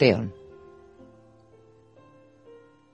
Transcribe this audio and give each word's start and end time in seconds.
Theon. 0.00 0.32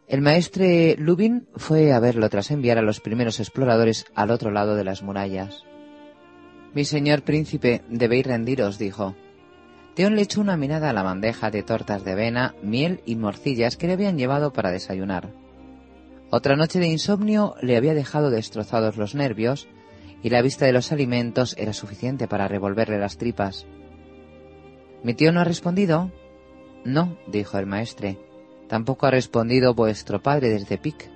El 0.08 0.22
maestre 0.22 0.96
Lubin 0.98 1.46
fue 1.54 1.92
a 1.92 2.00
verlo 2.00 2.28
tras 2.28 2.50
enviar 2.50 2.78
a 2.78 2.82
los 2.82 2.98
primeros 2.98 3.38
exploradores 3.38 4.06
al 4.16 4.32
otro 4.32 4.50
lado 4.50 4.74
de 4.74 4.82
las 4.82 5.04
murallas. 5.04 5.62
Mi 6.74 6.84
señor 6.84 7.22
príncipe, 7.22 7.82
debéis 7.88 8.26
rendiros, 8.26 8.80
dijo. 8.80 9.14
Theon 9.94 10.16
le 10.16 10.22
echó 10.22 10.40
una 10.40 10.56
mirada 10.56 10.90
a 10.90 10.92
la 10.92 11.04
bandeja 11.04 11.52
de 11.52 11.62
tortas 11.62 12.04
de 12.04 12.10
avena, 12.10 12.56
miel 12.60 13.02
y 13.06 13.14
morcillas 13.14 13.76
que 13.76 13.86
le 13.86 13.92
habían 13.92 14.18
llevado 14.18 14.52
para 14.52 14.72
desayunar. 14.72 15.30
Otra 16.30 16.56
noche 16.56 16.80
de 16.80 16.88
insomnio 16.88 17.54
le 17.62 17.76
había 17.76 17.94
dejado 17.94 18.30
destrozados 18.30 18.96
los 18.96 19.14
nervios 19.14 19.68
y 20.24 20.30
la 20.30 20.42
vista 20.42 20.66
de 20.66 20.72
los 20.72 20.90
alimentos 20.90 21.54
era 21.56 21.72
suficiente 21.72 22.26
para 22.26 22.48
revolverle 22.48 22.98
las 22.98 23.16
tripas. 23.16 23.64
¿Mi 25.04 25.14
tío 25.14 25.30
no 25.30 25.38
ha 25.38 25.44
respondido? 25.44 26.10
No, 26.86 27.18
dijo 27.26 27.58
el 27.58 27.66
maestre. 27.66 28.16
Tampoco 28.68 29.06
ha 29.06 29.10
respondido 29.10 29.74
vuestro 29.74 30.22
padre 30.22 30.50
desde 30.50 30.78
Pic. 30.78 31.10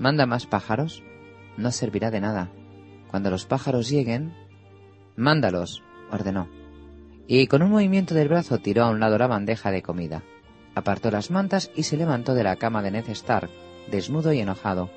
¿Manda 0.00 0.26
más 0.26 0.46
pájaros? 0.46 1.04
No 1.56 1.70
servirá 1.70 2.10
de 2.10 2.20
nada. 2.20 2.50
Cuando 3.08 3.30
los 3.30 3.46
pájaros 3.46 3.88
lleguen... 3.88 4.34
Mándalos, 5.14 5.84
ordenó. 6.10 6.48
Y 7.28 7.46
con 7.46 7.62
un 7.62 7.70
movimiento 7.70 8.12
del 8.16 8.28
brazo 8.28 8.58
tiró 8.58 8.82
a 8.82 8.90
un 8.90 8.98
lado 8.98 9.16
la 9.18 9.28
bandeja 9.28 9.70
de 9.70 9.82
comida. 9.82 10.24
Apartó 10.74 11.12
las 11.12 11.30
mantas 11.30 11.70
y 11.76 11.84
se 11.84 11.96
levantó 11.96 12.34
de 12.34 12.42
la 12.42 12.56
cama 12.56 12.82
de 12.82 12.90
Ned 12.90 13.08
Stark, 13.10 13.48
desnudo 13.88 14.32
y 14.32 14.40
enojado. 14.40 14.90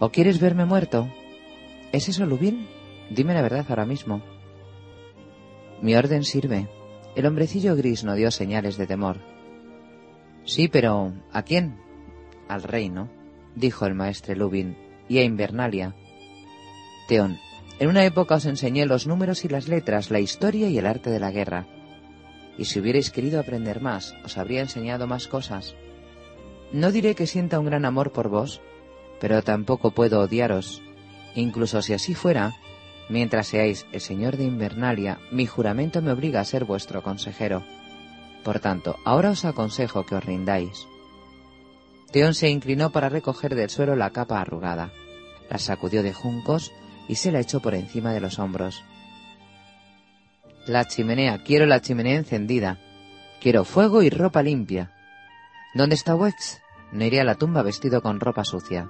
¿O 0.00 0.10
quieres 0.10 0.38
verme 0.38 0.66
muerto? 0.66 1.08
¿Es 1.92 2.10
eso, 2.10 2.26
Lubin? 2.26 2.68
Dime 3.08 3.32
la 3.32 3.40
verdad 3.40 3.64
ahora 3.70 3.86
mismo. 3.86 4.20
Mi 5.80 5.94
orden 5.94 6.24
sirve. 6.24 6.68
El 7.16 7.26
hombrecillo 7.26 7.74
gris 7.76 8.04
no 8.04 8.14
dio 8.14 8.30
señales 8.30 8.76
de 8.76 8.86
temor. 8.86 9.18
Sí, 10.44 10.68
pero 10.68 11.12
¿a 11.32 11.42
quién? 11.42 11.76
Al 12.48 12.62
reino, 12.62 13.10
dijo 13.54 13.86
el 13.86 13.94
maestre 13.94 14.36
Lubin, 14.36 14.76
y 15.08 15.18
a 15.18 15.24
Invernalia. 15.24 15.94
Teón, 17.08 17.38
en 17.80 17.88
una 17.88 18.04
época 18.04 18.36
os 18.36 18.46
enseñé 18.46 18.86
los 18.86 19.06
números 19.06 19.44
y 19.44 19.48
las 19.48 19.66
letras, 19.66 20.10
la 20.10 20.20
historia 20.20 20.68
y 20.68 20.78
el 20.78 20.86
arte 20.86 21.10
de 21.10 21.18
la 21.18 21.32
guerra. 21.32 21.66
Y 22.56 22.66
si 22.66 22.78
hubierais 22.78 23.10
querido 23.10 23.40
aprender 23.40 23.80
más, 23.80 24.14
os 24.24 24.38
habría 24.38 24.60
enseñado 24.60 25.06
más 25.06 25.26
cosas. 25.26 25.74
No 26.72 26.92
diré 26.92 27.14
que 27.14 27.26
sienta 27.26 27.58
un 27.58 27.66
gran 27.66 27.84
amor 27.84 28.12
por 28.12 28.28
vos, 28.28 28.60
pero 29.20 29.42
tampoco 29.42 29.90
puedo 29.90 30.20
odiaros. 30.20 30.82
Incluso 31.34 31.82
si 31.82 31.92
así 31.92 32.14
fuera, 32.14 32.54
mientras 33.10 33.48
seáis 33.48 33.86
el 33.92 34.00
señor 34.00 34.36
de 34.36 34.44
Invernalia, 34.44 35.18
mi 35.30 35.44
juramento 35.44 36.00
me 36.00 36.12
obliga 36.12 36.40
a 36.40 36.44
ser 36.44 36.64
vuestro 36.64 37.02
consejero. 37.02 37.62
Por 38.44 38.60
tanto, 38.60 38.96
ahora 39.04 39.30
os 39.30 39.44
aconsejo 39.44 40.06
que 40.06 40.14
os 40.14 40.24
rindáis. 40.24 40.86
Teón 42.12 42.34
se 42.34 42.48
inclinó 42.48 42.90
para 42.90 43.08
recoger 43.08 43.54
del 43.54 43.68
suelo 43.68 43.96
la 43.96 44.10
capa 44.10 44.40
arrugada, 44.40 44.92
la 45.50 45.58
sacudió 45.58 46.02
de 46.02 46.14
juncos 46.14 46.72
y 47.08 47.16
se 47.16 47.32
la 47.32 47.40
echó 47.40 47.60
por 47.60 47.74
encima 47.74 48.12
de 48.12 48.20
los 48.20 48.38
hombros. 48.38 48.82
La 50.66 50.86
chimenea, 50.86 51.42
quiero 51.42 51.66
la 51.66 51.80
chimenea 51.80 52.16
encendida. 52.16 52.78
Quiero 53.40 53.64
fuego 53.64 54.02
y 54.02 54.10
ropa 54.10 54.42
limpia. 54.42 54.92
¿Dónde 55.74 55.94
está 55.94 56.14
Wex? 56.14 56.60
No 56.92 57.04
iré 57.04 57.20
a 57.20 57.24
la 57.24 57.34
tumba 57.34 57.62
vestido 57.62 58.02
con 58.02 58.20
ropa 58.20 58.44
sucia. 58.44 58.88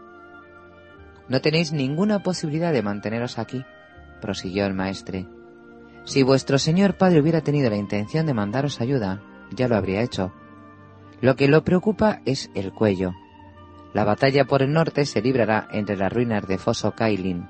No 1.29 1.41
tenéis 1.41 1.73
ninguna 1.73 2.23
posibilidad 2.23 2.73
de 2.73 2.83
manteneros 2.83 3.39
aquí, 3.39 3.65
prosiguió 4.21 4.67
el 4.67 4.75
maestre. 4.75 5.27
Si 6.05 6.23
vuestro 6.23 6.59
señor 6.59 6.97
padre 6.97 7.21
hubiera 7.21 7.41
tenido 7.41 7.71
la 7.71 7.77
intención 7.77 8.27
de 8.27 8.35
mandaros 8.35 8.81
ayuda, 8.81 9.23
ya 9.55 9.69
lo 9.69 9.77
habría 9.77 10.03
hecho. 10.03 10.33
Lo 11.21 11.37
que 11.37 11.49
lo 11.49 11.65
preocupa 11.65 12.21
es 12.25 12.51
el 12.55 12.73
cuello. 12.73 13.13
La 13.93 14.05
batalla 14.05 14.45
por 14.45 14.63
el 14.63 14.73
norte 14.73 15.05
se 15.05 15.21
librará 15.21 15.69
entre 15.73 15.97
las 15.97 16.13
ruinas 16.13 16.47
de 16.47 16.59
Foso 16.59 16.93
Kailin. 16.93 17.49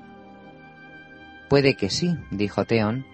Puede 1.49 1.75
que 1.75 1.91
sí, 1.91 2.17
dijo 2.31 2.65
Theon, 2.65 3.05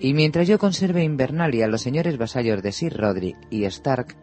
y 0.00 0.12
mientras 0.12 0.48
yo 0.48 0.58
conserve 0.58 1.04
Invernalia, 1.04 1.68
los 1.68 1.82
señores 1.82 2.18
vasallos 2.18 2.62
de 2.62 2.72
Sir 2.72 2.96
Roderick 2.96 3.36
y 3.50 3.64
Stark 3.64 4.16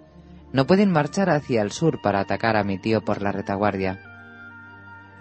no 0.52 0.68
pueden 0.68 0.91
marchar 0.91 1.30
hacia 1.30 1.62
el 1.62 1.72
sur 1.72 2.02
para 2.02 2.20
atacar 2.20 2.58
a 2.58 2.64
mi 2.64 2.78
tío 2.78 3.02
por 3.02 3.22
la 3.22 3.31
retaguardia. 3.31 4.11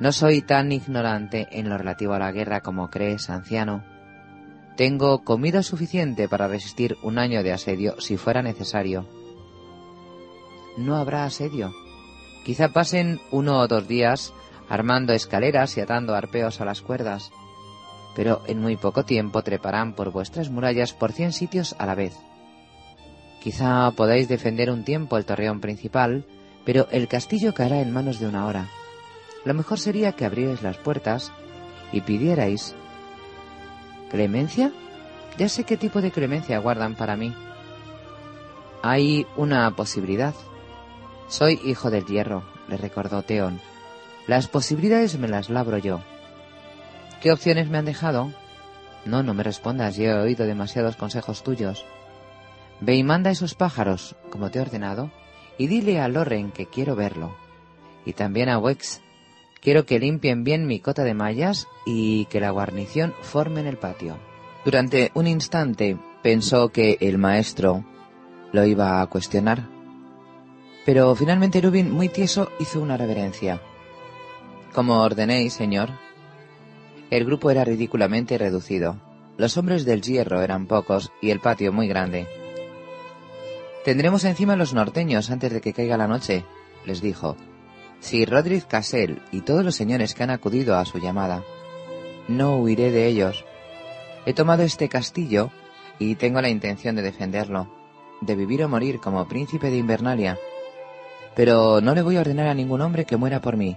No 0.01 0.13
soy 0.13 0.41
tan 0.41 0.73
ignorante 0.73 1.47
en 1.53 1.69
lo 1.69 1.77
relativo 1.77 2.15
a 2.15 2.19
la 2.19 2.33
guerra 2.33 2.63
como 2.63 2.89
crees, 2.89 3.29
anciano. 3.29 3.85
Tengo 4.75 5.25
comida 5.25 5.63
suficiente 5.63 6.27
para 6.27 6.49
resistir 6.49 6.97
un 7.03 7.19
año 7.19 7.43
de 7.43 7.53
asedio 7.53 8.01
si 8.01 8.17
fuera 8.17 8.41
necesario. 8.41 9.07
No 10.79 10.97
habrá 10.97 11.25
asedio. 11.27 11.75
Quizá 12.47 12.71
pasen 12.71 13.21
uno 13.31 13.59
o 13.59 13.69
dos 13.69 13.87
días 13.87 14.33
armando 14.71 15.13
escaleras 15.13 15.77
y 15.77 15.83
atando 15.83 16.15
arpeos 16.15 16.63
a 16.63 16.65
las 16.65 16.81
cuerdas, 16.81 17.31
pero 18.17 18.41
en 18.47 18.59
muy 18.59 18.77
poco 18.77 19.05
tiempo 19.05 19.43
treparán 19.43 19.95
por 19.95 20.13
vuestras 20.13 20.49
murallas 20.49 20.95
por 20.95 21.13
cien 21.13 21.35
sitios 21.35 21.77
a 21.79 21.85
la 21.85 21.95
vez. 21.95 22.17
Quizá 23.43 23.91
podáis 23.91 24.29
defender 24.29 24.71
un 24.71 24.83
tiempo 24.85 25.19
el 25.19 25.27
torreón 25.27 25.61
principal, 25.61 26.25
pero 26.65 26.89
el 26.91 27.07
castillo 27.07 27.53
caerá 27.53 27.83
en 27.83 27.93
manos 27.93 28.19
de 28.19 28.27
una 28.27 28.47
hora. 28.47 28.69
Lo 29.45 29.55
mejor 29.55 29.79
sería 29.79 30.13
que 30.13 30.25
abrierais 30.25 30.63
las 30.63 30.77
puertas 30.77 31.33
y 31.93 32.03
pidierais 32.03 32.75
¿Clemencia? 34.11 34.73
Ya 35.39 35.49
sé 35.49 35.63
qué 35.63 35.77
tipo 35.77 36.03
de 36.03 36.11
clemencia 36.11 36.59
guardan 36.59 36.97
para 36.97 37.17
mí. 37.17 37.33
Hay 38.83 39.25
una 39.37 39.71
posibilidad. 39.77 40.35
Soy 41.29 41.61
hijo 41.65 41.91
del 41.91 42.07
hierro, 42.07 42.43
le 42.69 42.77
recordó 42.77 43.23
Teón. 43.23 43.61
Las 44.27 44.49
posibilidades 44.49 45.17
me 45.17 45.29
las 45.29 45.49
labro 45.49 45.79
yo. 45.79 46.01
¿Qué 47.23 47.31
opciones 47.31 47.69
me 47.69 47.79
han 47.79 47.85
dejado? 47.85 48.33
No, 49.05 49.23
no 49.23 49.33
me 49.33 49.45
respondas, 49.45 49.97
yo 49.97 50.05
he 50.05 50.21
oído 50.21 50.45
demasiados 50.45 50.97
consejos 50.97 51.45
tuyos. 51.45 51.87
Ve 52.81 52.97
y 52.97 53.05
manda 53.05 53.31
esos 53.31 53.55
pájaros, 53.55 54.17
como 54.31 54.51
te 54.51 54.59
he 54.59 54.63
ordenado, 54.63 55.11
y 55.57 55.69
dile 55.69 56.01
a 56.01 56.09
Loren 56.09 56.51
que 56.51 56.67
quiero 56.67 56.97
verlo. 56.97 57.37
Y 58.05 58.15
también 58.15 58.49
a 58.49 58.59
Wex, 58.59 59.03
Quiero 59.61 59.85
que 59.85 59.99
limpien 59.99 60.43
bien 60.43 60.67
mi 60.67 60.81
cota 60.81 61.05
de 61.05 61.15
mallas 61.15 61.69
y 61.85 62.25
que 62.27 62.41
la 62.41 62.51
guarnición 62.51 63.15
forme 63.21 63.61
en 63.61 63.67
el 63.67 63.77
patio. 63.77 64.19
Durante 64.65 65.11
un 65.15 65.27
instante 65.27 65.99
pensó 66.23 66.71
que 66.71 66.97
el 67.01 67.19
maestro 67.19 67.85
lo 68.53 68.65
iba 68.65 69.01
a 69.01 69.07
cuestionar, 69.07 69.69
pero 70.87 71.15
finalmente 71.15 71.61
Rubin, 71.61 71.91
muy 71.91 72.09
tieso, 72.09 72.51
hizo 72.59 72.81
una 72.81 72.97
reverencia. 72.97 73.61
Como 74.73 75.03
ordenéis, 75.03 75.53
señor. 75.53 75.91
El 77.11 77.25
grupo 77.25 77.51
era 77.51 77.65
ridículamente 77.65 78.39
reducido. 78.39 78.97
Los 79.37 79.57
hombres 79.57 79.85
del 79.85 80.01
hierro 80.01 80.43
eran 80.43 80.67
pocos 80.67 81.13
y 81.21 81.31
el 81.31 81.41
patio 81.41 81.73
muy 81.73 81.87
grande. 81.87 82.27
Tendremos 83.85 84.25
encima 84.25 84.57
los 84.57 84.75
norteños 84.75 85.31
antes 85.31 85.53
de 85.53 85.61
que 85.61 85.73
caiga 85.73 85.97
la 85.97 86.07
noche, 86.07 86.45
les 86.85 87.01
dijo, 87.01 87.37
si 88.01 88.25
Roderick 88.25 88.67
Cassell 88.67 89.23
y 89.31 89.43
todos 89.43 89.65
los 89.65 89.77
señores 89.77 90.15
que 90.15 90.23
han 90.23 90.31
acudido 90.31 90.77
a 90.77 90.85
su 90.85 90.99
llamada. 90.99 91.45
No 92.29 92.57
huiré 92.57 92.91
de 92.91 93.07
ellos. 93.07 93.45
He 94.27 94.35
tomado 94.35 94.63
este 94.63 94.89
castillo 94.89 95.51
y 95.99 96.15
tengo 96.15 96.41
la 96.41 96.49
intención 96.49 96.97
de 96.97 97.03
defenderlo, 97.03 97.71
de 98.21 98.35
vivir 98.35 98.65
o 98.65 98.69
morir 98.69 99.01
como 99.01 99.29
príncipe 99.29 99.71
de 99.71 99.77
Invernalia. 99.77 100.39
Pero 101.37 101.81
no 101.81 101.95
le 101.95 102.03
voy 102.03 102.17
a 102.17 102.21
ordenar 102.21 102.49
a 102.49 102.55
ningún 102.55 102.81
hombre 102.81 103.05
que 103.05 103.17
muera 103.17 103.41
por 103.41 103.57
mí. 103.57 103.77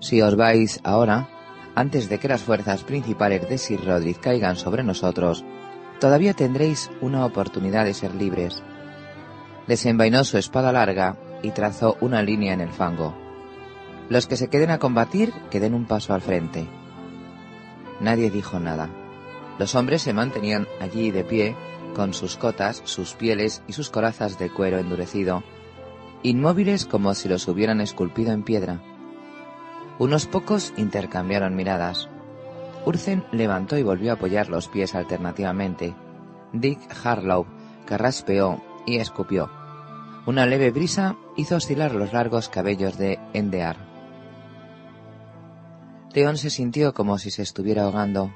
Si 0.00 0.22
os 0.22 0.36
vais 0.36 0.80
ahora, 0.84 1.28
antes 1.74 2.08
de 2.08 2.18
que 2.18 2.28
las 2.28 2.42
fuerzas 2.42 2.84
principales 2.84 3.48
de 3.48 3.58
Sir 3.58 3.84
Roderick 3.84 4.20
caigan 4.20 4.56
sobre 4.56 4.82
nosotros, 4.82 5.44
todavía 6.00 6.34
tendréis 6.34 6.90
una 7.00 7.24
oportunidad 7.24 7.84
de 7.84 7.94
ser 7.94 8.14
libres. 8.14 8.62
Desenvainó 9.66 10.22
su 10.24 10.38
espada 10.38 10.72
larga 10.72 11.16
y 11.42 11.50
trazó 11.50 11.96
una 12.00 12.22
línea 12.22 12.52
en 12.52 12.60
el 12.60 12.70
fango. 12.70 13.14
Los 14.08 14.26
que 14.26 14.36
se 14.36 14.48
queden 14.48 14.70
a 14.70 14.78
combatir, 14.78 15.32
que 15.50 15.60
den 15.60 15.74
un 15.74 15.86
paso 15.86 16.14
al 16.14 16.20
frente. 16.20 16.68
Nadie 18.00 18.30
dijo 18.30 18.60
nada. 18.60 18.88
Los 19.58 19.74
hombres 19.74 20.02
se 20.02 20.12
mantenían 20.12 20.66
allí 20.80 21.10
de 21.10 21.24
pie, 21.24 21.56
con 21.94 22.12
sus 22.12 22.36
cotas, 22.36 22.82
sus 22.84 23.14
pieles 23.14 23.62
y 23.66 23.72
sus 23.72 23.90
corazas 23.90 24.38
de 24.38 24.50
cuero 24.50 24.78
endurecido, 24.78 25.42
inmóviles 26.22 26.84
como 26.84 27.14
si 27.14 27.28
los 27.28 27.48
hubieran 27.48 27.80
esculpido 27.80 28.32
en 28.32 28.42
piedra. 28.42 28.82
Unos 29.98 30.26
pocos 30.26 30.74
intercambiaron 30.76 31.56
miradas. 31.56 32.08
Urzen 32.84 33.24
levantó 33.32 33.78
y 33.78 33.82
volvió 33.82 34.10
a 34.10 34.14
apoyar 34.14 34.50
los 34.50 34.68
pies 34.68 34.94
alternativamente. 34.94 35.94
Dick 36.52 36.78
Harlow 37.02 37.46
carraspeó 37.86 38.62
y 38.84 38.98
escupió. 38.98 39.50
Una 40.26 40.44
leve 40.44 40.70
brisa 40.70 41.16
hizo 41.36 41.56
oscilar 41.56 41.94
los 41.94 42.12
largos 42.12 42.48
cabellos 42.48 42.98
de 42.98 43.18
Endear. 43.32 43.76
León 46.12 46.38
se 46.38 46.48
sintió 46.48 46.94
como 46.94 47.18
si 47.18 47.30
se 47.30 47.42
estuviera 47.42 47.82
ahogando. 47.82 48.32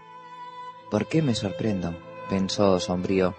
¿Por 0.90 1.06
qué 1.06 1.22
me 1.22 1.34
sorprendo? 1.34 1.96
pensó 2.28 2.78
sombrío. 2.78 3.34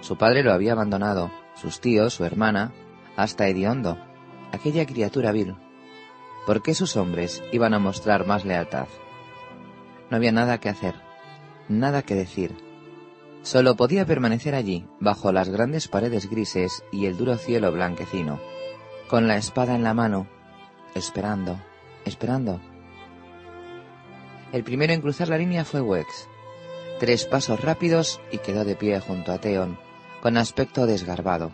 Su 0.00 0.16
padre 0.16 0.42
lo 0.42 0.52
había 0.52 0.72
abandonado, 0.72 1.30
sus 1.54 1.80
tíos, 1.80 2.14
su 2.14 2.24
hermana, 2.24 2.72
hasta 3.16 3.48
Ediondo, 3.48 3.98
aquella 4.52 4.86
criatura 4.86 5.30
vil. 5.30 5.54
¿Por 6.46 6.62
qué 6.62 6.74
sus 6.74 6.96
hombres 6.96 7.42
iban 7.52 7.74
a 7.74 7.78
mostrar 7.78 8.26
más 8.26 8.44
lealtad? 8.44 8.88
No 10.10 10.16
había 10.16 10.32
nada 10.32 10.58
que 10.58 10.68
hacer, 10.68 10.94
nada 11.68 12.02
que 12.02 12.14
decir. 12.14 12.56
Solo 13.42 13.76
podía 13.76 14.06
permanecer 14.06 14.54
allí, 14.54 14.86
bajo 15.00 15.32
las 15.32 15.48
grandes 15.48 15.86
paredes 15.86 16.30
grises 16.30 16.82
y 16.92 17.06
el 17.06 17.16
duro 17.16 17.36
cielo 17.36 17.72
blanquecino, 17.72 18.40
con 19.08 19.28
la 19.28 19.36
espada 19.36 19.74
en 19.74 19.82
la 19.82 19.94
mano, 19.94 20.26
esperando, 20.94 21.58
esperando. 22.04 22.60
El 24.52 24.64
primero 24.64 24.92
en 24.92 25.00
cruzar 25.00 25.28
la 25.28 25.38
línea 25.38 25.64
fue 25.64 25.80
Wex. 25.80 26.28
Tres 26.98 27.26
pasos 27.26 27.60
rápidos 27.60 28.20
y 28.32 28.38
quedó 28.38 28.64
de 28.64 28.74
pie 28.74 28.98
junto 29.00 29.32
a 29.32 29.38
Theon, 29.38 29.78
con 30.22 30.36
aspecto 30.36 30.86
desgarbado. 30.86 31.52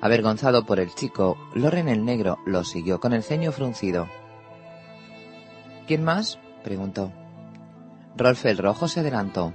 Avergonzado 0.00 0.64
por 0.66 0.80
el 0.80 0.94
chico, 0.94 1.36
Loren 1.54 1.88
el 1.88 2.04
negro 2.04 2.38
lo 2.46 2.64
siguió 2.64 2.98
con 2.98 3.12
el 3.12 3.22
ceño 3.22 3.52
fruncido. 3.52 4.08
¿Quién 5.86 6.02
más? 6.02 6.38
preguntó. 6.64 7.12
Rolf 8.16 8.44
el 8.46 8.58
rojo 8.58 8.88
se 8.88 9.00
adelantó. 9.00 9.52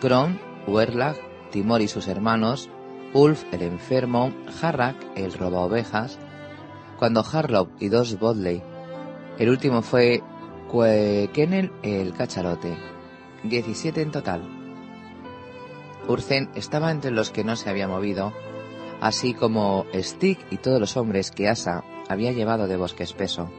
Kron, 0.00 0.40
Werlag, 0.66 1.16
Timor 1.50 1.82
y 1.82 1.88
sus 1.88 2.08
hermanos, 2.08 2.70
Ulf 3.14 3.44
el 3.52 3.62
enfermo, 3.62 4.32
Harrak 4.60 4.96
el 5.16 5.32
roba 5.32 5.60
ovejas, 5.60 6.18
cuando 7.02 7.24
Harlow 7.28 7.68
y 7.80 7.88
dos 7.88 8.16
Bodley. 8.20 8.62
El 9.36 9.50
último 9.50 9.82
fue 9.82 10.22
Kennel 11.32 11.72
el 11.82 12.12
cacharote. 12.12 12.78
Diecisiete 13.42 14.02
en 14.02 14.12
total. 14.12 14.42
Urzen 16.06 16.50
estaba 16.54 16.92
entre 16.92 17.10
los 17.10 17.32
que 17.32 17.42
no 17.42 17.56
se 17.56 17.68
había 17.68 17.88
movido, 17.88 18.32
así 19.00 19.34
como 19.34 19.84
Stick 19.92 20.38
y 20.52 20.58
todos 20.58 20.78
los 20.78 20.96
hombres 20.96 21.32
que 21.32 21.48
Asa 21.48 21.82
había 22.08 22.30
llevado 22.30 22.68
de 22.68 22.76
bosque 22.76 23.02
espeso. 23.02 23.50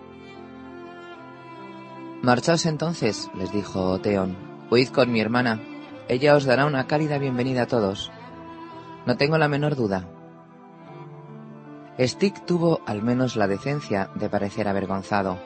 Marchaos 2.22 2.66
entonces, 2.66 3.30
les 3.38 3.51
dijo 3.51 4.00
Theon. 4.00 4.38
Huid 4.72 4.88
con 4.88 5.12
mi 5.12 5.19
hermana. 5.19 5.60
Ella 6.07 6.38
os 6.38 6.45
dará 6.45 6.66
una 6.66 6.88
cálida 6.88 7.18
bienvenida 7.18 7.63
a 7.63 7.68
todos. 7.68 8.10
No 9.06 9.18
tengo 9.18 9.38
la 9.38 9.50
menor 9.50 9.75
duda. 9.75 10.07
Stick 12.00 12.45
tuvo 12.45 12.81
al 12.88 13.04
menos 13.04 13.36
la 13.36 13.48
decencia 13.48 14.10
de 14.16 14.30
parecer 14.30 14.68
avergonzado. 14.68 15.38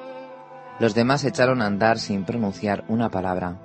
Los 0.80 0.96
demás 0.96 1.24
echaron 1.26 1.62
a 1.62 1.66
andar 1.66 2.00
sin 2.00 2.24
pronunciar 2.24 2.86
una 2.88 3.10
palabra. 3.10 3.60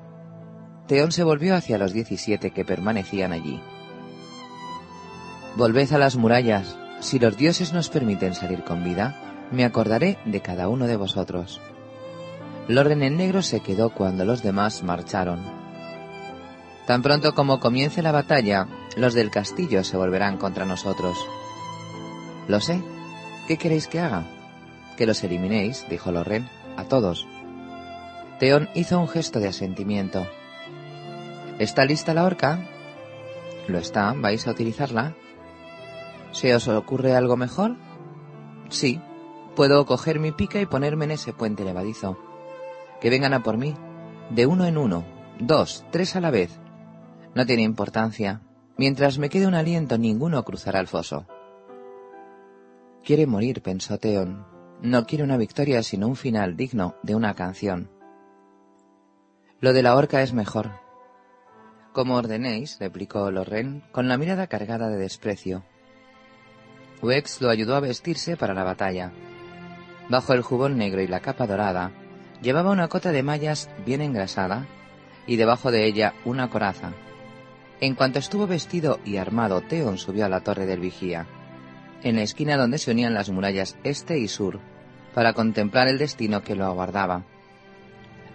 Theon 0.88 1.12
se 1.12 1.22
volvió 1.22 1.54
hacia 1.54 1.78
los 1.78 1.92
diecisiete 1.92 2.50
que 2.50 2.64
permanecían 2.64 3.32
allí. 3.32 3.60
Volved 5.56 5.92
a 5.92 5.98
las 5.98 6.16
murallas. 6.16 6.76
Si 7.00 7.18
los 7.18 7.36
dioses 7.36 7.72
nos 7.72 7.88
permiten 7.88 8.34
salir 8.34 8.64
con 8.64 8.82
vida, 8.82 9.16
me 9.52 9.64
acordaré 9.64 10.18
de 10.24 10.40
cada 10.40 10.68
uno 10.68 10.86
de 10.86 10.96
vosotros. 10.96 11.60
El 12.68 12.78
orden 12.78 13.02
en 13.02 13.16
negro 13.16 13.42
se 13.42 13.60
quedó 13.60 13.90
cuando 13.90 14.24
los 14.24 14.42
demás 14.42 14.82
marcharon. 14.82 15.40
Tan 16.86 17.02
pronto 17.02 17.34
como 17.34 17.60
comience 17.60 18.02
la 18.02 18.12
batalla, 18.12 18.66
los 18.96 19.14
del 19.14 19.30
castillo 19.30 19.84
se 19.84 19.96
volverán 19.96 20.36
contra 20.36 20.64
nosotros. 20.64 21.16
Lo 22.52 22.60
sé. 22.60 22.82
¿Qué 23.48 23.56
queréis 23.56 23.88
que 23.88 23.98
haga? 23.98 24.24
Que 24.98 25.06
los 25.06 25.24
eliminéis, 25.24 25.86
dijo 25.88 26.12
Lorren, 26.12 26.50
a 26.76 26.84
todos. 26.84 27.26
Teón 28.40 28.68
hizo 28.74 29.00
un 29.00 29.08
gesto 29.08 29.40
de 29.40 29.48
asentimiento. 29.48 30.26
¿Está 31.58 31.86
lista 31.86 32.12
la 32.12 32.24
horca? 32.24 32.68
Lo 33.68 33.78
está. 33.78 34.12
¿Vais 34.12 34.46
a 34.46 34.50
utilizarla? 34.50 35.14
¿Se 36.32 36.54
os 36.54 36.68
ocurre 36.68 37.16
algo 37.16 37.38
mejor? 37.38 37.76
Sí. 38.68 39.00
Puedo 39.56 39.86
coger 39.86 40.20
mi 40.20 40.32
pica 40.32 40.60
y 40.60 40.66
ponerme 40.66 41.06
en 41.06 41.12
ese 41.12 41.32
puente 41.32 41.64
levadizo. 41.64 42.18
Que 43.00 43.08
vengan 43.08 43.32
a 43.32 43.42
por 43.42 43.56
mí. 43.56 43.74
De 44.28 44.44
uno 44.44 44.66
en 44.66 44.76
uno. 44.76 45.06
Dos, 45.40 45.86
tres 45.90 46.16
a 46.16 46.20
la 46.20 46.30
vez. 46.30 46.60
No 47.34 47.46
tiene 47.46 47.62
importancia. 47.62 48.42
Mientras 48.76 49.16
me 49.16 49.30
quede 49.30 49.46
un 49.46 49.54
aliento, 49.54 49.96
ninguno 49.96 50.44
cruzará 50.44 50.80
el 50.80 50.86
foso. 50.86 51.24
Quiere 53.04 53.26
morir, 53.26 53.62
pensó 53.62 53.98
Teon. 53.98 54.46
No 54.80 55.06
quiere 55.06 55.24
una 55.24 55.36
victoria, 55.36 55.82
sino 55.82 56.06
un 56.06 56.14
final 56.14 56.56
digno 56.56 56.94
de 57.02 57.16
una 57.16 57.34
canción. 57.34 57.90
Lo 59.60 59.72
de 59.72 59.82
la 59.82 59.96
horca 59.96 60.22
es 60.22 60.32
mejor. 60.32 60.70
Como 61.92 62.14
ordenéis, 62.14 62.78
replicó 62.78 63.28
Lorren, 63.32 63.82
con 63.90 64.08
la 64.08 64.16
mirada 64.16 64.46
cargada 64.46 64.88
de 64.88 64.98
desprecio. 64.98 65.64
Wex 67.02 67.40
lo 67.40 67.50
ayudó 67.50 67.74
a 67.74 67.80
vestirse 67.80 68.36
para 68.36 68.54
la 68.54 68.62
batalla. 68.62 69.12
Bajo 70.08 70.32
el 70.32 70.42
jubón 70.42 70.78
negro 70.78 71.02
y 71.02 71.08
la 71.08 71.20
capa 71.20 71.48
dorada, 71.48 71.90
llevaba 72.40 72.70
una 72.70 72.86
cota 72.86 73.10
de 73.10 73.24
mallas 73.24 73.68
bien 73.84 74.00
engrasada 74.00 74.66
y 75.26 75.36
debajo 75.36 75.72
de 75.72 75.86
ella 75.86 76.14
una 76.24 76.50
coraza. 76.50 76.92
En 77.80 77.96
cuanto 77.96 78.20
estuvo 78.20 78.46
vestido 78.46 79.00
y 79.04 79.16
armado, 79.16 79.60
Theon 79.60 79.98
subió 79.98 80.24
a 80.24 80.28
la 80.28 80.42
torre 80.42 80.66
del 80.66 80.78
vigía, 80.78 81.26
en 82.02 82.16
la 82.16 82.22
esquina 82.22 82.56
donde 82.56 82.78
se 82.78 82.90
unían 82.90 83.14
las 83.14 83.30
murallas 83.30 83.76
este 83.84 84.18
y 84.18 84.28
sur, 84.28 84.60
para 85.14 85.32
contemplar 85.32 85.88
el 85.88 85.98
destino 85.98 86.42
que 86.42 86.54
lo 86.54 86.66
aguardaba. 86.66 87.24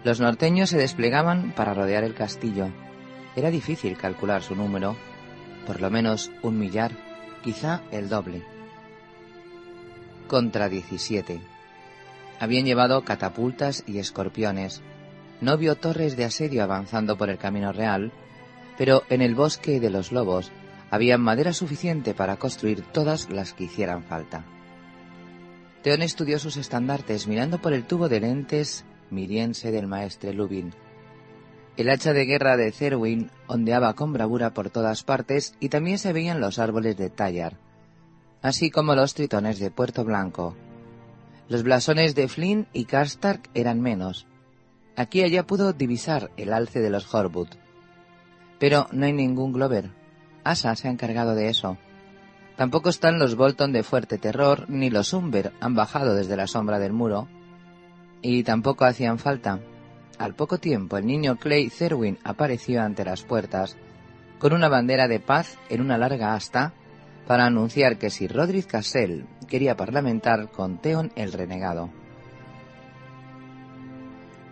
Los 0.04 0.20
norteños 0.20 0.70
se 0.70 0.78
desplegaban 0.78 1.54
para 1.54 1.74
rodear 1.74 2.04
el 2.04 2.14
castillo. 2.14 2.70
Era 3.36 3.52
difícil 3.52 3.98
calcular 3.98 4.44
su 4.44 4.56
número, 4.56 4.96
por 5.66 5.82
lo 5.82 5.90
menos 5.90 6.32
un 6.42 6.60
millar, 6.60 6.92
quizá 7.44 7.82
el 7.92 8.10
doble 8.10 8.44
contra 10.28 10.70
17. 10.70 11.40
Habían 12.40 12.66
llevado 12.66 13.04
catapultas 13.04 13.84
y 13.88 13.98
escorpiones. 13.98 14.82
No 15.42 15.58
vio 15.58 15.76
torres 15.76 16.16
de 16.16 16.26
asedio 16.26 16.64
avanzando 16.64 17.18
por 17.18 17.30
el 17.30 17.38
camino 17.38 17.72
real, 17.72 18.12
pero 18.78 19.04
en 19.10 19.22
el 19.22 19.34
bosque 19.34 19.80
de 19.80 19.90
los 19.90 20.12
lobos 20.12 20.52
había 20.90 21.18
madera 21.18 21.54
suficiente 21.54 22.14
para 22.14 22.38
construir 22.38 22.82
todas 22.82 23.30
las 23.30 23.54
que 23.54 23.66
hicieran 23.66 24.04
falta. 24.04 24.46
Teón 25.84 26.02
estudió 26.02 26.40
sus 26.40 26.58
estandartes 26.58 27.28
mirando 27.28 27.62
por 27.62 27.74
el 27.74 27.86
tubo 27.86 28.10
de 28.10 28.20
lentes 28.20 28.86
miriense 29.10 29.72
del 29.72 29.88
maestre 29.88 30.34
Lubin. 30.34 30.74
El 31.78 31.90
hacha 31.90 32.14
de 32.14 32.26
guerra 32.26 32.58
de 32.58 32.72
Cerwin 32.72 33.30
ondeaba 33.48 33.94
con 33.94 34.12
bravura 34.12 34.54
por 34.54 34.70
todas 34.70 35.04
partes 35.04 35.56
y 35.60 35.70
también 35.70 36.00
se 36.00 36.12
veían 36.12 36.42
los 36.42 36.60
árboles 36.60 36.98
de 36.98 37.10
Tallar, 37.10 37.58
así 38.42 38.72
como 38.72 38.96
los 38.96 39.14
tritones 39.14 39.60
de 39.60 39.70
Puerto 39.70 40.04
Blanco. 40.04 40.56
Los 41.50 41.64
blasones 41.64 42.16
de 42.16 42.28
Flynn 42.28 42.68
y 42.74 42.86
Karstark 42.86 43.50
eran 43.54 43.80
menos. 43.80 44.26
Aquí 44.96 45.22
allá 45.22 45.46
pudo 45.46 45.72
divisar 45.72 46.32
el 46.36 46.52
alce 46.52 46.80
de 46.82 46.90
los 46.90 47.14
Horwood. 47.14 47.50
Pero 48.60 48.88
no 48.92 49.06
hay 49.06 49.14
ningún 49.14 49.54
Glover. 49.54 49.92
Asa 50.50 50.76
se 50.76 50.88
ha 50.88 50.92
encargado 50.92 51.36
de 51.36 51.50
eso. 51.50 51.78
Tampoco 52.56 52.90
están 52.90 53.20
los 53.20 53.36
Bolton 53.36 53.72
de 53.72 53.84
Fuerte 53.84 54.18
Terror, 54.18 54.66
ni 54.68 54.90
los 54.90 55.14
Umber 55.14 55.54
han 55.60 55.76
bajado 55.76 56.16
desde 56.16 56.36
la 56.36 56.48
sombra 56.48 56.80
del 56.80 56.94
muro. 56.94 57.28
Y 58.22 58.44
tampoco 58.44 58.86
hacían 58.86 59.20
falta. 59.20 59.60
Al 60.18 60.34
poco 60.34 60.58
tiempo 60.58 60.98
el 60.98 61.06
niño 61.06 61.36
Clay 61.36 61.70
Cerwin 61.70 62.18
apareció 62.24 62.82
ante 62.82 63.06
las 63.06 63.24
puertas, 63.24 63.78
con 64.40 64.54
una 64.54 64.70
bandera 64.70 65.08
de 65.08 65.20
paz 65.20 65.58
en 65.70 65.82
una 65.82 65.98
larga 65.98 66.34
asta 66.34 66.74
para 67.28 67.46
anunciar 67.46 67.98
que 67.98 68.10
si 68.10 68.28
Rodríguez 68.28 68.66
Cassell 68.66 69.26
quería 69.48 69.76
parlamentar 69.76 70.50
con 70.50 70.80
Theon 70.80 71.12
el 71.16 71.34
Renegado. 71.34 71.90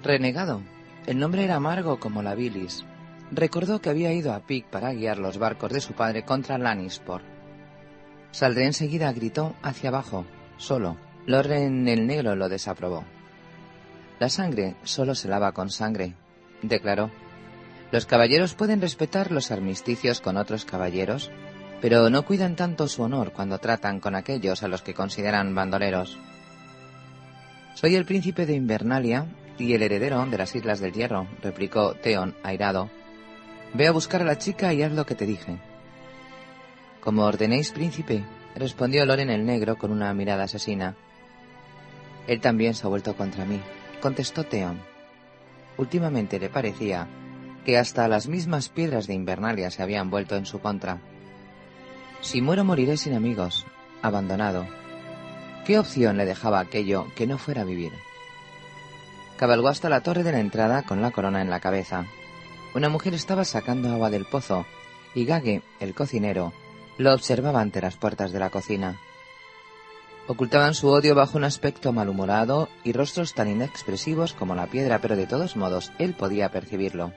Renegado. 0.03 0.61
El 1.07 1.17
nombre 1.17 1.43
era 1.43 1.55
amargo 1.55 1.99
como 1.99 2.21
la 2.21 2.35
bilis. 2.35 2.85
Recordó 3.31 3.81
que 3.81 3.89
había 3.89 4.13
ido 4.13 4.33
a 4.33 4.39
Pic 4.41 4.65
para 4.67 4.93
guiar 4.93 5.17
los 5.17 5.37
barcos 5.37 5.71
de 5.71 5.81
su 5.81 5.93
padre 5.93 6.23
contra 6.23 6.57
Lannisport. 6.57 7.23
Saldré 8.31 8.65
enseguida, 8.65 9.11
gritó 9.13 9.55
hacia 9.61 9.89
abajo, 9.89 10.25
solo. 10.57 10.97
Loren 11.25 11.87
el 11.87 12.05
Negro 12.05 12.35
lo 12.35 12.49
desaprobó. 12.49 13.03
La 14.19 14.29
sangre 14.29 14.75
solo 14.83 15.15
se 15.15 15.27
lava 15.27 15.53
con 15.53 15.69
sangre, 15.69 16.13
declaró. 16.61 17.09
Los 17.91 18.05
caballeros 18.05 18.53
pueden 18.53 18.81
respetar 18.81 19.31
los 19.31 19.51
armisticios 19.51 20.21
con 20.21 20.37
otros 20.37 20.65
caballeros, 20.65 21.31
pero 21.81 22.09
no 22.09 22.25
cuidan 22.25 22.55
tanto 22.55 22.87
su 22.87 23.03
honor 23.03 23.31
cuando 23.31 23.57
tratan 23.57 23.99
con 23.99 24.15
aquellos 24.15 24.63
a 24.63 24.67
los 24.67 24.81
que 24.81 24.93
consideran 24.93 25.55
bandoleros. 25.55 26.17
Soy 27.73 27.95
el 27.95 28.05
príncipe 28.05 28.45
de 28.45 28.53
Invernalia 28.53 29.25
y 29.57 29.73
el 29.73 29.83
heredero 29.83 30.25
de 30.25 30.37
las 30.37 30.55
Islas 30.55 30.79
del 30.79 30.93
Hierro, 30.93 31.27
replicó 31.41 31.95
Theon, 31.95 32.35
airado. 32.43 32.89
Ve 33.75 33.87
a 33.87 33.91
buscar 33.91 34.21
a 34.21 34.25
la 34.25 34.37
chica 34.37 34.73
y 34.73 34.83
haz 34.83 34.93
lo 34.93 35.05
que 35.05 35.15
te 35.15 35.25
dije. 35.25 35.57
Como 37.01 37.25
ordenéis, 37.25 37.73
príncipe, 37.73 38.23
respondió 38.55 39.05
Loren 39.05 39.29
el 39.29 39.45
Negro 39.45 39.77
con 39.77 39.91
una 39.91 40.13
mirada 40.13 40.45
asesina. 40.45 40.95
Él 42.25 42.39
también 42.39 42.73
se 42.73 42.87
ha 42.87 42.89
vuelto 42.89 43.17
contra 43.17 43.43
mí, 43.43 43.59
contestó 44.01 44.45
Theon. 44.45 44.79
Últimamente 45.75 46.39
le 46.39 46.47
parecía 46.47 47.09
que 47.65 47.77
hasta 47.77 48.07
las 48.07 48.27
mismas 48.27 48.69
piedras 48.69 49.07
de 49.07 49.13
Invernalia 49.13 49.69
se 49.69 49.83
habían 49.83 50.09
vuelto 50.09 50.37
en 50.37 50.45
su 50.45 50.61
contra. 50.61 51.01
Si 52.21 52.41
muero 52.41 52.63
moriré 52.63 52.95
sin 52.95 53.13
amigos, 53.13 53.65
abandonado. 54.01 54.65
¿Qué 55.65 55.77
opción 55.77 56.15
le 56.15 56.25
dejaba 56.25 56.61
aquello 56.61 57.07
que 57.17 57.27
no 57.27 57.37
fuera 57.37 57.65
vivir? 57.65 57.91
Cabalgó 59.35 59.67
hasta 59.67 59.89
la 59.89 59.99
torre 59.99 60.23
de 60.23 60.31
la 60.31 60.39
entrada 60.39 60.83
con 60.83 61.01
la 61.01 61.11
corona 61.11 61.41
en 61.41 61.49
la 61.49 61.59
cabeza. 61.59 62.05
Una 62.75 62.89
mujer 62.89 63.13
estaba 63.13 63.45
sacando 63.45 63.89
agua 63.89 64.09
del 64.09 64.25
pozo 64.25 64.65
y 65.13 65.23
Gage, 65.23 65.63
el 65.79 65.95
cocinero, 65.95 66.51
lo 66.97 67.13
observaba 67.13 67.61
ante 67.61 67.79
las 67.79 67.95
puertas 67.95 68.33
de 68.33 68.39
la 68.39 68.49
cocina. 68.49 68.99
Ocultaban 70.27 70.73
su 70.73 70.89
odio 70.89 71.15
bajo 71.15 71.37
un 71.37 71.45
aspecto 71.45 71.93
malhumorado 71.93 72.67
y 72.83 72.91
rostros 72.91 73.33
tan 73.33 73.47
inexpresivos 73.47 74.33
como 74.33 74.55
la 74.55 74.67
piedra, 74.67 74.99
pero 74.99 75.15
de 75.15 75.25
todos 75.25 75.55
modos 75.55 75.93
él 75.99 76.15
podía 76.15 76.51
percibirlo. 76.51 77.13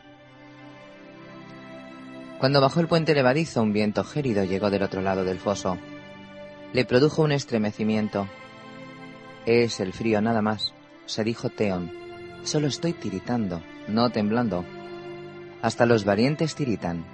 Cuando 2.38 2.60
bajó 2.60 2.78
el 2.78 2.86
puente 2.86 3.12
levadizo, 3.12 3.60
un 3.60 3.72
viento 3.72 4.04
gélido 4.04 4.44
llegó 4.44 4.70
del 4.70 4.84
otro 4.84 5.02
lado 5.02 5.24
del 5.24 5.40
foso. 5.40 5.76
Le 6.72 6.84
produjo 6.84 7.22
un 7.22 7.32
estremecimiento. 7.32 8.28
Es 9.44 9.80
el 9.80 9.92
frío 9.92 10.20
nada 10.20 10.40
más, 10.40 10.72
se 11.06 11.24
dijo 11.24 11.48
Theon. 11.48 11.90
Solo 12.44 12.68
estoy 12.68 12.92
tiritando, 12.92 13.60
no 13.88 14.10
temblando. 14.10 14.64
Hasta 15.62 15.86
los 15.86 16.04
valientes 16.04 16.54
tiritan. 16.54 17.04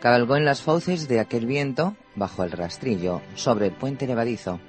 Cabalgó 0.00 0.36
en 0.36 0.44
las 0.44 0.62
fauces 0.62 1.08
de 1.08 1.20
aquel 1.20 1.46
viento, 1.46 1.96
bajo 2.14 2.44
el 2.44 2.52
rastrillo, 2.52 3.20
sobre 3.34 3.66
el 3.66 3.72
puente 3.72 4.06
levadizo. 4.06 4.60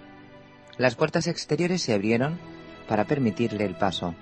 Las 0.77 0.95
puertas 0.95 1.27
exteriores 1.27 1.81
se 1.81 1.93
abrieron 1.93 2.39
para 2.87 3.05
permitirle 3.05 3.65
el 3.65 3.75
paso. 3.75 4.15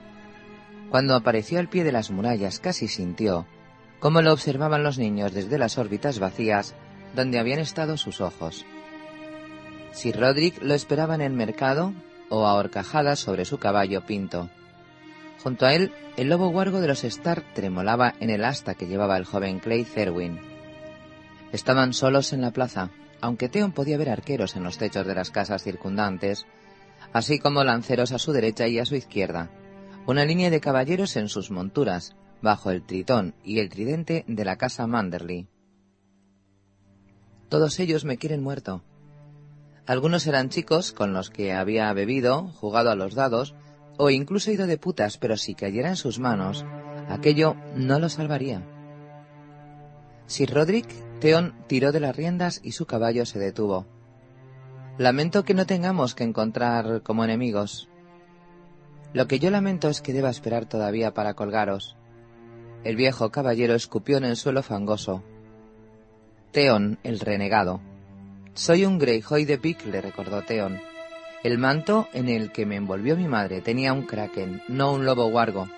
Cuando 0.90 1.16
apareció 1.16 1.60
al 1.60 1.70
pie 1.70 1.84
de 1.84 1.92
las 1.92 2.12
murallas 2.12 2.60
casi 2.60 2.88
sintió 2.88 3.46
como 4.00 4.22
lo 4.22 4.34
observaban 4.34 4.84
los 4.84 4.98
niños 4.98 5.34
desde 5.34 5.58
las 5.58 5.78
órbitas 5.78 6.20
vacías 6.20 6.74
donde 7.16 7.40
habían 7.40 7.60
estado 7.60 7.98
sus 7.98 8.22
ojos. 8.22 8.66
Si 9.92 10.12
Roderick 10.12 10.62
lo 10.62 10.74
esperaba 10.74 11.16
en 11.16 11.22
el 11.22 11.34
mercado 11.34 11.94
o 12.30 12.46
a 12.46 12.54
horcajadas 12.54 13.20
sobre 13.20 13.46
su 13.46 13.58
caballo 13.58 14.06
pinto. 14.06 14.50
Junto 15.44 15.66
a 15.66 15.74
él, 15.74 15.94
el 16.18 16.30
lobo 16.30 16.50
guargo 16.50 16.82
de 16.82 16.88
los 16.88 17.04
Stark 17.04 17.46
tremolaba 17.54 18.14
en 18.20 18.30
el 18.30 18.44
asta 18.44 18.76
que 18.76 18.88
llevaba 18.88 19.18
el 19.18 19.26
joven 19.26 19.60
Clay 19.60 19.86
Therwin. 19.86 20.40
Estaban 21.54 21.94
solos 21.94 22.34
en 22.34 22.42
la 22.42 22.52
plaza, 22.52 22.92
aunque 23.22 23.50
Theon 23.50 23.72
podía 23.72 23.98
ver 23.98 24.10
arqueros 24.10 24.56
en 24.56 24.64
los 24.64 24.78
techos 24.78 25.08
de 25.08 25.16
las 25.16 25.32
casas 25.32 25.64
circundantes, 25.64 26.46
así 27.14 27.40
como 27.40 27.64
lanceros 27.64 28.12
a 28.12 28.20
su 28.20 28.34
derecha 28.34 28.68
y 28.68 28.80
a 28.80 28.86
su 28.86 28.96
izquierda, 28.96 29.50
una 30.06 30.26
línea 30.26 30.50
de 30.50 30.60
caballeros 30.60 31.16
en 31.16 31.30
sus 31.30 31.52
monturas, 31.52 32.16
bajo 32.42 32.72
el 32.72 32.84
tritón 32.84 33.36
y 33.44 33.60
el 33.60 33.70
tridente 33.70 34.26
de 34.28 34.46
la 34.46 34.58
casa 34.58 34.88
Manderly. 34.88 35.48
Todos 37.50 37.80
ellos 37.80 38.06
me 38.06 38.18
quieren 38.18 38.44
muerto. 38.44 38.84
Algunos 39.88 40.28
eran 40.28 40.50
chicos 40.50 40.92
con 40.92 41.14
los 41.14 41.30
que 41.30 41.54
había 41.54 41.92
bebido, 41.94 42.48
jugado 42.50 42.92
a 42.92 42.96
los 42.96 43.16
dados, 43.16 43.56
o 44.02 44.10
incluso 44.10 44.50
ido 44.50 44.66
de 44.66 44.78
putas, 44.78 45.18
pero 45.18 45.36
si 45.36 45.56
cayera 45.56 45.90
en 45.90 45.98
sus 45.98 46.20
manos, 46.20 46.66
aquello 47.10 47.58
no 47.76 48.00
lo 48.00 48.08
salvaría. 48.08 48.64
Sir 50.26 50.54
Roderick, 50.54 50.88
Theon 51.20 51.54
tiró 51.68 51.92
de 51.92 52.00
las 52.00 52.16
riendas 52.16 52.62
y 52.64 52.72
su 52.72 52.86
caballo 52.86 53.26
se 53.26 53.40
detuvo. 53.40 53.86
Lamento 54.98 55.44
que 55.44 55.54
no 55.54 55.66
tengamos 55.66 56.16
que 56.16 56.24
encontrar 56.24 57.04
como 57.04 57.26
enemigos. 57.26 57.90
Lo 59.12 59.28
que 59.28 59.40
yo 59.40 59.52
lamento 59.52 59.90
es 59.90 60.00
que 60.00 60.14
deba 60.14 60.30
esperar 60.30 60.66
todavía 60.66 61.14
para 61.14 61.34
colgaros. 61.34 61.98
El 62.86 62.96
viejo 62.96 63.32
caballero 63.32 63.76
escupió 63.76 64.16
en 64.16 64.24
el 64.24 64.38
suelo 64.38 64.64
fangoso. 64.64 65.26
Theon, 66.54 67.00
el 67.04 67.20
renegado. 67.20 67.82
Soy 68.54 68.86
un 68.86 68.98
Greyjoy 68.98 69.44
de 69.44 69.58
Pic, 69.58 69.86
le 69.86 70.00
recordó 70.00 70.42
Theon. 70.44 70.89
El 71.44 71.58
manto 71.58 72.10
en 72.14 72.30
el 72.30 72.52
que 72.52 72.66
me 72.66 72.76
envolvió 72.76 73.16
mi 73.16 73.28
madre 73.28 73.62
tenía 73.62 73.94
un 73.94 74.06
kraken, 74.06 74.62
no 74.68 74.94
un 74.94 75.06
lobo 75.06 75.30
guargo. 75.30 75.70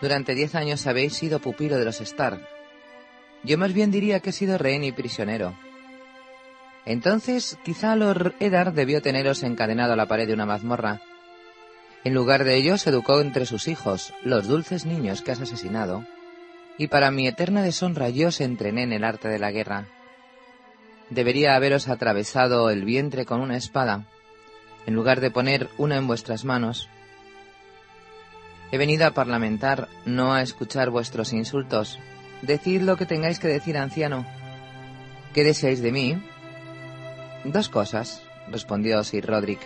Durante 0.00 0.34
diez 0.34 0.54
años 0.54 0.86
habéis 0.86 1.14
sido 1.14 1.38
pupilo 1.38 1.76
de 1.76 1.84
los 1.84 2.00
Stark. 2.00 2.40
Yo 3.44 3.58
más 3.58 3.72
bien 3.72 3.90
diría 3.90 4.20
que 4.20 4.30
he 4.30 4.32
sido 4.32 4.58
rehén 4.58 4.84
y 4.84 4.92
prisionero. 4.92 5.54
Entonces, 6.86 7.58
quizá 7.64 7.94
Lord 7.94 8.34
Eddard 8.40 8.72
debió 8.72 9.02
teneros 9.02 9.42
encadenado 9.42 9.92
a 9.92 9.96
la 9.96 10.06
pared 10.06 10.26
de 10.26 10.34
una 10.34 10.46
mazmorra, 10.46 11.00
en 12.02 12.14
lugar 12.14 12.44
de 12.44 12.56
ello, 12.56 12.78
se 12.78 12.88
educó 12.90 13.20
entre 13.20 13.44
sus 13.44 13.68
hijos, 13.68 14.14
los 14.24 14.48
dulces 14.48 14.86
niños 14.86 15.20
que 15.20 15.32
has 15.32 15.40
asesinado, 15.40 16.06
y 16.78 16.88
para 16.88 17.10
mi 17.10 17.28
eterna 17.28 17.62
deshonra 17.62 18.08
yo 18.08 18.28
os 18.28 18.40
entrené 18.40 18.84
en 18.84 18.94
el 18.94 19.04
arte 19.04 19.28
de 19.28 19.38
la 19.38 19.50
guerra. 19.50 19.86
Debería 21.10 21.56
haberos 21.56 21.88
atravesado 21.88 22.70
el 22.70 22.84
vientre 22.84 23.26
con 23.26 23.40
una 23.40 23.56
espada, 23.56 24.04
en 24.86 24.94
lugar 24.94 25.20
de 25.20 25.30
poner 25.30 25.68
una 25.76 25.96
en 25.96 26.06
vuestras 26.06 26.44
manos. 26.44 26.88
He 28.72 28.78
venido 28.78 29.06
a 29.06 29.10
parlamentar, 29.10 29.88
no 30.04 30.32
a 30.32 30.42
escuchar 30.42 30.90
vuestros 30.90 31.32
insultos. 31.32 31.98
Decid 32.42 32.82
lo 32.82 32.96
que 32.96 33.06
tengáis 33.06 33.40
que 33.40 33.48
decir, 33.48 33.76
anciano. 33.76 34.24
¿Qué 35.34 35.42
deseáis 35.42 35.82
de 35.82 35.90
mí? 35.90 36.22
Dos 37.44 37.68
cosas, 37.68 38.22
respondió 38.48 39.02
Sir 39.02 39.26
Roderick. 39.26 39.60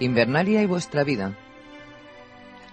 Invernalia 0.00 0.62
y 0.62 0.66
vuestra 0.66 1.04
vida. 1.04 1.36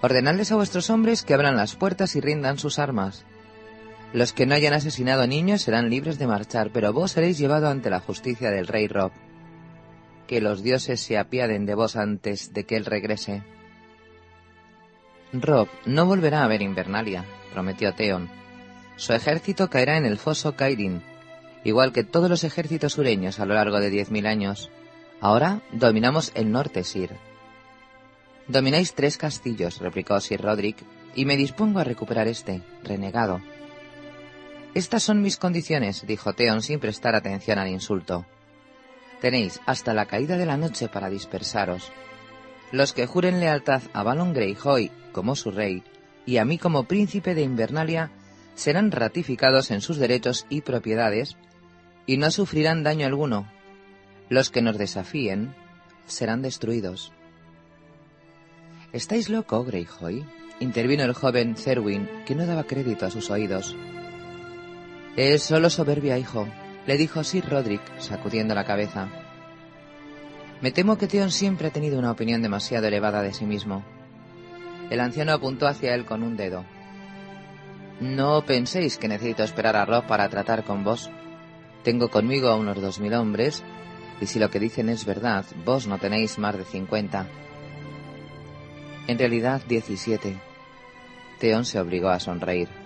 Ordenadles 0.02 0.52
a 0.52 0.56
vuestros 0.56 0.90
hombres 0.90 1.22
que 1.22 1.36
abran 1.36 1.56
las 1.56 1.76
puertas 1.76 2.16
y 2.16 2.22
rindan 2.22 2.58
sus 2.58 2.80
armas. 2.80 3.24
Los 4.14 4.34
que 4.34 4.46
no 4.46 4.56
hayan 4.56 4.74
asesinado 4.74 5.26
niños 5.26 5.62
serán 5.62 5.90
libres 5.90 6.20
de 6.20 6.28
marchar, 6.28 6.72
pero 6.74 6.92
vos 6.92 7.12
seréis 7.12 7.38
llevado 7.38 7.70
ante 7.70 7.90
la 7.90 8.02
justicia 8.02 8.52
del 8.52 8.68
rey 8.68 8.88
Rob. 8.88 9.12
Que 10.28 10.42
los 10.42 10.64
dioses 10.64 11.00
se 11.00 11.18
apiaden 11.18 11.66
de 11.66 11.76
vos 11.76 11.96
antes 11.96 12.54
de 12.54 12.66
que 12.66 12.76
él 12.76 12.86
regrese. 12.86 13.44
Rob 15.34 15.70
no 15.86 16.06
volverá 16.06 16.44
a 16.44 16.48
ver 16.48 16.62
Invernalia, 16.62 17.24
prometió 17.54 17.94
Theon. 17.94 18.30
Su 18.98 19.14
ejército 19.14 19.70
caerá 19.70 19.98
en 19.98 20.06
el 20.06 20.18
foso 20.18 20.58
Kairin, 20.58 21.02
igual 21.64 21.94
que 21.94 22.04
todos 22.04 22.30
los 22.30 22.44
ejércitos 22.44 22.94
sureños 22.94 23.40
a 23.40 23.46
lo 23.46 23.54
largo 23.54 23.80
de 23.80 23.90
diez 23.90 24.12
mil 24.12 24.26
años. 24.26 24.70
Ahora 25.22 25.62
dominamos 25.72 26.32
el 26.36 26.52
norte, 26.52 26.84
Sir. 26.84 27.12
Domináis 28.48 28.94
tres 28.94 29.18
castillos, 29.18 29.80
replicó 29.80 30.20
Sir 30.20 30.42
Roderick, 30.42 30.84
y 31.16 31.26
me 31.26 31.38
dispongo 31.38 31.80
a 31.80 31.86
recuperar 31.86 32.28
este, 32.28 32.62
renegado. 32.84 33.42
Estas 34.74 35.04
son 35.04 35.22
mis 35.22 35.38
condiciones, 35.38 36.06
dijo 36.08 36.34
Theon 36.34 36.62
sin 36.62 36.80
prestar 36.80 37.14
atención 37.14 37.60
al 37.60 37.68
insulto. 37.68 38.26
Tenéis 39.20 39.60
hasta 39.66 39.94
la 39.94 40.06
caída 40.06 40.38
de 40.38 40.46
la 40.46 40.56
noche 40.56 40.88
para 40.88 41.10
dispersaros. 41.10 41.92
Los 42.72 42.94
que 42.94 43.06
juren 43.06 43.42
lealtad 43.42 43.82
a 43.94 44.04
Balon 44.04 44.34
Greyjoy 44.34 44.90
como 45.12 45.36
su 45.36 45.52
rey 45.52 45.84
y 46.26 46.38
a 46.38 46.46
mí 46.46 46.58
como 46.58 46.86
príncipe 46.86 47.36
de 47.36 47.42
Invernalia 47.42 48.12
serán 48.56 48.92
ratificados 48.92 49.72
en 49.72 49.82
sus 49.82 49.98
derechos 49.98 50.46
y 50.50 50.62
propiedades 50.62 51.36
y 52.06 52.18
no 52.18 52.32
sufrirán 52.32 52.84
daño 52.84 53.06
alguno, 53.06 53.52
los 54.30 54.50
que 54.50 54.62
nos 54.62 54.78
desafíen 54.78 55.54
serán 56.06 56.42
destruidos. 56.42 57.12
¿Estáis 58.94 59.30
loco, 59.30 59.64
Greyjoy? 59.66 60.26
intervino 60.60 61.04
el 61.04 61.14
joven 61.14 61.56
Cerwin, 61.56 62.08
que 62.26 62.36
no 62.36 62.46
daba 62.46 62.66
crédito 62.66 63.06
a 63.06 63.12
sus 63.12 63.32
oídos. 63.32 63.76
Es 65.18 65.44
solo 65.44 65.70
soberbia, 65.70 66.18
hijo, 66.18 66.48
le 66.88 66.98
dijo 66.98 67.24
Sir 67.26 67.50
Roderick, 67.50 67.82
sacudiendo 68.00 68.56
la 68.56 68.64
cabeza. 68.64 69.10
Me 70.62 70.72
temo 70.72 70.98
que 70.98 71.08
Theon 71.08 71.32
siempre 71.32 71.68
ha 71.68 71.72
tenido 71.72 72.00
una 72.00 72.12
opinión 72.12 72.42
demasiado 72.42 72.88
elevada 72.88 73.22
de 73.22 73.34
sí 73.34 73.46
mismo. 73.46 73.84
El 74.90 75.02
anciano 75.02 75.34
apuntó 75.34 75.68
hacia 75.68 75.96
él 75.96 76.06
con 76.06 76.24
un 76.24 76.38
dedo. 76.38 76.64
No 78.00 78.46
penséis 78.46 78.98
que 78.98 79.10
necesito 79.10 79.44
esperar 79.44 79.76
a 79.76 79.86
Rob 79.86 80.06
para 80.08 80.30
tratar 80.30 80.64
con 80.64 80.84
vos. 80.86 81.10
Tengo 81.84 82.10
conmigo 82.10 82.48
a 82.48 82.56
unos 82.56 82.82
dos 82.82 83.00
mil 83.00 83.14
hombres 83.14 83.64
y 84.22 84.28
si 84.28 84.40
lo 84.40 84.50
que 84.50 84.60
dicen 84.60 84.88
es 84.88 85.06
verdad, 85.06 85.46
vos 85.66 85.88
no 85.88 85.98
tenéis 85.98 86.38
más 86.40 86.58
de 86.58 86.64
cincuenta. 86.64 87.28
En 89.08 89.20
realidad, 89.20 89.62
diecisiete. 89.68 90.38
Teón 91.40 91.66
se 91.66 91.80
obligó 91.80 92.10
a 92.10 92.20
sonreír. 92.20 92.81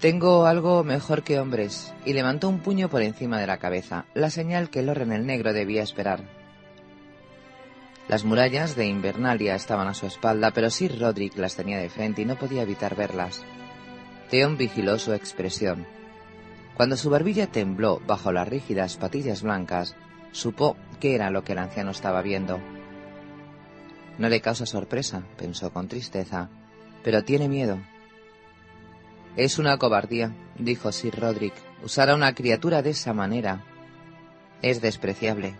Tengo 0.00 0.46
algo 0.46 0.82
mejor 0.82 1.22
que 1.22 1.38
hombres, 1.38 1.92
y 2.06 2.14
levantó 2.14 2.48
un 2.48 2.60
puño 2.60 2.88
por 2.88 3.02
encima 3.02 3.38
de 3.38 3.46
la 3.46 3.58
cabeza, 3.58 4.06
la 4.14 4.30
señal 4.30 4.70
que 4.70 4.80
Loren 4.80 5.12
el 5.12 5.26
Negro 5.26 5.52
debía 5.52 5.82
esperar. 5.82 6.24
Las 8.08 8.24
murallas 8.24 8.76
de 8.76 8.86
Invernalia 8.86 9.54
estaban 9.54 9.88
a 9.88 9.94
su 9.94 10.06
espalda, 10.06 10.52
pero 10.52 10.70
Sir 10.70 10.98
Roderick 10.98 11.36
las 11.36 11.54
tenía 11.54 11.76
de 11.78 11.90
frente 11.90 12.22
y 12.22 12.24
no 12.24 12.36
podía 12.36 12.62
evitar 12.62 12.96
verlas. 12.96 13.42
Theon 14.30 14.56
vigiló 14.56 14.98
su 14.98 15.12
expresión. 15.12 15.86
Cuando 16.76 16.96
su 16.96 17.10
barbilla 17.10 17.48
tembló 17.48 18.00
bajo 18.06 18.32
las 18.32 18.48
rígidas 18.48 18.96
patillas 18.96 19.42
blancas, 19.42 19.96
supo 20.32 20.78
qué 20.98 21.14
era 21.14 21.28
lo 21.28 21.44
que 21.44 21.52
el 21.52 21.58
anciano 21.58 21.90
estaba 21.90 22.22
viendo. 22.22 22.58
No 24.16 24.30
le 24.30 24.40
causa 24.40 24.64
sorpresa, 24.64 25.24
pensó 25.36 25.74
con 25.74 25.88
tristeza, 25.88 26.48
pero 27.04 27.22
tiene 27.22 27.50
miedo. 27.50 27.78
Es 29.36 29.58
una 29.58 29.78
cobardía, 29.78 30.32
dijo 30.58 30.90
Sir 30.92 31.18
Roderick, 31.18 31.54
usar 31.84 32.10
a 32.10 32.14
una 32.14 32.34
criatura 32.34 32.82
de 32.82 32.90
esa 32.90 33.12
manera. 33.12 33.64
Es 34.60 34.80
despreciable. 34.80 35.54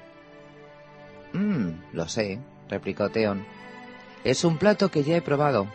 Mmm, 1.33 1.71
lo 1.93 2.09
sé, 2.09 2.41
replicó 2.69 3.11
Theon. 3.11 3.45
Es 4.25 4.45
un 4.45 4.59
plato 4.59 4.91
que 4.91 5.05
ya 5.05 5.17
he 5.17 5.23
probado. 5.23 5.69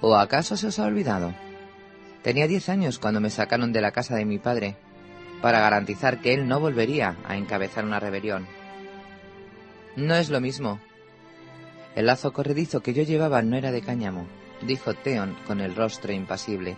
¿O 0.00 0.16
acaso 0.16 0.56
se 0.56 0.68
os 0.68 0.78
ha 0.78 0.86
olvidado? 0.86 1.34
Tenía 2.22 2.48
diez 2.48 2.68
años 2.68 2.98
cuando 2.98 3.20
me 3.20 3.30
sacaron 3.30 3.72
de 3.72 3.80
la 3.80 3.92
casa 3.92 4.16
de 4.16 4.24
mi 4.24 4.38
padre, 4.38 4.76
para 5.42 5.60
garantizar 5.60 6.20
que 6.20 6.34
él 6.34 6.48
no 6.48 6.58
volvería 6.58 7.16
a 7.26 7.36
encabezar 7.36 7.84
una 7.84 8.00
rebelión. 8.00 8.46
No 9.96 10.14
es 10.14 10.30
lo 10.30 10.40
mismo. 10.40 10.80
El 11.94 12.06
lazo 12.06 12.32
corredizo 12.32 12.82
que 12.82 12.94
yo 12.94 13.02
llevaba 13.02 13.42
no 13.42 13.56
era 13.56 13.72
de 13.72 13.82
cáñamo, 13.82 14.26
dijo 14.62 14.94
Theon 14.94 15.36
con 15.46 15.60
el 15.60 15.74
rostro 15.74 16.12
impasible. 16.12 16.76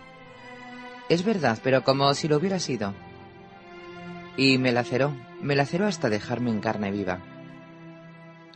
Es 1.09 1.23
verdad, 1.23 1.59
pero 1.63 1.83
como 1.83 2.13
si 2.13 2.27
lo 2.27 2.37
hubiera 2.37 2.59
sido. 2.59 2.93
Y 4.37 4.57
me 4.57 4.71
laceró, 4.71 5.15
me 5.41 5.55
laceró 5.55 5.85
hasta 5.85 6.09
dejarme 6.09 6.49
en 6.49 6.59
carne 6.59 6.91
viva. 6.91 7.19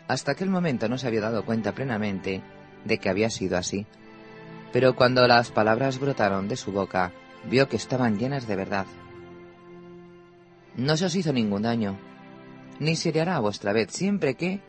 Hasta 0.07 0.31
aquel 0.31 0.49
momento 0.49 0.87
no 0.87 0.97
se 0.97 1.07
había 1.07 1.21
dado 1.21 1.45
cuenta 1.45 1.73
plenamente 1.73 2.41
de 2.85 2.97
que 2.97 3.09
había 3.09 3.29
sido 3.29 3.57
así. 3.57 3.85
Pero 4.71 4.95
cuando 4.95 5.27
las 5.27 5.51
palabras 5.51 5.99
brotaron 5.99 6.47
de 6.47 6.55
su 6.55 6.71
boca, 6.71 7.11
vio 7.49 7.67
que 7.67 7.75
estaban 7.75 8.17
llenas 8.17 8.47
de 8.47 8.55
verdad. 8.55 8.85
No 10.75 10.95
se 10.95 11.05
os 11.05 11.15
hizo 11.15 11.33
ningún 11.33 11.63
daño, 11.63 11.97
ni 12.79 12.95
se 12.95 13.11
le 13.11 13.21
hará 13.21 13.35
a 13.35 13.41
vuestra 13.41 13.73
vez 13.73 13.91
siempre 13.91 14.35
que... 14.35 14.61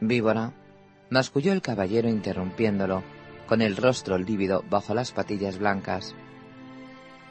Víbora, 0.00 0.52
masculló 1.10 1.52
el 1.52 1.62
caballero 1.62 2.08
interrumpiéndolo, 2.08 3.02
con 3.48 3.62
el 3.62 3.76
rostro 3.76 4.18
lívido 4.18 4.64
bajo 4.68 4.94
las 4.94 5.12
patillas 5.12 5.58
blancas. 5.58 6.14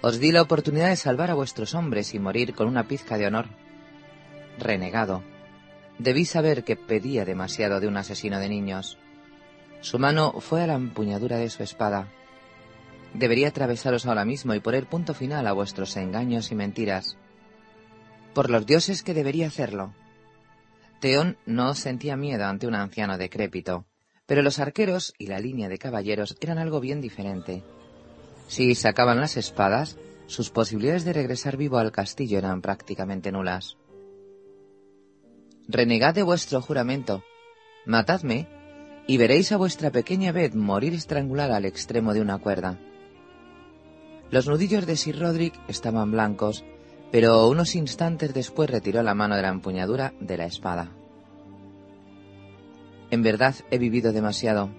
Os 0.01 0.19
di 0.19 0.31
la 0.31 0.41
oportunidad 0.41 0.89
de 0.89 0.95
salvar 0.95 1.31
a 1.31 1.36
vuestros 1.36 1.75
hombres 1.75 2.13
y 2.13 2.19
morir 2.19 2.53
con 2.53 2.67
una 2.67 2.88
pizca 2.88 3.17
de 3.17 3.27
honor. 3.27 3.47
Renegado, 4.59 5.24
Debí 6.00 6.25
saber 6.25 6.63
que 6.63 6.75
pedía 6.75 7.25
demasiado 7.25 7.79
de 7.79 7.88
un 7.88 7.97
asesino 7.97 8.39
de 8.39 8.50
niños. 8.50 9.00
Su 9.81 9.97
mano 9.97 10.33
fue 10.39 10.62
a 10.62 10.67
la 10.67 10.75
empuñadura 10.75 11.38
de 11.38 11.50
su 11.50 11.63
espada. 11.63 12.07
Debería 13.13 13.47
atravesaros 13.47 14.05
ahora 14.05 14.25
mismo 14.25 14.53
y 14.53 14.59
poner 14.59 14.86
punto 14.86 15.13
final 15.15 15.47
a 15.47 15.53
vuestros 15.53 15.97
engaños 15.97 16.51
y 16.51 16.55
mentiras. 16.55 17.17
Por 18.36 18.51
los 18.51 18.65
dioses 18.67 19.01
que 19.01 19.15
debería 19.15 19.47
hacerlo. 19.47 19.93
Teón 21.00 21.38
no 21.45 21.74
sentía 21.74 22.15
miedo 22.15 22.45
ante 22.45 22.67
un 22.67 22.75
anciano 22.75 23.17
decrépito, 23.17 23.86
pero 24.27 24.43
los 24.43 24.60
arqueros 24.60 25.13
y 25.17 25.27
la 25.27 25.39
línea 25.39 25.69
de 25.69 25.79
caballeros 25.79 26.38
eran 26.39 26.60
algo 26.60 26.79
bien 26.79 27.01
diferente. 27.01 27.63
Si 28.48 28.75
sacaban 28.75 29.19
las 29.19 29.38
espadas, 29.38 29.98
sus 30.27 30.51
posibilidades 30.51 31.05
de 31.05 31.13
regresar 31.13 31.57
vivo 31.57 31.77
al 31.77 31.91
castillo 31.91 32.38
eran 32.38 32.62
prácticamente 32.62 33.31
nulas. 33.31 33.77
Renegad 35.67 36.13
de 36.13 36.24
vuestro 36.24 36.62
juramento, 36.62 37.24
matadme, 37.86 38.48
y 39.07 39.17
veréis 39.17 39.53
a 39.53 39.57
vuestra 39.57 39.89
pequeña 39.89 40.34
vez 40.34 40.53
morir 40.53 40.93
estrangulada 40.93 41.55
al 41.55 41.65
extremo 41.65 42.13
de 42.13 42.22
una 42.22 42.38
cuerda. 42.38 42.77
Los 44.29 44.48
nudillos 44.48 44.86
de 44.86 44.98
Sir 44.98 45.19
Roderick 45.19 45.57
estaban 45.69 46.12
blancos, 46.12 46.65
pero 47.12 47.48
unos 47.48 47.75
instantes 47.75 48.34
después 48.34 48.69
retiró 48.69 49.01
la 49.03 49.15
mano 49.15 49.38
de 49.38 49.43
la 49.43 49.48
empuñadura 49.48 50.13
de 50.19 50.36
la 50.36 50.46
espada. 50.46 50.97
En 53.10 53.24
verdad 53.24 53.56
he 53.72 53.78
vivido 53.78 54.12
demasiado. 54.12 54.70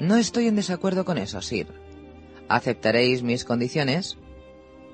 No 0.00 0.16
estoy 0.16 0.48
en 0.48 0.56
desacuerdo 0.56 1.04
con 1.04 1.18
eso, 1.18 1.40
Sir. 1.40 1.68
¿Aceptaréis 2.48 3.22
mis 3.22 3.44
condiciones? 3.44 4.18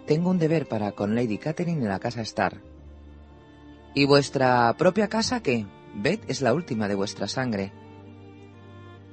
Tengo 0.06 0.30
un 0.30 0.38
deber 0.38 0.66
para 0.66 0.92
con 0.92 1.14
Lady 1.14 1.38
Catherine 1.38 1.82
en 1.82 1.88
la 1.88 1.98
casa 1.98 2.20
Star. 2.22 2.60
¿Y 3.94 4.04
vuestra 4.04 4.74
propia 4.76 5.08
casa 5.08 5.42
qué? 5.42 5.66
Beth 5.94 6.28
es 6.28 6.42
la 6.42 6.54
última 6.54 6.86
de 6.86 6.94
vuestra 6.94 7.28
sangre. 7.28 7.72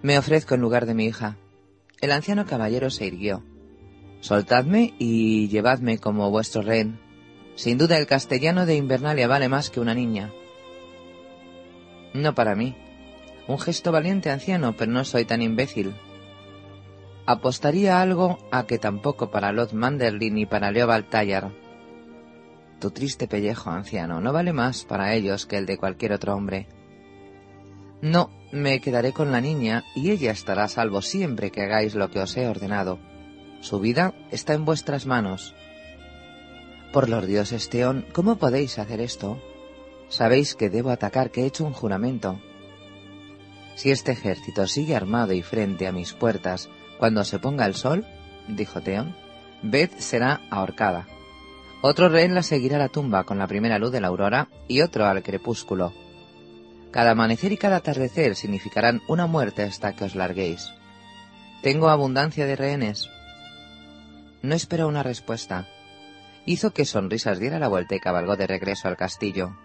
Me 0.01 0.17
ofrezco 0.17 0.55
en 0.55 0.61
lugar 0.61 0.85
de 0.85 0.93
mi 0.93 1.05
hija. 1.05 1.37
El 1.99 2.11
anciano 2.11 2.45
caballero 2.45 2.89
se 2.89 3.07
irguió. 3.07 3.43
Soltadme 4.19 4.93
y 4.99 5.47
llevadme 5.47 5.97
como 5.97 6.29
vuestro 6.29 6.61
rehén. 6.61 6.99
Sin 7.55 7.77
duda 7.77 7.97
el 7.97 8.05
castellano 8.05 8.65
de 8.65 8.75
Invernalia 8.75 9.27
vale 9.27 9.49
más 9.49 9.69
que 9.69 9.79
una 9.79 9.95
niña. 9.95 10.31
No 12.13 12.35
para 12.35 12.55
mí. 12.55 12.75
Un 13.47 13.59
gesto 13.59 13.91
valiente, 13.91 14.29
anciano, 14.29 14.75
pero 14.75 14.91
no 14.91 15.05
soy 15.05 15.25
tan 15.25 15.41
imbécil. 15.41 15.95
Apostaría 17.25 18.01
algo 18.01 18.37
a 18.51 18.65
que 18.67 18.77
tampoco 18.77 19.31
para 19.31 19.51
Lord 19.51 19.73
Manderly 19.73 20.31
ni 20.31 20.45
para 20.45 20.71
Leoval 20.71 21.05
Tallar 21.05 21.51
tu 22.79 22.91
triste 22.91 23.27
pellejo, 23.27 23.71
anciano, 23.71 24.21
no 24.21 24.31
vale 24.31 24.53
más 24.53 24.85
para 24.85 25.13
ellos 25.13 25.45
que 25.45 25.57
el 25.57 25.65
de 25.65 25.77
cualquier 25.77 26.13
otro 26.13 26.35
hombre. 26.35 26.67
No, 28.01 28.29
me 28.51 28.79
quedaré 28.79 29.13
con 29.13 29.31
la 29.31 29.41
niña 29.41 29.83
y 29.95 30.11
ella 30.11 30.31
estará 30.31 30.65
a 30.65 30.67
salvo 30.67 31.01
siempre 31.01 31.51
que 31.51 31.63
hagáis 31.63 31.95
lo 31.95 32.11
que 32.11 32.19
os 32.19 32.37
he 32.37 32.47
ordenado. 32.47 32.99
Su 33.61 33.79
vida 33.79 34.13
está 34.31 34.53
en 34.53 34.65
vuestras 34.65 35.07
manos. 35.07 35.55
Por 36.93 37.09
los 37.09 37.25
dioses, 37.25 37.69
Teón, 37.69 38.05
¿cómo 38.13 38.37
podéis 38.37 38.77
hacer 38.77 39.01
esto? 39.01 39.41
Sabéis 40.09 40.55
que 40.55 40.69
debo 40.69 40.91
atacar, 40.91 41.31
que 41.31 41.41
he 41.41 41.45
hecho 41.47 41.65
un 41.65 41.73
juramento. 41.73 42.39
Si 43.77 43.91
este 43.91 44.13
ejército 44.13 44.65
sigue 44.65 44.95
armado 44.95 45.33
y 45.33 45.43
frente 45.43 45.85
a 45.85 45.91
mis 45.91 46.13
puertas 46.13 46.67
cuando 46.97 47.23
se 47.23 47.37
ponga 47.37 47.67
el 47.67 47.75
sol, 47.75 48.07
dijo 48.47 48.81
Teón, 48.81 49.15
Beth 49.61 49.99
será 49.99 50.41
ahorcada. 50.49 51.05
Otro 51.83 52.09
rehén 52.09 52.33
la 52.33 52.41
seguirá 52.41 52.77
a 52.77 52.79
la 52.79 52.89
tumba 52.89 53.23
con 53.23 53.37
la 53.37 53.45
primera 53.45 53.77
luz 53.77 53.91
de 53.91 54.01
la 54.01 54.07
aurora 54.07 54.47
y 54.67 54.81
otro 54.81 55.05
al 55.05 55.21
crepúsculo. 55.21 55.93
Cada 56.89 57.11
amanecer 57.11 57.51
y 57.51 57.57
cada 57.57 57.75
atardecer 57.75 58.35
significarán 58.35 59.03
una 59.07 59.27
muerte 59.27 59.61
hasta 59.61 59.93
que 59.93 60.05
os 60.05 60.15
larguéis. 60.15 60.73
Tengo 61.61 61.89
abundancia 61.89 62.47
de 62.47 62.55
rehenes. 62.55 63.11
No 64.41 64.55
esperó 64.55 64.87
una 64.87 65.03
respuesta. 65.03 65.67
Hizo 66.47 66.71
que 66.71 66.85
Sonrisas 66.85 67.39
diera 67.39 67.59
la 67.59 67.67
vuelta 67.67 67.93
y 67.93 67.99
cabalgó 67.99 68.37
de 68.37 68.47
regreso 68.47 68.87
al 68.87 68.97
castillo. 68.97 69.55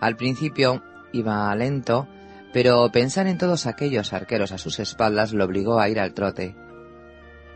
Al 0.00 0.16
principio 0.16 0.82
iba 1.12 1.54
lento, 1.54 2.08
pero 2.56 2.90
pensar 2.90 3.26
en 3.26 3.36
todos 3.36 3.66
aquellos 3.66 4.14
arqueros 4.14 4.50
a 4.50 4.56
sus 4.56 4.78
espaldas 4.78 5.34
lo 5.34 5.44
obligó 5.44 5.78
a 5.78 5.90
ir 5.90 6.00
al 6.00 6.14
trote. 6.14 6.56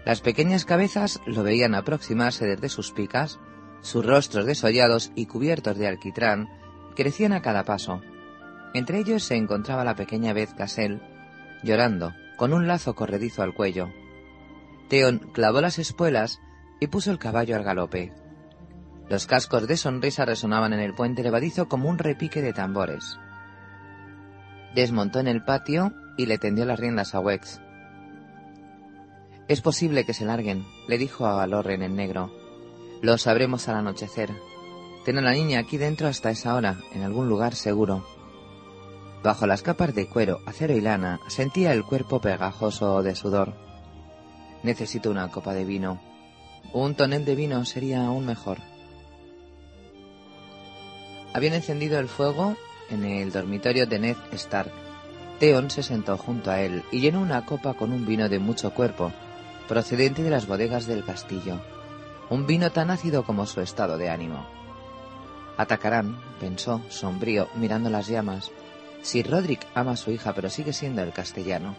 Las 0.04 0.20
pequeñas 0.20 0.66
cabezas 0.66 1.20
lo 1.24 1.42
veían 1.42 1.74
aproximarse 1.74 2.44
desde 2.44 2.68
sus 2.68 2.92
picas, 2.92 3.38
sus 3.80 4.04
rostros 4.04 4.44
desollados 4.44 5.10
y 5.14 5.24
cubiertos 5.24 5.78
de 5.78 5.88
alquitrán 5.88 6.50
crecían 6.96 7.32
a 7.32 7.40
cada 7.40 7.64
paso. 7.64 8.02
Entre 8.74 8.98
ellos 8.98 9.22
se 9.22 9.36
encontraba 9.36 9.84
la 9.84 9.96
pequeña 9.96 10.34
Beth 10.34 10.54
Cassell, 10.54 11.00
llorando, 11.62 12.12
con 12.36 12.52
un 12.52 12.66
lazo 12.66 12.94
corredizo 12.94 13.42
al 13.42 13.54
cuello. 13.54 13.88
Teon 14.90 15.30
clavó 15.32 15.62
las 15.62 15.78
espuelas 15.78 16.40
y 16.78 16.88
puso 16.88 17.10
el 17.10 17.18
caballo 17.18 17.56
al 17.56 17.64
galope. 17.64 18.12
Los 19.08 19.26
cascos 19.26 19.66
de 19.66 19.78
sonrisa 19.78 20.26
resonaban 20.26 20.74
en 20.74 20.80
el 20.80 20.92
puente 20.92 21.22
levadizo 21.22 21.70
como 21.70 21.88
un 21.88 21.96
repique 21.96 22.42
de 22.42 22.52
tambores. 22.52 23.18
Desmontó 24.74 25.18
en 25.18 25.28
el 25.28 25.42
patio 25.42 25.92
y 26.16 26.26
le 26.26 26.38
tendió 26.38 26.64
las 26.64 26.78
riendas 26.78 27.14
a 27.14 27.20
Wex. 27.20 27.60
Es 29.48 29.60
posible 29.60 30.04
que 30.04 30.14
se 30.14 30.24
larguen, 30.24 30.64
le 30.86 30.96
dijo 30.96 31.26
a 31.26 31.46
Lorren 31.46 31.82
en 31.82 31.96
negro. 31.96 32.32
Lo 33.02 33.18
sabremos 33.18 33.68
al 33.68 33.76
anochecer. 33.76 34.30
Ten 35.04 35.18
a 35.18 35.22
la 35.22 35.32
niña 35.32 35.58
aquí 35.58 35.76
dentro 35.76 36.06
hasta 36.06 36.30
esa 36.30 36.54
hora, 36.54 36.78
en 36.92 37.02
algún 37.02 37.28
lugar 37.28 37.54
seguro. 37.54 38.06
Bajo 39.24 39.46
las 39.46 39.62
capas 39.62 39.94
de 39.94 40.08
cuero, 40.08 40.40
acero 40.46 40.76
y 40.76 40.80
lana, 40.80 41.20
sentía 41.26 41.72
el 41.72 41.84
cuerpo 41.84 42.20
pegajoso 42.20 43.02
de 43.02 43.16
sudor. 43.16 43.54
Necesito 44.62 45.10
una 45.10 45.28
copa 45.28 45.52
de 45.52 45.64
vino. 45.64 46.00
Un 46.72 46.94
tonel 46.94 47.24
de 47.24 47.34
vino 47.34 47.64
sería 47.64 48.06
aún 48.06 48.26
mejor. 48.26 48.58
Habían 51.34 51.54
encendido 51.54 51.98
el 51.98 52.08
fuego 52.08 52.56
en 52.90 53.04
el 53.04 53.32
dormitorio 53.32 53.86
de 53.86 53.98
Ned 53.98 54.16
Stark. 54.32 54.70
Theon 55.38 55.70
se 55.70 55.82
sentó 55.82 56.18
junto 56.18 56.50
a 56.50 56.60
él 56.60 56.82
y 56.92 57.00
llenó 57.00 57.20
una 57.20 57.46
copa 57.46 57.74
con 57.74 57.92
un 57.92 58.04
vino 58.04 58.28
de 58.28 58.38
mucho 58.38 58.72
cuerpo, 58.72 59.12
procedente 59.68 60.22
de 60.22 60.30
las 60.30 60.46
bodegas 60.46 60.86
del 60.86 61.04
castillo, 61.04 61.60
un 62.28 62.46
vino 62.46 62.70
tan 62.70 62.90
ácido 62.90 63.24
como 63.24 63.46
su 63.46 63.60
estado 63.60 63.96
de 63.96 64.10
ánimo. 64.10 64.46
Atacarán, 65.56 66.18
pensó, 66.40 66.80
sombrío, 66.88 67.48
mirando 67.54 67.90
las 67.90 68.06
llamas. 68.06 68.50
Si 69.02 69.22
Roderick 69.22 69.66
ama 69.74 69.92
a 69.92 69.96
su 69.96 70.10
hija, 70.10 70.34
pero 70.34 70.50
sigue 70.50 70.72
siendo 70.72 71.02
el 71.02 71.12
castellano. 71.12 71.74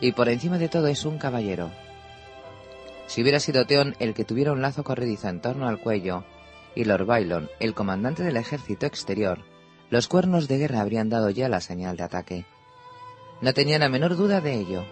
Y 0.00 0.12
por 0.12 0.28
encima 0.28 0.58
de 0.58 0.68
todo 0.68 0.86
es 0.86 1.04
un 1.04 1.18
caballero. 1.18 1.70
Si 3.06 3.22
hubiera 3.22 3.40
sido 3.40 3.66
Teón 3.66 3.94
el 3.98 4.14
que 4.14 4.24
tuviera 4.24 4.52
un 4.52 4.62
lazo 4.62 4.84
corredizo 4.84 5.28
en 5.28 5.40
torno 5.40 5.68
al 5.68 5.78
cuello, 5.78 6.24
y 6.74 6.84
Lord 6.84 7.06
Bylon, 7.06 7.50
el 7.60 7.74
comandante 7.74 8.22
del 8.22 8.36
ejército 8.36 8.86
exterior, 8.86 9.38
los 9.90 10.08
cuernos 10.08 10.48
de 10.48 10.58
guerra 10.58 10.80
habrían 10.80 11.08
dado 11.08 11.30
ya 11.30 11.48
la 11.48 11.60
señal 11.60 11.96
de 11.96 12.04
ataque. 12.04 12.46
No 13.40 13.52
tenía 13.52 13.78
la 13.78 13.88
menor 13.88 14.16
duda 14.16 14.40
de 14.40 14.54
ello. 14.54 14.84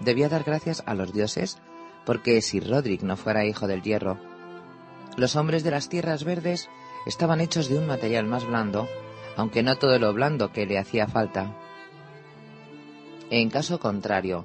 Debía 0.00 0.28
dar 0.28 0.44
gracias 0.44 0.82
a 0.86 0.94
los 0.94 1.12
dioses 1.12 1.58
porque 2.06 2.40
si 2.40 2.60
Roderick 2.60 3.02
no 3.02 3.16
fuera 3.16 3.44
hijo 3.44 3.66
del 3.66 3.82
hierro, 3.82 4.18
los 5.16 5.36
hombres 5.36 5.62
de 5.62 5.70
las 5.70 5.88
tierras 5.88 6.24
verdes 6.24 6.68
estaban 7.06 7.40
hechos 7.40 7.68
de 7.68 7.78
un 7.78 7.86
material 7.86 8.26
más 8.26 8.46
blando, 8.46 8.88
aunque 9.36 9.62
no 9.62 9.76
todo 9.76 9.98
lo 9.98 10.12
blando 10.12 10.52
que 10.52 10.66
le 10.66 10.78
hacía 10.78 11.06
falta. 11.06 11.54
En 13.28 13.50
caso 13.50 13.78
contrario, 13.78 14.44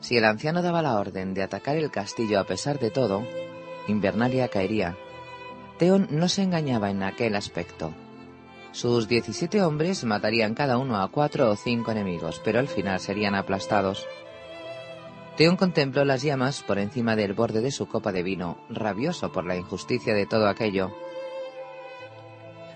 si 0.00 0.16
el 0.16 0.24
anciano 0.24 0.62
daba 0.62 0.82
la 0.82 0.98
orden 0.98 1.34
de 1.34 1.42
atacar 1.42 1.76
el 1.76 1.90
castillo 1.90 2.40
a 2.40 2.44
pesar 2.44 2.78
de 2.78 2.90
todo, 2.90 3.22
Invernalia 3.86 4.48
caería. 4.48 4.96
Theon 5.78 6.08
no 6.10 6.28
se 6.28 6.42
engañaba 6.42 6.90
en 6.90 7.02
aquel 7.02 7.36
aspecto. 7.36 7.94
Sus 8.74 9.06
diecisiete 9.06 9.62
hombres 9.62 10.02
matarían 10.02 10.54
cada 10.54 10.78
uno 10.78 11.00
a 11.00 11.06
cuatro 11.06 11.48
o 11.48 11.54
cinco 11.54 11.92
enemigos, 11.92 12.42
pero 12.44 12.58
al 12.58 12.66
final 12.66 12.98
serían 12.98 13.36
aplastados. 13.36 14.04
Theon 15.36 15.56
contempló 15.56 16.04
las 16.04 16.22
llamas 16.22 16.64
por 16.64 16.80
encima 16.80 17.14
del 17.14 17.34
borde 17.34 17.60
de 17.60 17.70
su 17.70 17.86
copa 17.86 18.10
de 18.10 18.24
vino, 18.24 18.58
rabioso 18.68 19.30
por 19.30 19.46
la 19.46 19.54
injusticia 19.54 20.12
de 20.12 20.26
todo 20.26 20.48
aquello. 20.48 20.92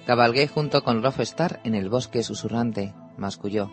Cabalgué 0.06 0.46
junto 0.46 0.84
con 0.84 1.02
Rofestar 1.02 1.58
en 1.64 1.74
el 1.74 1.90
bosque 1.90 2.22
susurrante, 2.22 2.94
masculló. 3.16 3.68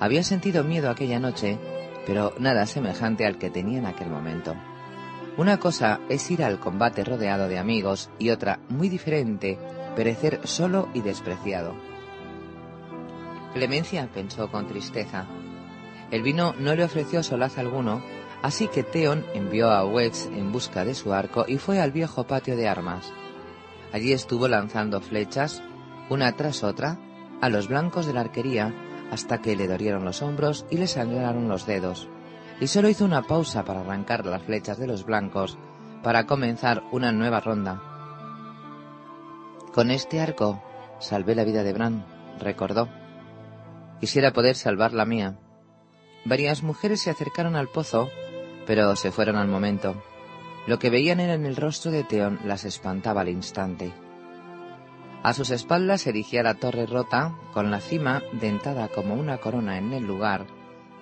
Había 0.00 0.22
sentido 0.22 0.64
miedo 0.64 0.88
aquella 0.88 1.20
noche, 1.20 1.58
pero 2.06 2.32
nada 2.38 2.64
semejante 2.64 3.26
al 3.26 3.36
que 3.36 3.50
tenía 3.50 3.78
en 3.78 3.86
aquel 3.86 4.08
momento. 4.08 4.54
Una 5.36 5.58
cosa 5.58 6.00
es 6.08 6.30
ir 6.30 6.42
al 6.42 6.58
combate 6.58 7.04
rodeado 7.04 7.46
de 7.46 7.58
amigos 7.58 8.08
y 8.18 8.30
otra, 8.30 8.58
muy 8.70 8.88
diferente, 8.88 9.58
perecer 9.94 10.40
solo 10.44 10.88
y 10.94 11.00
despreciado. 11.00 11.74
Clemencia 13.54 14.08
pensó 14.12 14.50
con 14.50 14.66
tristeza. 14.66 15.26
El 16.10 16.22
vino 16.22 16.54
no 16.58 16.74
le 16.74 16.84
ofreció 16.84 17.22
solaz 17.22 17.58
alguno, 17.58 18.02
así 18.42 18.68
que 18.68 18.82
Theon 18.82 19.24
envió 19.34 19.70
a 19.70 19.84
Wex 19.84 20.26
en 20.26 20.52
busca 20.52 20.84
de 20.84 20.94
su 20.94 21.12
arco 21.12 21.44
y 21.46 21.58
fue 21.58 21.80
al 21.80 21.92
viejo 21.92 22.24
patio 22.24 22.56
de 22.56 22.68
armas. 22.68 23.12
Allí 23.92 24.12
estuvo 24.12 24.48
lanzando 24.48 25.00
flechas, 25.00 25.62
una 26.08 26.32
tras 26.32 26.64
otra, 26.64 26.98
a 27.40 27.48
los 27.48 27.68
blancos 27.68 28.06
de 28.06 28.14
la 28.14 28.20
arquería 28.20 28.74
hasta 29.10 29.42
que 29.42 29.56
le 29.56 29.68
dolieron 29.68 30.04
los 30.04 30.22
hombros 30.22 30.64
y 30.70 30.78
le 30.78 30.86
sangraron 30.86 31.48
los 31.48 31.66
dedos, 31.66 32.08
y 32.60 32.68
solo 32.68 32.88
hizo 32.88 33.04
una 33.04 33.22
pausa 33.22 33.64
para 33.64 33.80
arrancar 33.80 34.24
las 34.24 34.42
flechas 34.42 34.78
de 34.78 34.86
los 34.86 35.04
blancos 35.04 35.58
para 36.02 36.26
comenzar 36.26 36.82
una 36.90 37.12
nueva 37.12 37.40
ronda. 37.40 37.91
Con 39.72 39.90
este 39.90 40.20
arco 40.20 40.62
salvé 40.98 41.34
la 41.34 41.44
vida 41.44 41.62
de 41.62 41.72
Bran, 41.72 42.04
recordó. 42.38 42.90
Quisiera 44.00 44.34
poder 44.34 44.54
salvar 44.54 44.92
la 44.92 45.06
mía. 45.06 45.38
Varias 46.26 46.62
mujeres 46.62 47.00
se 47.00 47.08
acercaron 47.08 47.56
al 47.56 47.68
pozo, 47.68 48.10
pero 48.66 48.94
se 48.96 49.10
fueron 49.10 49.36
al 49.36 49.48
momento. 49.48 49.94
Lo 50.66 50.78
que 50.78 50.90
veían 50.90 51.20
era 51.20 51.32
en 51.32 51.46
el 51.46 51.56
rostro 51.56 51.90
de 51.90 52.04
Teón 52.04 52.38
las 52.44 52.66
espantaba 52.66 53.22
al 53.22 53.30
instante. 53.30 53.94
A 55.22 55.32
sus 55.32 55.50
espaldas 55.50 56.02
se 56.02 56.10
erigía 56.10 56.42
la 56.42 56.54
torre 56.54 56.84
rota, 56.84 57.34
con 57.54 57.70
la 57.70 57.80
cima 57.80 58.22
dentada 58.32 58.88
como 58.88 59.14
una 59.14 59.38
corona 59.38 59.78
en 59.78 59.94
el 59.94 60.04
lugar, 60.04 60.44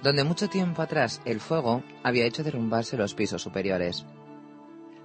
donde 0.00 0.22
mucho 0.22 0.48
tiempo 0.48 0.80
atrás 0.80 1.22
el 1.24 1.40
fuego 1.40 1.82
había 2.04 2.24
hecho 2.24 2.44
derrumbarse 2.44 2.96
los 2.96 3.14
pisos 3.14 3.42
superiores. 3.42 4.06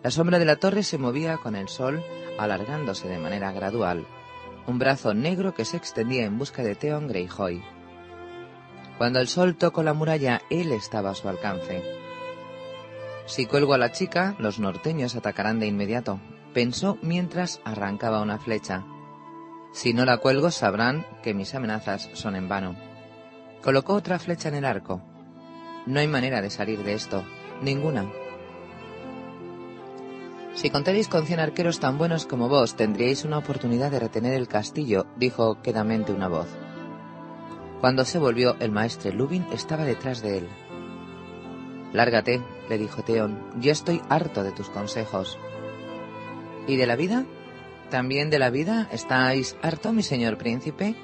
La 0.06 0.12
sombra 0.12 0.38
de 0.38 0.46
la 0.46 0.58
torre 0.58 0.84
se 0.84 1.00
movía 1.00 1.38
con 1.38 1.56
el 1.56 1.68
sol, 1.68 2.04
alargándose 2.38 3.08
de 3.08 3.18
manera 3.18 3.52
gradual, 3.52 4.06
un 4.68 4.78
brazo 4.78 5.16
negro 5.16 5.56
que 5.56 5.66
se 5.66 5.78
extendía 5.78 6.26
en 6.26 6.38
busca 6.38 6.62
de 6.62 6.76
Theon 6.76 7.08
Greyjoy. 7.08 7.64
Cuando 9.00 9.20
el 9.20 9.28
sol 9.28 9.56
tocó 9.56 9.82
la 9.82 9.96
muralla, 9.96 10.44
él 10.52 10.74
estaba 10.74 11.10
a 11.10 11.16
su 11.16 11.28
alcance. 11.28 11.82
Si 13.26 13.48
cuelgo 13.48 13.74
a 13.74 13.80
la 13.80 13.94
chica, 13.94 14.36
los 14.38 14.60
norteños 14.60 15.16
atacarán 15.16 15.60
de 15.60 15.66
inmediato, 15.66 16.20
pensó 16.54 17.00
mientras 17.02 17.60
arrancaba 17.66 18.22
una 18.22 18.38
flecha. 18.38 18.86
Si 19.74 19.96
no 19.96 20.06
la 20.06 20.20
cuelgo, 20.20 20.52
sabrán 20.52 21.04
que 21.24 21.34
mis 21.34 21.56
amenazas 21.56 22.12
son 22.14 22.36
en 22.36 22.48
vano. 22.48 22.76
Colocó 23.64 23.96
otra 23.96 24.20
flecha 24.20 24.50
en 24.50 24.56
el 24.56 24.66
arco. 24.66 25.02
No 25.88 26.00
hay 26.00 26.08
manera 26.08 26.44
de 26.44 26.52
salir 26.52 26.84
de 26.84 26.94
esto, 26.94 27.26
ninguna. 27.64 28.06
Si 30.56 30.70
contaréis 30.70 31.10
con 31.10 31.26
cien 31.26 31.42
arqueros 31.42 31.82
tan 31.82 31.98
buenos 31.98 32.26
como 32.26 32.48
vos, 32.48 32.76
tendríais 32.76 33.26
una 33.26 33.38
oportunidad 33.38 33.92
de 33.92 34.00
retener 34.00 34.34
el 34.34 34.48
castillo, 34.48 35.06
dijo 35.18 35.62
quedamente 35.62 36.14
una 36.14 36.30
voz. 36.30 36.48
Cuando 37.82 38.06
se 38.06 38.20
volvió, 38.20 38.56
el 38.62 38.72
maestre 38.72 39.12
Lubin 39.12 39.46
estaba 39.52 39.84
detrás 39.84 40.22
de 40.22 40.40
él. 40.40 40.48
Lárgate, 41.92 42.42
le 42.70 42.78
dijo 42.78 43.04
Teón, 43.04 43.44
yo 43.60 43.72
estoy 43.72 44.02
harto 44.10 44.44
de 44.44 44.52
tus 44.52 44.70
consejos. 44.70 45.38
¿Y 46.68 46.78
de 46.78 46.88
la 46.88 46.96
vida? 46.96 47.26
¿También 47.90 48.30
de 48.30 48.40
la 48.40 48.50
vida 48.50 48.88
estáis 48.92 49.58
harto, 49.62 49.92
mi 49.92 50.04
señor 50.04 50.38
príncipe? 50.38 50.96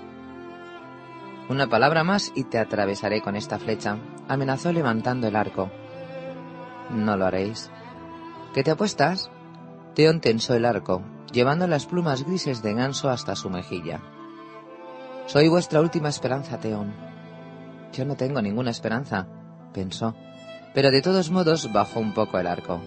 Una 1.50 1.68
palabra 1.68 2.04
más 2.06 2.32
y 2.36 2.46
te 2.46 2.58
atravesaré 2.58 3.22
con 3.22 3.36
esta 3.36 3.60
flecha, 3.60 3.98
amenazó 4.30 4.72
levantando 4.72 5.28
el 5.28 5.36
arco. 5.36 5.70
No 6.90 7.18
lo 7.18 7.26
haréis. 7.26 7.70
¿Qué 8.54 8.64
te 8.64 8.72
apuestas? 8.72 9.31
Teón 9.96 10.22
tensó 10.22 10.56
el 10.56 10.66
arco, 10.66 11.02
llevando 11.34 11.68
las 11.68 11.86
plumas 11.86 12.24
grises 12.24 12.62
de 12.62 12.74
ganso 12.74 13.10
hasta 13.10 13.36
su 13.36 13.50
mejilla. 13.50 14.02
Soy 15.26 15.50
vuestra 15.50 15.82
última 15.82 16.10
esperanza, 16.10 16.60
Teón. 16.60 16.94
Yo 17.92 18.06
no 18.06 18.16
tengo 18.16 18.42
ninguna 18.42 18.72
esperanza, 18.72 19.28
pensó, 19.74 20.16
pero 20.74 20.92
de 20.92 21.02
todos 21.02 21.30
modos 21.30 21.72
bajó 21.74 22.00
un 22.00 22.14
poco 22.14 22.40
el 22.40 22.48
arco. 22.48 22.80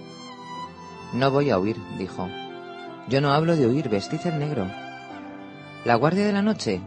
No 1.13 1.31
voy 1.31 1.51
a 1.51 1.59
huir, 1.59 1.77
dijo. 1.99 2.29
Yo 3.09 3.21
no 3.21 3.33
hablo 3.33 3.55
de 3.55 3.67
huir, 3.67 3.91
vestid 3.91 4.27
el 4.27 4.39
negro. 4.39 4.67
La 5.85 5.97
guardia 5.97 6.27
de 6.27 6.33
la 6.33 6.43
noche. 6.43 6.81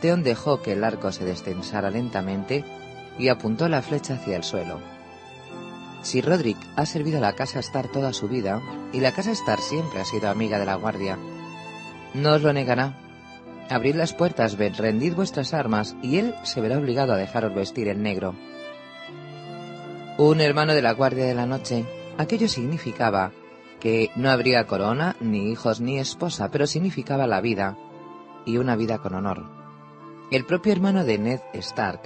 Teón 0.00 0.22
dejó 0.22 0.62
que 0.62 0.72
el 0.72 0.84
arco 0.84 1.10
se 1.10 1.24
destensara 1.24 1.90
lentamente 1.90 2.64
y 3.18 3.28
apuntó 3.28 3.68
la 3.68 3.82
flecha 3.82 4.14
hacia 4.14 4.36
el 4.36 4.44
suelo. 4.44 4.78
Si 6.02 6.20
Roderick 6.20 6.58
ha 6.76 6.86
servido 6.86 7.18
a 7.18 7.20
la 7.20 7.34
Casa 7.34 7.60
Star 7.60 7.88
toda 7.88 8.12
su 8.12 8.28
vida, 8.28 8.62
y 8.92 9.00
la 9.00 9.12
Casa 9.12 9.32
Star 9.32 9.58
siempre 9.60 10.00
ha 10.00 10.04
sido 10.04 10.30
amiga 10.30 10.58
de 10.58 10.66
la 10.66 10.76
Guardia, 10.76 11.18
no 12.14 12.34
os 12.34 12.42
lo 12.42 12.52
negará. 12.52 12.94
Abrid 13.68 13.94
las 13.94 14.14
puertas, 14.14 14.56
rendid 14.56 15.14
vuestras 15.14 15.52
armas, 15.52 15.94
y 16.02 16.16
él 16.18 16.34
se 16.42 16.60
verá 16.60 16.78
obligado 16.78 17.12
a 17.12 17.16
dejaros 17.16 17.54
vestir 17.54 17.88
el 17.88 18.02
negro. 18.02 18.34
Un 20.16 20.40
hermano 20.40 20.72
de 20.74 20.82
la 20.82 20.92
Guardia 20.92 21.26
de 21.26 21.34
la 21.34 21.46
Noche. 21.46 21.84
Aquello 22.16 22.48
significaba 22.48 23.30
que 23.78 24.10
no 24.16 24.30
habría 24.30 24.66
corona, 24.66 25.16
ni 25.20 25.52
hijos, 25.52 25.80
ni 25.80 25.98
esposa, 25.98 26.50
pero 26.50 26.66
significaba 26.66 27.26
la 27.26 27.40
vida, 27.40 27.76
y 28.44 28.56
una 28.56 28.74
vida 28.74 28.98
con 28.98 29.14
honor. 29.14 29.44
El 30.30 30.44
propio 30.44 30.72
hermano 30.72 31.04
de 31.04 31.18
Ned 31.18 31.40
Stark 31.52 32.00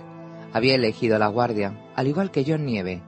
había 0.52 0.74
elegido 0.74 1.18
la 1.18 1.28
Guardia, 1.28 1.80
al 1.96 2.08
igual 2.08 2.30
que 2.30 2.44
John 2.46 2.66
Nieve, 2.66 3.02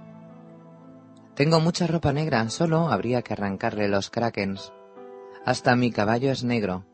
tengo 1.35 1.61
mucha 1.61 1.87
ropa 1.87 2.13
negra, 2.13 2.49
solo 2.49 2.89
habría 2.89 3.23
que 3.23 3.33
arrancarle 3.33 3.89
los 3.89 4.11
krakens. 4.11 4.73
Hasta 5.45 5.75
mi 5.75 5.91
caballo 5.91 6.31
es 6.31 6.45
negro. 6.45 6.87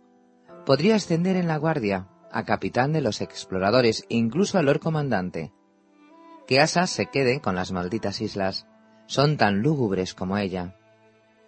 Podría 0.65 0.97
ascender 0.97 1.37
en 1.37 1.47
la 1.47 1.59
guardia, 1.59 2.09
a 2.33 2.45
capitán 2.45 2.93
de 2.93 3.03
los 3.03 3.21
exploradores, 3.21 4.05
incluso 4.09 4.59
a 4.59 4.63
lord 4.63 4.81
comandante. 4.81 5.53
Que 6.47 6.61
Asa 6.61 6.87
se 6.87 7.07
quede 7.07 7.41
con 7.41 7.55
las 7.55 7.71
malditas 7.71 8.21
islas. 8.21 8.67
Son 9.07 9.37
tan 9.37 9.61
lúgubres 9.61 10.15
como 10.15 10.39
ella. 10.39 10.75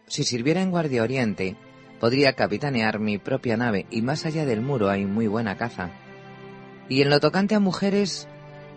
Si 0.06 0.24
sirviera 0.24 0.60
en 0.60 0.70
Guardia 0.70 1.02
Oriente, 1.02 1.56
podría 1.98 2.34
capitanear 2.34 2.98
mi 2.98 3.18
propia 3.18 3.56
nave 3.56 3.86
y 3.90 4.02
más 4.02 4.26
allá 4.26 4.44
del 4.44 4.60
muro 4.60 4.90
hay 4.90 5.06
muy 5.06 5.28
buena 5.28 5.56
caza. 5.56 5.90
Y 6.88 7.02
en 7.02 7.10
lo 7.10 7.20
tocante 7.20 7.54
a 7.54 7.60
mujeres, 7.60 8.28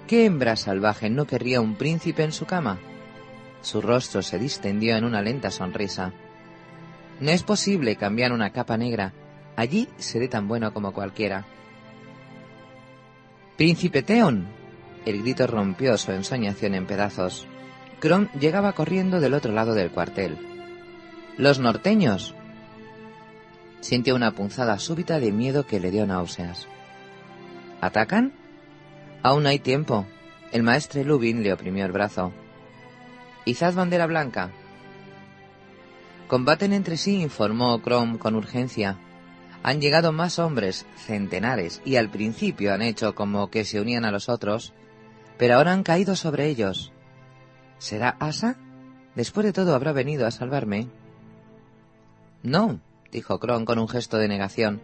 ¿qué 0.07 0.25
hembra 0.25 0.55
salvaje 0.55 1.09
no 1.09 1.25
querría 1.25 1.61
un 1.61 1.75
príncipe 1.75 2.23
en 2.23 2.31
su 2.31 2.45
cama? 2.45 2.79
Su 3.65 3.81
rostro 3.81 4.21
se 4.21 4.37
distendió 4.37 4.95
en 4.95 5.05
una 5.05 5.23
lenta 5.23 5.49
sonrisa. 5.49 6.13
No 7.19 7.31
es 7.31 7.41
posible 7.41 7.95
cambiar 7.95 8.31
una 8.31 8.51
capa 8.51 8.77
negra. 8.77 9.11
Allí 9.55 9.89
seré 9.97 10.27
tan 10.27 10.47
bueno 10.47 10.71
como 10.71 10.93
cualquiera. 10.93 11.47
Príncipe 13.57 14.03
Teon. 14.03 14.45
El 15.07 15.23
grito 15.23 15.47
rompió 15.47 15.97
su 15.97 16.11
ensoñación 16.11 16.75
en 16.75 16.85
pedazos. 16.85 17.47
Crom 17.99 18.27
llegaba 18.39 18.73
corriendo 18.73 19.19
del 19.19 19.33
otro 19.33 19.51
lado 19.51 19.73
del 19.73 19.89
cuartel. 19.89 20.37
Los 21.35 21.57
norteños. 21.57 22.35
Sintió 23.79 24.13
una 24.13 24.29
punzada 24.35 24.77
súbita 24.77 25.19
de 25.19 25.31
miedo 25.31 25.65
que 25.65 25.79
le 25.79 25.89
dio 25.89 26.05
náuseas. 26.05 26.67
¿Atacan? 27.81 28.31
Aún 29.23 29.47
hay 29.47 29.57
tiempo. 29.57 30.05
El 30.51 30.61
maestre 30.61 31.03
Lubin 31.03 31.41
le 31.41 31.51
oprimió 31.51 31.83
el 31.83 31.91
brazo. 31.91 32.31
Izad 33.45 33.75
bandera 33.75 34.07
blanca. 34.07 34.51
Combaten 36.27 36.73
entre 36.73 36.97
sí, 36.97 37.21
informó 37.21 37.79
Crom 37.81 38.17
con 38.17 38.35
urgencia. 38.35 38.97
Han 39.61 39.79
llegado 39.81 40.11
más 40.11 40.39
hombres, 40.39 40.87
centenares, 40.95 41.81
y 41.85 41.97
al 41.97 42.09
principio 42.09 42.73
han 42.73 42.81
hecho 42.81 43.13
como 43.13 43.51
que 43.51 43.63
se 43.63 43.79
unían 43.79 44.03
a 44.05 44.11
los 44.11 44.29
otros, 44.29 44.73
pero 45.37 45.55
ahora 45.55 45.73
han 45.73 45.83
caído 45.83 46.15
sobre 46.15 46.47
ellos. 46.47 46.91
¿Será 47.77 48.17
Asa? 48.19 48.57
Después 49.13 49.45
de 49.45 49.53
todo 49.53 49.75
habrá 49.75 49.91
venido 49.91 50.25
a 50.25 50.31
salvarme. 50.31 50.87
No, 52.41 52.79
dijo 53.11 53.39
Kron 53.39 53.65
con 53.65 53.77
un 53.77 53.87
gesto 53.87 54.17
de 54.17 54.27
negación. 54.27 54.81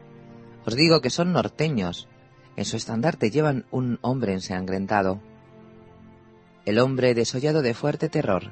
Os 0.66 0.76
digo 0.76 1.02
que 1.02 1.10
son 1.10 1.34
norteños. 1.34 2.08
En 2.56 2.66
su 2.66 2.78
estandarte 2.78 3.32
llevan 3.32 3.66
un 3.72 3.98
hombre 4.02 4.34
ensangrentado. 4.34 5.20
El 6.66 6.78
hombre 6.78 7.16
desollado 7.16 7.62
de 7.64 7.74
fuerte 7.74 8.08
terror. 8.08 8.52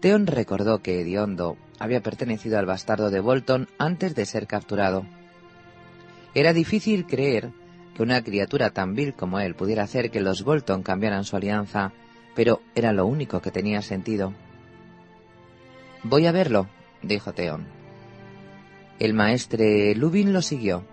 Theon 0.00 0.26
recordó 0.26 0.82
que 0.82 1.00
Ediondo 1.00 1.56
había 1.78 2.02
pertenecido 2.02 2.58
al 2.58 2.66
bastardo 2.66 3.10
de 3.10 3.20
Bolton 3.20 3.68
antes 3.78 4.14
de 4.14 4.26
ser 4.26 4.46
capturado. 4.46 5.06
Era 6.34 6.52
difícil 6.52 7.06
creer 7.06 7.50
que 7.94 8.02
una 8.02 8.22
criatura 8.22 8.70
tan 8.70 8.94
vil 8.94 9.14
como 9.14 9.40
él 9.40 9.54
pudiera 9.54 9.84
hacer 9.84 10.10
que 10.10 10.20
los 10.20 10.42
Bolton 10.42 10.82
cambiaran 10.82 11.24
su 11.24 11.36
alianza, 11.36 11.92
pero 12.34 12.60
era 12.74 12.92
lo 12.92 13.06
único 13.06 13.40
que 13.40 13.50
tenía 13.50 13.80
sentido. 13.80 14.34
Voy 16.02 16.26
a 16.26 16.32
verlo, 16.32 16.68
dijo 17.02 17.32
Theon. 17.32 17.66
El 18.98 19.14
maestre 19.14 19.94
Lubin 19.94 20.32
lo 20.32 20.42
siguió. 20.42 20.84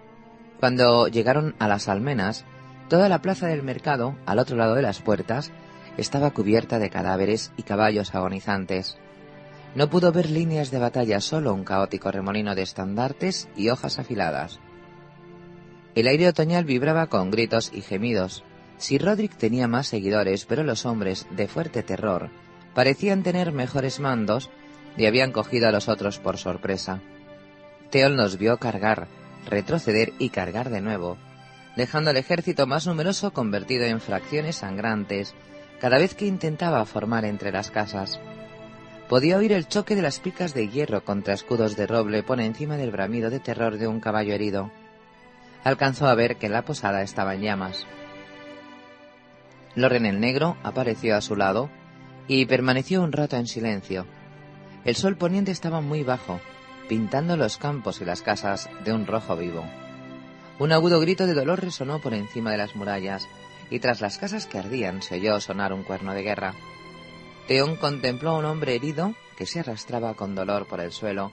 Cuando 0.59 1.07
llegaron 1.07 1.55
a 1.59 1.67
las 1.67 1.89
almenas, 1.89 2.45
toda 2.89 3.09
la 3.09 3.21
plaza 3.21 3.47
del 3.47 3.63
mercado, 3.63 4.15
al 4.25 4.39
otro 4.39 4.55
lado 4.55 4.75
de 4.75 4.81
las 4.81 5.01
puertas, 5.01 5.51
estaba 5.97 6.31
cubierta 6.31 6.79
de 6.79 6.89
cadáveres 6.89 7.51
y 7.57 7.63
caballos 7.63 8.13
agonizantes. 8.15 8.97
No 9.75 9.89
pudo 9.89 10.11
ver 10.11 10.29
líneas 10.29 10.71
de 10.71 10.79
batalla, 10.79 11.19
solo 11.19 11.53
un 11.53 11.63
caótico 11.63 12.11
remolino 12.11 12.55
de 12.55 12.61
estandartes 12.61 13.49
y 13.55 13.69
hojas 13.69 13.99
afiladas. 13.99 14.59
El 15.95 16.07
aire 16.07 16.27
otoñal 16.27 16.65
vibraba 16.65 17.07
con 17.07 17.31
gritos 17.31 17.71
y 17.73 17.81
gemidos. 17.81 18.43
Si 18.77 18.97
Roderick 18.97 19.35
tenía 19.35 19.67
más 19.67 19.87
seguidores, 19.87 20.45
pero 20.45 20.63
los 20.63 20.85
hombres 20.85 21.27
de 21.31 21.47
fuerte 21.47 21.83
terror 21.83 22.29
parecían 22.73 23.23
tener 23.23 23.51
mejores 23.51 23.99
mandos 23.99 24.49
y 24.97 25.05
habían 25.05 25.31
cogido 25.31 25.67
a 25.67 25.71
los 25.71 25.89
otros 25.89 26.19
por 26.19 26.37
sorpresa. 26.37 27.01
Theon 27.91 28.17
los 28.17 28.37
vio 28.37 28.57
cargar, 28.57 29.07
retroceder 29.45 30.13
y 30.17 30.29
cargar 30.29 30.69
de 30.69 30.81
nuevo, 30.81 31.17
dejando 31.75 32.09
al 32.09 32.17
ejército 32.17 32.65
más 32.65 32.87
numeroso 32.87 33.31
convertido 33.31 33.85
en 33.85 34.01
fracciones 34.01 34.57
sangrantes 34.57 35.35
cada 35.79 35.97
vez 35.97 36.15
que 36.15 36.25
intentaba 36.25 36.85
formar 36.85 37.25
entre 37.25 37.51
las 37.51 37.71
casas. 37.71 38.19
Podía 39.09 39.37
oír 39.37 39.51
el 39.51 39.67
choque 39.67 39.95
de 39.95 40.01
las 40.01 40.19
picas 40.19 40.53
de 40.53 40.69
hierro 40.69 41.03
contra 41.03 41.33
escudos 41.33 41.75
de 41.75 41.87
roble 41.87 42.23
por 42.23 42.39
encima 42.39 42.77
del 42.77 42.91
bramido 42.91 43.29
de 43.29 43.39
terror 43.39 43.77
de 43.77 43.87
un 43.87 43.99
caballo 43.99 44.33
herido. 44.33 44.71
Alcanzó 45.63 46.07
a 46.07 46.15
ver 46.15 46.37
que 46.37 46.49
la 46.49 46.63
posada 46.63 47.01
estaba 47.01 47.35
en 47.35 47.41
llamas. 47.41 47.85
Loren 49.75 50.05
el 50.05 50.19
Negro 50.19 50.57
apareció 50.63 51.15
a 51.15 51.21
su 51.21 51.35
lado 51.35 51.69
y 52.27 52.45
permaneció 52.45 53.01
un 53.01 53.11
rato 53.11 53.35
en 53.37 53.47
silencio. 53.47 54.05
El 54.85 54.95
sol 54.95 55.17
poniente 55.17 55.51
estaba 55.51 55.81
muy 55.81 56.03
bajo, 56.03 56.39
pintando 56.87 57.37
los 57.37 57.57
campos 57.57 58.01
y 58.01 58.05
las 58.05 58.21
casas 58.21 58.69
de 58.83 58.93
un 58.93 59.07
rojo 59.07 59.35
vivo. 59.35 59.63
Un 60.59 60.71
agudo 60.71 60.99
grito 60.99 61.25
de 61.25 61.33
dolor 61.33 61.61
resonó 61.61 61.99
por 61.99 62.13
encima 62.13 62.51
de 62.51 62.57
las 62.57 62.75
murallas, 62.75 63.27
y 63.73 63.79
tras 63.79 64.01
las 64.01 64.19
casas 64.19 64.45
que 64.45 64.59
ardían 64.59 65.01
se 65.01 65.15
oyó 65.15 65.41
sonar 65.41 65.73
un 65.73 65.81
cuerno 65.81 66.13
de 66.13 66.21
guerra. 66.21 66.53
Teón 67.47 67.75
contempló 67.75 68.29
a 68.29 68.37
un 68.37 68.45
hombre 68.45 68.75
herido 68.75 69.15
que 69.35 69.47
se 69.47 69.61
arrastraba 69.61 70.13
con 70.13 70.35
dolor 70.35 70.67
por 70.67 70.79
el 70.79 70.91
suelo, 70.91 71.31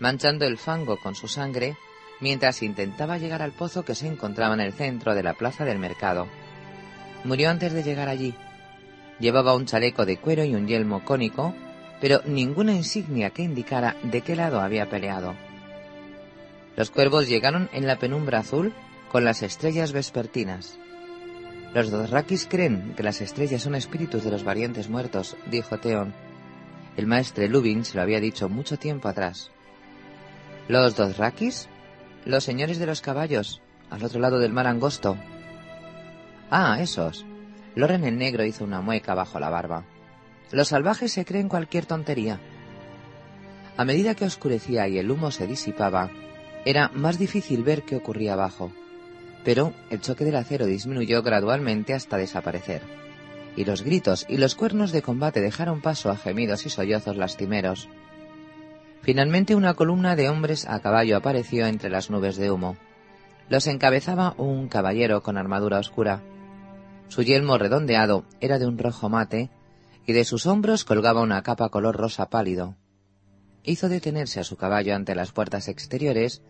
manchando 0.00 0.46
el 0.46 0.58
fango 0.58 0.96
con 0.96 1.14
su 1.14 1.28
sangre, 1.28 1.76
mientras 2.18 2.64
intentaba 2.64 3.18
llegar 3.18 3.40
al 3.40 3.52
pozo 3.52 3.84
que 3.84 3.94
se 3.94 4.08
encontraba 4.08 4.54
en 4.54 4.62
el 4.62 4.72
centro 4.72 5.14
de 5.14 5.22
la 5.22 5.34
plaza 5.34 5.64
del 5.64 5.78
mercado. 5.78 6.26
Murió 7.22 7.50
antes 7.50 7.72
de 7.72 7.84
llegar 7.84 8.08
allí. 8.08 8.34
Llevaba 9.20 9.54
un 9.54 9.66
chaleco 9.66 10.04
de 10.04 10.16
cuero 10.16 10.42
y 10.42 10.56
un 10.56 10.66
yelmo 10.66 11.04
cónico, 11.04 11.54
pero 12.00 12.20
ninguna 12.26 12.72
insignia 12.72 13.30
que 13.30 13.42
indicara 13.44 13.94
de 14.02 14.22
qué 14.22 14.34
lado 14.34 14.60
había 14.60 14.90
peleado. 14.90 15.36
Los 16.74 16.90
cuervos 16.90 17.28
llegaron 17.28 17.70
en 17.72 17.86
la 17.86 18.00
penumbra 18.00 18.40
azul 18.40 18.74
con 19.12 19.24
las 19.24 19.44
estrellas 19.44 19.92
vespertinas. 19.92 20.80
Los 21.74 21.90
Dothraki 21.90 22.36
creen 22.48 22.94
que 22.96 23.02
las 23.02 23.20
estrellas 23.20 23.62
son 23.62 23.74
espíritus 23.74 24.24
de 24.24 24.30
los 24.30 24.44
valientes 24.44 24.88
muertos, 24.88 25.36
dijo 25.50 25.78
Theon. 25.78 26.14
El 26.96 27.06
maestre 27.06 27.48
Lubin 27.48 27.84
se 27.84 27.96
lo 27.96 28.02
había 28.02 28.20
dicho 28.20 28.48
mucho 28.48 28.78
tiempo 28.78 29.08
atrás. 29.08 29.50
¿Los 30.68 30.96
Dothrakis? 30.96 31.68
Los 32.24 32.44
señores 32.44 32.78
de 32.78 32.86
los 32.86 33.02
caballos, 33.02 33.60
al 33.90 34.02
otro 34.02 34.20
lado 34.20 34.38
del 34.38 34.52
mar 34.52 34.66
angosto. 34.66 35.16
Ah, 36.50 36.78
esos. 36.80 37.26
Loren 37.74 38.04
el 38.04 38.16
Negro 38.16 38.44
hizo 38.44 38.64
una 38.64 38.80
mueca 38.80 39.14
bajo 39.14 39.38
la 39.38 39.50
barba. 39.50 39.84
Los 40.52 40.68
salvajes 40.68 41.12
se 41.12 41.24
creen 41.24 41.48
cualquier 41.48 41.84
tontería. 41.84 42.40
A 43.76 43.84
medida 43.84 44.14
que 44.14 44.24
oscurecía 44.24 44.88
y 44.88 44.98
el 44.98 45.10
humo 45.10 45.30
se 45.30 45.46
disipaba, 45.46 46.10
era 46.64 46.88
más 46.94 47.18
difícil 47.18 47.62
ver 47.62 47.82
qué 47.82 47.96
ocurría 47.96 48.32
abajo 48.32 48.72
pero 49.46 49.72
el 49.90 50.00
choque 50.00 50.24
del 50.24 50.34
acero 50.34 50.66
disminuyó 50.66 51.22
gradualmente 51.22 51.94
hasta 51.94 52.16
desaparecer, 52.16 52.82
y 53.54 53.64
los 53.64 53.82
gritos 53.82 54.26
y 54.28 54.38
los 54.38 54.56
cuernos 54.56 54.90
de 54.90 55.02
combate 55.02 55.40
dejaron 55.40 55.80
paso 55.82 56.10
a 56.10 56.16
gemidos 56.16 56.66
y 56.66 56.68
sollozos 56.68 57.16
lastimeros. 57.16 57.88
Finalmente 59.02 59.54
una 59.54 59.74
columna 59.74 60.16
de 60.16 60.28
hombres 60.28 60.66
a 60.68 60.80
caballo 60.80 61.16
apareció 61.16 61.68
entre 61.68 61.90
las 61.90 62.10
nubes 62.10 62.34
de 62.34 62.50
humo. 62.50 62.76
Los 63.48 63.68
encabezaba 63.68 64.34
un 64.36 64.66
caballero 64.66 65.22
con 65.22 65.38
armadura 65.38 65.78
oscura. 65.78 66.22
Su 67.06 67.22
yelmo 67.22 67.56
redondeado 67.56 68.24
era 68.40 68.58
de 68.58 68.66
un 68.66 68.78
rojo 68.78 69.08
mate 69.08 69.50
y 70.06 70.12
de 70.12 70.24
sus 70.24 70.46
hombros 70.46 70.84
colgaba 70.84 71.22
una 71.22 71.44
capa 71.44 71.68
color 71.68 71.94
rosa 71.96 72.30
pálido. 72.30 72.74
Hizo 73.62 73.88
detenerse 73.88 74.40
a 74.40 74.44
su 74.44 74.56
caballo 74.56 74.96
ante 74.96 75.14
las 75.14 75.30
puertas 75.30 75.68
exteriores 75.68 76.42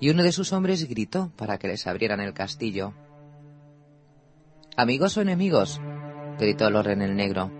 y 0.00 0.10
uno 0.10 0.22
de 0.22 0.32
sus 0.32 0.52
hombres 0.52 0.88
gritó 0.88 1.32
para 1.36 1.58
que 1.58 1.68
les 1.68 1.86
abrieran 1.86 2.20
el 2.20 2.34
castillo. 2.34 2.94
¿Amigos 4.76 5.16
o 5.16 5.22
enemigos? 5.22 5.80
gritó 6.38 6.68
Loren 6.70 7.02
el 7.02 7.14
Negro. 7.14 7.50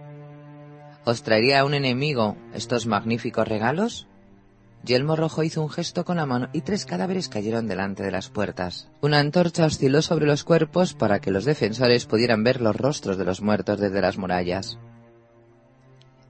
¿Os 1.05 1.23
traería 1.23 1.65
un 1.65 1.75
enemigo 1.75 2.37
estos 2.55 2.87
magníficos 2.87 3.47
regalos? 3.47 4.09
Yelmo 4.85 5.17
Rojo 5.17 5.43
hizo 5.43 5.63
un 5.63 5.71
gesto 5.71 6.05
con 6.05 6.17
la 6.17 6.27
mano 6.27 6.49
y 6.53 6.61
tres 6.61 6.85
cadáveres 6.85 7.29
cayeron 7.29 7.67
delante 7.67 8.03
de 8.03 8.11
las 8.11 8.29
puertas. 8.29 8.91
Una 9.01 9.19
antorcha 9.19 9.65
osciló 9.65 10.03
sobre 10.03 10.27
los 10.27 10.45
cuerpos 10.45 10.93
para 10.95 11.21
que 11.21 11.31
los 11.31 11.45
defensores 11.45 12.05
pudieran 12.05 12.45
ver 12.45 12.61
los 12.61 12.77
rostros 12.77 13.17
de 13.17 13.25
los 13.25 13.41
muertos 13.41 13.81
desde 13.81 14.03
las 14.03 14.19
murallas. 14.19 14.79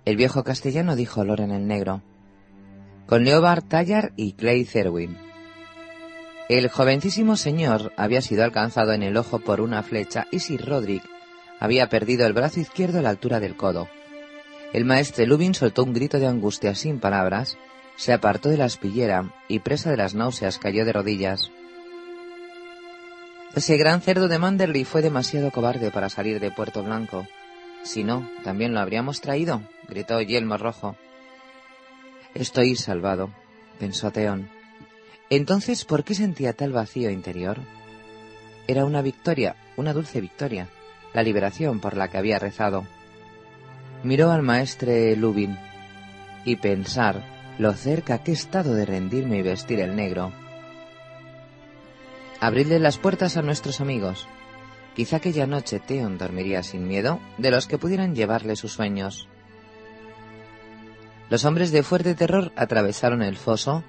El 0.04 0.16
viejo 0.16 0.44
castellano 0.44 0.96
dijo 0.96 1.24
Loren 1.24 1.50
el 1.50 1.66
Negro. 1.66 2.02
Con 3.06 3.24
Leobard 3.24 3.64
Tallar 3.64 4.12
y 4.16 4.34
Clay 4.34 4.64
Zerwin. 4.64 5.23
El 6.48 6.68
jovencísimo 6.68 7.36
señor 7.36 7.92
había 7.96 8.20
sido 8.20 8.44
alcanzado 8.44 8.92
en 8.92 9.02
el 9.02 9.16
ojo 9.16 9.38
por 9.38 9.62
una 9.62 9.82
flecha 9.82 10.26
y 10.30 10.40
Sir 10.40 10.66
Roderick 10.66 11.02
había 11.58 11.88
perdido 11.88 12.26
el 12.26 12.34
brazo 12.34 12.60
izquierdo 12.60 12.98
a 12.98 13.02
la 13.02 13.08
altura 13.08 13.40
del 13.40 13.56
codo. 13.56 13.88
El 14.74 14.84
maestre 14.84 15.26
Lubin 15.26 15.54
soltó 15.54 15.84
un 15.84 15.94
grito 15.94 16.18
de 16.18 16.26
angustia 16.26 16.74
sin 16.74 17.00
palabras, 17.00 17.56
se 17.96 18.12
apartó 18.12 18.50
de 18.50 18.58
la 18.58 18.66
aspillera 18.66 19.32
y 19.48 19.60
presa 19.60 19.90
de 19.90 19.96
las 19.96 20.14
náuseas 20.14 20.58
cayó 20.58 20.84
de 20.84 20.92
rodillas. 20.92 21.50
Ese 23.54 23.78
gran 23.78 24.02
cerdo 24.02 24.28
de 24.28 24.38
Manderley 24.38 24.84
fue 24.84 25.00
demasiado 25.00 25.50
cobarde 25.50 25.90
para 25.90 26.10
salir 26.10 26.40
de 26.40 26.50
Puerto 26.50 26.82
Blanco. 26.82 27.26
Si 27.84 28.04
no, 28.04 28.28
también 28.42 28.74
lo 28.74 28.80
habríamos 28.80 29.22
traído, 29.22 29.62
gritó 29.88 30.20
Yelmo 30.20 30.58
Rojo. 30.58 30.96
Estoy 32.34 32.76
salvado, 32.76 33.30
pensó 33.78 34.10
Teón. 34.10 34.50
Entonces, 35.30 35.84
¿por 35.84 36.04
qué 36.04 36.14
sentía 36.14 36.52
tal 36.52 36.72
vacío 36.72 37.10
interior? 37.10 37.58
Era 38.66 38.84
una 38.84 39.02
victoria, 39.02 39.56
una 39.76 39.92
dulce 39.92 40.20
victoria, 40.20 40.68
la 41.12 41.22
liberación 41.22 41.80
por 41.80 41.96
la 41.96 42.08
que 42.08 42.18
había 42.18 42.38
rezado. 42.38 42.86
Miró 44.02 44.30
al 44.30 44.42
maestre 44.42 45.16
Lubin 45.16 45.58
y 46.44 46.56
pensar 46.56 47.22
lo 47.58 47.72
cerca 47.72 48.22
que 48.22 48.32
he 48.32 48.34
estado 48.34 48.74
de 48.74 48.84
rendirme 48.84 49.38
y 49.38 49.42
vestir 49.42 49.80
el 49.80 49.96
negro. 49.96 50.32
Abridle 52.40 52.78
las 52.78 52.98
puertas 52.98 53.36
a 53.36 53.42
nuestros 53.42 53.80
amigos. 53.80 54.26
Quizá 54.94 55.16
aquella 55.16 55.46
noche 55.46 55.80
Theon 55.80 56.18
dormiría 56.18 56.62
sin 56.62 56.86
miedo 56.86 57.20
de 57.38 57.50
los 57.50 57.66
que 57.66 57.78
pudieran 57.78 58.14
llevarle 58.14 58.56
sus 58.56 58.72
sueños. 58.72 59.28
Los 61.30 61.44
hombres 61.44 61.72
de 61.72 61.82
fuerte 61.82 62.14
terror 62.14 62.52
atravesaron 62.56 63.22
el 63.22 63.36
foso 63.36 63.82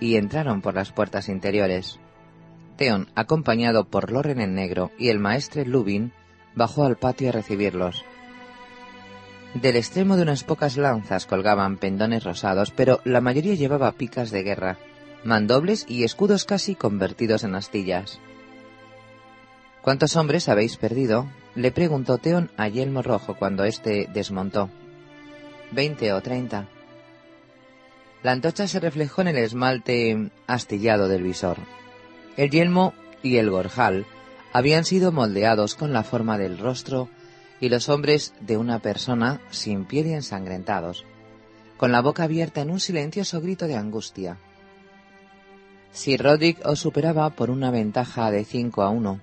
y 0.00 0.16
entraron 0.16 0.60
por 0.60 0.74
las 0.74 0.92
puertas 0.92 1.28
interiores. 1.28 1.98
Theon, 2.76 3.08
acompañado 3.14 3.84
por 3.84 4.12
Loren 4.12 4.40
en 4.40 4.54
negro 4.54 4.92
y 4.98 5.08
el 5.08 5.18
maestre 5.18 5.66
Lubin, 5.66 6.12
bajó 6.54 6.84
al 6.84 6.96
patio 6.96 7.28
a 7.28 7.32
recibirlos. 7.32 8.04
Del 9.54 9.76
extremo 9.76 10.16
de 10.16 10.22
unas 10.22 10.44
pocas 10.44 10.76
lanzas 10.76 11.26
colgaban 11.26 11.78
pendones 11.78 12.24
rosados, 12.24 12.70
pero 12.70 13.00
la 13.04 13.20
mayoría 13.20 13.54
llevaba 13.54 13.92
picas 13.92 14.30
de 14.30 14.42
guerra, 14.42 14.78
mandobles 15.24 15.86
y 15.88 16.04
escudos 16.04 16.44
casi 16.44 16.74
convertidos 16.74 17.44
en 17.44 17.54
astillas. 17.54 18.20
¿Cuántos 19.82 20.16
hombres 20.16 20.48
habéis 20.48 20.76
perdido? 20.76 21.26
le 21.54 21.72
preguntó 21.72 22.18
Theon 22.18 22.50
a 22.56 22.68
Yelmo 22.68 23.02
Rojo 23.02 23.34
cuando 23.36 23.64
éste 23.64 24.08
desmontó. 24.12 24.70
Veinte 25.72 26.12
o 26.12 26.20
treinta, 26.20 26.68
La 28.22 28.32
antorcha 28.32 28.66
se 28.66 28.80
reflejó 28.80 29.22
en 29.22 29.28
el 29.28 29.36
esmalte 29.38 30.30
astillado 30.46 31.08
del 31.08 31.22
visor. 31.22 31.58
El 32.36 32.50
yelmo 32.50 32.94
y 33.22 33.36
el 33.36 33.50
gorjal 33.50 34.06
habían 34.52 34.84
sido 34.84 35.12
moldeados 35.12 35.74
con 35.74 35.92
la 35.92 36.02
forma 36.02 36.38
del 36.38 36.58
rostro 36.58 37.08
y 37.60 37.68
los 37.68 37.88
hombres 37.88 38.34
de 38.40 38.56
una 38.56 38.80
persona 38.80 39.40
sin 39.50 39.84
piel 39.84 40.06
y 40.06 40.14
ensangrentados, 40.14 41.04
con 41.76 41.92
la 41.92 42.00
boca 42.00 42.24
abierta 42.24 42.60
en 42.60 42.70
un 42.70 42.80
silencioso 42.80 43.40
grito 43.40 43.66
de 43.66 43.76
angustia. 43.76 44.38
Si 45.92 46.16
Roderick 46.16 46.64
os 46.66 46.80
superaba 46.80 47.30
por 47.30 47.50
una 47.50 47.70
ventaja 47.70 48.30
de 48.30 48.44
cinco 48.44 48.82
a 48.82 48.90
uno. 48.90 49.20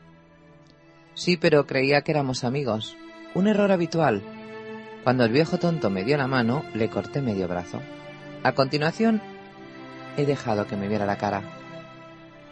Sí, 1.14 1.38
pero 1.38 1.66
creía 1.66 2.02
que 2.02 2.12
éramos 2.12 2.44
amigos. 2.44 2.98
Un 3.34 3.48
error 3.48 3.72
habitual. 3.72 4.22
Cuando 5.04 5.24
el 5.24 5.32
viejo 5.32 5.58
tonto 5.58 5.90
me 5.90 6.04
dio 6.04 6.18
la 6.18 6.28
mano, 6.28 6.66
le 6.74 6.90
corté 6.90 7.22
medio 7.22 7.48
brazo. 7.48 7.82
A 8.46 8.52
continuación, 8.52 9.24
he 10.18 10.26
dejado 10.28 10.68
que 10.68 10.76
me 10.76 10.88
viera 10.88 11.08
la 11.08 11.18
cara. 11.18 11.42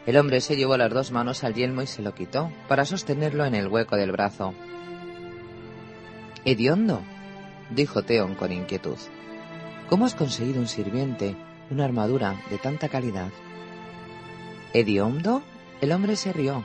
El 0.07 0.17
hombre 0.17 0.41
se 0.41 0.55
llevó 0.55 0.75
las 0.75 0.91
dos 0.91 1.11
manos 1.11 1.43
al 1.43 1.53
yelmo 1.53 1.83
y 1.83 1.85
se 1.85 2.01
lo 2.01 2.15
quitó, 2.15 2.51
para 2.67 2.83
sostenerlo 2.83 3.45
en 3.45 3.53
el 3.53 3.67
hueco 3.67 3.95
del 3.95 4.11
brazo. 4.11 4.55
Hediondo, 6.45 7.03
dijo 7.69 8.01
Teon 8.01 8.33
con 8.33 8.51
inquietud. 8.51 8.97
¿Cómo 9.87 10.05
has 10.05 10.15
conseguido 10.15 10.59
un 10.59 10.67
sirviente, 10.67 11.35
una 11.69 11.85
armadura 11.85 12.41
de 12.49 12.57
tanta 12.57 12.89
calidad? 12.89 13.29
¿Hediondo? 14.73 15.43
El 15.79 15.91
hombre 15.91 16.15
se 16.15 16.33
rió. 16.33 16.63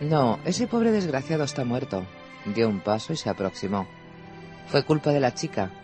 No, 0.00 0.38
ese 0.46 0.66
pobre 0.66 0.92
desgraciado 0.92 1.44
está 1.44 1.66
muerto. 1.66 2.06
Dio 2.46 2.70
un 2.70 2.80
paso 2.80 3.12
y 3.12 3.16
se 3.16 3.28
aproximó. 3.28 3.86
Fue 4.68 4.82
culpa 4.82 5.10
de 5.10 5.20
la 5.20 5.34
chica. 5.34 5.83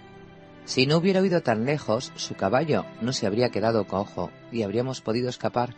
Si 0.65 0.87
no 0.87 0.99
hubiera 0.99 1.21
huido 1.21 1.43
tan 1.43 1.65
lejos, 1.65 2.13
su 2.17 2.35
caballo 2.35 2.85
no 3.01 3.13
se 3.13 3.27
habría 3.27 3.51
quedado 3.51 3.87
cojo 3.87 4.31
y 4.53 4.63
habríamos 4.63 5.01
podido 5.01 5.29
escapar. 5.29 5.75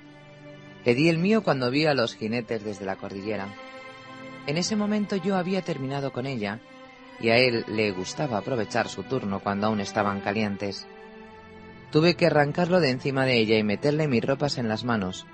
Le 0.84 0.94
di 0.94 1.08
el 1.08 1.18
mío 1.18 1.42
cuando 1.42 1.70
vi 1.70 1.86
a 1.86 1.94
los 1.94 2.14
jinetes 2.14 2.64
desde 2.64 2.84
la 2.84 2.96
cordillera. 2.96 3.48
En 4.46 4.58
ese 4.58 4.76
momento 4.76 5.16
yo 5.16 5.36
había 5.36 5.62
terminado 5.62 6.12
con 6.12 6.26
ella 6.26 6.60
y 7.20 7.30
a 7.30 7.38
él 7.38 7.64
le 7.68 7.92
gustaba 7.92 8.38
aprovechar 8.38 8.88
su 8.88 9.04
turno 9.04 9.40
cuando 9.40 9.68
aún 9.68 9.80
estaban 9.80 10.20
calientes. 10.20 10.86
Tuve 11.92 12.14
que 12.14 12.26
arrancarlo 12.26 12.80
de 12.80 12.90
encima 12.90 13.24
de 13.24 13.38
ella 13.38 13.58
y 13.58 13.62
meterle 13.62 14.08
mis 14.08 14.24
ropas 14.24 14.58
en 14.58 14.68
las 14.68 14.82
manos. 14.82 15.26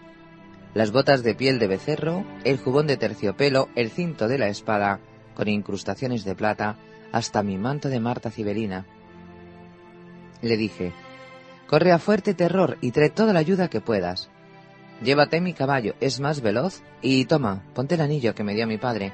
Las 0.74 0.92
botas 0.92 1.22
de 1.22 1.34
piel 1.34 1.58
de 1.58 1.66
becerro, 1.66 2.24
el 2.44 2.58
jubón 2.58 2.86
de 2.86 2.96
terciopelo, 2.96 3.68
el 3.74 3.90
cinto 3.90 4.28
de 4.28 4.38
la 4.38 4.48
espada, 4.48 5.00
con 5.34 5.48
incrustaciones 5.48 6.24
de 6.24 6.34
plata, 6.34 6.76
hasta 7.10 7.42
mi 7.42 7.56
manto 7.56 7.88
de 7.88 8.00
Marta 8.00 8.30
Cibelina. 8.30 8.84
Le 10.42 10.56
dije, 10.56 10.92
corre 11.66 11.92
a 11.92 11.98
fuerte 11.98 12.34
terror 12.34 12.78
y 12.80 12.92
trae 12.92 13.10
toda 13.10 13.32
la 13.32 13.40
ayuda 13.40 13.68
que 13.68 13.80
puedas. 13.80 14.30
Llévate 15.02 15.40
mi 15.40 15.52
caballo, 15.52 15.94
es 16.00 16.20
más 16.20 16.40
veloz, 16.40 16.82
y 17.02 17.24
toma, 17.26 17.62
ponte 17.74 17.94
el 17.94 18.00
anillo 18.00 18.34
que 18.34 18.44
me 18.44 18.54
dio 18.54 18.66
mi 18.66 18.78
padre, 18.78 19.12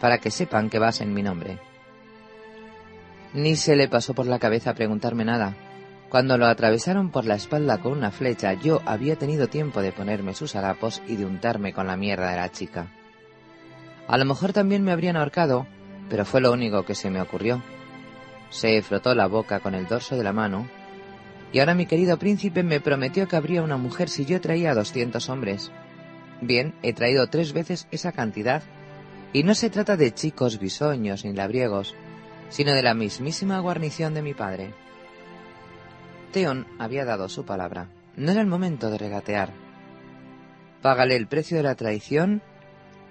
para 0.00 0.18
que 0.18 0.30
sepan 0.30 0.70
que 0.70 0.78
vas 0.78 1.00
en 1.00 1.12
mi 1.12 1.22
nombre. 1.22 1.58
Ni 3.34 3.56
se 3.56 3.76
le 3.76 3.88
pasó 3.88 4.14
por 4.14 4.26
la 4.26 4.38
cabeza 4.38 4.74
preguntarme 4.74 5.24
nada. 5.24 5.54
Cuando 6.08 6.38
lo 6.38 6.46
atravesaron 6.46 7.10
por 7.10 7.26
la 7.26 7.34
espalda 7.34 7.78
con 7.78 7.92
una 7.92 8.10
flecha, 8.10 8.54
yo 8.54 8.80
había 8.86 9.16
tenido 9.16 9.48
tiempo 9.48 9.82
de 9.82 9.92
ponerme 9.92 10.34
sus 10.34 10.56
harapos 10.56 11.02
y 11.06 11.16
de 11.16 11.26
untarme 11.26 11.74
con 11.74 11.86
la 11.86 11.98
mierda 11.98 12.30
de 12.30 12.36
la 12.36 12.50
chica. 12.50 12.86
A 14.06 14.16
lo 14.16 14.24
mejor 14.24 14.54
también 14.54 14.82
me 14.82 14.92
habrían 14.92 15.16
ahorcado, 15.16 15.66
pero 16.08 16.24
fue 16.24 16.40
lo 16.40 16.50
único 16.52 16.86
que 16.86 16.94
se 16.94 17.10
me 17.10 17.20
ocurrió. 17.20 17.62
Se 18.50 18.80
frotó 18.82 19.14
la 19.14 19.26
boca 19.26 19.60
con 19.60 19.74
el 19.74 19.86
dorso 19.86 20.16
de 20.16 20.24
la 20.24 20.32
mano 20.32 20.68
y 21.52 21.60
ahora 21.60 21.74
mi 21.74 21.86
querido 21.86 22.18
príncipe 22.18 22.62
me 22.62 22.80
prometió 22.80 23.26
que 23.26 23.36
habría 23.36 23.62
una 23.62 23.76
mujer 23.76 24.08
si 24.08 24.24
yo 24.24 24.40
traía 24.40 24.74
doscientos 24.74 25.28
hombres. 25.28 25.70
Bien, 26.40 26.74
he 26.82 26.92
traído 26.92 27.26
tres 27.28 27.52
veces 27.52 27.88
esa 27.90 28.12
cantidad, 28.12 28.62
y 29.32 29.42
no 29.42 29.54
se 29.54 29.70
trata 29.70 29.96
de 29.96 30.12
chicos 30.12 30.58
bisoños 30.58 31.24
ni 31.24 31.32
labriegos, 31.32 31.94
sino 32.50 32.72
de 32.72 32.82
la 32.82 32.94
mismísima 32.94 33.60
guarnición 33.60 34.14
de 34.14 34.22
mi 34.22 34.34
padre. 34.34 34.72
Teon 36.32 36.66
había 36.78 37.04
dado 37.04 37.28
su 37.28 37.44
palabra. 37.44 37.88
No 38.16 38.30
era 38.30 38.40
el 38.40 38.46
momento 38.46 38.90
de 38.90 38.98
regatear. 38.98 39.52
Págale 40.82 41.16
el 41.16 41.26
precio 41.26 41.56
de 41.56 41.62
la 41.62 41.74
traición 41.74 42.42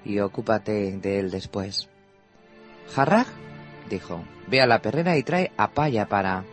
y 0.05 0.19
ocúpate 0.19 0.97
de 0.97 1.19
él 1.19 1.31
después. 1.31 1.89
Harrag, 2.95 3.27
dijo, 3.89 4.23
ve 4.47 4.61
a 4.61 4.67
la 4.67 4.81
perrera 4.81 5.17
y 5.17 5.23
trae 5.23 5.51
a 5.57 5.71
paya 5.71 6.07
para... 6.07 6.43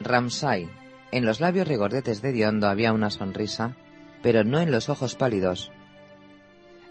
Ramsay. 0.00 0.68
En 1.10 1.24
los 1.24 1.40
labios 1.40 1.66
regordetes 1.66 2.22
de 2.22 2.32
Diondo 2.32 2.68
había 2.68 2.92
una 2.92 3.10
sonrisa, 3.10 3.74
pero 4.22 4.44
no 4.44 4.60
en 4.60 4.70
los 4.70 4.88
ojos 4.88 5.14
pálidos. 5.14 5.72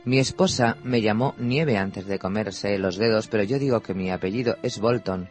Mi 0.06 0.20
esposa 0.20 0.78
me 0.84 1.02
llamó 1.02 1.36
Nieve 1.38 1.78
antes 1.78 2.08
de 2.08 2.18
comerse 2.18 2.78
los 2.80 2.98
dedos, 2.98 3.28
pero 3.28 3.44
yo 3.44 3.60
digo 3.60 3.82
que 3.82 3.94
mi 3.94 4.10
apellido 4.10 4.58
es 4.63 4.80
Bolton. 4.80 5.30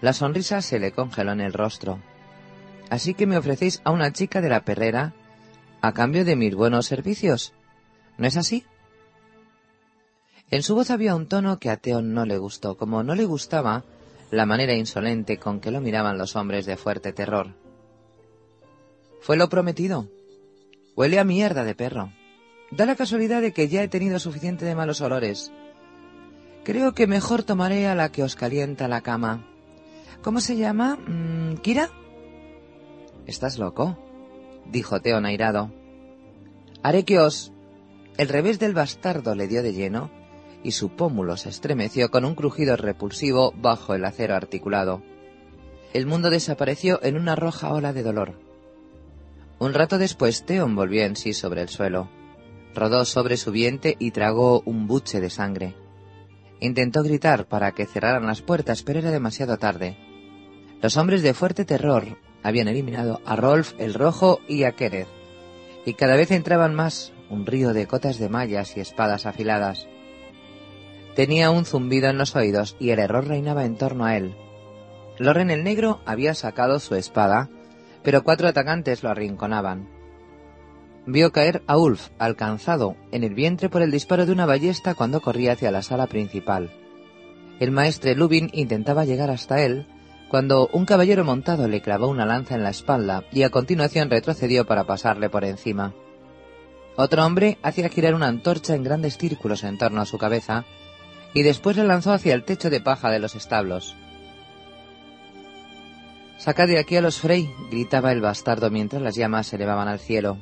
La 0.00 0.12
sonrisa 0.12 0.62
se 0.62 0.78
le 0.78 0.92
congeló 0.92 1.32
en 1.32 1.40
el 1.40 1.52
rostro. 1.52 1.98
Así 2.88 3.14
que 3.14 3.26
me 3.26 3.36
ofrecéis 3.36 3.82
a 3.84 3.90
una 3.90 4.12
chica 4.12 4.40
de 4.40 4.48
la 4.48 4.64
perrera 4.64 5.12
a 5.82 5.92
cambio 5.92 6.24
de 6.24 6.36
mis 6.36 6.54
buenos 6.54 6.86
servicios. 6.86 7.52
¿No 8.16 8.26
es 8.26 8.36
así? 8.36 8.64
En 10.50 10.64
su 10.64 10.74
voz 10.74 10.90
había 10.90 11.14
un 11.14 11.26
tono 11.26 11.60
que 11.60 11.70
a 11.70 11.76
Teon 11.76 12.12
no 12.12 12.26
le 12.26 12.36
gustó, 12.36 12.76
como 12.76 13.04
no 13.04 13.14
le 13.14 13.24
gustaba 13.24 13.84
la 14.32 14.46
manera 14.46 14.74
insolente 14.74 15.38
con 15.38 15.60
que 15.60 15.70
lo 15.70 15.80
miraban 15.80 16.18
los 16.18 16.34
hombres 16.34 16.66
de 16.66 16.76
fuerte 16.76 17.12
terror. 17.12 17.54
Fue 19.20 19.36
lo 19.36 19.48
prometido. 19.48 20.08
Huele 20.96 21.20
a 21.20 21.24
mierda 21.24 21.64
de 21.64 21.76
perro. 21.76 22.12
Da 22.72 22.84
la 22.84 22.96
casualidad 22.96 23.42
de 23.42 23.52
que 23.52 23.68
ya 23.68 23.82
he 23.82 23.88
tenido 23.88 24.18
suficiente 24.18 24.64
de 24.64 24.74
malos 24.74 25.00
olores. 25.00 25.52
Creo 26.64 26.94
que 26.94 27.06
mejor 27.06 27.44
tomaré 27.44 27.86
a 27.86 27.94
la 27.94 28.10
que 28.10 28.24
os 28.24 28.34
calienta 28.34 28.88
la 28.88 29.02
cama. 29.02 29.46
¿Cómo 30.22 30.40
se 30.40 30.56
llama? 30.56 30.96
Mm, 30.96 31.58
¿Kira? 31.58 31.90
¿Estás 33.26 33.58
loco? 33.58 33.98
dijo 34.66 35.00
Teon 35.00 35.26
airado. 35.26 35.72
Haré 36.82 37.04
que 37.04 37.20
os... 37.20 37.52
El 38.16 38.28
revés 38.28 38.58
del 38.58 38.74
bastardo 38.74 39.34
le 39.34 39.48
dio 39.48 39.62
de 39.62 39.72
lleno 39.72 40.19
y 40.62 40.72
su 40.72 40.90
pómulo 40.90 41.36
se 41.36 41.48
estremeció 41.48 42.10
con 42.10 42.24
un 42.24 42.34
crujido 42.34 42.76
repulsivo 42.76 43.52
bajo 43.56 43.94
el 43.94 44.04
acero 44.04 44.34
articulado. 44.34 45.02
El 45.92 46.06
mundo 46.06 46.30
desapareció 46.30 47.02
en 47.02 47.16
una 47.16 47.36
roja 47.36 47.72
ola 47.72 47.92
de 47.92 48.02
dolor. 48.02 48.34
Un 49.58 49.74
rato 49.74 49.98
después 49.98 50.44
Theon 50.44 50.74
volvió 50.74 51.04
en 51.04 51.16
sí 51.16 51.32
sobre 51.32 51.62
el 51.62 51.68
suelo. 51.68 52.08
Rodó 52.74 53.04
sobre 53.04 53.36
su 53.36 53.50
vientre 53.50 53.96
y 53.98 54.10
tragó 54.10 54.62
un 54.64 54.86
buche 54.86 55.20
de 55.20 55.30
sangre. 55.30 55.74
Intentó 56.60 57.02
gritar 57.02 57.46
para 57.46 57.72
que 57.72 57.86
cerraran 57.86 58.26
las 58.26 58.42
puertas, 58.42 58.82
pero 58.82 59.00
era 59.00 59.10
demasiado 59.10 59.58
tarde. 59.58 59.96
Los 60.80 60.96
hombres 60.96 61.22
de 61.22 61.34
fuerte 61.34 61.64
terror 61.64 62.18
habían 62.42 62.68
eliminado 62.68 63.20
a 63.24 63.36
Rolf 63.36 63.74
el 63.78 63.94
Rojo 63.94 64.40
y 64.48 64.64
a 64.64 64.72
Kenneth, 64.72 65.08
y 65.84 65.94
cada 65.94 66.16
vez 66.16 66.30
entraban 66.30 66.74
más, 66.74 67.12
un 67.28 67.46
río 67.46 67.72
de 67.72 67.86
cotas 67.86 68.18
de 68.18 68.28
mallas 68.28 68.76
y 68.76 68.80
espadas 68.80 69.26
afiladas. 69.26 69.86
Tenía 71.14 71.50
un 71.50 71.64
zumbido 71.64 72.08
en 72.08 72.18
los 72.18 72.36
oídos 72.36 72.76
y 72.78 72.90
el 72.90 72.98
error 72.98 73.26
reinaba 73.26 73.64
en 73.64 73.76
torno 73.76 74.04
a 74.04 74.16
él. 74.16 74.34
Loren 75.18 75.50
el 75.50 75.64
Negro 75.64 76.00
había 76.06 76.34
sacado 76.34 76.78
su 76.78 76.94
espada, 76.94 77.50
pero 78.02 78.22
cuatro 78.22 78.48
atacantes 78.48 79.02
lo 79.02 79.10
arrinconaban. 79.10 79.88
Vio 81.06 81.32
caer 81.32 81.62
a 81.66 81.76
Ulf, 81.76 82.08
alcanzado 82.18 82.96
en 83.10 83.24
el 83.24 83.34
vientre 83.34 83.68
por 83.68 83.82
el 83.82 83.90
disparo 83.90 84.26
de 84.26 84.32
una 84.32 84.46
ballesta 84.46 84.94
cuando 84.94 85.20
corría 85.20 85.52
hacia 85.52 85.70
la 85.70 85.82
sala 85.82 86.06
principal. 86.06 86.70
El 87.58 87.72
maestre 87.72 88.14
Lubin 88.14 88.48
intentaba 88.52 89.04
llegar 89.04 89.30
hasta 89.30 89.62
él, 89.62 89.86
cuando 90.30 90.68
un 90.72 90.86
caballero 90.86 91.24
montado 91.24 91.68
le 91.68 91.82
clavó 91.82 92.08
una 92.08 92.24
lanza 92.24 92.54
en 92.54 92.62
la 92.62 92.70
espalda 92.70 93.24
y 93.32 93.42
a 93.42 93.50
continuación 93.50 94.08
retrocedió 94.10 94.64
para 94.64 94.84
pasarle 94.84 95.28
por 95.28 95.44
encima. 95.44 95.92
Otro 96.96 97.24
hombre 97.24 97.58
hacía 97.62 97.88
girar 97.88 98.14
una 98.14 98.28
antorcha 98.28 98.74
en 98.74 98.84
grandes 98.84 99.18
círculos 99.18 99.64
en 99.64 99.76
torno 99.76 100.00
a 100.00 100.06
su 100.06 100.18
cabeza 100.18 100.64
y 101.34 101.42
después 101.42 101.76
le 101.76 101.84
lanzó 101.84 102.12
hacia 102.12 102.34
el 102.34 102.44
techo 102.44 102.70
de 102.70 102.80
paja 102.80 103.10
de 103.10 103.18
los 103.18 103.34
establos. 103.34 103.96
Sacad 106.38 106.68
de 106.68 106.78
aquí 106.78 106.96
a 106.96 107.02
los 107.02 107.20
Frey, 107.20 107.52
gritaba 107.70 108.12
el 108.12 108.20
bastardo 108.20 108.70
mientras 108.70 109.02
las 109.02 109.14
llamas 109.14 109.48
se 109.48 109.56
elevaban 109.56 109.88
al 109.88 110.00
cielo. 110.00 110.38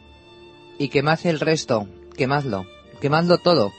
Y 0.79 0.89
quemad 0.91 1.19
el 1.25 1.41
resto, 1.41 1.89
quemadlo, 2.17 2.67
quemadlo 3.01 3.39
todo. 3.39 3.73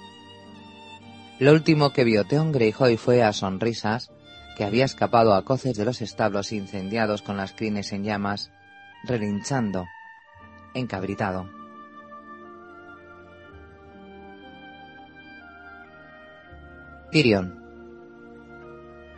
Lo 1.39 1.53
último 1.53 1.93
que 1.93 2.03
vio 2.03 2.25
Theon 2.25 2.51
Greyjoy 2.51 2.97
fue 2.97 3.23
a 3.23 3.31
sonrisas 3.31 4.11
que 4.57 4.65
había 4.65 4.83
escapado 4.83 5.33
a 5.33 5.45
coces 5.45 5.77
de 5.77 5.85
los 5.85 6.01
establos 6.01 6.51
incendiados 6.51 7.21
con 7.21 7.37
las 7.37 7.53
crines 7.53 7.93
en 7.93 8.03
llamas, 8.03 8.51
relinchando, 9.05 9.87
encabritado. 10.73 11.58
Tyrion. 17.11 17.57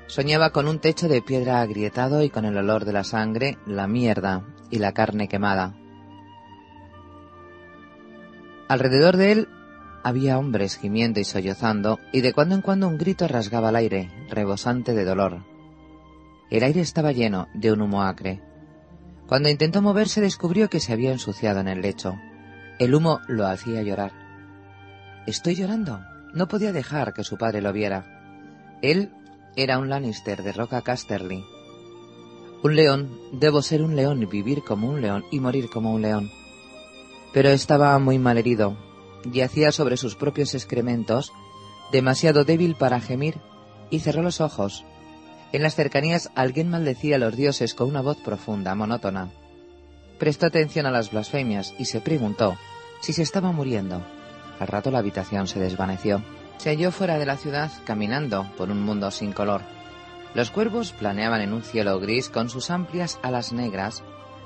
Soñaba 0.08 0.52
con 0.52 0.68
un 0.68 0.80
techo 0.80 1.10
de 1.10 1.22
piedra 1.22 1.62
agrietado 1.62 2.24
y 2.24 2.30
con 2.30 2.46
el 2.46 2.58
olor 2.58 2.86
de 2.86 2.94
la 2.94 3.04
sangre, 3.04 3.58
la 3.66 3.88
mierda 3.88 4.46
y 4.70 4.80
la 4.80 4.94
carne 4.94 5.28
quemada. 5.28 5.76
Alrededor 8.70 9.18
de 9.18 9.32
él 9.34 9.50
había 10.04 10.40
hombres 10.40 10.78
gimiendo 10.78 11.20
y 11.20 11.26
sollozando, 11.26 12.00
y 12.14 12.22
de 12.22 12.34
cuando 12.34 12.56
en 12.56 12.62
cuando 12.62 12.88
un 12.88 12.98
grito 12.98 13.28
rasgaba 13.28 13.70
el 13.70 13.76
aire, 13.76 14.10
rebosante 14.30 14.94
de 14.94 15.04
dolor. 15.04 15.44
El 16.50 16.64
aire 16.64 16.80
estaba 16.80 17.12
lleno 17.12 17.48
de 17.54 17.74
un 17.74 17.82
humo 17.82 18.04
acre. 18.04 18.42
Cuando 19.28 19.50
intentó 19.50 19.82
moverse 19.82 20.22
descubrió 20.22 20.70
que 20.70 20.80
se 20.80 20.94
había 20.94 21.12
ensuciado 21.12 21.60
en 21.60 21.68
el 21.68 21.82
lecho. 21.82 22.16
El 22.80 22.96
humo 22.96 23.20
lo 23.28 23.46
hacía 23.46 23.84
llorar. 23.84 24.14
Estoy 25.28 25.56
llorando. 25.56 26.02
No 26.34 26.48
podía 26.48 26.72
dejar 26.72 27.14
que 27.14 27.24
su 27.24 27.38
padre 27.38 27.62
lo 27.62 27.74
viera. 27.74 28.06
Él 28.82 29.12
era 29.56 29.78
un 29.80 29.90
Lannister 29.90 30.44
de 30.44 30.54
Roca 30.54 30.82
Casterly. 30.82 31.44
Un 32.64 32.76
león, 32.76 33.20
debo 33.34 33.62
ser 33.62 33.82
un 33.82 33.96
león 33.96 34.22
y 34.22 34.26
vivir 34.26 34.64
como 34.64 34.88
un 34.88 35.02
león 35.02 35.26
y 35.32 35.40
morir 35.40 35.70
como 35.70 35.94
un 35.94 36.02
león. 36.02 36.32
Pero 37.34 37.50
estaba 37.50 37.98
muy 38.00 38.20
mal 38.20 38.38
herido, 38.38 38.78
yacía 39.26 39.72
sobre 39.72 39.98
sus 39.98 40.16
propios 40.16 40.54
excrementos, 40.54 41.34
demasiado 41.92 42.46
débil 42.46 42.76
para 42.76 43.02
gemir, 43.02 43.40
y 43.90 44.00
cerró 44.00 44.22
los 44.22 44.42
ojos. 44.42 44.86
En 45.52 45.64
las 45.64 45.76
cercanías 45.76 46.30
alguien 46.36 46.70
maldecía 46.70 47.18
a 47.18 47.20
los 47.20 47.36
dioses 47.36 47.74
con 47.74 47.90
una 47.90 48.02
voz 48.02 48.18
profunda, 48.18 48.74
monótona. 48.74 49.32
Prestó 50.18 50.46
atención 50.46 50.86
a 50.86 50.92
las 50.92 51.12
blasfemias 51.12 51.74
y 51.78 51.86
se 51.86 52.00
preguntó 52.00 52.56
si 53.02 53.12
se 53.12 53.24
estaba 53.24 53.52
muriendo. 53.52 54.02
Al 54.62 54.68
rato 54.68 54.92
la 54.92 55.00
habitación 55.00 55.48
se 55.48 55.60
desvaneció. 55.60 56.24
Se 56.58 56.70
halló 56.70 56.92
fuera 56.92 57.18
de 57.18 57.26
la 57.26 57.36
ciudad, 57.36 57.72
caminando 57.84 58.46
por 58.58 58.70
un 58.70 58.84
mundo 58.84 59.10
sin 59.10 59.34
color. 59.34 59.64
Los 60.36 60.52
cuervos 60.52 60.92
planeaban 60.92 61.42
en 61.42 61.52
un 61.52 61.64
cielo 61.64 62.00
gris 62.00 62.30
con 62.30 62.48
sus 62.48 62.70
amplias 62.70 63.18
alas 63.24 63.54
negras 63.54 64.04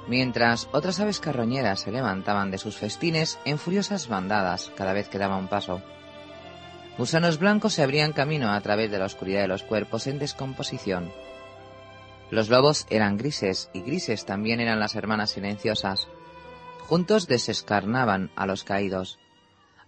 mientras 0.07 0.69
otras 0.71 1.01
aves 1.01 1.19
carroñeras 1.19 1.81
se 1.81 1.91
levantaban 1.91 2.49
de 2.49 2.59
sus 2.59 2.77
festines 2.77 3.39
en 3.43 3.57
furiosas 3.57 4.07
bandadas 4.07 4.71
cada 4.77 4.93
vez 4.93 5.09
que 5.09 5.17
daba 5.17 5.35
un 5.35 5.49
paso. 5.49 5.81
Gusanos 6.97 7.37
blancos 7.37 7.73
se 7.73 7.83
abrían 7.83 8.13
camino 8.13 8.53
a 8.53 8.61
través 8.61 8.89
de 8.91 8.99
la 8.99 9.05
oscuridad 9.07 9.41
de 9.41 9.49
los 9.49 9.63
cuerpos 9.63 10.07
en 10.07 10.17
descomposición. 10.17 11.11
Los 12.31 12.47
lobos 12.47 12.87
eran 12.89 13.17
grises 13.17 13.69
y 13.73 13.81
grises 13.81 14.25
también 14.25 14.61
eran 14.61 14.79
las 14.79 14.95
hermanas 14.95 15.31
silenciosas. 15.31 16.07
Juntos 16.87 17.27
desescarnaban 17.27 18.31
a 18.37 18.45
los 18.45 18.63
caídos. 18.63 19.19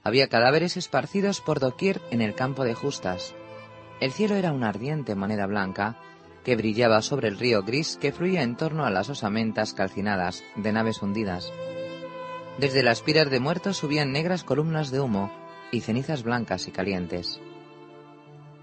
Había 0.08 0.30
cadáveres 0.30 0.78
esparcidos 0.78 1.42
por 1.42 1.60
doquier 1.60 2.00
en 2.12 2.22
el 2.22 2.34
campo 2.34 2.64
de 2.64 2.74
justas. 2.74 3.36
El 4.00 4.14
cielo 4.14 4.36
era 4.36 4.54
una 4.54 4.70
ardiente 4.70 5.16
moneda 5.16 5.46
blanca 5.48 6.00
que 6.46 6.56
brillaba 6.56 7.02
sobre 7.02 7.28
el 7.28 7.38
río 7.38 7.64
gris 7.64 7.98
que 8.00 8.14
fluía 8.14 8.42
en 8.42 8.56
torno 8.56 8.86
a 8.86 8.90
las 8.90 9.10
osamentas 9.10 9.74
calcinadas 9.74 10.46
de 10.56 10.72
naves 10.72 11.02
hundidas. 11.02 11.52
Desde 12.58 12.84
las 12.84 13.02
piras 13.02 13.30
de 13.30 13.42
muertos 13.42 13.76
subían 13.76 14.14
negras 14.14 14.46
columnas 14.46 14.92
de 14.92 15.02
humo 15.02 15.30
y 15.74 15.82
cenizas 15.82 16.24
blancas 16.24 16.70
y 16.70 16.72
calientes. 16.72 17.42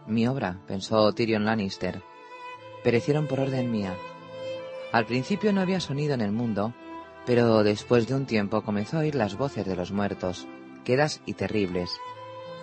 Mi 0.06 0.26
obra, 0.26 0.62
pensó 0.66 1.12
Tyrion 1.12 1.44
Lannister, 1.44 2.00
perecieron 2.82 3.26
por 3.26 3.40
orden 3.40 3.70
mía. 3.70 3.94
Al 4.92 5.04
principio 5.04 5.52
no 5.52 5.60
había 5.60 5.80
sonido 5.80 6.14
en 6.14 6.22
el 6.22 6.32
mundo, 6.32 6.72
pero 7.26 7.62
después 7.62 8.08
de 8.08 8.14
un 8.14 8.24
tiempo 8.24 8.62
comenzó 8.62 8.96
a 8.96 9.00
oír 9.00 9.14
las 9.14 9.36
voces 9.36 9.66
de 9.66 9.76
los 9.76 9.92
muertos, 9.92 10.48
quedas 10.84 11.20
y 11.26 11.34
terribles. 11.34 11.90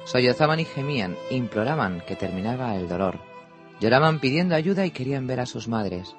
Sollozaban 0.06 0.60
y 0.60 0.66
gemían, 0.66 1.18
imploraban 1.30 2.02
que 2.08 2.16
terminara 2.16 2.76
el 2.76 2.88
dolor. 2.88 3.20
Lloraban 3.80 4.20
pidiendo 4.20 4.56
ayuda 4.56 4.86
y 4.86 4.92
querían 4.92 5.28
ver 5.28 5.40
a 5.40 5.46
sus 5.46 5.68
madres. 5.68 6.16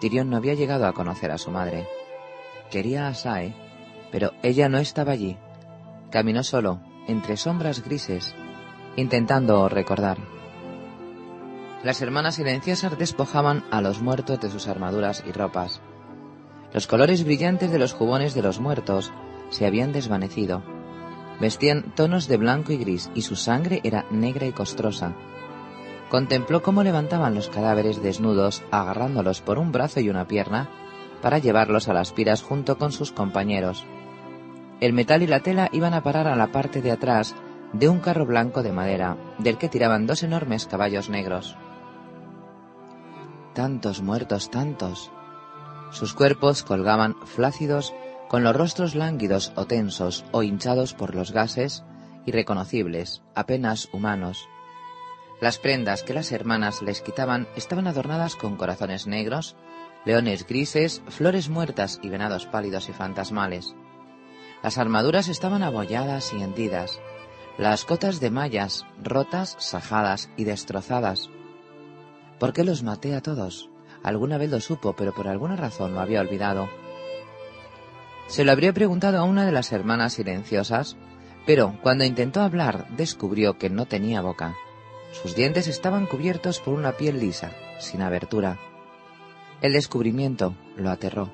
Tirión 0.00 0.30
no 0.30 0.36
había 0.36 0.54
llegado 0.54 0.86
a 0.86 0.92
conocer 0.92 1.30
a 1.30 1.38
su 1.38 1.50
madre. 1.50 1.86
Quería 2.70 3.08
a 3.08 3.14
Sae, 3.14 3.54
pero 4.10 4.32
ella 4.42 4.68
no 4.68 4.78
estaba 4.78 5.12
allí. 5.12 5.36
Caminó 6.10 6.42
solo, 6.44 6.80
entre 7.06 7.36
sombras 7.36 7.84
grises, 7.84 8.34
intentando 8.96 9.68
recordar. 9.68 10.18
Las 11.82 12.02
hermanas 12.02 12.36
silenciosas 12.36 12.98
despojaban 12.98 13.64
a 13.70 13.80
los 13.80 14.02
muertos 14.02 14.40
de 14.40 14.50
sus 14.50 14.66
armaduras 14.66 15.22
y 15.26 15.32
ropas. 15.32 15.80
Los 16.72 16.86
colores 16.86 17.24
brillantes 17.24 17.70
de 17.70 17.78
los 17.78 17.92
jubones 17.92 18.34
de 18.34 18.42
los 18.42 18.60
muertos 18.60 19.12
se 19.50 19.66
habían 19.66 19.92
desvanecido. 19.92 20.62
Vestían 21.40 21.94
tonos 21.94 22.26
de 22.26 22.36
blanco 22.36 22.72
y 22.72 22.78
gris 22.78 23.10
y 23.14 23.22
su 23.22 23.36
sangre 23.36 23.80
era 23.84 24.04
negra 24.10 24.46
y 24.46 24.52
costrosa. 24.52 25.14
Contempló 26.08 26.62
cómo 26.62 26.82
levantaban 26.82 27.34
los 27.34 27.48
cadáveres 27.48 28.02
desnudos, 28.02 28.62
agarrándolos 28.70 29.40
por 29.40 29.58
un 29.58 29.72
brazo 29.72 30.00
y 30.00 30.08
una 30.08 30.26
pierna, 30.26 30.68
para 31.22 31.38
llevarlos 31.38 31.88
a 31.88 31.92
las 31.92 32.12
piras 32.12 32.42
junto 32.42 32.78
con 32.78 32.92
sus 32.92 33.12
compañeros. 33.12 33.84
El 34.80 34.92
metal 34.92 35.22
y 35.22 35.26
la 35.26 35.40
tela 35.40 35.68
iban 35.72 35.94
a 35.94 36.02
parar 36.02 36.28
a 36.28 36.36
la 36.36 36.52
parte 36.52 36.80
de 36.82 36.92
atrás 36.92 37.34
de 37.72 37.88
un 37.88 37.98
carro 37.98 38.24
blanco 38.24 38.62
de 38.62 38.72
madera, 38.72 39.16
del 39.38 39.58
que 39.58 39.68
tiraban 39.68 40.06
dos 40.06 40.22
enormes 40.22 40.66
caballos 40.66 41.10
negros. 41.10 41.56
Tantos 43.54 44.02
muertos, 44.02 44.50
tantos. 44.50 45.10
Sus 45.90 46.14
cuerpos 46.14 46.62
colgaban 46.62 47.16
flácidos, 47.26 47.92
con 48.28 48.44
los 48.44 48.54
rostros 48.54 48.94
lánguidos 48.94 49.52
o 49.56 49.66
tensos 49.66 50.24
o 50.32 50.42
hinchados 50.42 50.94
por 50.94 51.14
los 51.14 51.32
gases, 51.32 51.84
irreconocibles, 52.26 53.22
apenas 53.34 53.88
humanos. 53.92 54.48
Las 55.40 55.58
prendas 55.58 56.02
que 56.02 56.14
las 56.14 56.30
hermanas 56.32 56.82
les 56.82 57.00
quitaban 57.00 57.48
estaban 57.56 57.86
adornadas 57.86 58.36
con 58.36 58.56
corazones 58.56 59.06
negros, 59.06 59.56
leones 60.04 60.46
grises, 60.46 61.02
flores 61.08 61.48
muertas 61.48 62.00
y 62.02 62.08
venados 62.08 62.46
pálidos 62.46 62.88
y 62.88 62.92
fantasmales. 62.92 63.74
Las 64.62 64.78
armaduras 64.78 65.28
estaban 65.28 65.62
abolladas 65.62 66.32
y 66.32 66.42
hendidas, 66.42 67.00
las 67.56 67.84
cotas 67.84 68.20
de 68.20 68.30
mallas 68.30 68.84
rotas, 69.02 69.56
sajadas 69.58 70.28
y 70.36 70.44
destrozadas. 70.44 71.30
¿Por 72.38 72.52
qué 72.52 72.64
los 72.64 72.82
maté 72.82 73.14
a 73.14 73.22
todos? 73.22 73.70
Alguna 74.02 74.38
vez 74.38 74.50
lo 74.50 74.60
supo, 74.60 74.94
pero 74.94 75.14
por 75.14 75.28
alguna 75.28 75.56
razón 75.56 75.94
lo 75.94 76.00
había 76.00 76.20
olvidado. 76.20 76.68
Se 78.28 78.44
lo 78.44 78.52
habría 78.52 78.74
preguntado 78.74 79.18
a 79.18 79.24
una 79.24 79.44
de 79.44 79.52
las 79.52 79.72
hermanas 79.72 80.12
silenciosas, 80.12 80.96
pero 81.46 81.78
cuando 81.82 82.04
intentó 82.04 82.42
hablar 82.42 82.86
descubrió 82.90 83.56
que 83.56 83.70
no 83.70 83.86
tenía 83.86 84.20
boca. 84.20 84.54
Sus 85.12 85.34
dientes 85.34 85.66
estaban 85.66 86.06
cubiertos 86.06 86.60
por 86.60 86.74
una 86.74 86.92
piel 86.92 87.18
lisa, 87.20 87.52
sin 87.78 88.02
abertura. 88.02 88.58
El 89.62 89.72
descubrimiento 89.72 90.54
lo 90.76 90.90
aterró. 90.90 91.32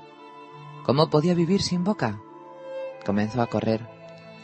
¿Cómo 0.84 1.10
podía 1.10 1.34
vivir 1.34 1.62
sin 1.62 1.82
boca? 1.82 2.20
Comenzó 3.04 3.42
a 3.42 3.48
correr. 3.48 3.80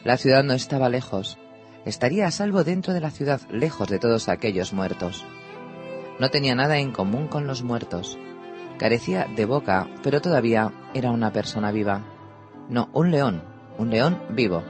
La 0.03 0.16
ciudad 0.16 0.42
no 0.42 0.53
estaba 0.53 0.88
lejos. 0.88 1.38
Estaría 1.84 2.26
a 2.26 2.30
salvo 2.32 2.64
dentro 2.64 2.92
de 2.92 3.01
la 3.01 3.12
ciudad, 3.12 3.40
lejos 3.48 3.88
de 3.88 4.01
todos 4.01 4.28
aquellos 4.28 4.72
muertos. 4.72 5.24
No 6.18 6.30
tenía 6.30 6.57
nada 6.57 6.78
en 6.78 6.90
común 6.90 7.28
con 7.28 7.46
los 7.46 7.62
muertos. 7.62 8.18
Carecía 8.76 9.26
de 9.36 9.44
boca, 9.44 9.88
pero 10.03 10.20
todavía 10.20 10.72
era 10.94 11.12
una 11.12 11.32
persona 11.32 11.70
viva. 11.70 12.03
No, 12.70 12.88
un 12.92 13.10
león, 13.10 13.42
un 13.78 13.90
león 13.90 14.22
vivo. 14.30 14.62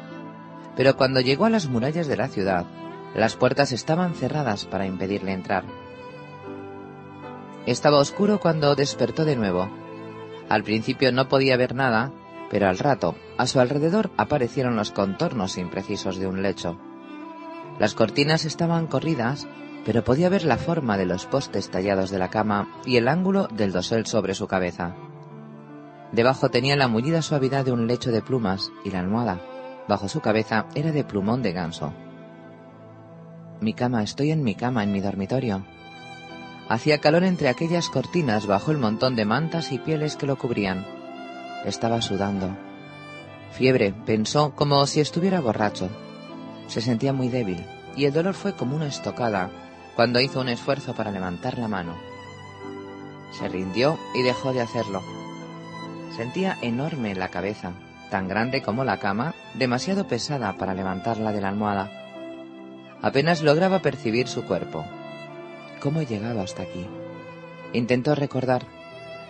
Pero 0.74 0.96
cuando 0.96 1.20
llegó 1.20 1.44
a 1.44 1.50
las 1.50 1.68
murallas 1.68 2.08
de 2.08 2.16
la 2.16 2.28
ciudad, 2.28 2.64
las 3.14 3.36
puertas 3.36 3.72
estaban 3.72 4.14
cerradas 4.14 4.64
para 4.64 4.86
impedirle 4.86 5.32
entrar. 5.32 5.64
Estaba 7.66 7.98
oscuro 7.98 8.40
cuando 8.40 8.74
despertó 8.74 9.26
de 9.26 9.36
nuevo. 9.36 9.70
Al 10.48 10.64
principio 10.64 11.12
no 11.12 11.28
podía 11.28 11.58
ver 11.58 11.74
nada, 11.74 12.10
pero 12.50 12.68
al 12.68 12.78
rato, 12.78 13.16
a 13.36 13.46
su 13.46 13.60
alrededor 13.60 14.10
aparecieron 14.16 14.76
los 14.76 14.92
contornos 14.92 15.58
imprecisos 15.58 16.16
de 16.16 16.26
un 16.26 16.40
lecho. 16.40 16.78
Las 17.78 17.94
cortinas 17.94 18.46
estaban 18.46 18.86
corridas, 18.86 19.46
pero 19.84 20.04
podía 20.04 20.30
ver 20.30 20.44
la 20.44 20.56
forma 20.56 20.96
de 20.96 21.04
los 21.06 21.26
postes 21.26 21.70
tallados 21.70 22.10
de 22.10 22.18
la 22.18 22.30
cama 22.30 22.80
y 22.86 22.96
el 22.96 23.08
ángulo 23.08 23.46
del 23.48 23.72
dosel 23.72 24.06
sobre 24.06 24.34
su 24.34 24.46
cabeza. 24.46 24.94
Debajo 26.12 26.50
tenía 26.50 26.76
la 26.76 26.88
mullida 26.88 27.22
suavidad 27.22 27.64
de 27.64 27.72
un 27.72 27.86
lecho 27.86 28.10
de 28.10 28.22
plumas 28.22 28.72
y 28.84 28.90
la 28.90 29.00
almohada, 29.00 29.40
bajo 29.88 30.08
su 30.08 30.20
cabeza, 30.20 30.66
era 30.74 30.90
de 30.92 31.04
plumón 31.04 31.42
de 31.42 31.52
ganso. 31.52 31.92
Mi 33.60 33.74
cama, 33.74 34.02
estoy 34.02 34.30
en 34.30 34.42
mi 34.42 34.54
cama, 34.54 34.82
en 34.82 34.92
mi 34.92 35.00
dormitorio. 35.00 35.64
Hacía 36.68 36.98
calor 36.98 37.24
entre 37.24 37.48
aquellas 37.48 37.88
cortinas 37.88 38.46
bajo 38.46 38.70
el 38.70 38.78
montón 38.78 39.16
de 39.16 39.24
mantas 39.24 39.70
y 39.72 39.78
pieles 39.78 40.16
que 40.16 40.26
lo 40.26 40.36
cubrían. 40.36 40.86
Estaba 41.64 42.00
sudando. 42.00 42.56
Fiebre, 43.52 43.92
pensó, 44.06 44.54
como 44.54 44.86
si 44.86 45.00
estuviera 45.00 45.40
borracho. 45.40 45.90
Se 46.68 46.80
sentía 46.80 47.12
muy 47.12 47.28
débil, 47.28 47.64
y 47.96 48.04
el 48.04 48.12
dolor 48.12 48.34
fue 48.34 48.54
como 48.54 48.76
una 48.76 48.86
estocada 48.86 49.50
cuando 49.94 50.20
hizo 50.20 50.40
un 50.40 50.48
esfuerzo 50.48 50.94
para 50.94 51.10
levantar 51.10 51.58
la 51.58 51.68
mano. 51.68 51.96
Se 53.32 53.48
rindió 53.48 53.98
y 54.14 54.22
dejó 54.22 54.52
de 54.52 54.62
hacerlo. 54.62 55.19
Sentía 56.20 56.58
enorme 56.60 57.14
la 57.14 57.28
cabeza, 57.28 57.72
tan 58.10 58.28
grande 58.28 58.60
como 58.60 58.84
la 58.84 58.98
cama, 58.98 59.34
demasiado 59.54 60.06
pesada 60.06 60.52
para 60.58 60.74
levantarla 60.74 61.32
de 61.32 61.40
la 61.40 61.48
almohada. 61.48 61.90
Apenas 63.00 63.40
lograba 63.40 63.78
percibir 63.78 64.28
su 64.28 64.44
cuerpo. 64.44 64.84
cómo 65.80 66.02
he 66.02 66.04
llegado 66.04 66.42
hasta 66.42 66.64
aquí. 66.64 66.86
Intentó 67.72 68.14
recordar. 68.14 68.66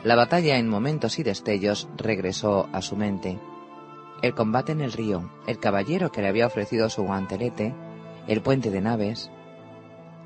La 0.03 0.17
batalla 0.17 0.59
en 0.59 0.69
momentos 0.69 1.21
y 1.21 1.23
destellos 1.23 1.89
regresó 1.97 2.69
a 2.73 2.83
su 2.83 2.97
mente. 2.97 3.39
El 4.21 4.35
combate 4.35 4.73
en 4.73 4.81
el 4.81 4.93
río, 4.93 5.31
el 5.47 5.61
caballero 5.61 6.11
que 6.11 6.23
le 6.23 6.29
había 6.29 6.49
ofrecido 6.49 6.91
su 6.91 7.05
guantelete, 7.05 7.73
el 8.27 8.43
puente 8.43 8.73
de 8.73 8.81
naves. 8.81 9.31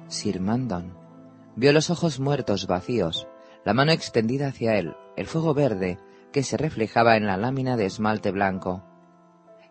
Sir 0.09 0.41
Mandon. 0.41 0.97
Vio 1.57 1.75
los 1.75 1.91
ojos 1.91 2.21
muertos 2.21 2.67
vacíos, 2.67 3.29
la 3.67 3.75
mano 3.75 3.93
extendida 3.93 4.47
hacia 4.47 4.79
él, 4.79 4.97
el 5.19 5.27
fuego 5.27 5.53
verde 5.53 5.99
que 6.35 6.43
se 6.43 6.57
reflejaba 6.57 7.17
en 7.17 7.29
la 7.29 7.37
lámina 7.37 7.77
de 7.77 7.87
esmalte 7.87 8.33
blanco. 8.33 8.83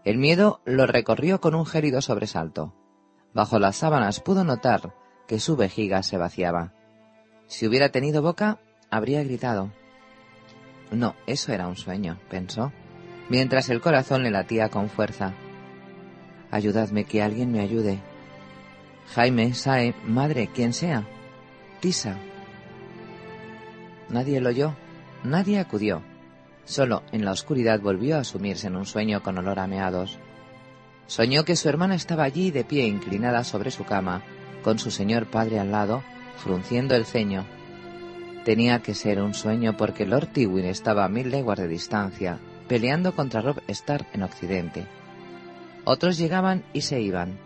El 0.06 0.18
miedo 0.18 0.62
lo 0.64 0.88
recorrió 0.88 1.42
con 1.42 1.56
un 1.56 1.66
gélido 1.66 2.02
sobresalto. 2.02 2.74
Bajo 3.34 3.60
las 3.60 3.76
sábanas 3.76 4.22
pudo 4.22 4.46
notar 4.46 4.96
que 5.28 5.42
su 5.42 5.58
vejiga 5.58 6.04
se 6.04 6.18
vaciaba. 6.18 6.72
Si 7.48 7.68
hubiera 7.68 7.90
tenido 7.90 8.22
boca, 8.22 8.60
habría 8.90 9.22
gritado. 9.26 9.74
No, 10.90 11.16
eso 11.28 11.52
era 11.52 11.68
un 11.68 11.76
sueño, 11.76 12.18
pensó, 12.30 12.72
mientras 13.28 13.68
el 13.68 13.82
corazón 13.82 14.24
le 14.24 14.32
latía 14.32 14.70
con 14.70 14.90
fuerza. 14.90 15.34
Ayudadme, 16.50 17.04
que 17.04 17.22
alguien 17.22 17.52
me 17.52 17.60
ayude. 17.60 18.00
Jaime, 19.14 19.54
Sae, 19.54 19.96
madre, 20.06 20.48
quien 20.48 20.72
sea. 20.72 21.06
Tisa. 21.82 22.16
Nadie 24.08 24.40
lo 24.40 24.48
oyó, 24.48 24.76
nadie 25.26 25.60
acudió. 25.60 26.13
Solo 26.66 27.04
en 27.12 27.26
la 27.26 27.32
oscuridad 27.32 27.80
volvió 27.82 28.18
a 28.18 28.24
sumirse 28.24 28.68
en 28.68 28.76
un 28.76 28.86
sueño 28.86 29.22
con 29.22 29.38
olor 29.38 29.60
a 29.60 29.68
meados. 29.68 30.18
Soñó 31.08 31.44
que 31.44 31.56
su 31.56 31.68
hermana 31.70 31.96
estaba 31.96 32.24
allí 32.24 32.52
de 32.52 32.64
pie 32.64 32.88
inclinada 32.88 33.44
sobre 33.44 33.72
su 33.72 33.84
cama, 33.84 34.24
con 34.64 34.80
su 34.80 34.90
señor 34.90 35.26
padre 35.26 35.60
al 35.60 35.72
lado, 35.72 36.04
frunciendo 36.38 36.96
el 36.96 37.06
ceño. 37.06 37.46
Tenía 38.46 38.80
que 38.80 38.94
ser 38.94 39.22
un 39.22 39.34
sueño 39.34 39.78
porque 39.78 40.06
Lord 40.06 40.28
Tywin 40.28 40.66
estaba 40.66 41.06
a 41.06 41.10
mil 41.10 41.30
leguas 41.30 41.60
de 41.60 41.68
distancia, 41.68 42.40
peleando 42.68 43.16
contra 43.16 43.42
Rob 43.42 43.62
Stark 43.68 44.08
en 44.14 44.24
Occidente. 44.24 44.86
Otros 45.86 46.18
llegaban 46.18 46.64
y 46.74 46.82
se 46.82 47.02
iban. 47.02 47.38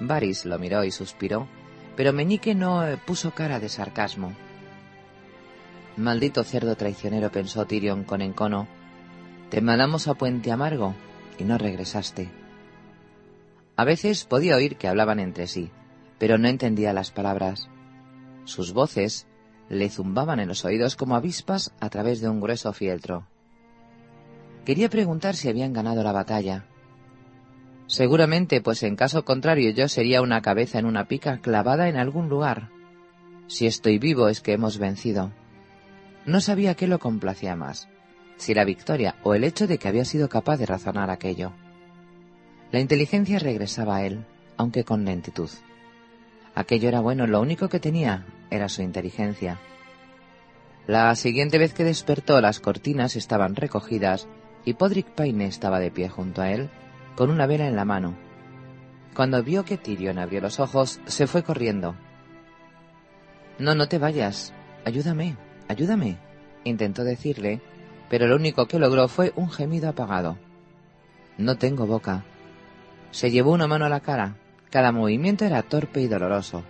Varys 0.00 0.46
lo 0.46 0.58
miró 0.58 0.82
y 0.84 0.90
suspiró, 0.90 1.46
pero 1.94 2.12
Meñique 2.12 2.54
no 2.54 2.86
eh, 2.86 2.96
puso 2.96 3.32
cara 3.32 3.60
de 3.60 3.68
sarcasmo. 3.68 4.32
Maldito 6.00 6.44
cerdo 6.44 6.76
traicionero, 6.76 7.30
pensó 7.30 7.66
Tyrion 7.66 8.04
con 8.04 8.22
encono. 8.22 8.66
Te 9.50 9.60
mandamos 9.60 10.08
a 10.08 10.14
Puente 10.14 10.50
Amargo 10.50 10.94
y 11.38 11.44
no 11.44 11.58
regresaste. 11.58 12.30
A 13.76 13.84
veces 13.84 14.24
podía 14.24 14.56
oír 14.56 14.76
que 14.76 14.88
hablaban 14.88 15.20
entre 15.20 15.46
sí, 15.46 15.70
pero 16.18 16.38
no 16.38 16.48
entendía 16.48 16.94
las 16.94 17.10
palabras. 17.10 17.68
Sus 18.44 18.72
voces 18.72 19.26
le 19.68 19.90
zumbaban 19.90 20.40
en 20.40 20.48
los 20.48 20.64
oídos 20.64 20.96
como 20.96 21.16
avispas 21.16 21.74
a 21.80 21.90
través 21.90 22.22
de 22.22 22.30
un 22.30 22.40
grueso 22.40 22.72
fieltro. 22.72 23.26
Quería 24.64 24.88
preguntar 24.88 25.36
si 25.36 25.50
habían 25.50 25.74
ganado 25.74 26.02
la 26.02 26.12
batalla. 26.12 26.64
Seguramente, 27.88 28.62
pues 28.62 28.82
en 28.84 28.96
caso 28.96 29.26
contrario 29.26 29.70
yo 29.72 29.86
sería 29.86 30.22
una 30.22 30.40
cabeza 30.40 30.78
en 30.78 30.86
una 30.86 31.08
pica 31.08 31.42
clavada 31.42 31.90
en 31.90 31.98
algún 31.98 32.30
lugar. 32.30 32.70
Si 33.48 33.66
estoy 33.66 33.98
vivo 33.98 34.28
es 34.28 34.40
que 34.40 34.54
hemos 34.54 34.78
vencido. 34.78 35.30
No 36.26 36.40
sabía 36.40 36.74
qué 36.74 36.86
lo 36.86 36.98
complacía 36.98 37.56
más, 37.56 37.88
si 38.36 38.54
la 38.54 38.64
victoria 38.64 39.16
o 39.22 39.34
el 39.34 39.44
hecho 39.44 39.66
de 39.66 39.78
que 39.78 39.88
había 39.88 40.04
sido 40.04 40.28
capaz 40.28 40.56
de 40.58 40.66
razonar 40.66 41.10
aquello. 41.10 41.52
La 42.72 42.80
inteligencia 42.80 43.38
regresaba 43.38 43.96
a 43.96 44.04
él, 44.04 44.24
aunque 44.56 44.84
con 44.84 45.04
lentitud. 45.04 45.50
Aquello 46.54 46.88
era 46.88 47.00
bueno, 47.00 47.26
lo 47.26 47.40
único 47.40 47.68
que 47.68 47.80
tenía 47.80 48.26
era 48.50 48.68
su 48.68 48.82
inteligencia. 48.82 49.58
La 50.86 51.14
siguiente 51.14 51.58
vez 51.58 51.72
que 51.72 51.84
despertó 51.84 52.40
las 52.40 52.60
cortinas 52.60 53.16
estaban 53.16 53.56
recogidas 53.56 54.28
y 54.64 54.74
Podrick 54.74 55.06
Payne 55.14 55.46
estaba 55.46 55.80
de 55.80 55.90
pie 55.90 56.08
junto 56.08 56.42
a 56.42 56.50
él, 56.50 56.68
con 57.16 57.30
una 57.30 57.46
vela 57.46 57.66
en 57.66 57.76
la 57.76 57.84
mano. 57.84 58.16
Cuando 59.14 59.42
vio 59.42 59.64
que 59.64 59.78
Tyrion 59.78 60.18
abrió 60.18 60.40
los 60.40 60.60
ojos, 60.60 61.00
se 61.06 61.26
fue 61.26 61.42
corriendo. 61.42 61.94
No, 63.58 63.74
no 63.74 63.88
te 63.88 63.98
vayas. 63.98 64.52
Ayúdame, 64.84 65.36
Ayúdame, 65.70 66.16
intentó 66.64 67.04
decirle, 67.04 67.60
pero 68.08 68.26
lo 68.26 68.34
único 68.34 68.66
que 68.66 68.80
logró 68.80 69.06
fue 69.06 69.32
un 69.36 69.48
gemido 69.48 69.88
apagado. 69.88 70.36
No 71.38 71.58
tengo 71.58 71.86
boca. 71.86 72.24
Se 73.12 73.30
llevó 73.30 73.52
una 73.52 73.68
mano 73.68 73.84
a 73.84 73.88
la 73.88 74.00
cara. 74.00 74.34
Cada 74.68 74.90
movimiento 74.90 75.44
era 75.44 75.62
torpe 75.62 76.00
y 76.00 76.08
doloroso. 76.08 76.64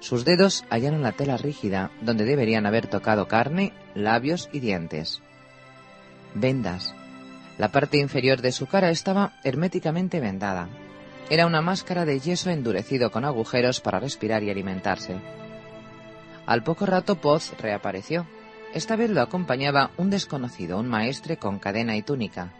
Sus 0.00 0.26
dedos 0.26 0.66
hallaron 0.68 1.00
la 1.00 1.12
tela 1.12 1.38
rígida 1.38 1.90
donde 2.02 2.26
deberían 2.26 2.66
haber 2.66 2.88
tocado 2.88 3.26
carne, 3.26 3.72
labios 3.94 4.50
y 4.52 4.60
dientes. 4.60 5.22
Vendas. 6.34 6.94
La 7.56 7.72
parte 7.72 7.96
inferior 7.96 8.42
de 8.42 8.52
su 8.52 8.66
cara 8.66 8.90
estaba 8.90 9.32
herméticamente 9.44 10.20
vendada. 10.20 10.68
Era 11.30 11.46
una 11.46 11.62
máscara 11.62 12.04
de 12.04 12.20
yeso 12.20 12.50
endurecido 12.50 13.10
con 13.10 13.24
agujeros 13.24 13.80
para 13.80 13.98
respirar 13.98 14.42
y 14.42 14.50
alimentarse. 14.50 15.16
Al 16.46 16.62
poco 16.62 16.86
rato 16.86 17.16
Poz 17.16 17.52
reapareció. 17.58 18.26
Esta 18.72 18.94
vez 18.94 19.10
lo 19.10 19.20
acompañaba 19.20 19.90
un 19.96 20.10
desconocido, 20.10 20.78
un 20.78 20.86
maestre 20.86 21.36
con 21.36 21.58
cadena 21.58 21.96
y 21.96 22.02
túnica. 22.02 22.52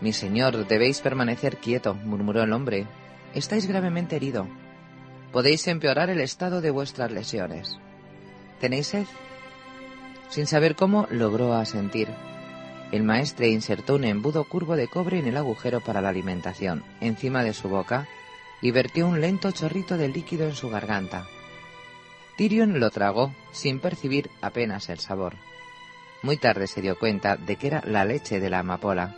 Mi 0.00 0.12
señor, 0.12 0.66
debéis 0.66 1.00
permanecer 1.00 1.56
quieto, 1.58 1.94
murmuró 1.94 2.42
el 2.42 2.52
hombre. 2.52 2.86
Estáis 3.34 3.66
gravemente 3.66 4.16
herido. 4.16 4.46
Podéis 5.32 5.66
empeorar 5.68 6.08
el 6.08 6.20
estado 6.20 6.60
de 6.60 6.70
vuestras 6.70 7.10
lesiones. 7.10 7.78
¿Tenéis 8.60 8.88
sed? 8.88 9.06
Sin 10.28 10.46
saber 10.46 10.76
cómo, 10.76 11.06
logró 11.10 11.54
asentir. 11.54 12.08
El 12.92 13.02
maestre 13.02 13.48
insertó 13.48 13.96
un 13.96 14.04
embudo 14.04 14.44
curvo 14.44 14.76
de 14.76 14.88
cobre 14.88 15.18
en 15.18 15.26
el 15.26 15.36
agujero 15.36 15.80
para 15.80 16.00
la 16.00 16.08
alimentación, 16.08 16.82
encima 17.00 17.44
de 17.44 17.54
su 17.54 17.68
boca, 17.68 18.08
y 18.62 18.70
vertió 18.70 19.06
un 19.06 19.20
lento 19.20 19.50
chorrito 19.50 19.96
de 19.96 20.08
líquido 20.08 20.46
en 20.46 20.54
su 20.54 20.70
garganta. 20.70 21.26
Tyrion 22.40 22.80
lo 22.80 22.88
tragó 22.88 23.34
sin 23.52 23.80
percibir 23.80 24.30
apenas 24.40 24.88
el 24.88 24.98
sabor. 24.98 25.34
Muy 26.22 26.38
tarde 26.38 26.68
se 26.68 26.80
dio 26.80 26.98
cuenta 26.98 27.36
de 27.36 27.56
que 27.56 27.66
era 27.66 27.82
la 27.86 28.06
leche 28.06 28.40
de 28.40 28.48
la 28.48 28.60
amapola. 28.60 29.14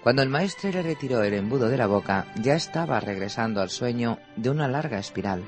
Cuando 0.00 0.22
el 0.22 0.28
maestre 0.28 0.70
le 0.70 0.82
retiró 0.82 1.24
el 1.24 1.34
embudo 1.34 1.68
de 1.68 1.76
la 1.76 1.88
boca, 1.88 2.32
ya 2.40 2.54
estaba 2.54 3.00
regresando 3.00 3.60
al 3.60 3.68
sueño 3.68 4.20
de 4.36 4.50
una 4.50 4.68
larga 4.68 5.00
espiral. 5.00 5.42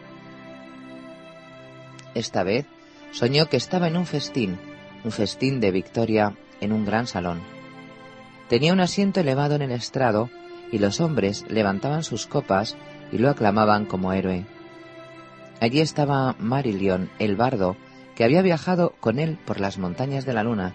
Esta 2.17 2.43
vez 2.43 2.67
soñó 3.13 3.49
que 3.49 3.59
estaba 3.59 3.87
en 3.87 3.97
un 3.97 4.05
festín, 4.05 4.59
un 5.05 5.13
festín 5.13 5.61
de 5.61 5.71
victoria 5.71 6.35
en 6.61 6.73
un 6.73 6.85
gran 6.85 7.07
salón. 7.07 7.39
Tenía 8.49 8.73
un 8.73 8.81
asiento 8.81 9.21
elevado 9.21 9.55
en 9.55 9.63
el 9.63 9.71
estrado 9.71 10.31
y 10.73 10.81
los 10.81 11.01
hombres 11.01 11.45
levantaban 11.49 12.03
sus 12.03 12.27
copas 12.27 12.77
y 13.13 13.19
lo 13.19 13.31
aclamaban 13.31 13.87
como 13.87 14.13
héroe. 14.13 14.58
Allí 15.61 15.81
estaba 15.81 16.37
Marillion, 16.39 17.11
el 17.19 17.37
bardo, 17.37 17.77
que 18.15 18.25
había 18.25 18.43
viajado 18.43 18.95
con 19.01 19.19
él 19.19 19.39
por 19.45 19.61
las 19.61 19.79
montañas 19.79 20.25
de 20.25 20.33
la 20.33 20.45
luna. 20.45 20.75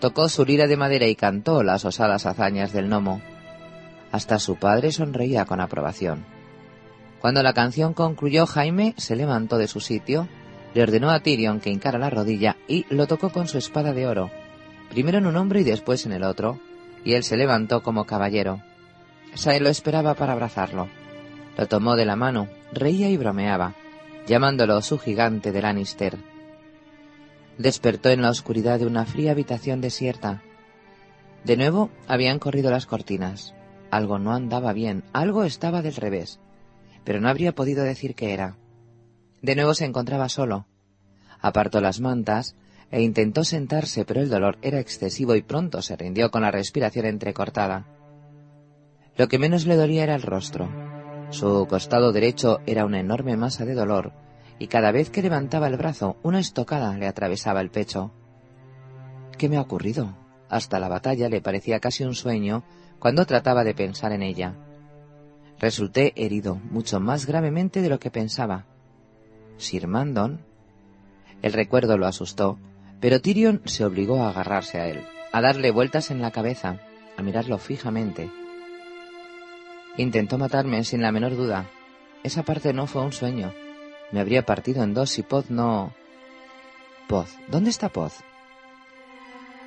Tocó 0.00 0.28
su 0.28 0.44
lira 0.44 0.66
de 0.66 0.76
madera 0.76 1.06
y 1.06 1.14
cantó 1.14 1.62
las 1.62 1.84
osadas 1.84 2.26
hazañas 2.26 2.72
del 2.72 2.88
gnomo. 2.88 3.20
Hasta 4.10 4.38
su 4.38 4.56
padre 4.56 4.90
sonreía 4.90 5.44
con 5.44 5.60
aprobación. 5.60 6.24
Cuando 7.20 7.42
la 7.42 7.54
canción 7.54 7.94
concluyó, 7.94 8.46
Jaime 8.46 8.94
se 8.96 9.16
levantó 9.16 9.58
de 9.58 9.68
su 9.68 9.80
sitio, 9.80 10.28
le 10.74 10.82
ordenó 10.82 11.10
a 11.10 11.20
Tyrion 11.20 11.60
que 11.60 11.70
hincara 11.70 11.98
la 11.98 12.10
rodilla 12.10 12.56
y 12.66 12.86
lo 12.90 13.06
tocó 13.06 13.30
con 13.30 13.46
su 13.46 13.58
espada 13.58 13.92
de 13.92 14.06
oro, 14.06 14.30
primero 14.90 15.18
en 15.18 15.26
un 15.26 15.36
hombro 15.36 15.60
y 15.60 15.64
después 15.64 16.04
en 16.04 16.12
el 16.12 16.24
otro, 16.24 16.58
y 17.04 17.14
él 17.14 17.22
se 17.22 17.36
levantó 17.36 17.82
como 17.82 18.04
caballero. 18.04 18.60
Sae 19.34 19.60
lo 19.60 19.68
esperaba 19.68 20.14
para 20.14 20.32
abrazarlo. 20.32 20.88
Lo 21.56 21.66
tomó 21.66 21.96
de 21.96 22.04
la 22.04 22.16
mano, 22.16 22.48
reía 22.72 23.08
y 23.08 23.16
bromeaba 23.16 23.74
llamándolo 24.26 24.80
su 24.82 24.98
gigante 24.98 25.52
de 25.52 25.62
Lannister. 25.62 26.18
Despertó 27.58 28.10
en 28.10 28.22
la 28.22 28.30
oscuridad 28.30 28.78
de 28.78 28.86
una 28.86 29.04
fría 29.04 29.32
habitación 29.32 29.80
desierta. 29.80 30.42
De 31.44 31.56
nuevo 31.56 31.90
habían 32.08 32.38
corrido 32.38 32.70
las 32.70 32.86
cortinas. 32.86 33.54
Algo 33.90 34.18
no 34.18 34.32
andaba 34.32 34.72
bien, 34.72 35.04
algo 35.12 35.44
estaba 35.44 35.82
del 35.82 35.94
revés, 35.94 36.40
pero 37.04 37.20
no 37.20 37.28
habría 37.28 37.54
podido 37.54 37.84
decir 37.84 38.14
qué 38.14 38.32
era. 38.32 38.56
De 39.40 39.54
nuevo 39.54 39.74
se 39.74 39.84
encontraba 39.84 40.28
solo. 40.28 40.66
Apartó 41.40 41.80
las 41.80 42.00
mantas 42.00 42.56
e 42.90 43.02
intentó 43.02 43.44
sentarse, 43.44 44.04
pero 44.04 44.20
el 44.20 44.30
dolor 44.30 44.58
era 44.62 44.80
excesivo 44.80 45.36
y 45.36 45.42
pronto 45.42 45.82
se 45.82 45.96
rindió 45.96 46.30
con 46.30 46.42
la 46.42 46.50
respiración 46.50 47.06
entrecortada. 47.06 47.86
Lo 49.16 49.28
que 49.28 49.38
menos 49.38 49.66
le 49.66 49.76
dolía 49.76 50.02
era 50.02 50.14
el 50.14 50.22
rostro. 50.22 50.83
Su 51.34 51.66
costado 51.68 52.12
derecho 52.12 52.60
era 52.64 52.84
una 52.84 53.00
enorme 53.00 53.36
masa 53.36 53.64
de 53.64 53.74
dolor, 53.74 54.12
y 54.60 54.68
cada 54.68 54.92
vez 54.92 55.10
que 55.10 55.20
levantaba 55.20 55.66
el 55.66 55.76
brazo, 55.76 56.16
una 56.22 56.38
estocada 56.38 56.96
le 56.96 57.08
atravesaba 57.08 57.60
el 57.60 57.70
pecho. 57.70 58.12
¿Qué 59.36 59.48
me 59.48 59.56
ha 59.56 59.62
ocurrido? 59.62 60.16
Hasta 60.48 60.78
la 60.78 60.88
batalla 60.88 61.28
le 61.28 61.40
parecía 61.40 61.80
casi 61.80 62.04
un 62.04 62.14
sueño 62.14 62.62
cuando 63.00 63.26
trataba 63.26 63.64
de 63.64 63.74
pensar 63.74 64.12
en 64.12 64.22
ella. 64.22 64.54
Resulté 65.58 66.12
herido 66.14 66.54
mucho 66.70 67.00
más 67.00 67.26
gravemente 67.26 67.82
de 67.82 67.88
lo 67.88 67.98
que 67.98 68.12
pensaba. 68.12 68.66
¿Sir 69.56 69.88
Mandon? 69.88 70.40
El 71.42 71.52
recuerdo 71.52 71.98
lo 71.98 72.06
asustó, 72.06 72.60
pero 73.00 73.20
Tyrion 73.20 73.60
se 73.64 73.84
obligó 73.84 74.22
a 74.22 74.28
agarrarse 74.28 74.78
a 74.78 74.86
él, 74.86 75.00
a 75.32 75.40
darle 75.40 75.72
vueltas 75.72 76.12
en 76.12 76.22
la 76.22 76.30
cabeza, 76.30 76.78
a 77.16 77.22
mirarlo 77.22 77.58
fijamente. 77.58 78.30
Intentó 79.96 80.38
matarme 80.38 80.84
sin 80.84 81.02
la 81.02 81.12
menor 81.12 81.36
duda. 81.36 81.66
Esa 82.22 82.42
parte 82.42 82.72
no 82.72 82.86
fue 82.86 83.02
un 83.02 83.12
sueño. 83.12 83.52
Me 84.10 84.20
habría 84.20 84.44
partido 84.44 84.82
en 84.82 84.94
dos 84.94 85.10
si 85.10 85.22
Poz 85.22 85.50
no... 85.50 85.94
Poz. 87.08 87.36
¿Dónde 87.48 87.70
está 87.70 87.88
Poz? 87.88 88.22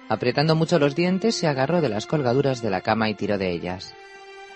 Apretando 0.09 0.55
mucho 0.55 0.79
los 0.79 0.95
dientes, 0.95 1.35
se 1.35 1.47
agarró 1.47 1.81
de 1.81 1.89
las 1.89 2.07
colgaduras 2.07 2.61
de 2.61 2.69
la 2.69 2.81
cama 2.81 3.09
y 3.09 3.13
tiró 3.13 3.37
de 3.37 3.51
ellas. 3.51 3.93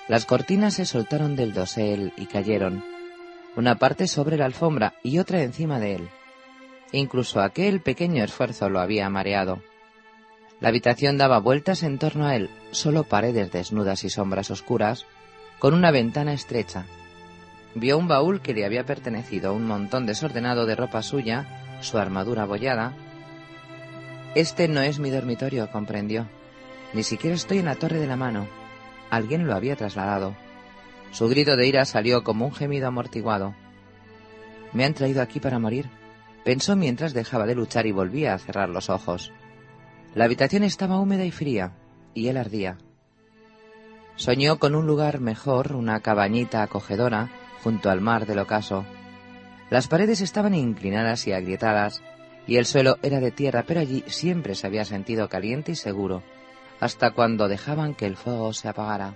Las 0.08 0.26
cortinas 0.26 0.76
se 0.76 0.86
soltaron 0.86 1.36
del 1.36 1.54
dosel 1.54 2.14
y 2.18 2.26
cayeron, 2.26 2.84
una 3.56 3.76
parte 3.76 4.08
sobre 4.08 4.38
la 4.38 4.46
alfombra 4.46 4.96
y 5.04 5.20
otra 5.20 5.42
encima 5.42 5.80
de 5.80 5.96
él. 5.96 6.10
Incluso 6.92 7.42
aquel 7.42 7.82
pequeño 7.82 8.24
esfuerzo 8.24 8.70
lo 8.70 8.80
había 8.80 9.10
mareado. 9.10 9.62
La 10.60 10.70
habitación 10.70 11.18
daba 11.18 11.40
vueltas 11.40 11.84
en 11.84 11.98
torno 11.98 12.28
a 12.28 12.36
él, 12.36 12.50
solo 12.72 13.04
paredes 13.04 13.52
desnudas 13.52 14.04
y 14.04 14.10
sombras 14.10 14.52
oscuras, 14.52 15.06
con 15.62 15.76
una 15.76 15.92
ventana 15.92 16.34
estrecha. 16.34 16.86
Vio 17.76 17.96
un 18.00 18.08
baúl 18.08 18.42
que 18.42 18.56
le 18.56 18.66
había 18.66 18.84
pertenecido, 18.84 19.54
un 19.54 19.68
montón 19.68 20.08
desordenado 20.08 20.66
de 20.66 20.76
ropa 20.76 21.04
suya, 21.04 21.78
su 21.82 22.00
armadura 22.00 22.42
abollada. 22.42 22.94
Este 24.34 24.68
no 24.68 24.82
es 24.82 24.98
mi 24.98 25.12
dormitorio, 25.12 25.70
comprendió. 25.70 26.28
Ni 26.94 27.04
siquiera 27.04 27.36
estoy 27.36 27.60
en 27.60 27.66
la 27.66 27.76
torre 27.76 28.00
de 28.00 28.08
la 28.08 28.16
mano. 28.16 28.48
Alguien 29.12 29.46
lo 29.46 29.54
había 29.54 29.76
trasladado. 29.76 30.36
Su 31.12 31.30
grito 31.30 31.56
de 31.56 31.68
ira 31.68 31.86
salió 31.86 32.24
como 32.24 32.48
un 32.48 32.56
gemido 32.56 32.88
amortiguado. 32.88 33.54
Me 34.74 34.84
han 34.84 34.96
traído 34.96 35.22
aquí 35.22 35.40
para 35.40 35.60
morir, 35.60 35.92
pensó 36.44 36.76
mientras 36.76 37.14
dejaba 37.14 37.46
de 37.46 37.54
luchar 37.54 37.86
y 37.86 37.92
volvía 37.92 38.34
a 38.34 38.40
cerrar 38.40 38.70
los 38.70 38.90
ojos. 38.90 39.32
La 40.16 40.26
habitación 40.26 40.64
estaba 40.64 41.00
húmeda 41.00 41.24
y 41.24 41.30
fría, 41.30 41.74
y 42.16 42.30
él 42.30 42.38
ardía. 42.38 42.80
Soñó 44.22 44.60
con 44.60 44.76
un 44.76 44.86
lugar 44.86 45.20
mejor, 45.20 45.74
una 45.74 46.00
cabañita 46.02 46.62
acogedora, 46.62 47.32
junto 47.64 47.90
al 47.90 48.02
mar 48.02 48.28
del 48.28 48.38
ocaso. 48.38 48.86
Las 49.72 49.88
paredes 49.88 50.22
estaban 50.22 50.54
inclinadas 50.54 51.26
y 51.26 51.34
agrietadas, 51.34 52.04
y 52.46 52.58
el 52.58 52.68
suelo 52.68 53.00
era 53.02 53.20
de 53.20 53.32
tierra, 53.32 53.64
pero 53.66 53.80
allí 53.80 54.04
siempre 54.06 54.54
se 54.54 54.68
había 54.68 54.86
sentido 54.86 55.28
caliente 55.28 55.72
y 55.72 55.76
seguro, 55.76 56.22
hasta 56.80 57.10
cuando 57.16 57.48
dejaban 57.48 57.96
que 57.96 58.06
el 58.06 58.16
fuego 58.16 58.54
se 58.54 58.68
apagara. 58.68 59.16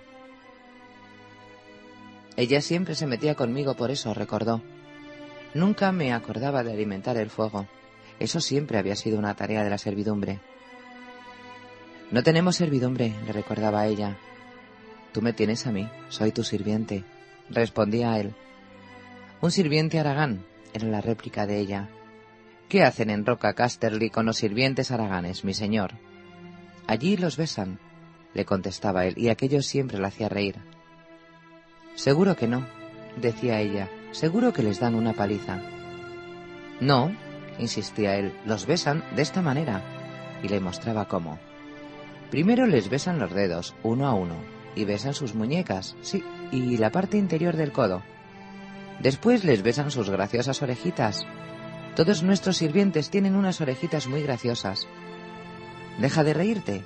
Ella 2.36 2.60
siempre 2.62 2.96
se 2.96 3.06
metía 3.06 3.36
conmigo 3.36 3.76
por 3.76 3.92
eso, 3.92 4.12
recordó. 4.16 4.64
Nunca 5.54 5.92
me 5.92 6.14
acordaba 6.14 6.64
de 6.64 6.74
alimentar 6.74 7.16
el 7.18 7.30
fuego. 7.30 7.68
Eso 8.20 8.40
siempre 8.42 8.80
había 8.80 8.96
sido 8.96 9.20
una 9.20 9.36
tarea 9.36 9.64
de 9.64 9.70
la 9.70 9.78
servidumbre. 9.78 10.40
No 12.10 12.24
tenemos 12.24 12.56
servidumbre, 12.56 13.14
le 13.24 13.34
recordaba 13.34 13.86
ella. 13.86 14.18
Tú 15.16 15.22
me 15.22 15.32
tienes 15.32 15.66
a 15.66 15.72
mí, 15.72 15.88
soy 16.10 16.34
tu 16.34 16.44
sirviente, 16.44 17.06
respondía 17.50 18.20
él. 18.20 18.36
Un 19.40 19.50
sirviente 19.50 19.98
aragán, 19.98 20.46
era 20.74 20.90
la 20.90 21.00
réplica 21.00 21.48
de 21.48 21.58
ella. 21.58 21.88
¿Qué 22.68 22.84
hacen 22.84 23.10
en 23.10 23.26
Roca 23.26 23.54
Casterly 23.54 24.10
con 24.10 24.26
los 24.26 24.36
sirvientes 24.36 24.92
araganes, 24.92 25.46
mi 25.46 25.54
señor? 25.54 25.94
Allí 26.86 27.16
los 27.16 27.38
besan, 27.38 27.80
le 28.34 28.44
contestaba 28.44 29.06
él, 29.06 29.14
y 29.18 29.30
aquello 29.30 29.62
siempre 29.62 30.00
la 30.00 30.10
hacía 30.10 30.28
reír. 30.28 30.58
Seguro 31.96 32.36
que 32.36 32.50
no, 32.50 32.68
decía 33.16 33.62
ella, 33.62 33.90
seguro 34.12 34.52
que 34.52 34.64
les 34.64 34.82
dan 34.82 34.96
una 34.96 35.14
paliza. 35.14 35.62
No, 36.82 37.16
insistía 37.58 38.18
él, 38.18 38.34
los 38.46 38.66
besan 38.66 39.02
de 39.16 39.22
esta 39.22 39.42
manera, 39.42 39.82
y 40.44 40.50
le 40.50 40.60
mostraba 40.60 41.08
cómo. 41.08 41.40
Primero 42.32 42.66
les 42.66 42.90
besan 42.90 43.18
los 43.18 43.34
dedos, 43.34 43.76
uno 43.82 44.08
a 44.08 44.14
uno, 44.14 44.55
y 44.76 44.86
besan 44.86 45.14
sus 45.14 45.36
muñecas, 45.36 45.96
sí, 46.02 46.24
y 46.52 46.78
la 46.78 46.92
parte 46.92 47.18
interior 47.18 47.56
del 47.56 47.72
codo. 47.72 48.04
Después 49.00 49.44
les 49.44 49.62
besan 49.62 49.92
sus 49.92 50.10
graciosas 50.10 50.62
orejitas. 50.62 51.26
Todos 51.96 52.24
nuestros 52.24 52.58
sirvientes 52.58 53.10
tienen 53.10 53.36
unas 53.36 53.62
orejitas 53.62 54.08
muy 54.08 54.22
graciosas. 54.22 54.88
Deja 56.00 56.24
de 56.24 56.34
reírte. 56.34 56.84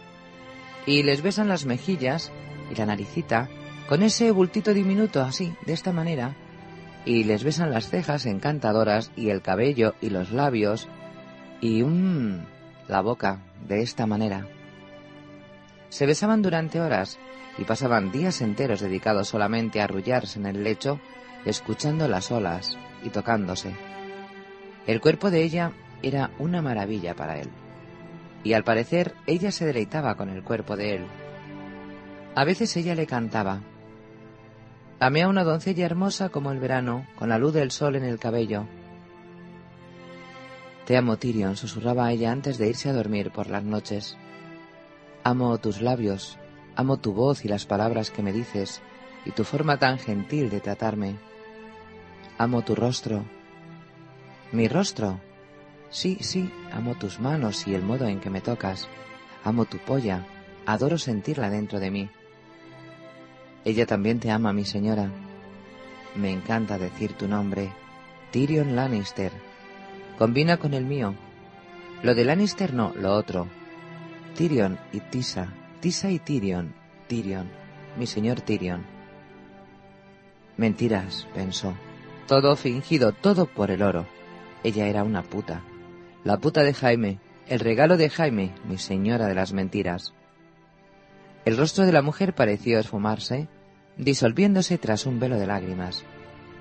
Y 0.85 1.03
les 1.03 1.21
besan 1.21 1.47
las 1.47 1.65
mejillas 1.65 2.31
y 2.71 2.75
la 2.75 2.85
naricita 2.85 3.49
con 3.87 4.03
ese 4.03 4.31
bultito 4.31 4.73
diminuto 4.73 5.21
así, 5.21 5.51
de 5.65 5.73
esta 5.73 5.91
manera, 5.91 6.35
y 7.05 7.23
les 7.23 7.43
besan 7.43 7.71
las 7.71 7.89
cejas 7.89 8.27
encantadoras 8.27 9.11
y 9.15 9.29
el 9.29 9.41
cabello 9.41 9.95
y 9.99 10.11
los 10.11 10.31
labios 10.31 10.87
y 11.59 11.81
mmm, 11.83 12.45
la 12.87 13.01
boca, 13.01 13.39
de 13.67 13.81
esta 13.81 14.05
manera. 14.05 14.45
Se 15.89 16.05
besaban 16.05 16.41
durante 16.41 16.79
horas 16.79 17.19
y 17.57 17.65
pasaban 17.65 18.11
días 18.11 18.41
enteros 18.41 18.79
dedicados 18.79 19.27
solamente 19.27 19.81
a 19.81 19.85
arrullarse 19.85 20.39
en 20.39 20.45
el 20.45 20.63
lecho, 20.63 20.99
escuchando 21.45 22.07
las 22.07 22.31
olas 22.31 22.77
y 23.03 23.09
tocándose. 23.09 23.75
El 24.87 25.01
cuerpo 25.01 25.29
de 25.29 25.43
ella 25.43 25.73
era 26.01 26.31
una 26.39 26.61
maravilla 26.61 27.15
para 27.15 27.39
él, 27.39 27.49
y 28.43 28.53
al 28.53 28.63
parecer 28.63 29.13
ella 29.27 29.51
se 29.51 29.65
deleitaba 29.65 30.15
con 30.15 30.29
el 30.29 30.43
cuerpo 30.43 30.77
de 30.77 30.95
él. 30.95 31.05
A 32.35 32.45
veces 32.45 32.75
ella 32.77 32.95
le 32.95 33.05
cantaba, 33.05 33.61
Amé 35.01 35.23
a 35.23 35.29
una 35.29 35.45
doncella 35.45 35.85
hermosa 35.85 36.27
como 36.27 36.51
el 36.51 36.59
verano, 36.59 37.05
con 37.15 37.29
la 37.29 37.37
luz 37.37 37.53
del 37.53 37.71
sol 37.71 37.95
en 37.95 38.03
el 38.03 38.19
cabello. 38.19 38.65
Te 40.85 40.97
amo, 40.97 41.17
Tyrion, 41.17 41.55
susurraba 41.55 42.11
ella 42.11 42.31
antes 42.33 42.57
de 42.57 42.67
irse 42.67 42.89
a 42.89 42.93
dormir 42.93 43.31
por 43.31 43.49
las 43.49 43.63
noches. 43.63 44.17
Amo 45.29 45.59
tus 45.59 45.79
labios, 45.79 46.39
amo 46.75 46.97
tu 46.97 47.13
voz 47.13 47.45
y 47.45 47.47
las 47.47 47.67
palabras 47.67 48.09
que 48.09 48.23
me 48.23 48.33
dices, 48.33 48.81
y 49.25 49.29
tu 49.29 49.43
forma 49.43 49.77
tan 49.77 49.99
gentil 49.99 50.49
de 50.49 50.59
tratarme. 50.59 51.17
Amo 52.39 52.63
tu 52.63 52.73
rostro. 52.73 53.25
¿Mi 54.51 54.67
rostro? 54.67 55.19
Sí, 55.91 56.17
sí, 56.21 56.51
amo 56.71 56.95
tus 56.95 57.19
manos 57.19 57.67
y 57.67 57.75
el 57.75 57.83
modo 57.83 58.07
en 58.07 58.19
que 58.19 58.31
me 58.31 58.41
tocas. 58.41 58.89
Amo 59.43 59.65
tu 59.65 59.77
polla, 59.77 60.25
adoro 60.65 60.97
sentirla 60.97 61.51
dentro 61.51 61.79
de 61.79 61.91
mí. 61.91 62.09
Ella 63.65 63.85
también 63.85 64.19
te 64.19 64.31
ama, 64.31 64.51
mi 64.51 64.65
señora. 64.65 65.11
Me 66.15 66.31
encanta 66.31 66.79
decir 66.79 67.13
tu 67.13 67.27
nombre. 67.27 67.71
Tyrion 68.31 68.75
Lannister. 68.75 69.31
Combina 70.17 70.57
con 70.57 70.73
el 70.73 70.85
mío. 70.85 71.13
Lo 72.01 72.15
de 72.15 72.25
Lannister 72.25 72.73
no, 72.73 72.93
lo 72.95 73.13
otro. 73.13 73.58
Tyrion 74.35 74.79
y 74.93 74.99
Tisa. 74.99 75.53
Tisa 75.79 76.09
y 76.09 76.19
Tyrion. 76.19 76.73
Tyrion. 77.07 77.49
Mi 77.97 78.07
señor 78.07 78.41
Tyrion. 78.41 78.85
Mentiras, 80.57 81.27
pensó. 81.33 81.73
Todo 82.27 82.55
fingido, 82.55 83.11
todo 83.11 83.45
por 83.45 83.71
el 83.71 83.81
oro. 83.81 84.05
Ella 84.63 84.87
era 84.87 85.03
una 85.03 85.23
puta. 85.23 85.61
La 86.23 86.37
puta 86.37 86.63
de 86.63 86.73
Jaime, 86.73 87.19
el 87.47 87.59
regalo 87.59 87.97
de 87.97 88.09
Jaime, 88.09 88.53
mi 88.67 88.77
señora 88.77 89.27
de 89.27 89.35
las 89.35 89.53
mentiras. 89.53 90.13
El 91.45 91.57
rostro 91.57 91.85
de 91.85 91.91
la 91.91 92.01
mujer 92.01 92.35
pareció 92.35 92.77
esfumarse, 92.77 93.47
disolviéndose 93.97 94.77
tras 94.77 95.05
un 95.05 95.19
velo 95.19 95.39
de 95.39 95.47
lágrimas. 95.47 96.03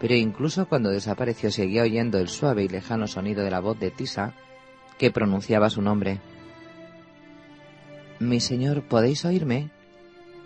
Pero 0.01 0.15
incluso 0.15 0.69
cuando 0.69 0.91
desapareció 0.91 1.51
seguía 1.51 1.83
oyendo 1.83 2.19
el 2.19 2.29
suave 2.29 2.65
y 2.65 2.69
lejano 2.69 3.07
sonido 3.07 3.43
de 3.43 3.51
la 3.51 3.61
voz 3.61 3.79
de 3.81 3.91
Tisa, 3.91 4.33
que 4.97 5.11
pronunciaba 5.11 5.71
su 5.71 5.83
nombre. 5.83 6.21
Mi 8.21 8.41
señor, 8.41 8.83
¿podéis 8.83 9.25
oírme? 9.25 9.71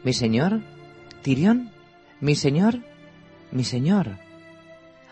¿Mi 0.04 0.12
señor? 0.12 0.60
¿Tirión? 1.22 1.70
¿Mi 2.20 2.34
señor? 2.34 2.80
¿Mi 3.50 3.64
señor? 3.64 4.18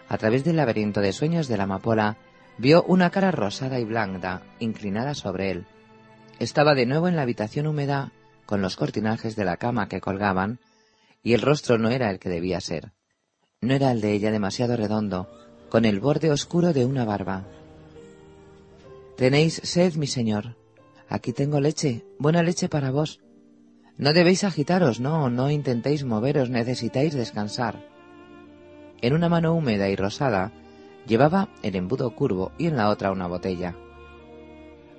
A 0.08 0.18
través 0.18 0.44
del 0.44 0.56
laberinto 0.56 1.00
de 1.00 1.14
sueños 1.14 1.48
de 1.48 1.56
la 1.56 1.62
amapola, 1.62 2.18
vio 2.58 2.82
una 2.82 3.08
cara 3.10 3.30
rosada 3.30 3.80
y 3.80 3.84
blanca 3.84 4.42
inclinada 4.58 5.14
sobre 5.14 5.50
él. 5.50 5.66
Estaba 6.38 6.74
de 6.74 6.84
nuevo 6.84 7.08
en 7.08 7.16
la 7.16 7.22
habitación 7.22 7.66
húmeda 7.66 8.12
con 8.44 8.60
los 8.60 8.76
cortinajes 8.76 9.36
de 9.36 9.44
la 9.44 9.56
cama 9.56 9.88
que 9.88 10.02
colgaban, 10.02 10.58
y 11.22 11.32
el 11.32 11.40
rostro 11.40 11.78
no 11.78 11.88
era 11.88 12.10
el 12.10 12.18
que 12.18 12.28
debía 12.28 12.60
ser. 12.60 12.92
No 13.62 13.72
era 13.72 13.90
el 13.90 14.02
de 14.02 14.12
ella 14.12 14.32
demasiado 14.32 14.76
redondo, 14.76 15.30
con 15.70 15.86
el 15.86 16.00
borde 16.00 16.30
oscuro 16.30 16.74
de 16.74 16.84
una 16.84 17.04
barba. 17.06 17.46
Tenéis 19.16 19.60
sed, 19.64 19.94
mi 19.94 20.06
señor. 20.06 20.59
Aquí 21.10 21.32
tengo 21.32 21.60
leche, 21.60 22.06
buena 22.20 22.44
leche 22.44 22.68
para 22.68 22.92
vos. 22.92 23.20
No 23.98 24.12
debéis 24.12 24.44
agitaros, 24.44 25.00
no, 25.00 25.28
no 25.28 25.50
intentéis 25.50 26.04
moveros, 26.04 26.50
necesitáis 26.50 27.14
descansar. 27.14 27.84
En 29.02 29.14
una 29.14 29.28
mano 29.28 29.52
húmeda 29.52 29.88
y 29.88 29.96
rosada 29.96 30.52
llevaba 31.08 31.48
el 31.64 31.74
embudo 31.74 32.14
curvo 32.14 32.52
y 32.58 32.68
en 32.68 32.76
la 32.76 32.88
otra 32.88 33.10
una 33.10 33.26
botella. 33.26 33.74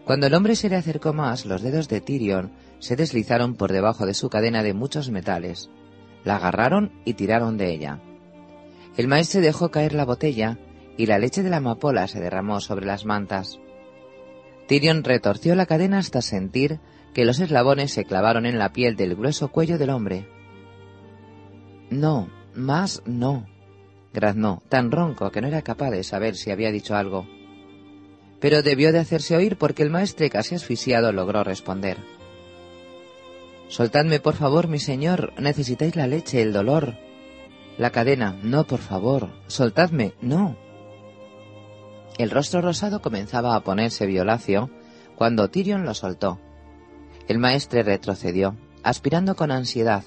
Cuando 0.04 0.28
el 0.28 0.34
hombre 0.34 0.58
se 0.58 0.68
le 0.68 0.76
acercó 0.76 1.14
más, 1.14 1.46
los 1.46 1.62
dedos 1.62 1.88
de 1.88 2.02
Tyrion 2.02 2.52
se 2.80 2.98
deslizaron 2.98 3.56
por 3.56 3.72
debajo 3.72 4.06
de 4.06 4.14
su 4.14 4.30
cadena 4.30 4.64
de 4.64 4.74
muchos 4.74 5.10
metales. 5.12 5.70
La 6.26 6.36
agarraron 6.36 6.92
y 7.06 7.14
tiraron 7.14 7.58
de 7.58 7.72
ella. 7.72 8.02
El 8.98 9.08
maestre 9.08 9.40
dejó 9.40 9.72
caer 9.72 9.94
la 9.94 10.04
botella 10.04 10.58
y 10.98 11.06
la 11.06 11.20
leche 11.20 11.42
de 11.42 11.50
la 11.50 11.58
amapola 11.58 12.10
se 12.10 12.20
derramó 12.20 12.60
sobre 12.60 12.86
las 12.86 13.06
mantas. 13.06 13.60
Tyrion 14.72 15.04
retorció 15.04 15.54
la 15.54 15.66
cadena 15.66 15.98
hasta 15.98 16.22
sentir 16.22 16.80
que 17.14 17.26
los 17.26 17.42
eslabones 17.42 17.92
se 17.92 18.06
clavaron 18.06 18.46
en 18.46 18.58
la 18.58 18.72
piel 18.72 18.96
del 18.96 19.18
grueso 19.18 19.50
cuello 19.50 19.78
del 19.78 19.90
hombre. 19.90 20.30
No, 21.90 22.30
más 22.56 23.04
no, 23.06 23.48
graznó, 24.14 24.64
tan 24.70 24.90
ronco 24.90 25.30
que 25.30 25.42
no 25.42 25.50
era 25.50 25.62
capaz 25.62 25.90
de 25.92 26.06
saber 26.06 26.38
si 26.38 26.52
había 26.52 26.72
dicho 26.72 26.96
algo. 26.96 27.28
Pero 28.40 28.64
debió 28.64 28.94
de 28.94 29.00
hacerse 29.00 29.36
oír 29.36 29.58
porque 29.58 29.84
el 29.84 29.90
maestre 29.90 30.30
casi 30.30 30.56
asfixiado 30.56 31.12
logró 31.12 31.44
responder. 31.44 31.98
Soltadme, 33.68 34.22
por 34.22 34.36
favor, 34.36 34.70
mi 34.70 34.80
señor, 34.80 35.34
necesitáis 35.38 35.98
la 35.98 36.08
leche, 36.08 36.42
el 36.42 36.54
dolor. 36.54 36.96
La 37.78 37.90
cadena, 37.90 38.40
no, 38.42 38.66
por 38.68 38.80
favor, 38.80 39.32
soltadme, 39.48 40.14
no. 40.22 40.56
El 42.18 42.30
rostro 42.30 42.62
rosado 42.62 43.02
comenzaba 43.02 43.56
a 43.56 43.62
ponerse 43.62 44.06
violáceo 44.06 44.70
cuando 45.16 45.50
Tyrion 45.50 45.86
lo 45.86 45.94
soltó. 45.94 46.40
El 47.28 47.38
maestre 47.38 47.84
retrocedió, 47.84 48.58
aspirando 48.84 49.36
con 49.36 49.52
ansiedad. 49.52 50.04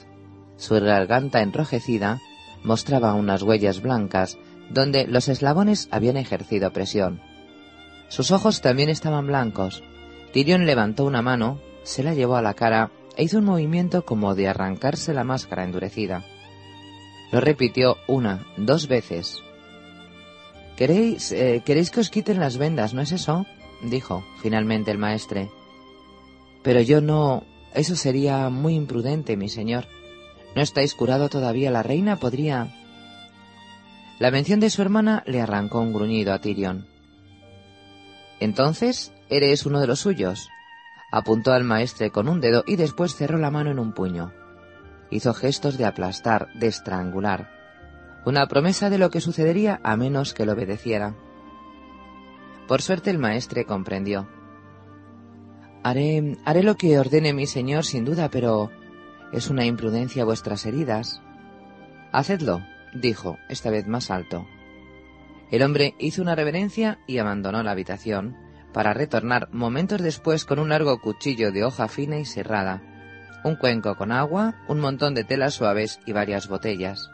Su 0.57 0.75
garganta 0.75 1.43
enrojecida 1.43 2.21
mostraba 2.63 3.15
unas 3.15 3.43
huellas 3.43 3.81
blancas 3.81 4.39
donde 4.71 5.07
los 5.07 5.29
eslabones 5.29 5.89
habían 5.91 6.17
ejercido 6.17 6.73
presión. 6.73 7.21
Sus 8.09 8.31
ojos 8.31 8.61
también 8.61 8.89
estaban 8.89 9.27
blancos. 9.27 9.83
Tyrion 10.33 10.67
levantó 10.67 11.05
una 11.05 11.23
mano, 11.23 11.61
se 11.83 12.03
la 12.03 12.15
llevó 12.15 12.37
a 12.37 12.43
la 12.43 12.55
cara 12.55 12.91
e 13.17 13.25
hizo 13.25 13.39
un 13.39 13.45
movimiento 13.45 14.05
como 14.05 14.35
de 14.35 14.49
arrancarse 14.49 15.15
la 15.15 15.25
máscara 15.25 15.65
endurecida. 15.65 16.25
Lo 17.31 17.41
repitió 17.41 17.99
una, 18.09 18.47
dos 18.57 18.89
veces. 18.89 19.44
¿Queréis, 20.77 21.31
eh, 21.33 21.63
queréis 21.65 21.91
que 21.91 22.01
os 22.01 22.11
quiten 22.11 22.41
las 22.41 22.59
vendas, 22.59 22.95
no 22.95 23.03
es 23.03 23.13
eso? 23.13 23.47
dijo 23.83 24.25
finalmente 24.43 24.91
el 24.91 24.99
maestre. 24.99 25.51
Pero 26.63 26.81
yo 26.81 27.01
no. 27.01 27.45
Eso 27.75 27.97
sería 27.97 28.49
muy 28.49 28.75
imprudente, 28.75 29.37
mi 29.37 29.49
señor. 29.49 29.87
¿No 30.55 30.63
estáis 30.63 30.95
curado 30.95 31.29
todavía? 31.29 31.71
La 31.71 31.83
reina 31.83 32.17
podría. 32.17 32.73
La 34.19 34.31
mención 34.31 34.61
de 34.61 34.71
su 34.71 34.81
hermana 34.81 35.23
le 35.27 35.41
arrancó 35.41 35.81
un 35.81 35.93
gruñido 35.93 36.33
a 36.33 36.41
Tyrion. 36.41 36.87
Entonces, 38.41 39.13
eres 39.29 39.67
uno 39.67 39.81
de 39.81 39.89
los 39.89 40.01
suyos. 40.01 40.49
Apuntó 41.11 41.53
al 41.53 41.65
maestre 41.65 42.11
con 42.11 42.29
un 42.29 42.41
dedo 42.41 42.65
y 42.67 42.77
después 42.77 43.15
cerró 43.15 43.39
la 43.39 43.51
mano 43.51 43.71
en 43.71 43.79
un 43.79 43.93
puño. 43.93 44.33
Hizo 45.11 45.35
gestos 45.35 45.77
de 45.79 45.85
aplastar, 45.85 46.49
de 46.55 46.69
estrangular. 46.69 47.54
Una 48.25 48.47
promesa 48.47 48.89
de 48.89 48.99
lo 48.99 49.11
que 49.11 49.21
sucedería 49.21 49.81
a 49.83 49.97
menos 49.97 50.33
que 50.33 50.47
lo 50.47 50.53
obedeciera. 50.53 51.15
Por 52.67 52.81
suerte 52.81 53.11
el 53.11 53.19
maestre 53.19 53.67
comprendió. 53.67 54.29
Haré, 55.83 56.39
haré 56.47 56.63
lo 56.63 56.77
que 56.77 56.99
ordene 56.99 57.35
mi 57.35 57.47
señor, 57.47 57.85
sin 57.85 58.07
duda, 58.07 58.31
pero 58.31 58.71
es 59.33 59.51
una 59.51 59.67
imprudencia 59.67 60.25
vuestras 60.25 60.65
heridas. 60.65 61.21
Hacedlo, 62.13 62.63
dijo, 62.95 63.37
esta 63.51 63.69
vez 63.69 63.87
más 63.87 64.11
alto. 64.11 64.47
El 65.51 65.63
hombre 65.63 65.95
hizo 65.99 66.23
una 66.23 66.35
reverencia 66.35 67.01
y 67.07 67.19
abandonó 67.19 67.63
la 67.63 67.73
habitación, 67.73 68.37
para 68.73 68.95
retornar 68.95 69.49
momentos 69.53 70.03
después 70.03 70.45
con 70.45 70.59
un 70.59 70.71
largo 70.71 71.01
cuchillo 71.01 71.53
de 71.53 71.65
hoja 71.65 71.89
fina 71.89 72.19
y 72.19 72.25
serrada, 72.25 72.83
un 73.45 73.57
cuenco 73.57 73.97
con 73.97 74.11
agua, 74.11 74.57
un 74.67 74.81
montón 74.81 75.15
de 75.15 75.23
telas 75.25 75.55
suaves 75.55 76.01
y 76.07 76.13
varias 76.13 76.49
botellas. 76.49 77.14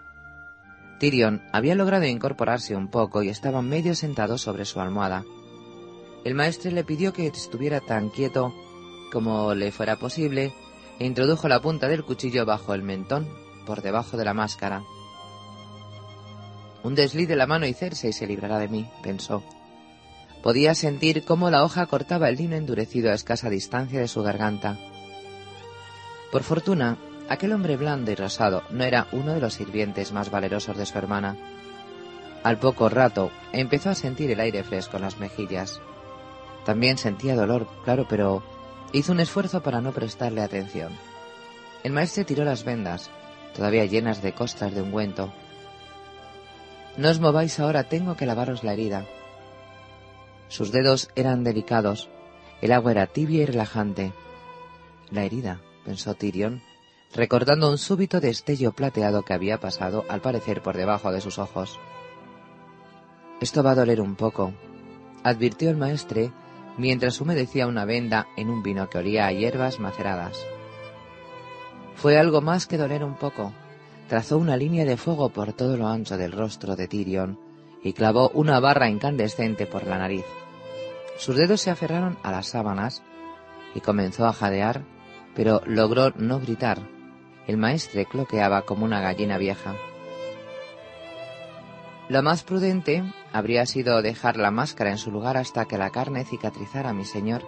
Tyrion 1.00 1.42
había 1.50 1.74
logrado 1.74 2.04
incorporarse 2.04 2.76
un 2.76 2.88
poco 2.88 3.22
y 3.22 3.30
estaba 3.30 3.62
medio 3.62 3.94
sentado 3.94 4.36
sobre 4.36 4.66
su 4.66 4.80
almohada. 4.80 5.24
El 6.24 6.34
maestre 6.34 6.72
le 6.72 6.84
pidió 6.84 7.14
que 7.14 7.26
estuviera 7.26 7.80
tan 7.80 8.10
quieto 8.10 8.54
como 9.10 9.54
le 9.54 9.72
fuera 9.72 9.96
posible 9.96 10.52
e 10.98 11.06
introdujo 11.06 11.48
la 11.48 11.60
punta 11.60 11.88
del 11.88 12.04
cuchillo 12.04 12.44
bajo 12.44 12.74
el 12.74 12.82
mentón, 12.82 13.26
por 13.64 13.80
debajo 13.80 14.18
de 14.18 14.26
la 14.26 14.34
máscara. 14.34 14.82
Un 16.82 16.94
desliz 16.94 17.26
de 17.26 17.36
la 17.36 17.46
mano 17.46 17.66
y 17.66 17.72
Cersei 17.72 18.12
se 18.12 18.26
librará 18.26 18.58
de 18.58 18.68
mí, 18.68 18.86
pensó. 19.02 19.42
Podía 20.42 20.74
sentir 20.74 21.24
cómo 21.24 21.50
la 21.50 21.64
hoja 21.64 21.86
cortaba 21.86 22.28
el 22.28 22.36
lino 22.36 22.56
endurecido 22.56 23.10
a 23.10 23.14
escasa 23.14 23.48
distancia 23.48 24.00
de 24.00 24.08
su 24.08 24.22
garganta. 24.22 24.78
Por 26.30 26.42
fortuna, 26.42 26.98
aquel 27.30 27.52
hombre 27.52 27.76
blando 27.76 28.10
y 28.10 28.16
rosado 28.16 28.64
no 28.70 28.82
era 28.82 29.06
uno 29.12 29.32
de 29.32 29.40
los 29.40 29.54
sirvientes 29.54 30.10
más 30.10 30.32
valerosos 30.32 30.76
de 30.76 30.84
su 30.84 30.98
hermana. 30.98 31.36
Al 32.42 32.58
poco 32.58 32.88
rato 32.88 33.30
empezó 33.52 33.88
a 33.90 33.94
sentir 33.94 34.32
el 34.32 34.40
aire 34.40 34.64
fresco 34.64 34.96
en 34.96 35.04
las 35.04 35.18
mejillas. 35.18 35.80
También 36.64 36.98
sentía 36.98 37.36
dolor, 37.36 37.68
claro, 37.84 38.06
pero 38.08 38.42
hizo 38.92 39.12
un 39.12 39.20
esfuerzo 39.20 39.62
para 39.62 39.80
no 39.80 39.92
prestarle 39.92 40.42
atención. 40.42 40.92
El 41.84 41.92
maestre 41.92 42.24
tiró 42.24 42.44
las 42.44 42.64
vendas, 42.64 43.10
todavía 43.54 43.84
llenas 43.84 44.22
de 44.22 44.32
costas 44.32 44.74
de 44.74 44.82
ungüento. 44.82 45.32
No 46.96 47.10
os 47.10 47.20
mováis 47.20 47.60
ahora, 47.60 47.84
tengo 47.84 48.16
que 48.16 48.26
lavaros 48.26 48.64
la 48.64 48.72
herida. 48.72 49.06
Sus 50.48 50.72
dedos 50.72 51.10
eran 51.14 51.44
delicados, 51.44 52.08
el 52.60 52.72
agua 52.72 52.90
era 52.90 53.06
tibia 53.06 53.44
y 53.44 53.46
relajante. 53.46 54.12
La 55.10 55.22
herida, 55.22 55.60
pensó 55.84 56.14
Tyrion, 56.14 56.60
recordando 57.14 57.70
un 57.70 57.78
súbito 57.78 58.20
destello 58.20 58.72
plateado 58.72 59.22
que 59.22 59.34
había 59.34 59.58
pasado 59.58 60.04
al 60.08 60.20
parecer 60.20 60.62
por 60.62 60.76
debajo 60.76 61.12
de 61.12 61.20
sus 61.20 61.38
ojos. 61.38 61.78
Esto 63.40 63.62
va 63.62 63.72
a 63.72 63.74
doler 63.74 64.00
un 64.00 64.16
poco, 64.16 64.52
advirtió 65.24 65.70
el 65.70 65.76
maestre 65.76 66.32
mientras 66.76 67.20
humedecía 67.20 67.66
una 67.66 67.84
venda 67.84 68.28
en 68.36 68.48
un 68.48 68.62
vino 68.62 68.88
que 68.88 68.98
olía 68.98 69.26
a 69.26 69.32
hierbas 69.32 69.80
maceradas. 69.80 70.38
Fue 71.96 72.18
algo 72.18 72.40
más 72.40 72.66
que 72.66 72.78
doler 72.78 73.04
un 73.04 73.14
poco. 73.14 73.52
Trazó 74.08 74.38
una 74.38 74.56
línea 74.56 74.84
de 74.84 74.96
fuego 74.96 75.28
por 75.28 75.52
todo 75.52 75.76
lo 75.76 75.86
ancho 75.86 76.16
del 76.16 76.32
rostro 76.32 76.74
de 76.74 76.88
Tyrion 76.88 77.38
y 77.82 77.92
clavó 77.92 78.30
una 78.30 78.60
barra 78.60 78.88
incandescente 78.88 79.66
por 79.66 79.86
la 79.86 79.98
nariz. 79.98 80.24
Sus 81.18 81.36
dedos 81.36 81.60
se 81.60 81.70
aferraron 81.70 82.18
a 82.22 82.30
las 82.32 82.48
sábanas 82.48 83.02
y 83.74 83.80
comenzó 83.80 84.26
a 84.26 84.32
jadear, 84.32 84.82
pero 85.34 85.60
logró 85.66 86.10
no 86.16 86.40
gritar. 86.40 86.80
El 87.50 87.56
maestre 87.56 88.06
cloqueaba 88.06 88.62
como 88.62 88.84
una 88.84 89.00
gallina 89.00 89.36
vieja. 89.36 89.74
Lo 92.08 92.22
más 92.22 92.44
prudente 92.44 93.02
habría 93.32 93.66
sido 93.66 94.02
dejar 94.02 94.36
la 94.36 94.52
máscara 94.52 94.92
en 94.92 94.98
su 94.98 95.10
lugar 95.10 95.36
hasta 95.36 95.64
que 95.64 95.76
la 95.76 95.90
carne 95.90 96.24
cicatrizara, 96.24 96.92
mi 96.92 97.04
señor. 97.04 97.42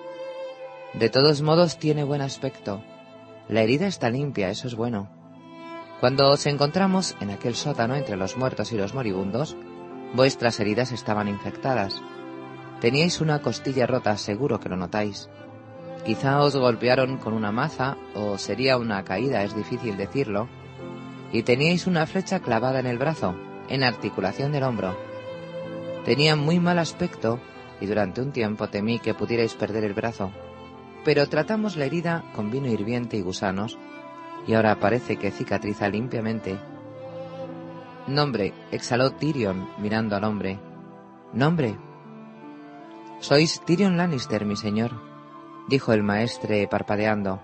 De 0.93 1.09
todos 1.09 1.41
modos 1.41 1.79
tiene 1.79 2.03
buen 2.03 2.21
aspecto. 2.21 2.83
La 3.47 3.61
herida 3.63 3.87
está 3.87 4.11
limpia, 4.11 4.51
eso 4.51 4.67
es 4.67 4.75
bueno. 4.75 5.09
Cuando 6.01 6.33
os 6.33 6.47
encontramos 6.47 7.15
en 7.21 7.31
aquel 7.31 7.55
sótano 7.55 7.95
entre 7.95 8.17
los 8.17 8.37
muertos 8.37 8.73
y 8.73 8.77
los 8.77 8.95
moribundos, 8.95 9.57
vuestras 10.15 10.59
heridas 10.59 10.91
estaban 10.91 11.29
infectadas. 11.29 12.03
Teníais 12.81 13.21
una 13.21 13.41
costilla 13.41 13.87
rota, 13.87 14.17
seguro 14.17 14.59
que 14.59 14.69
lo 14.69 14.77
notáis. 14.77 15.31
Quizá 16.05 16.43
os 16.43 16.57
golpearon 16.57 17.17
con 17.19 17.33
una 17.33 17.53
maza, 17.53 17.97
o 18.15 18.37
sería 18.37 18.77
una 18.77 19.05
caída, 19.05 19.45
es 19.45 19.55
difícil 19.55 19.97
decirlo, 19.97 20.49
y 21.33 21.45
teníais 21.45 21.87
una 21.87 22.07
flecha 22.07 22.41
clavada 22.41 22.81
en 22.81 22.87
el 22.87 22.99
brazo, 22.99 23.37
en 23.69 23.85
articulación 23.85 24.51
del 24.51 24.65
hombro. 24.65 24.97
Tenía 26.05 26.35
muy 26.35 26.59
mal 26.59 26.79
aspecto 26.79 27.39
y 27.81 27.87
durante 27.87 28.21
un 28.21 28.33
tiempo 28.33 28.69
temí 28.69 28.99
que 28.99 29.15
pudierais 29.15 29.55
perder 29.55 29.85
el 29.85 29.95
brazo. 29.95 30.33
Pero 31.05 31.29
tratamos 31.29 31.77
la 31.77 31.85
herida 31.85 32.25
con 32.35 32.51
vino 32.51 32.69
hirviente 32.69 33.17
y 33.17 33.23
gusanos 33.23 33.79
y 34.47 34.55
ahora 34.55 34.79
parece 34.81 35.17
que 35.17 35.31
cicatriza 35.31 35.89
limpiamente. 35.89 36.59
Nombre, 38.09 38.53
exhaló 38.73 39.13
Tyrion 39.13 39.69
mirando 39.79 40.17
al 40.17 40.25
hombre. 40.25 40.59
Nombre. 41.33 41.77
Sois 43.21 43.61
Tyrion 43.65 43.97
Lannister, 43.97 44.45
mi 44.45 44.57
señor, 44.57 45.12
dijo 45.69 45.93
el 45.93 46.03
maestre 46.03 46.67
parpadeando. 46.69 47.41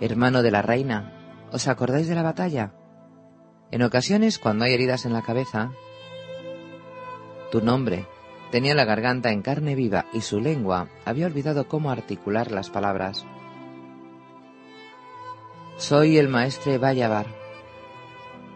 Hermano 0.00 0.42
de 0.42 0.50
la 0.50 0.62
reina, 0.62 1.12
¿os 1.52 1.68
acordáis 1.68 2.08
de 2.08 2.14
la 2.14 2.22
batalla? 2.22 2.72
En 3.70 3.82
ocasiones, 3.82 4.38
cuando 4.38 4.64
hay 4.64 4.74
heridas 4.74 5.04
en 5.04 5.12
la 5.12 5.22
cabeza, 5.22 5.72
tu 7.50 7.60
nombre 7.60 8.06
tenía 8.50 8.74
la 8.74 8.84
garganta 8.84 9.30
en 9.30 9.42
carne 9.42 9.74
viva 9.74 10.06
y 10.12 10.20
su 10.20 10.40
lengua 10.40 10.88
había 11.04 11.26
olvidado 11.26 11.68
cómo 11.68 11.90
articular 11.90 12.50
las 12.50 12.70
palabras. 12.70 13.26
Soy 15.76 16.18
el 16.18 16.28
maestre 16.28 16.78
Vallavar. 16.78 17.26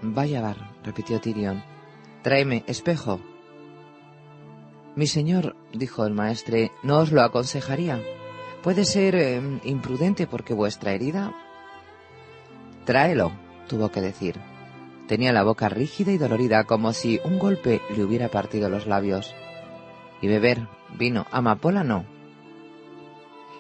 Vallavar, 0.03 0.57
repitió 0.83 1.21
Tyrion. 1.21 1.63
Tráeme 2.23 2.65
espejo. 2.67 3.21
Mi 4.97 5.07
señor, 5.07 5.57
dijo 5.73 6.05
el 6.05 6.15
maestre, 6.15 6.73
no 6.83 6.99
os 6.99 7.13
lo 7.13 7.23
aconsejaría. 7.23 8.01
Puede 8.63 8.85
ser 8.85 9.17
eh, 9.17 9.41
imprudente 9.65 10.29
porque 10.29 10.55
vuestra 10.55 10.93
herida. 10.93 11.35
Tráelo, 12.85 13.33
tuvo 13.69 13.91
que 13.91 14.01
decir. 14.01 14.39
Tenía 15.09 15.33
la 15.33 15.43
boca 15.43 15.69
rígida 15.69 16.13
y 16.13 16.19
dolorida 16.19 16.65
como 16.65 16.93
si 16.93 17.21
un 17.25 17.41
golpe 17.41 17.83
le 17.95 18.05
hubiera 18.05 18.29
partido 18.29 18.69
los 18.69 18.87
labios. 18.87 19.35
Y 20.21 20.29
beber 20.29 20.69
vino 20.97 21.27
amapola 21.33 21.83
no. 21.83 22.05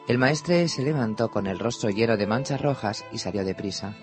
El 0.06 0.18
maestre 0.18 0.68
se 0.68 0.82
levantó 0.82 1.30
con 1.30 1.48
el 1.48 1.58
rostro 1.58 1.90
lleno 1.90 2.16
de 2.16 2.26
manchas 2.28 2.60
rojas 2.60 3.04
y 3.12 3.18
salió 3.18 3.44
deprisa. 3.44 3.94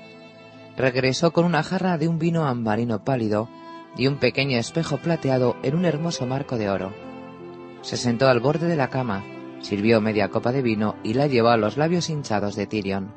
Regresó 0.75 1.31
con 1.31 1.45
una 1.45 1.63
jarra 1.63 1.97
de 1.97 2.09
un 2.09 2.19
vino 2.19 2.45
ambarino 2.45 3.05
pálido 3.05 3.49
y 3.97 4.07
un 4.07 4.17
pequeño 4.17 4.57
espejo 4.57 4.97
plateado 4.97 5.55
en 5.63 5.75
un 5.75 5.85
hermoso 5.85 6.25
marco 6.25 6.57
de 6.57 6.69
oro. 6.69 6.93
Se 7.81 7.95
sentó 7.95 8.27
al 8.27 8.39
borde 8.41 8.67
de 8.67 8.75
la 8.75 8.89
cama, 8.89 9.23
sirvió 9.61 10.01
media 10.01 10.29
copa 10.29 10.51
de 10.51 10.61
vino 10.61 10.95
y 11.03 11.13
la 11.13 11.27
llevó 11.27 11.49
a 11.49 11.57
los 11.57 11.77
labios 11.77 12.09
hinchados 12.09 12.55
de 12.55 12.67
Tyrion. 12.67 13.13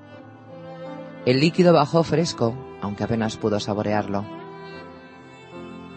El 1.24 1.40
líquido 1.40 1.72
bajó 1.72 2.02
fresco, 2.02 2.54
aunque 2.80 3.04
apenas 3.04 3.36
pudo 3.36 3.60
saborearlo. 3.60 4.24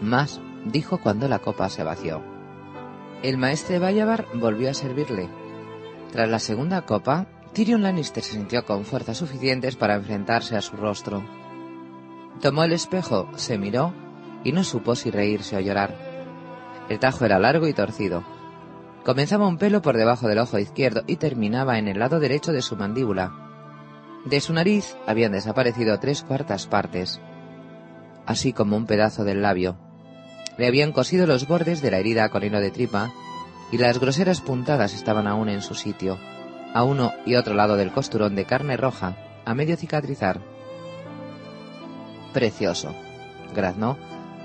Más, 0.00 0.40
dijo 0.64 0.98
cuando 0.98 1.28
la 1.28 1.40
copa 1.40 1.68
se 1.68 1.82
vació. 1.82 2.22
El 3.22 3.38
maestre 3.38 3.78
Vallavar 3.78 4.26
volvió 4.34 4.70
a 4.70 4.74
servirle. 4.74 5.28
Tras 6.12 6.28
la 6.28 6.38
segunda 6.38 6.82
copa, 6.82 7.26
Tyrion 7.52 7.82
Lannister 7.82 8.22
se 8.22 8.32
sintió 8.32 8.64
con 8.64 8.84
fuerzas 8.84 9.16
suficientes 9.16 9.76
para 9.76 9.94
enfrentarse 9.94 10.56
a 10.56 10.60
su 10.60 10.76
rostro. 10.76 11.24
Tomó 12.40 12.64
el 12.64 12.72
espejo, 12.72 13.28
se 13.36 13.56
miró 13.56 13.94
y 14.44 14.52
no 14.52 14.62
supo 14.62 14.94
si 14.94 15.10
reírse 15.10 15.56
o 15.56 15.60
llorar. 15.60 15.96
El 16.88 16.98
tajo 16.98 17.24
era 17.24 17.38
largo 17.38 17.66
y 17.66 17.72
torcido. 17.72 18.35
Comenzaba 19.06 19.46
un 19.46 19.56
pelo 19.56 19.82
por 19.82 19.96
debajo 19.96 20.26
del 20.26 20.40
ojo 20.40 20.58
izquierdo 20.58 21.04
y 21.06 21.14
terminaba 21.14 21.78
en 21.78 21.86
el 21.86 22.00
lado 22.00 22.18
derecho 22.18 22.50
de 22.50 22.60
su 22.60 22.74
mandíbula. 22.74 23.32
De 24.24 24.40
su 24.40 24.52
nariz 24.52 24.96
habían 25.06 25.30
desaparecido 25.30 26.00
tres 26.00 26.24
cuartas 26.24 26.66
partes, 26.66 27.20
así 28.26 28.52
como 28.52 28.76
un 28.76 28.86
pedazo 28.86 29.22
del 29.22 29.42
labio. 29.42 29.78
Le 30.58 30.66
habían 30.66 30.90
cosido 30.90 31.28
los 31.28 31.46
bordes 31.46 31.82
de 31.82 31.92
la 31.92 31.98
herida 31.98 32.30
con 32.30 32.42
hilo 32.42 32.58
de 32.58 32.72
tripa 32.72 33.12
y 33.70 33.78
las 33.78 34.00
groseras 34.00 34.40
puntadas 34.40 34.92
estaban 34.92 35.28
aún 35.28 35.50
en 35.50 35.62
su 35.62 35.76
sitio, 35.76 36.18
a 36.74 36.82
uno 36.82 37.12
y 37.24 37.36
otro 37.36 37.54
lado 37.54 37.76
del 37.76 37.92
costurón 37.92 38.34
de 38.34 38.44
carne 38.44 38.76
roja, 38.76 39.14
a 39.44 39.54
medio 39.54 39.76
cicatrizar. 39.76 40.40
Precioso, 42.32 42.92
graznó 43.54 43.98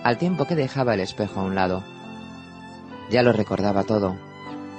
al 0.03 0.19
tiempo 0.19 0.45
que 0.45 0.55
dejaba 0.55 0.93
el 0.93 0.99
espejo 0.99 1.39
a 1.39 1.45
un 1.45 1.55
lado. 1.55 1.83
Ya 3.09 3.23
lo 3.23 3.33
recordaba 3.33 3.85
todo. 3.85 4.29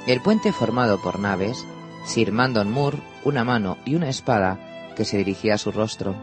El 0.06 0.20
puente 0.20 0.52
formado 0.52 1.00
por 1.00 1.20
naves, 1.20 1.64
Sir 2.04 2.32
Mandon 2.32 2.72
Moore, 2.72 2.98
una 3.24 3.44
mano 3.44 3.78
y 3.84 3.94
una 3.94 4.08
espada 4.08 4.58
que 4.96 5.04
se 5.04 5.16
dirigía 5.16 5.54
a 5.54 5.58
su 5.58 5.70
rostro. 5.70 6.16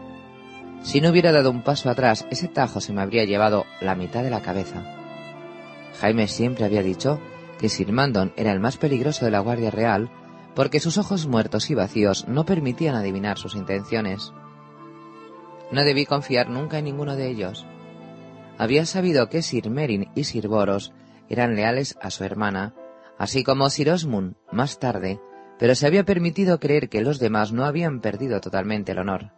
Si 0.82 1.00
no 1.00 1.08
hubiera 1.08 1.32
dado 1.32 1.50
un 1.50 1.62
paso 1.62 1.88
atrás, 1.88 2.26
ese 2.30 2.48
tajo 2.48 2.82
se 2.82 2.92
me 2.92 3.00
habría 3.00 3.24
llevado 3.24 3.64
la 3.80 3.94
mitad 3.94 4.22
de 4.22 4.30
la 4.30 4.42
cabeza. 4.42 4.82
Jaime 5.98 6.28
siempre 6.28 6.66
había 6.66 6.82
dicho 6.82 7.20
que 7.58 7.70
Sir 7.70 7.90
Mandon 7.92 8.34
era 8.36 8.52
el 8.52 8.60
más 8.60 8.76
peligroso 8.76 9.24
de 9.24 9.30
la 9.30 9.40
Guardia 9.40 9.70
Real 9.70 10.10
porque 10.54 10.80
sus 10.80 10.98
ojos 10.98 11.26
muertos 11.26 11.70
y 11.70 11.74
vacíos 11.74 12.26
no 12.28 12.44
permitían 12.44 12.96
adivinar 12.96 13.38
sus 13.38 13.54
intenciones. 13.54 14.32
No 15.72 15.84
debí 15.84 16.04
confiar 16.04 16.50
nunca 16.50 16.78
en 16.78 16.84
ninguno 16.84 17.16
de 17.16 17.28
ellos. 17.28 17.64
Había 18.58 18.84
sabido 18.84 19.30
que 19.30 19.40
Sir 19.40 19.70
Merin 19.70 20.10
y 20.14 20.24
Sir 20.24 20.48
Boros 20.48 20.92
eran 21.30 21.54
leales 21.54 21.96
a 22.02 22.10
su 22.10 22.24
hermana, 22.24 22.74
así 23.20 23.44
como 23.44 23.68
Sir 23.68 23.90
Osmund 23.90 24.34
más 24.50 24.78
tarde, 24.78 25.20
pero 25.58 25.74
se 25.74 25.86
había 25.86 26.04
permitido 26.04 26.58
creer 26.58 26.88
que 26.88 27.02
los 27.02 27.18
demás 27.18 27.52
no 27.52 27.66
habían 27.66 28.00
perdido 28.00 28.40
totalmente 28.40 28.92
el 28.92 28.98
honor. 28.98 29.32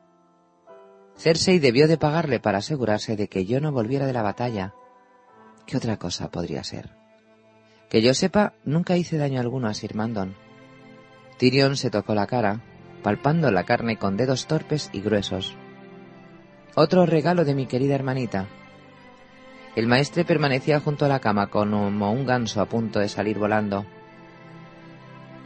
Cersei 1.17 1.59
debió 1.59 1.89
de 1.89 1.99
pagarle 1.99 2.39
para 2.39 2.59
asegurarse 2.59 3.17
de 3.17 3.27
que 3.27 3.45
yo 3.45 3.61
no 3.61 3.73
volviera 3.73 4.07
de 4.07 4.13
la 4.13 4.23
batalla. 4.23 4.73
¿Qué 5.67 5.77
otra 5.77 5.97
cosa 5.97 6.31
podría 6.31 6.63
ser? 6.63 6.91
Que 7.91 8.03
yo 8.03 8.15
sepa, 8.15 8.55
nunca 8.65 8.97
hice 8.97 9.19
daño 9.19 9.41
alguno 9.41 9.67
a 9.67 9.75
Sir 9.75 9.97
Mandon. 9.97 10.37
Tyrion 11.39 11.77
se 11.77 11.91
tocó 11.91 12.15
la 12.15 12.29
cara, 12.29 12.61
palpando 13.03 13.51
la 13.51 13.65
carne 13.65 13.99
con 13.99 14.17
dedos 14.17 14.47
torpes 14.47 14.91
y 14.93 15.01
gruesos. 15.01 15.57
Otro 16.77 17.05
regalo 17.05 17.45
de 17.45 17.57
mi 17.57 17.67
querida 17.67 17.97
hermanita, 17.97 18.47
el 19.75 19.87
maestre 19.87 20.25
permanecía 20.25 20.81
junto 20.81 21.05
a 21.05 21.09
la 21.09 21.21
cama 21.21 21.47
como 21.47 22.13
un 22.13 22.27
ganso 22.27 22.61
a 22.61 22.67
punto 22.67 22.99
de 22.99 23.09
salir 23.09 23.39
volando. 23.39 23.87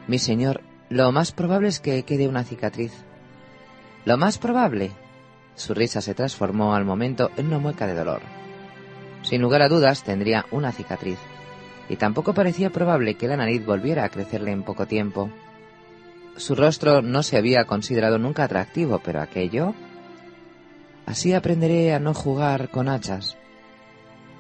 Mi 0.09 0.19
señor, 0.19 0.63
lo 0.89 1.13
más 1.13 1.33
probable 1.33 1.69
es 1.69 1.81
que 1.81 2.03
quede 2.05 2.29
una 2.29 2.45
cicatriz. 2.45 2.93
¿Lo 4.05 4.17
más 4.17 4.39
probable? 4.39 4.91
Su 5.55 5.75
risa 5.75 6.01
se 6.01 6.15
transformó 6.15 6.75
al 6.75 6.85
momento 6.85 7.31
en 7.37 7.47
una 7.47 7.59
mueca 7.59 7.87
de 7.87 7.95
dolor. 7.95 8.21
Sin 9.23 9.43
lugar 9.43 9.63
a 9.63 9.69
dudas 9.69 10.05
tendría 10.05 10.47
una 10.51 10.73
cicatriz, 10.73 11.19
y 11.89 11.97
tampoco 11.97 12.35
parecía 12.35 12.71
probable 12.71 13.15
que 13.15 13.29
la 13.29 13.37
nariz 13.37 13.65
volviera 13.65 14.05
a 14.05 14.09
crecerle 14.09 14.53
en 14.53 14.63
poco 14.63 14.87
tiempo. 14.87 15.31
Su 16.37 16.55
rostro 16.55 17.01
no 17.01 17.23
se 17.23 17.37
había 17.37 17.65
considerado 17.65 18.19
nunca 18.19 18.45
atractivo, 18.45 19.01
pero 19.05 19.21
aquello... 19.21 19.75
Así 21.07 21.33
aprenderé 21.33 21.95
a 21.95 22.01
no 22.01 22.15
jugar 22.15 22.69
con 22.69 22.89
hachas. 22.89 23.37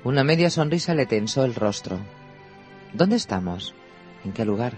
Una 0.06 0.22
media 0.22 0.50
sonrisa 0.50 0.94
le 0.94 1.04
tensó 1.04 1.44
el 1.44 1.56
rostro. 1.56 1.98
¿Dónde 2.92 3.16
estamos? 3.16 3.74
¿En 4.24 4.32
qué 4.32 4.44
lugar? 4.44 4.74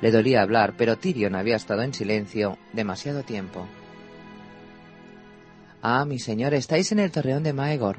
Le 0.00 0.10
dolía 0.10 0.40
hablar, 0.40 0.72
pero 0.78 0.96
Tyrion 0.96 1.34
había 1.34 1.56
estado 1.56 1.82
en 1.82 1.92
silencio 1.92 2.56
demasiado 2.72 3.24
tiempo. 3.24 3.66
Ah, 5.82 6.06
mi 6.06 6.18
señor, 6.18 6.54
estáis 6.54 6.90
en 6.92 7.00
el 7.00 7.10
torreón 7.10 7.42
de 7.42 7.52
Maegor, 7.52 7.98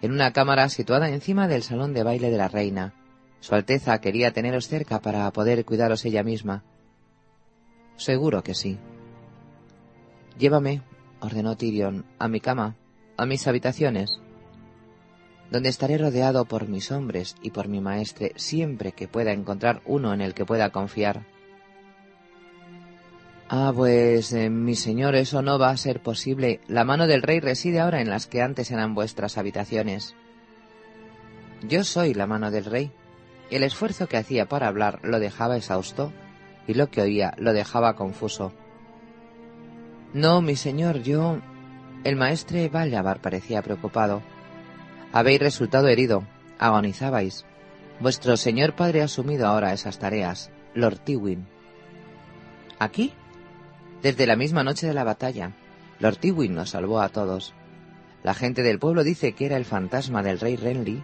en 0.00 0.12
una 0.12 0.32
cámara 0.32 0.68
situada 0.68 1.08
encima 1.08 1.48
del 1.48 1.64
salón 1.64 1.92
de 1.92 2.04
baile 2.04 2.30
de 2.30 2.36
la 2.36 2.46
reina. 2.46 2.94
Su 3.40 3.56
Alteza 3.56 4.00
quería 4.00 4.32
teneros 4.32 4.68
cerca 4.68 5.00
para 5.00 5.28
poder 5.32 5.64
cuidaros 5.64 6.04
ella 6.04 6.22
misma. 6.22 6.62
Seguro 7.96 8.44
que 8.44 8.54
sí. 8.54 8.78
Llévame, 10.38 10.82
ordenó 11.18 11.56
Tyrion, 11.56 12.04
a 12.20 12.28
mi 12.28 12.38
cama, 12.38 12.76
a 13.16 13.26
mis 13.26 13.48
habitaciones 13.48 14.20
donde 15.50 15.68
estaré 15.68 15.98
rodeado 15.98 16.44
por 16.44 16.68
mis 16.68 16.92
hombres 16.92 17.36
y 17.42 17.50
por 17.50 17.68
mi 17.68 17.80
maestre 17.80 18.32
siempre 18.36 18.92
que 18.92 19.08
pueda 19.08 19.32
encontrar 19.32 19.82
uno 19.84 20.14
en 20.14 20.20
el 20.20 20.34
que 20.34 20.46
pueda 20.46 20.70
confiar. 20.70 21.26
Ah, 23.48 23.72
pues, 23.74 24.32
eh, 24.32 24.48
mi 24.48 24.76
señor, 24.76 25.16
eso 25.16 25.42
no 25.42 25.58
va 25.58 25.70
a 25.70 25.76
ser 25.76 26.00
posible. 26.00 26.60
La 26.68 26.84
mano 26.84 27.08
del 27.08 27.22
rey 27.22 27.40
reside 27.40 27.80
ahora 27.80 28.00
en 28.00 28.08
las 28.08 28.28
que 28.28 28.42
antes 28.42 28.70
eran 28.70 28.94
vuestras 28.94 29.38
habitaciones. 29.38 30.14
Yo 31.62 31.82
soy 31.82 32.14
la 32.14 32.28
mano 32.28 32.52
del 32.52 32.64
rey. 32.64 32.92
El 33.50 33.64
esfuerzo 33.64 34.06
que 34.06 34.16
hacía 34.16 34.46
para 34.46 34.68
hablar 34.68 35.00
lo 35.02 35.18
dejaba 35.18 35.56
exhausto 35.56 36.12
y 36.68 36.74
lo 36.74 36.92
que 36.92 37.02
oía 37.02 37.34
lo 37.38 37.52
dejaba 37.52 37.96
confuso. 37.96 38.52
No, 40.14 40.40
mi 40.40 40.54
señor, 40.54 41.02
yo... 41.02 41.40
El 42.02 42.16
maestre 42.16 42.68
Vallavar 42.68 43.20
parecía 43.20 43.60
preocupado. 43.62 44.22
Habéis 45.12 45.40
resultado 45.40 45.88
herido, 45.88 46.24
agonizabais. 46.58 47.44
Vuestro 47.98 48.36
señor 48.36 48.74
padre 48.74 49.02
ha 49.02 49.06
asumido 49.06 49.46
ahora 49.46 49.72
esas 49.72 49.98
tareas, 49.98 50.50
Lord 50.74 51.00
Tywin. 51.00 51.46
¿Aquí? 52.78 53.12
Desde 54.02 54.26
la 54.26 54.36
misma 54.36 54.62
noche 54.62 54.86
de 54.86 54.94
la 54.94 55.04
batalla, 55.04 55.52
Lord 55.98 56.16
Tywin 56.16 56.54
nos 56.54 56.70
salvó 56.70 57.00
a 57.00 57.08
todos. 57.08 57.54
La 58.22 58.34
gente 58.34 58.62
del 58.62 58.78
pueblo 58.78 59.02
dice 59.02 59.32
que 59.32 59.46
era 59.46 59.56
el 59.56 59.64
fantasma 59.64 60.22
del 60.22 60.40
rey 60.40 60.56
Renly, 60.56 61.02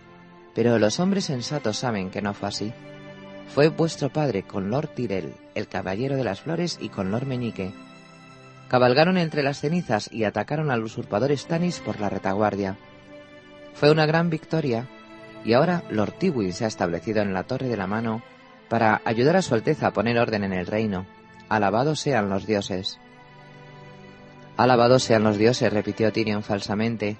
pero 0.55 0.79
los 0.79 1.01
hombres 1.01 1.25
sensatos 1.25 1.77
saben 1.77 2.11
que 2.11 2.23
no 2.23 2.33
fue 2.33 2.49
así. 2.49 2.73
Fue 3.49 3.69
vuestro 3.69 4.11
padre 4.11 4.43
con 4.43 4.71
Lord 4.71 4.89
Tyrell, 4.95 5.35
el 5.55 5.69
caballero 5.69 6.17
de 6.17 6.25
las 6.25 6.41
flores, 6.41 6.79
y 6.81 6.89
con 6.89 7.11
Lord 7.11 7.27
Meñique. 7.27 7.75
Cabalgaron 8.69 9.19
entre 9.19 9.43
las 9.43 9.61
cenizas 9.61 10.11
y 10.13 10.25
atacaron 10.25 10.71
al 10.71 10.83
usurpador 10.83 11.37
Stannis 11.37 11.81
por 11.81 12.01
la 12.01 12.09
retaguardia. 12.09 12.77
Fue 13.77 13.91
una 13.91 14.07
gran 14.07 14.31
victoria 14.31 14.89
y 15.45 15.53
ahora 15.53 15.85
Lord 15.91 16.15
Tywin 16.19 16.53
se 16.53 16.65
ha 16.65 16.69
establecido 16.69 17.23
en 17.23 17.35
la 17.35 17.45
Torre 17.45 17.69
de 17.69 17.77
la 17.77 17.87
Mano 17.87 18.23
para 18.69 19.03
ayudar 19.05 19.37
a 19.37 19.43
Su 19.43 19.55
Alteza 19.55 19.89
a 19.89 19.93
poner 19.93 20.19
orden 20.19 20.45
en 20.45 20.53
el 20.53 20.67
reino. 20.67 21.07
Alabados 21.49 22.01
sean 22.01 22.29
los 22.31 22.47
dioses. 22.47 22.99
Alabados 24.57 25.03
sean 25.03 25.23
los 25.23 25.37
dioses, 25.37 25.73
repitió 25.73 26.11
Tyrion 26.11 26.43
falsamente. 26.43 27.17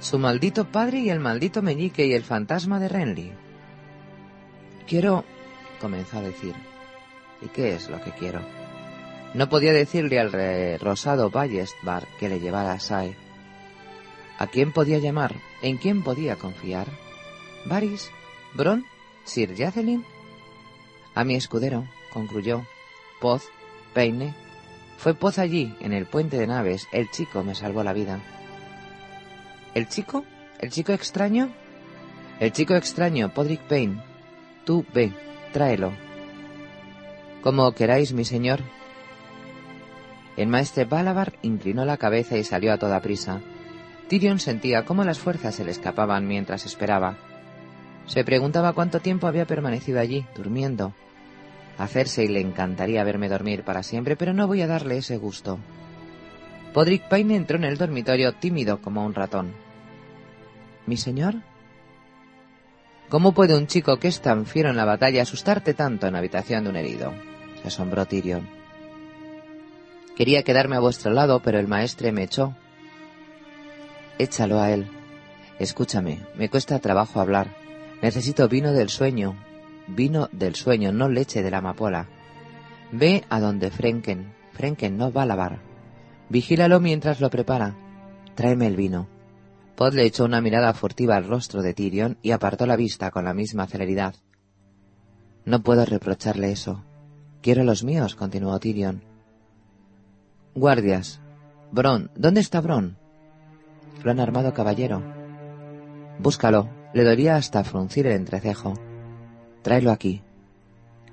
Su 0.00 0.18
maldito 0.18 0.66
padre 0.66 0.98
y 0.98 1.10
el 1.10 1.18
maldito 1.18 1.62
meñique 1.62 2.06
y 2.06 2.12
el 2.12 2.24
fantasma 2.24 2.78
de 2.78 2.88
Renly. 2.88 3.32
Quiero... 4.86 5.24
comenzó 5.80 6.18
a 6.18 6.22
decir. 6.22 6.54
¿Y 7.40 7.48
qué 7.48 7.74
es 7.74 7.88
lo 7.88 8.00
que 8.02 8.10
quiero? 8.10 8.40
No 9.32 9.48
podía 9.48 9.72
decirle 9.72 10.20
al 10.20 10.78
rosado 10.78 11.30
Ballestbar 11.30 12.06
que 12.20 12.28
le 12.28 12.38
llevara 12.38 12.72
a 12.72 12.80
Sae. 12.80 13.23
¿A 14.44 14.46
quién 14.46 14.72
podía 14.72 14.98
llamar? 14.98 15.36
¿En 15.62 15.78
quién 15.78 16.02
podía 16.02 16.36
confiar? 16.36 16.86
¿Varys? 17.64 18.10
¿Bron? 18.52 18.84
¿Sir 19.24 19.56
Jacelyn? 19.56 20.04
A 21.14 21.24
mi 21.24 21.34
escudero, 21.34 21.88
concluyó. 22.12 22.66
Poz, 23.22 23.48
Peine. 23.94 24.34
Fue 24.98 25.14
Poz 25.14 25.38
allí, 25.38 25.74
en 25.80 25.94
el 25.94 26.04
puente 26.04 26.36
de 26.36 26.46
naves. 26.46 26.88
El 26.92 27.10
chico 27.10 27.42
me 27.42 27.54
salvó 27.54 27.82
la 27.82 27.94
vida. 27.94 28.20
¿El 29.72 29.88
chico? 29.88 30.26
¿El 30.60 30.68
chico 30.68 30.92
extraño? 30.92 31.48
El 32.38 32.52
chico 32.52 32.74
extraño, 32.74 33.32
Podrick 33.32 33.62
Payne. 33.62 34.02
Tú 34.66 34.84
ve, 34.92 35.14
tráelo. 35.54 35.94
Como 37.40 37.72
queráis, 37.72 38.12
mi 38.12 38.26
señor. 38.26 38.60
El 40.36 40.48
maestre 40.48 40.84
Balabar 40.84 41.32
inclinó 41.40 41.86
la 41.86 41.96
cabeza 41.96 42.36
y 42.36 42.44
salió 42.44 42.74
a 42.74 42.78
toda 42.78 43.00
prisa. 43.00 43.40
Tyrion 44.08 44.38
sentía 44.38 44.84
cómo 44.84 45.04
las 45.04 45.18
fuerzas 45.18 45.54
se 45.54 45.64
le 45.64 45.70
escapaban 45.70 46.26
mientras 46.26 46.66
esperaba. 46.66 47.16
Se 48.06 48.24
preguntaba 48.24 48.74
cuánto 48.74 49.00
tiempo 49.00 49.26
había 49.26 49.46
permanecido 49.46 49.98
allí, 49.98 50.26
durmiendo. 50.36 50.92
A 51.78 51.88
Cersei 51.88 52.28
le 52.28 52.40
encantaría 52.40 53.02
verme 53.02 53.28
dormir 53.28 53.64
para 53.64 53.82
siempre, 53.82 54.16
pero 54.16 54.32
no 54.32 54.46
voy 54.46 54.62
a 54.62 54.66
darle 54.66 54.98
ese 54.98 55.16
gusto. 55.16 55.58
Podrick 56.72 57.08
Payne 57.08 57.36
entró 57.36 57.56
en 57.56 57.64
el 57.64 57.78
dormitorio 57.78 58.32
tímido 58.34 58.80
como 58.82 59.04
un 59.04 59.14
ratón. 59.14 59.52
¿Mi 60.86 60.96
señor? 60.96 61.36
¿Cómo 63.08 63.32
puede 63.32 63.56
un 63.56 63.66
chico 63.66 63.98
que 63.98 64.08
es 64.08 64.20
tan 64.20 64.44
fiero 64.44 64.70
en 64.70 64.76
la 64.76 64.84
batalla 64.84 65.22
asustarte 65.22 65.72
tanto 65.72 66.06
en 66.06 66.12
la 66.12 66.18
habitación 66.18 66.64
de 66.64 66.70
un 66.70 66.76
herido? 66.76 67.12
se 67.62 67.68
asombró 67.68 68.06
Tyrion. 68.06 68.48
Quería 70.16 70.42
quedarme 70.42 70.76
a 70.76 70.80
vuestro 70.80 71.12
lado, 71.12 71.40
pero 71.40 71.58
el 71.58 71.68
maestre 71.68 72.12
me 72.12 72.24
echó. 72.24 72.54
Échalo 74.18 74.60
a 74.60 74.70
él. 74.70 74.86
Escúchame, 75.58 76.20
me 76.36 76.48
cuesta 76.48 76.78
trabajo 76.78 77.20
hablar. 77.20 77.48
Necesito 78.02 78.48
vino 78.48 78.72
del 78.72 78.88
sueño. 78.88 79.36
Vino 79.86 80.28
del 80.32 80.54
sueño, 80.54 80.92
no 80.92 81.08
leche 81.08 81.42
de 81.42 81.50
la 81.50 81.58
amapola. 81.58 82.08
Ve 82.92 83.24
a 83.28 83.40
donde 83.40 83.70
Frenken. 83.70 84.32
Frenken 84.52 84.96
no 84.96 85.12
va 85.12 85.22
a 85.22 85.26
lavar. 85.26 85.58
Vigílalo 86.28 86.80
mientras 86.80 87.20
lo 87.20 87.28
prepara. 87.30 87.74
Tráeme 88.34 88.66
el 88.66 88.76
vino. 88.76 89.08
Pod 89.76 89.94
le 89.94 90.04
echó 90.04 90.24
una 90.24 90.40
mirada 90.40 90.72
furtiva 90.74 91.16
al 91.16 91.26
rostro 91.26 91.62
de 91.62 91.74
Tyrion 91.74 92.18
y 92.22 92.30
apartó 92.30 92.66
la 92.66 92.76
vista 92.76 93.10
con 93.10 93.24
la 93.24 93.34
misma 93.34 93.66
celeridad. 93.66 94.14
No 95.44 95.62
puedo 95.62 95.84
reprocharle 95.84 96.52
eso. 96.52 96.84
Quiero 97.42 97.64
los 97.64 97.82
míos, 97.84 98.14
continuó 98.14 98.58
Tyrion. 98.60 99.02
Guardias. 100.54 101.20
Bron, 101.72 102.10
¿dónde 102.14 102.40
está 102.40 102.60
Bron? 102.60 102.96
Lo 104.04 104.10
han 104.10 104.20
armado 104.20 104.52
caballero. 104.52 105.02
Búscalo. 106.18 106.68
Le 106.92 107.02
dolía 107.02 107.34
hasta 107.34 107.64
fruncir 107.64 108.06
el 108.06 108.12
entrecejo. 108.12 108.74
Tráelo 109.62 109.90
aquí. 109.90 110.22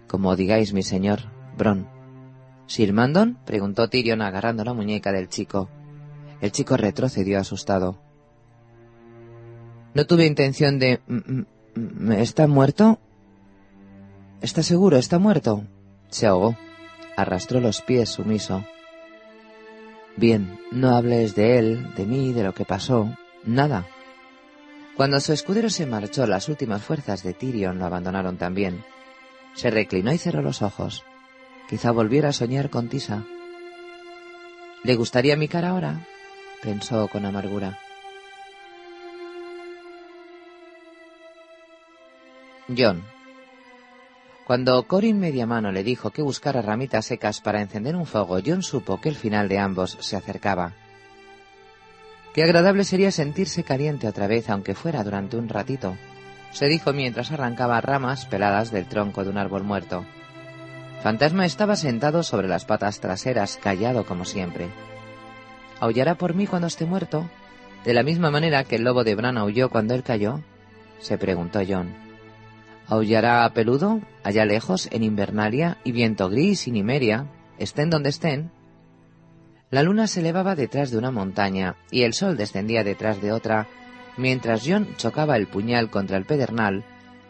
Como 0.07 0.35
digáis, 0.35 0.73
mi 0.73 0.83
señor. 0.83 1.21
Bron. 1.57 1.87
¿Sir 2.67 2.93
Mandon? 2.93 3.39
preguntó 3.45 3.89
Tyrion 3.89 4.21
agarrando 4.21 4.63
la 4.63 4.73
muñeca 4.73 5.11
del 5.11 5.29
chico. 5.29 5.69
El 6.41 6.51
chico 6.51 6.77
retrocedió 6.77 7.39
asustado. 7.39 7.97
No 9.93 10.05
tuve 10.05 10.25
intención 10.25 10.77
de... 10.77 10.99
¿Está 12.17 12.47
muerto? 12.47 12.99
¿Está 14.41 14.63
seguro? 14.63 14.97
¿Está 14.97 15.17
muerto? 15.17 15.63
Se 16.09 16.27
ahogó. 16.27 16.57
Arrastró 17.15 17.59
los 17.59 17.81
pies 17.81 18.09
sumiso. 18.09 18.63
Bien, 20.17 20.59
no 20.71 20.95
hables 20.95 21.35
de 21.35 21.57
él, 21.57 21.93
de 21.95 22.05
mí, 22.05 22.33
de 22.33 22.43
lo 22.43 22.53
que 22.53 22.65
pasó. 22.65 23.15
Nada. 23.43 23.87
Cuando 24.95 25.19
su 25.19 25.33
escudero 25.33 25.69
se 25.69 25.85
marchó, 25.85 26.27
las 26.27 26.49
últimas 26.49 26.83
fuerzas 26.83 27.23
de 27.23 27.33
Tyrion 27.33 27.79
lo 27.79 27.85
abandonaron 27.85 28.37
también. 28.37 28.83
Se 29.55 29.71
reclinó 29.71 30.11
y 30.13 30.17
cerró 30.17 30.41
los 30.41 30.61
ojos. 30.61 31.03
Quizá 31.69 31.91
volviera 31.91 32.29
a 32.29 32.33
soñar 32.33 32.69
con 32.69 32.89
Tisa. 32.89 33.23
¿Le 34.83 34.95
gustaría 34.95 35.35
mi 35.35 35.47
cara 35.47 35.69
ahora? 35.69 36.05
pensó 36.61 37.07
con 37.07 37.25
amargura. 37.25 37.79
John. 42.77 43.03
Cuando 44.45 44.83
Corin 44.83 45.19
Mediamano 45.19 45.71
le 45.71 45.83
dijo 45.83 46.09
que 46.09 46.21
buscara 46.21 46.61
ramitas 46.61 47.05
secas 47.05 47.41
para 47.41 47.61
encender 47.61 47.95
un 47.95 48.05
fuego, 48.05 48.39
John 48.45 48.63
supo 48.63 48.99
que 48.99 49.09
el 49.09 49.15
final 49.15 49.47
de 49.47 49.59
ambos 49.59 49.97
se 50.01 50.15
acercaba. 50.15 50.73
Qué 52.33 52.43
agradable 52.43 52.83
sería 52.83 53.11
sentirse 53.11 53.63
caliente 53.63 54.07
otra 54.07 54.27
vez, 54.27 54.49
aunque 54.49 54.73
fuera 54.73 55.03
durante 55.03 55.37
un 55.37 55.49
ratito, 55.49 55.95
se 56.51 56.67
dijo 56.67 56.93
mientras 56.93 57.31
arrancaba 57.31 57.81
ramas 57.81 58.25
peladas 58.25 58.71
del 58.71 58.85
tronco 58.85 59.23
de 59.23 59.29
un 59.29 59.37
árbol 59.37 59.63
muerto. 59.63 60.05
Fantasma 61.03 61.45
estaba 61.45 61.75
sentado 61.75 62.23
sobre 62.23 62.47
las 62.47 62.65
patas 62.65 62.99
traseras, 62.99 63.57
callado 63.61 64.05
como 64.05 64.25
siempre. 64.25 64.69
¿Aullará 65.79 66.15
por 66.15 66.35
mí 66.35 66.47
cuando 66.47 66.67
esté 66.67 66.85
muerto? 66.85 67.29
¿De 67.85 67.93
la 67.93 68.03
misma 68.03 68.29
manera 68.29 68.63
que 68.63 68.75
el 68.75 68.83
lobo 68.83 69.03
de 69.03 69.15
Bran 69.15 69.37
aulló 69.37 69.69
cuando 69.69 69.95
él 69.95 70.03
cayó? 70.03 70.41
se 70.99 71.17
preguntó 71.17 71.61
John. 71.67 72.10
¿Aullará 72.91 73.45
a 73.45 73.53
peludo, 73.53 74.01
allá 74.21 74.43
lejos, 74.43 74.89
en 74.91 75.03
Invernalia 75.03 75.77
y 75.85 75.93
viento 75.93 76.27
gris 76.27 76.67
y 76.67 76.71
Nimeria, 76.71 77.25
estén 77.57 77.89
donde 77.89 78.09
estén? 78.09 78.51
La 79.69 79.81
luna 79.81 80.07
se 80.07 80.19
elevaba 80.19 80.55
detrás 80.55 80.91
de 80.91 80.97
una 80.97 81.09
montaña 81.09 81.77
y 81.89 82.01
el 82.01 82.13
sol 82.13 82.35
descendía 82.35 82.83
detrás 82.83 83.21
de 83.21 83.31
otra, 83.31 83.69
mientras 84.17 84.63
John 84.67 84.89
chocaba 84.97 85.37
el 85.37 85.47
puñal 85.47 85.89
contra 85.89 86.17
el 86.17 86.25
pedernal 86.25 86.83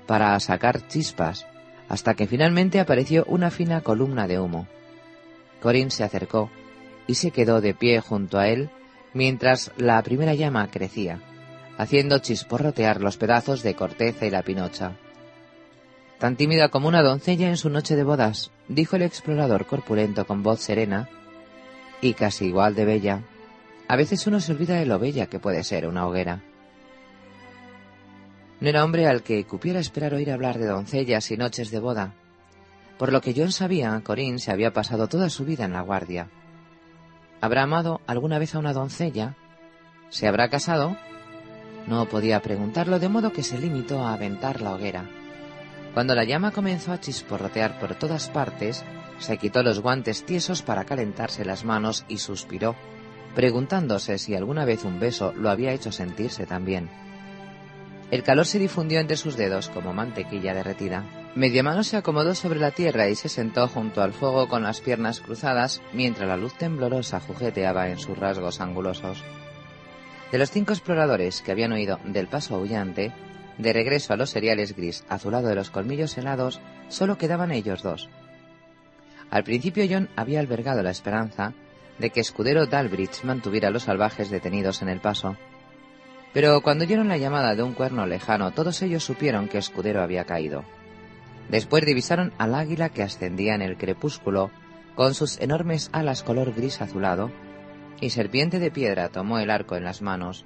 para 0.07 0.39
sacar 0.39 0.87
chispas, 0.87 1.45
hasta 1.89 2.15
que 2.15 2.25
finalmente 2.25 2.79
apareció 2.79 3.23
una 3.25 3.51
fina 3.51 3.81
columna 3.81 4.27
de 4.27 4.39
humo. 4.39 4.67
Corin 5.61 5.91
se 5.91 6.03
acercó 6.03 6.49
y 7.05 7.13
se 7.13 7.29
quedó 7.29 7.61
de 7.61 7.75
pie 7.75 7.99
junto 7.99 8.39
a 8.39 8.47
él 8.47 8.71
mientras 9.13 9.71
la 9.77 10.01
primera 10.01 10.33
llama 10.33 10.71
crecía, 10.71 11.19
haciendo 11.77 12.17
chisporrotear 12.17 12.99
los 12.99 13.17
pedazos 13.17 13.61
de 13.61 13.75
corteza 13.75 14.25
y 14.25 14.31
la 14.31 14.41
pinocha. 14.41 14.97
Tan 16.21 16.35
tímida 16.35 16.69
como 16.69 16.87
una 16.87 17.01
doncella 17.01 17.47
en 17.47 17.57
su 17.57 17.71
noche 17.71 17.95
de 17.95 18.03
bodas, 18.03 18.51
dijo 18.67 18.95
el 18.95 19.01
explorador 19.01 19.65
corpulento 19.65 20.27
con 20.27 20.43
voz 20.43 20.59
serena, 20.59 21.09
y 21.99 22.13
casi 22.13 22.45
igual 22.45 22.75
de 22.75 22.85
bella. 22.85 23.23
A 23.87 23.95
veces 23.95 24.27
uno 24.27 24.39
se 24.39 24.51
olvida 24.51 24.75
de 24.75 24.85
lo 24.85 24.99
bella 24.99 25.25
que 25.25 25.39
puede 25.39 25.63
ser 25.63 25.87
una 25.87 26.05
hoguera. 26.05 26.43
No 28.59 28.69
era 28.69 28.83
hombre 28.83 29.07
al 29.07 29.23
que 29.23 29.43
cupiera 29.45 29.79
esperar 29.79 30.13
oír 30.13 30.29
hablar 30.29 30.59
de 30.59 30.67
doncellas 30.67 31.31
y 31.31 31.37
noches 31.37 31.71
de 31.71 31.79
boda. 31.79 32.13
Por 32.99 33.11
lo 33.11 33.19
que 33.19 33.33
John 33.35 33.51
sabía, 33.51 33.99
Corín 34.03 34.37
se 34.37 34.51
había 34.51 34.73
pasado 34.73 35.07
toda 35.07 35.27
su 35.27 35.43
vida 35.43 35.65
en 35.65 35.73
la 35.73 35.81
guardia. 35.81 36.29
¿Habrá 37.41 37.63
amado 37.63 37.99
alguna 38.05 38.37
vez 38.37 38.53
a 38.53 38.59
una 38.59 38.73
doncella? 38.73 39.35
¿Se 40.09 40.27
habrá 40.27 40.51
casado? 40.51 40.95
No 41.87 42.05
podía 42.05 42.43
preguntarlo, 42.43 42.99
de 42.99 43.09
modo 43.09 43.33
que 43.33 43.41
se 43.41 43.57
limitó 43.57 44.05
a 44.05 44.13
aventar 44.13 44.61
la 44.61 44.75
hoguera. 44.75 45.09
Cuando 45.93 46.15
la 46.15 46.23
llama 46.23 46.51
comenzó 46.51 46.93
a 46.93 46.99
chisporrotear 46.99 47.79
por 47.79 47.95
todas 47.95 48.29
partes, 48.29 48.83
se 49.19 49.37
quitó 49.37 49.61
los 49.61 49.79
guantes 49.79 50.25
tiesos 50.25 50.61
para 50.61 50.85
calentarse 50.85 51.45
las 51.45 51.65
manos 51.65 52.05
y 52.07 52.17
suspiró, 52.17 52.75
preguntándose 53.35 54.17
si 54.17 54.35
alguna 54.35 54.65
vez 54.65 54.83
un 54.83 54.99
beso 54.99 55.33
lo 55.33 55.49
había 55.49 55.73
hecho 55.73 55.91
sentirse 55.91 56.45
tan 56.45 56.65
bien. 56.65 56.89
El 58.09 58.23
calor 58.23 58.45
se 58.45 58.59
difundió 58.59 58.99
entre 58.99 59.15
sus 59.15 59.37
dedos 59.37 59.69
como 59.69 59.93
mantequilla 59.93 60.53
derretida. 60.53 61.05
mano 61.35 61.83
se 61.83 61.95
acomodó 61.95 62.35
sobre 62.35 62.59
la 62.59 62.71
tierra 62.71 63.07
y 63.07 63.15
se 63.15 63.29
sentó 63.29 63.67
junto 63.69 64.01
al 64.01 64.11
fuego 64.11 64.49
con 64.49 64.63
las 64.63 64.81
piernas 64.81 65.21
cruzadas 65.21 65.81
mientras 65.93 66.27
la 66.27 66.35
luz 66.35 66.53
temblorosa 66.57 67.21
jugueteaba 67.21 67.89
en 67.89 67.99
sus 67.99 68.17
rasgos 68.17 68.59
angulosos. 68.59 69.23
De 70.29 70.37
los 70.37 70.51
cinco 70.51 70.73
exploradores 70.73 71.41
que 71.41 71.51
habían 71.51 71.71
oído 71.71 71.99
del 72.03 72.27
paso 72.27 72.55
aullante, 72.55 73.13
de 73.61 73.73
regreso 73.73 74.13
a 74.13 74.17
los 74.17 74.31
cereales 74.31 74.75
gris 74.75 75.03
azulado 75.07 75.47
de 75.47 75.55
los 75.55 75.69
colmillos 75.69 76.17
helados, 76.17 76.59
solo 76.89 77.17
quedaban 77.17 77.51
ellos 77.51 77.83
dos. 77.83 78.09
Al 79.29 79.43
principio 79.43 79.85
John 79.89 80.09
había 80.15 80.39
albergado 80.39 80.83
la 80.83 80.91
esperanza 80.91 81.53
de 81.99 82.09
que 82.09 82.19
Escudero 82.19 82.65
Dalbridge 82.65 83.23
mantuviera 83.23 83.69
a 83.69 83.71
los 83.71 83.83
salvajes 83.83 84.29
detenidos 84.29 84.81
en 84.81 84.89
el 84.89 84.99
paso. 84.99 85.37
Pero 86.33 86.61
cuando 86.61 86.85
oyeron 86.85 87.07
la 87.07 87.17
llamada 87.17 87.55
de 87.55 87.63
un 87.63 87.73
cuerno 87.73 88.05
lejano, 88.05 88.51
todos 88.51 88.81
ellos 88.81 89.03
supieron 89.03 89.47
que 89.47 89.57
Escudero 89.57 90.01
había 90.01 90.25
caído. 90.25 90.63
Después 91.49 91.85
divisaron 91.85 92.33
al 92.37 92.55
águila 92.55 92.89
que 92.89 93.03
ascendía 93.03 93.55
en 93.55 93.61
el 93.61 93.77
crepúsculo, 93.77 94.49
con 94.95 95.13
sus 95.13 95.39
enormes 95.39 95.89
alas 95.93 96.23
color 96.23 96.53
gris 96.53 96.81
azulado, 96.81 97.31
y 97.99 98.09
Serpiente 98.09 98.59
de 98.59 98.71
Piedra 98.71 99.09
tomó 99.09 99.39
el 99.39 99.51
arco 99.51 99.75
en 99.75 99.83
las 99.83 100.01
manos, 100.01 100.45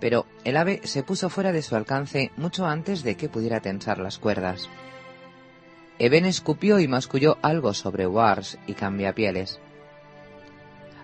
pero 0.00 0.26
el 0.44 0.56
ave 0.56 0.80
se 0.84 1.02
puso 1.02 1.30
fuera 1.30 1.52
de 1.52 1.62
su 1.62 1.76
alcance 1.76 2.30
mucho 2.36 2.66
antes 2.66 3.02
de 3.02 3.16
que 3.16 3.28
pudiera 3.28 3.60
tensar 3.60 3.98
las 3.98 4.18
cuerdas. 4.18 4.68
Eben 5.98 6.26
escupió 6.26 6.78
y 6.78 6.88
masculló 6.88 7.38
algo 7.42 7.72
sobre 7.72 8.06
Wars 8.06 8.58
y 8.66 8.74
Cambiapieles. 8.74 9.60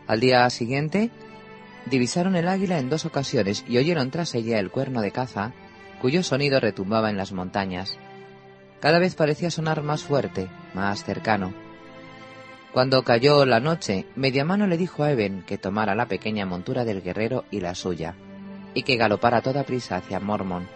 Al 0.07 0.21
día 0.21 0.49
siguiente, 0.51 1.11
divisaron 1.87 2.37
el 2.37 2.49
águila 2.49 2.79
en 2.79 2.91
dos 2.91 3.07
ocasiones 3.07 3.65
y 3.67 3.79
oyeron 3.79 4.11
tras 4.11 4.35
ella 4.35 4.59
el 4.59 4.71
cuerno 4.71 5.01
de 5.01 5.13
caza, 5.13 5.53
cuyo 6.01 6.23
sonido 6.23 6.61
retumbaba 6.61 7.09
en 7.09 7.17
las 7.17 7.33
montañas. 7.33 7.97
Cada 8.81 8.99
vez 8.99 9.15
parecía 9.15 9.51
sonar 9.51 9.83
más 9.83 10.03
fuerte, 10.03 10.49
más 10.75 11.05
cercano. 11.05 11.55
Cuando 12.73 13.03
cayó 13.05 13.47
la 13.47 13.61
noche, 13.61 14.07
Mediamano 14.17 14.67
le 14.67 14.77
dijo 14.77 15.05
a 15.05 15.13
Eben 15.13 15.43
que 15.43 15.57
tomara 15.57 15.95
la 15.95 16.07
pequeña 16.07 16.45
montura 16.45 16.85
del 16.85 17.03
guerrero 17.03 17.45
y 17.51 17.61
la 17.61 17.75
suya 17.75 18.17
y 18.75 18.83
que 18.83 18.97
galopara 18.97 19.39
a 19.39 19.43
toda 19.43 19.65
prisa 19.65 19.97
hacia 19.97 20.21
Mormon, 20.21 20.69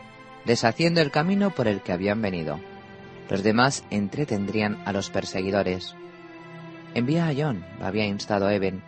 deshaciendo 0.44 1.00
el 1.00 1.10
camino 1.10 1.50
por 1.50 1.68
el 1.68 1.80
que 1.80 1.92
habían 1.92 2.22
venido. 2.22 2.60
Los 3.28 3.42
demás 3.42 3.84
entretendrían 3.90 4.80
a 4.84 4.92
los 4.92 5.10
perseguidores. 5.10 5.94
Envía 6.94 7.28
a 7.28 7.34
John, 7.36 7.64
había 7.80 8.06
instado 8.06 8.48
Eben. 8.50 8.82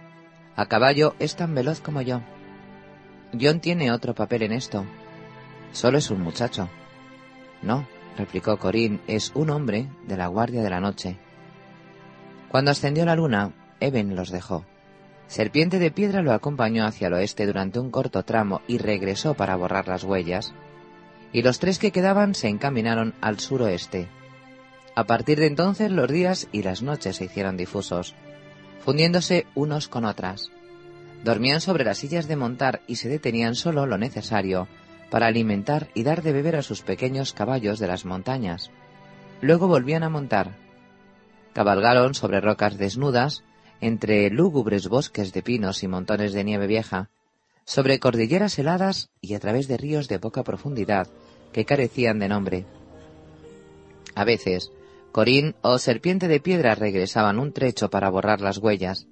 A 0.57 0.67
caballo 0.67 1.15
es 1.19 1.37
tan 1.37 1.55
veloz 1.55 1.81
como 1.81 2.03
yo. 2.03 2.21
John 3.39 3.61
tiene 3.61 3.93
otro 3.93 4.15
papel 4.15 4.43
en 4.43 4.53
esto. 4.53 4.85
Solo 5.73 5.99
es 5.99 6.11
un 6.11 6.23
muchacho. 6.23 6.69
No, 7.63 7.87
replicó 8.17 8.59
Corín, 8.59 9.01
es 9.07 9.33
un 9.35 9.51
hombre 9.51 9.89
de 10.07 10.17
la 10.17 10.29
Guardia 10.29 10.63
de 10.63 10.71
la 10.71 10.81
Noche. 10.81 11.19
Cuando 12.49 12.71
ascendió 12.71 13.05
la 13.05 13.17
luna, 13.17 13.53
Eben 13.81 14.17
los 14.17 14.31
dejó. 14.31 14.65
Serpiente 15.29 15.79
de 15.79 15.91
Piedra 15.91 16.23
lo 16.23 16.33
acompañó 16.33 16.87
hacia 16.87 17.09
el 17.09 17.13
oeste 17.13 17.47
durante 17.47 17.79
un 17.79 17.91
corto 17.91 18.25
tramo 18.25 18.63
y 18.67 18.79
regresó 18.79 19.35
para 19.35 19.57
borrar 19.57 19.87
las 19.87 20.03
huellas, 20.03 20.55
y 21.33 21.43
los 21.43 21.59
tres 21.59 21.79
que 21.79 21.93
quedaban 21.93 22.35
se 22.35 22.49
encaminaron 22.49 23.15
al 23.21 23.39
suroeste. 23.39 24.09
A 24.97 25.05
partir 25.05 25.39
de 25.39 25.47
entonces 25.47 25.91
los 25.91 26.11
días 26.11 26.49
y 26.51 26.63
las 26.63 26.83
noches 26.83 27.17
se 27.17 27.27
hicieron 27.27 27.59
difusos, 27.59 28.15
fundiéndose 28.81 29.47
unos 29.55 29.87
con 29.87 30.07
otras. 30.07 30.51
Dormían 31.25 31.61
sobre 31.61 31.85
las 31.85 31.99
sillas 31.99 32.27
de 32.27 32.37
montar 32.37 32.81
y 32.87 32.97
se 32.97 33.11
detenían 33.11 33.55
solo 33.55 33.87
lo 33.87 33.99
necesario 33.99 34.67
para 35.11 35.27
alimentar 35.27 35.89
y 35.95 36.05
dar 36.05 36.23
de 36.23 36.33
beber 36.33 36.57
a 36.57 36.63
sus 36.63 36.81
pequeños 36.81 37.35
caballos 37.35 37.79
de 37.79 37.87
las 37.87 38.07
montañas. 38.07 38.71
Luego 39.43 39.69
volvían 39.69 40.05
a 40.05 40.09
montar. 40.09 40.57
Cabalgaron 41.53 42.15
sobre 42.15 42.41
rocas 42.41 42.79
desnudas, 42.79 43.45
entre 43.81 44.31
lúgubres 44.31 44.89
bosques 44.89 45.33
de 45.33 45.43
pinos 45.43 45.83
y 45.83 45.89
montones 45.89 46.33
de 46.33 46.45
nieve 46.45 46.67
vieja, 46.67 47.11
sobre 47.65 47.99
cordilleras 47.99 48.59
heladas 48.59 49.11
y 49.21 49.35
a 49.35 49.41
través 49.41 49.69
de 49.69 49.77
ríos 49.77 50.09
de 50.09 50.19
poca 50.19 50.43
profundidad 50.43 51.09
que 51.53 51.65
carecían 51.65 52.19
de 52.19 52.29
nombre. 52.29 52.65
A 54.15 54.25
veces, 54.25 54.73
Corín 55.13 55.55
o 55.63 55.79
Serpiente 55.79 56.29
de 56.29 56.41
Piedra 56.41 56.75
regresaban 56.75 57.39
un 57.39 57.53
trecho 57.53 57.91
para 57.91 58.11
borrar 58.11 58.41
las 58.41 58.59
huellas, 58.59 59.07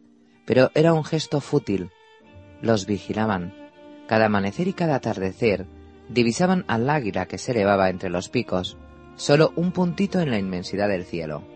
pero 0.47 0.71
era 0.75 0.93
un 0.93 1.05
gesto 1.05 1.41
fútil. 1.41 1.91
Los 2.63 2.87
vigilaban. 2.87 3.55
Cada 4.07 4.27
amanecer 4.27 4.69
y 4.69 4.73
cada 4.73 4.97
atardecer 4.97 5.67
divisaban 6.09 6.65
al 6.69 6.89
águila 6.89 7.27
que 7.27 7.39
se 7.39 7.53
elevaba 7.53 7.91
entre 7.91 8.11
los 8.11 8.29
picos, 8.29 8.77
solo 9.17 9.53
un 9.57 9.73
puntito 9.73 10.21
en 10.21 10.31
la 10.31 10.39
inmensidad 10.39 10.89
del 10.89 11.05
cielo. 11.05 11.56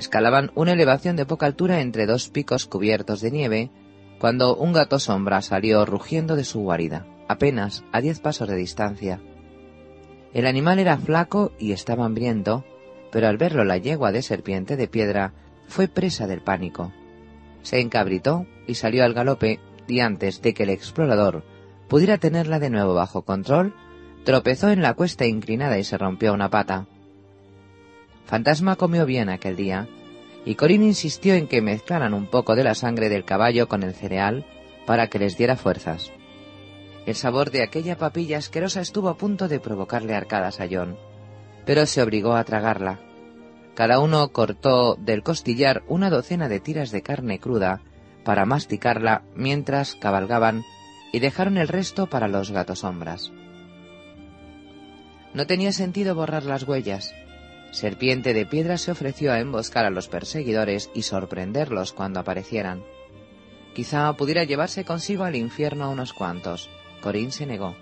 Escalaban 0.00 0.50
una 0.54 0.72
elevación 0.72 1.14
de 1.14 1.26
poca 1.26 1.44
altura 1.44 1.82
entre 1.82 2.06
dos 2.06 2.30
picos 2.30 2.64
cubiertos 2.64 3.20
de 3.20 3.30
nieve 3.30 3.70
cuando 4.18 4.56
un 4.56 4.72
gato 4.72 4.98
sombra 4.98 5.42
salió 5.42 5.84
rugiendo 5.84 6.36
de 6.36 6.44
su 6.44 6.60
guarida, 6.60 7.04
apenas 7.28 7.84
a 7.92 8.00
diez 8.00 8.18
pasos 8.18 8.48
de 8.48 8.56
distancia. 8.56 9.20
El 10.32 10.46
animal 10.46 10.78
era 10.78 10.96
flaco 10.96 11.52
y 11.58 11.72
estaba 11.72 12.06
hambriento, 12.06 12.64
pero 13.12 13.28
al 13.28 13.36
verlo 13.36 13.62
la 13.62 13.76
yegua 13.76 14.10
de 14.10 14.22
serpiente 14.22 14.78
de 14.78 14.88
piedra 14.88 15.34
fue 15.68 15.86
presa 15.86 16.26
del 16.26 16.40
pánico. 16.40 16.94
Se 17.60 17.78
encabritó 17.78 18.46
y 18.66 18.76
salió 18.76 19.04
al 19.04 19.12
galope 19.12 19.60
y 19.86 20.00
antes 20.00 20.40
de 20.40 20.54
que 20.54 20.62
el 20.62 20.70
explorador 20.70 21.44
pudiera 21.88 22.16
tenerla 22.16 22.58
de 22.58 22.70
nuevo 22.70 22.94
bajo 22.94 23.20
control, 23.26 23.74
tropezó 24.24 24.70
en 24.70 24.80
la 24.80 24.94
cuesta 24.94 25.26
inclinada 25.26 25.78
y 25.78 25.84
se 25.84 25.98
rompió 25.98 26.32
una 26.32 26.48
pata. 26.48 26.86
Fantasma 28.30 28.76
comió 28.76 29.06
bien 29.06 29.28
aquel 29.28 29.56
día, 29.56 29.88
y 30.44 30.54
Corín 30.54 30.84
insistió 30.84 31.34
en 31.34 31.48
que 31.48 31.60
mezclaran 31.60 32.14
un 32.14 32.26
poco 32.26 32.54
de 32.54 32.62
la 32.62 32.76
sangre 32.76 33.08
del 33.08 33.24
caballo 33.24 33.66
con 33.66 33.82
el 33.82 33.92
cereal 33.92 34.46
para 34.86 35.08
que 35.08 35.18
les 35.18 35.36
diera 35.36 35.56
fuerzas. 35.56 36.12
El 37.06 37.16
sabor 37.16 37.50
de 37.50 37.64
aquella 37.64 37.98
papilla 37.98 38.38
asquerosa 38.38 38.82
estuvo 38.82 39.08
a 39.08 39.16
punto 39.16 39.48
de 39.48 39.58
provocarle 39.58 40.14
arcadas 40.14 40.60
a 40.60 40.68
John, 40.70 40.96
pero 41.66 41.86
se 41.86 42.02
obligó 42.02 42.34
a 42.34 42.44
tragarla. 42.44 43.00
Cada 43.74 43.98
uno 43.98 44.28
cortó 44.28 44.94
del 44.94 45.24
costillar 45.24 45.82
una 45.88 46.08
docena 46.08 46.48
de 46.48 46.60
tiras 46.60 46.92
de 46.92 47.02
carne 47.02 47.40
cruda 47.40 47.80
para 48.24 48.44
masticarla 48.44 49.22
mientras 49.34 49.96
cabalgaban 49.96 50.62
y 51.12 51.18
dejaron 51.18 51.58
el 51.58 51.66
resto 51.66 52.06
para 52.06 52.28
los 52.28 52.52
gatos 52.52 52.80
sombras. 52.80 53.32
No 55.34 55.48
tenía 55.48 55.72
sentido 55.72 56.14
borrar 56.14 56.44
las 56.44 56.62
huellas. 56.62 57.12
Serpiente 57.72 58.34
de 58.34 58.46
Piedra 58.46 58.78
se 58.78 58.90
ofreció 58.90 59.32
a 59.32 59.38
emboscar 59.38 59.84
a 59.84 59.90
los 59.90 60.08
perseguidores 60.08 60.90
y 60.94 61.02
sorprenderlos 61.02 61.92
cuando 61.92 62.18
aparecieran. 62.18 62.84
Quizá 63.74 64.12
pudiera 64.14 64.44
llevarse 64.44 64.84
consigo 64.84 65.24
al 65.24 65.36
infierno 65.36 65.84
a 65.84 65.88
unos 65.88 66.12
cuantos. 66.12 66.68
Corín 67.00 67.30
se 67.30 67.46
negó. 67.46 67.76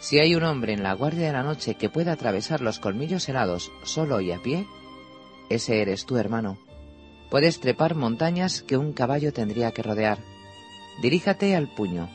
Si 0.00 0.18
hay 0.18 0.34
un 0.34 0.42
hombre 0.42 0.72
en 0.72 0.82
la 0.82 0.92
guardia 0.92 1.26
de 1.28 1.32
la 1.32 1.42
noche 1.42 1.74
que 1.74 1.88
pueda 1.88 2.12
atravesar 2.12 2.60
los 2.60 2.78
colmillos 2.78 3.28
helados 3.28 3.70
solo 3.84 4.20
y 4.20 4.32
a 4.32 4.42
pie, 4.42 4.66
ese 5.48 5.80
eres 5.80 6.04
tú, 6.04 6.16
hermano. 6.16 6.58
Puedes 7.30 7.60
trepar 7.60 7.94
montañas 7.94 8.62
que 8.62 8.76
un 8.76 8.92
caballo 8.92 9.32
tendría 9.32 9.72
que 9.72 9.82
rodear. 9.82 10.18
Diríjate 11.00 11.54
al 11.54 11.68
puño. 11.68 12.08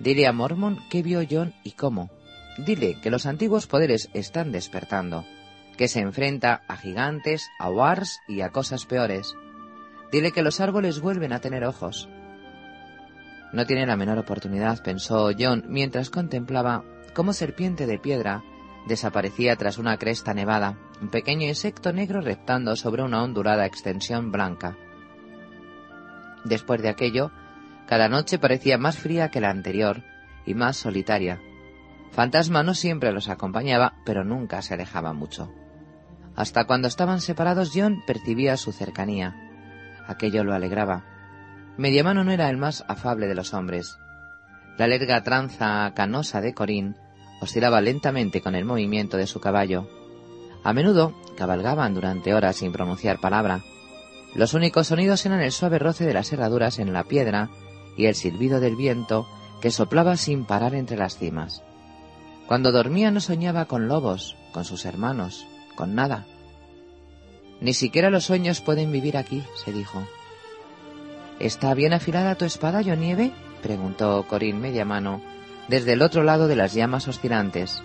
Dile 0.00 0.26
a 0.26 0.32
Mormon 0.32 0.78
qué 0.90 1.02
vio 1.02 1.22
John 1.28 1.54
y 1.62 1.72
cómo. 1.72 2.10
Dile 2.58 2.96
que 3.02 3.10
los 3.10 3.26
antiguos 3.26 3.66
poderes 3.66 4.10
están 4.12 4.52
despertando, 4.52 5.24
que 5.76 5.88
se 5.88 6.00
enfrenta 6.00 6.62
a 6.68 6.76
gigantes, 6.76 7.50
a 7.58 7.70
wars 7.70 8.20
y 8.28 8.40
a 8.40 8.50
cosas 8.50 8.86
peores. 8.86 9.34
Dile 10.12 10.32
que 10.32 10.42
los 10.42 10.60
árboles 10.60 11.00
vuelven 11.00 11.32
a 11.32 11.40
tener 11.40 11.64
ojos. 11.64 12.08
No 13.52 13.66
tiene 13.66 13.86
la 13.86 13.96
menor 13.96 14.18
oportunidad, 14.18 14.82
pensó 14.82 15.30
John 15.38 15.64
mientras 15.68 16.10
contemplaba 16.10 16.84
cómo 17.14 17.32
serpiente 17.32 17.86
de 17.86 17.98
piedra 17.98 18.42
desaparecía 18.86 19.56
tras 19.56 19.78
una 19.78 19.96
cresta 19.96 20.34
nevada, 20.34 20.76
un 21.00 21.08
pequeño 21.08 21.46
insecto 21.46 21.92
negro 21.92 22.20
reptando 22.20 22.76
sobre 22.76 23.02
una 23.02 23.22
ondulada 23.22 23.66
extensión 23.66 24.30
blanca. 24.32 24.76
Después 26.44 26.82
de 26.82 26.90
aquello, 26.90 27.30
cada 27.86 28.08
noche 28.08 28.38
parecía 28.38 28.78
más 28.78 28.98
fría 28.98 29.30
que 29.30 29.40
la 29.40 29.50
anterior 29.50 30.02
y 30.46 30.54
más 30.54 30.76
solitaria. 30.76 31.40
Fantasma 32.12 32.62
no 32.62 32.74
siempre 32.74 33.12
los 33.12 33.28
acompañaba, 33.28 33.94
pero 34.04 34.24
nunca 34.24 34.62
se 34.62 34.74
alejaba 34.74 35.12
mucho. 35.12 35.52
Hasta 36.36 36.64
cuando 36.64 36.88
estaban 36.88 37.20
separados, 37.20 37.72
John 37.74 38.02
percibía 38.06 38.56
su 38.56 38.72
cercanía. 38.72 39.34
Aquello 40.06 40.44
lo 40.44 40.54
alegraba. 40.54 41.04
Mediamano 41.76 42.24
no 42.24 42.32
era 42.32 42.48
el 42.50 42.56
más 42.56 42.84
afable 42.88 43.26
de 43.26 43.34
los 43.34 43.54
hombres. 43.54 43.98
La 44.76 44.86
larga 44.86 45.22
tranza 45.22 45.92
canosa 45.94 46.40
de 46.40 46.54
Corín 46.54 46.96
oscilaba 47.40 47.80
lentamente 47.80 48.40
con 48.40 48.54
el 48.54 48.64
movimiento 48.64 49.16
de 49.16 49.26
su 49.26 49.40
caballo. 49.40 49.88
A 50.64 50.72
menudo 50.72 51.14
cabalgaban 51.36 51.94
durante 51.94 52.34
horas 52.34 52.56
sin 52.56 52.72
pronunciar 52.72 53.20
palabra. 53.20 53.62
Los 54.34 54.54
únicos 54.54 54.88
sonidos 54.88 55.24
eran 55.26 55.40
el 55.40 55.52
suave 55.52 55.78
roce 55.78 56.04
de 56.04 56.14
las 56.14 56.32
herraduras 56.32 56.78
en 56.78 56.92
la 56.92 57.04
piedra 57.04 57.50
y 57.96 58.06
el 58.06 58.14
silbido 58.16 58.58
del 58.58 58.74
viento 58.74 59.28
que 59.60 59.70
soplaba 59.70 60.16
sin 60.16 60.44
parar 60.44 60.74
entre 60.74 60.96
las 60.96 61.16
cimas. 61.16 61.62
Cuando 62.48 62.72
dormía 62.72 63.10
no 63.10 63.20
soñaba 63.20 63.66
con 63.66 63.88
lobos, 63.88 64.36
con 64.52 64.64
sus 64.64 64.84
hermanos, 64.84 65.46
con 65.74 65.94
nada. 65.94 66.26
Ni 67.60 67.74
siquiera 67.74 68.10
los 68.10 68.24
sueños 68.24 68.60
pueden 68.60 68.92
vivir 68.92 69.16
aquí, 69.16 69.42
se 69.64 69.72
dijo. 69.72 70.06
¿Está 71.38 71.74
bien 71.74 71.92
afilada 71.92 72.34
tu 72.36 72.44
espada, 72.44 72.82
yo 72.82 72.96
nieve? 72.96 73.32
preguntó 73.62 74.26
Corín 74.28 74.60
media 74.60 74.84
mano, 74.84 75.22
desde 75.68 75.94
el 75.94 76.02
otro 76.02 76.22
lado 76.22 76.48
de 76.48 76.56
las 76.56 76.74
llamas 76.74 77.08
oscilantes. 77.08 77.82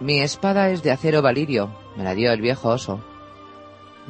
Mi 0.00 0.20
espada 0.20 0.70
es 0.70 0.82
de 0.82 0.92
acero 0.92 1.22
valirio, 1.22 1.70
me 1.96 2.04
la 2.04 2.14
dio 2.14 2.30
el 2.32 2.40
viejo 2.40 2.68
oso. 2.68 3.00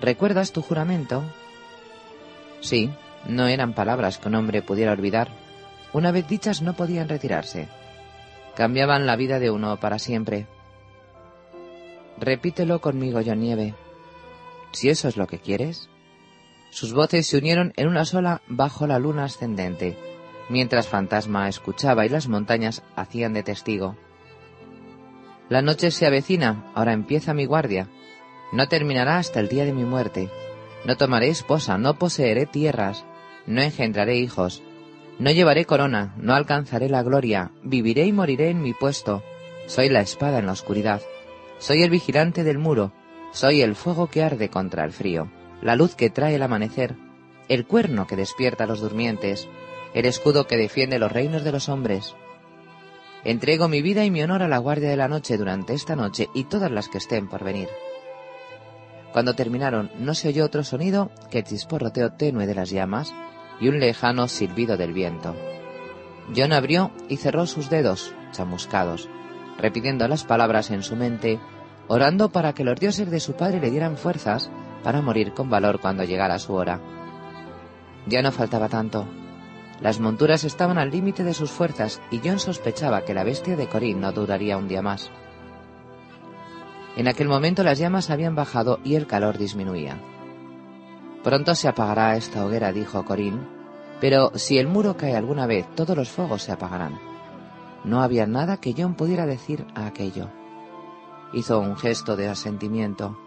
¿Recuerdas 0.00 0.52
tu 0.52 0.60
juramento? 0.60 1.22
Sí, 2.60 2.90
no 3.26 3.46
eran 3.46 3.72
palabras 3.72 4.18
que 4.18 4.28
un 4.28 4.34
hombre 4.34 4.62
pudiera 4.62 4.92
olvidar. 4.92 5.28
Una 5.92 6.10
vez 6.10 6.28
dichas 6.28 6.60
no 6.60 6.74
podían 6.74 7.08
retirarse. 7.08 7.68
Cambiaban 8.54 9.06
la 9.06 9.16
vida 9.16 9.38
de 9.38 9.50
uno 9.50 9.78
para 9.78 9.98
siempre. 9.98 10.46
Repítelo 12.20 12.80
conmigo, 12.80 13.20
John 13.24 13.40
Nieve. 13.40 13.74
Si 14.72 14.88
eso 14.88 15.08
es 15.08 15.16
lo 15.16 15.26
que 15.26 15.38
quieres. 15.38 15.88
Sus 16.70 16.92
voces 16.92 17.26
se 17.26 17.38
unieron 17.38 17.72
en 17.76 17.88
una 17.88 18.04
sola 18.04 18.42
bajo 18.48 18.86
la 18.86 18.98
luna 18.98 19.24
ascendente, 19.24 19.96
mientras 20.48 20.88
Fantasma 20.88 21.48
escuchaba 21.48 22.04
y 22.04 22.08
las 22.08 22.28
montañas 22.28 22.82
hacían 22.96 23.32
de 23.32 23.42
testigo. 23.42 23.96
La 25.48 25.62
noche 25.62 25.90
se 25.90 26.06
avecina, 26.06 26.70
ahora 26.74 26.92
empieza 26.92 27.34
mi 27.34 27.46
guardia. 27.46 27.88
No 28.52 28.68
terminará 28.68 29.18
hasta 29.18 29.40
el 29.40 29.48
día 29.48 29.64
de 29.64 29.72
mi 29.72 29.84
muerte. 29.84 30.28
No 30.84 30.96
tomaré 30.96 31.28
esposa, 31.28 31.78
no 31.78 31.98
poseeré 31.98 32.46
tierras, 32.46 33.04
no 33.46 33.62
engendraré 33.62 34.16
hijos, 34.16 34.62
no 35.18 35.30
llevaré 35.30 35.64
corona, 35.64 36.14
no 36.18 36.34
alcanzaré 36.34 36.88
la 36.88 37.02
gloria, 37.02 37.52
viviré 37.62 38.06
y 38.06 38.12
moriré 38.12 38.50
en 38.50 38.60
mi 38.60 38.74
puesto. 38.74 39.22
Soy 39.66 39.88
la 39.88 40.00
espada 40.00 40.38
en 40.38 40.46
la 40.46 40.52
oscuridad, 40.52 41.02
soy 41.58 41.82
el 41.82 41.90
vigilante 41.90 42.44
del 42.44 42.58
muro, 42.58 42.92
soy 43.32 43.62
el 43.62 43.74
fuego 43.74 44.06
que 44.08 44.22
arde 44.22 44.48
contra 44.48 44.84
el 44.84 44.92
frío, 44.92 45.30
la 45.60 45.76
luz 45.76 45.94
que 45.94 46.10
trae 46.10 46.36
el 46.36 46.42
amanecer, 46.42 46.96
el 47.48 47.66
cuerno 47.66 48.06
que 48.06 48.16
despierta 48.16 48.64
a 48.64 48.66
los 48.66 48.80
durmientes, 48.80 49.48
el 49.94 50.06
escudo 50.06 50.46
que 50.46 50.56
defiende 50.56 50.98
los 50.98 51.12
reinos 51.12 51.44
de 51.44 51.52
los 51.52 51.68
hombres. 51.68 52.14
Entrego 53.24 53.68
mi 53.68 53.82
vida 53.82 54.04
y 54.04 54.10
mi 54.10 54.22
honor 54.22 54.42
a 54.42 54.48
la 54.48 54.58
Guardia 54.58 54.88
de 54.88 54.96
la 54.96 55.08
Noche 55.08 55.36
durante 55.36 55.74
esta 55.74 55.96
noche 55.96 56.28
y 56.34 56.44
todas 56.44 56.70
las 56.70 56.88
que 56.88 56.98
estén 56.98 57.28
por 57.28 57.42
venir. 57.42 57.68
Cuando 59.12 59.34
terminaron, 59.34 59.90
no 59.98 60.14
se 60.14 60.28
oyó 60.28 60.44
otro 60.44 60.62
sonido 60.62 61.10
que 61.30 61.38
el 61.38 61.44
chisporroteo 61.44 62.12
tenue 62.12 62.46
de 62.46 62.54
las 62.54 62.70
llamas 62.70 63.12
y 63.60 63.68
un 63.68 63.80
lejano 63.80 64.28
silbido 64.28 64.76
del 64.76 64.92
viento. 64.92 65.34
John 66.36 66.52
abrió 66.52 66.92
y 67.08 67.16
cerró 67.16 67.46
sus 67.46 67.70
dedos, 67.70 68.14
chamuscados, 68.32 69.08
repitiendo 69.58 70.06
las 70.08 70.24
palabras 70.24 70.70
en 70.70 70.82
su 70.82 70.96
mente, 70.96 71.38
orando 71.88 72.30
para 72.30 72.52
que 72.54 72.64
los 72.64 72.78
dioses 72.78 73.10
de 73.10 73.20
su 73.20 73.34
padre 73.34 73.60
le 73.60 73.70
dieran 73.70 73.96
fuerzas 73.96 74.50
para 74.82 75.02
morir 75.02 75.34
con 75.34 75.50
valor 75.50 75.80
cuando 75.80 76.04
llegara 76.04 76.38
su 76.38 76.54
hora. 76.54 76.80
Ya 78.06 78.22
no 78.22 78.32
faltaba 78.32 78.68
tanto. 78.68 79.06
Las 79.80 80.00
monturas 80.00 80.44
estaban 80.44 80.78
al 80.78 80.90
límite 80.90 81.24
de 81.24 81.34
sus 81.34 81.50
fuerzas 81.50 82.00
y 82.10 82.20
John 82.24 82.38
sospechaba 82.38 83.04
que 83.04 83.14
la 83.14 83.24
bestia 83.24 83.56
de 83.56 83.68
Corín 83.68 84.00
no 84.00 84.12
duraría 84.12 84.56
un 84.56 84.68
día 84.68 84.82
más. 84.82 85.10
En 86.96 87.06
aquel 87.06 87.28
momento 87.28 87.62
las 87.62 87.78
llamas 87.78 88.10
habían 88.10 88.34
bajado 88.34 88.80
y 88.82 88.96
el 88.96 89.06
calor 89.06 89.38
disminuía. 89.38 90.00
Pronto 91.22 91.54
se 91.54 91.68
apagará 91.68 92.16
esta 92.16 92.44
hoguera, 92.44 92.72
dijo 92.72 93.04
Corín, 93.04 93.46
pero 94.00 94.32
si 94.34 94.58
el 94.58 94.66
muro 94.66 94.96
cae 94.96 95.16
alguna 95.16 95.46
vez, 95.46 95.66
todos 95.74 95.96
los 95.96 96.08
fuegos 96.08 96.42
se 96.42 96.52
apagarán. 96.52 97.07
No 97.84 98.02
había 98.02 98.26
nada 98.26 98.58
que 98.58 98.74
John 98.76 98.94
pudiera 98.94 99.26
decir 99.26 99.66
a 99.74 99.86
aquello. 99.86 100.30
Hizo 101.32 101.60
un 101.60 101.76
gesto 101.76 102.16
de 102.16 102.28
asentimiento. 102.28 103.18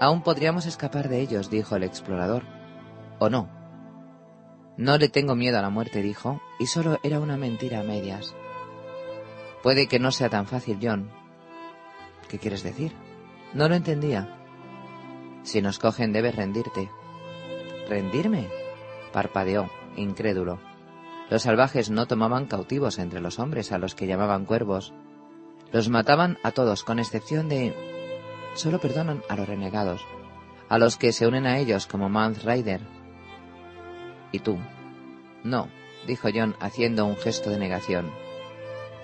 Aún 0.00 0.22
podríamos 0.22 0.66
escapar 0.66 1.08
de 1.08 1.20
ellos, 1.20 1.50
dijo 1.50 1.76
el 1.76 1.84
explorador. 1.84 2.44
¿O 3.18 3.30
no? 3.30 3.48
No 4.76 4.98
le 4.98 5.08
tengo 5.08 5.34
miedo 5.34 5.58
a 5.58 5.62
la 5.62 5.70
muerte, 5.70 6.02
dijo, 6.02 6.40
y 6.58 6.66
solo 6.66 6.98
era 7.02 7.18
una 7.18 7.36
mentira 7.36 7.80
a 7.80 7.82
medias. 7.82 8.34
Puede 9.62 9.88
que 9.88 9.98
no 9.98 10.12
sea 10.12 10.28
tan 10.28 10.46
fácil, 10.46 10.78
John, 10.82 11.10
¿Qué 12.28 12.38
quieres 12.38 12.62
decir? 12.62 12.92
No 13.54 13.68
lo 13.68 13.74
entendía. 13.74 14.36
Si 15.44 15.62
nos 15.62 15.78
cogen 15.78 16.12
debes 16.12 16.34
rendirte. 16.34 16.90
¿Rendirme? 17.88 18.48
parpadeó, 19.12 19.70
incrédulo. 19.96 20.58
Los 21.28 21.42
salvajes 21.42 21.90
no 21.90 22.06
tomaban 22.06 22.46
cautivos 22.46 22.98
entre 22.98 23.20
los 23.20 23.38
hombres 23.38 23.72
a 23.72 23.78
los 23.78 23.94
que 23.94 24.06
llamaban 24.06 24.44
cuervos. 24.44 24.92
Los 25.72 25.88
mataban 25.88 26.38
a 26.42 26.52
todos, 26.52 26.84
con 26.84 26.98
excepción 26.98 27.48
de... 27.48 27.74
Solo 28.54 28.78
perdonan 28.80 29.22
a 29.28 29.36
los 29.36 29.48
renegados, 29.48 30.00
a 30.68 30.78
los 30.78 30.96
que 30.96 31.12
se 31.12 31.26
unen 31.26 31.46
a 31.46 31.58
ellos 31.58 31.86
como 31.86 32.08
Mans 32.08 32.44
Rider. 32.44 32.80
¿Y 34.32 34.38
tú? 34.38 34.58
No, 35.42 35.68
dijo 36.06 36.28
John 36.32 36.56
haciendo 36.60 37.04
un 37.06 37.16
gesto 37.16 37.50
de 37.50 37.58
negación. 37.58 38.10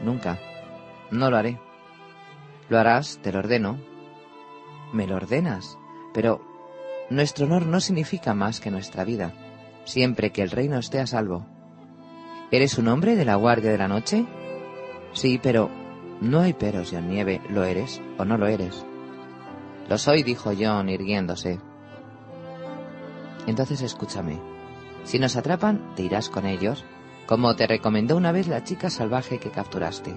Nunca. 0.01 0.39
No 1.11 1.31
lo 1.31 1.37
haré. 1.37 1.61
Lo 2.69 2.79
harás, 2.79 3.19
te 3.21 3.33
lo 3.33 3.41
ordeno. 3.41 3.79
Me 4.93 5.07
lo 5.07 5.17
ordenas. 5.17 5.77
Pero 6.15 6.41
nuestro 7.11 7.47
honor 7.47 7.67
no 7.67 7.81
significa 7.81 8.33
más 8.33 8.61
que 8.61 8.71
nuestra 8.71 9.05
vida, 9.05 9.33
siempre 9.85 10.31
que 10.31 10.43
el 10.43 10.51
reino 10.51 10.79
esté 10.79 11.01
a 11.01 11.07
salvo. 11.07 11.52
¿Eres 12.53 12.77
un 12.77 12.89
hombre 12.89 13.17
de 13.17 13.25
la 13.25 13.37
Guardia 13.37 13.71
de 13.71 13.79
la 13.79 13.89
Noche? 13.89 14.27
Sí, 15.15 15.41
pero 15.43 15.71
no 16.21 16.41
hay 16.41 16.53
peros, 16.53 16.91
John 16.93 17.09
Nieve. 17.09 17.41
¿Lo 17.49 17.65
eres 17.65 18.03
o 18.19 18.27
no 18.27 18.37
lo 18.37 18.47
eres? 18.47 18.85
Lo 19.89 19.97
soy, 19.97 20.23
dijo 20.23 20.53
John, 20.57 20.91
irguiéndose. 20.91 21.61
Entonces 23.47 23.81
escúchame. 23.81 24.39
Si 25.05 25.19
nos 25.19 25.37
atrapan, 25.37 25.95
te 25.97 26.03
irás 26.03 26.29
con 26.29 26.45
ellos, 26.45 26.85
como 27.25 27.57
te 27.57 27.67
recomendó 27.67 28.19
una 28.19 28.33
vez 28.33 28.49
la 28.49 28.63
chica 28.63 28.91
salvaje 28.91 29.39
que 29.39 29.51
capturaste. 29.51 30.15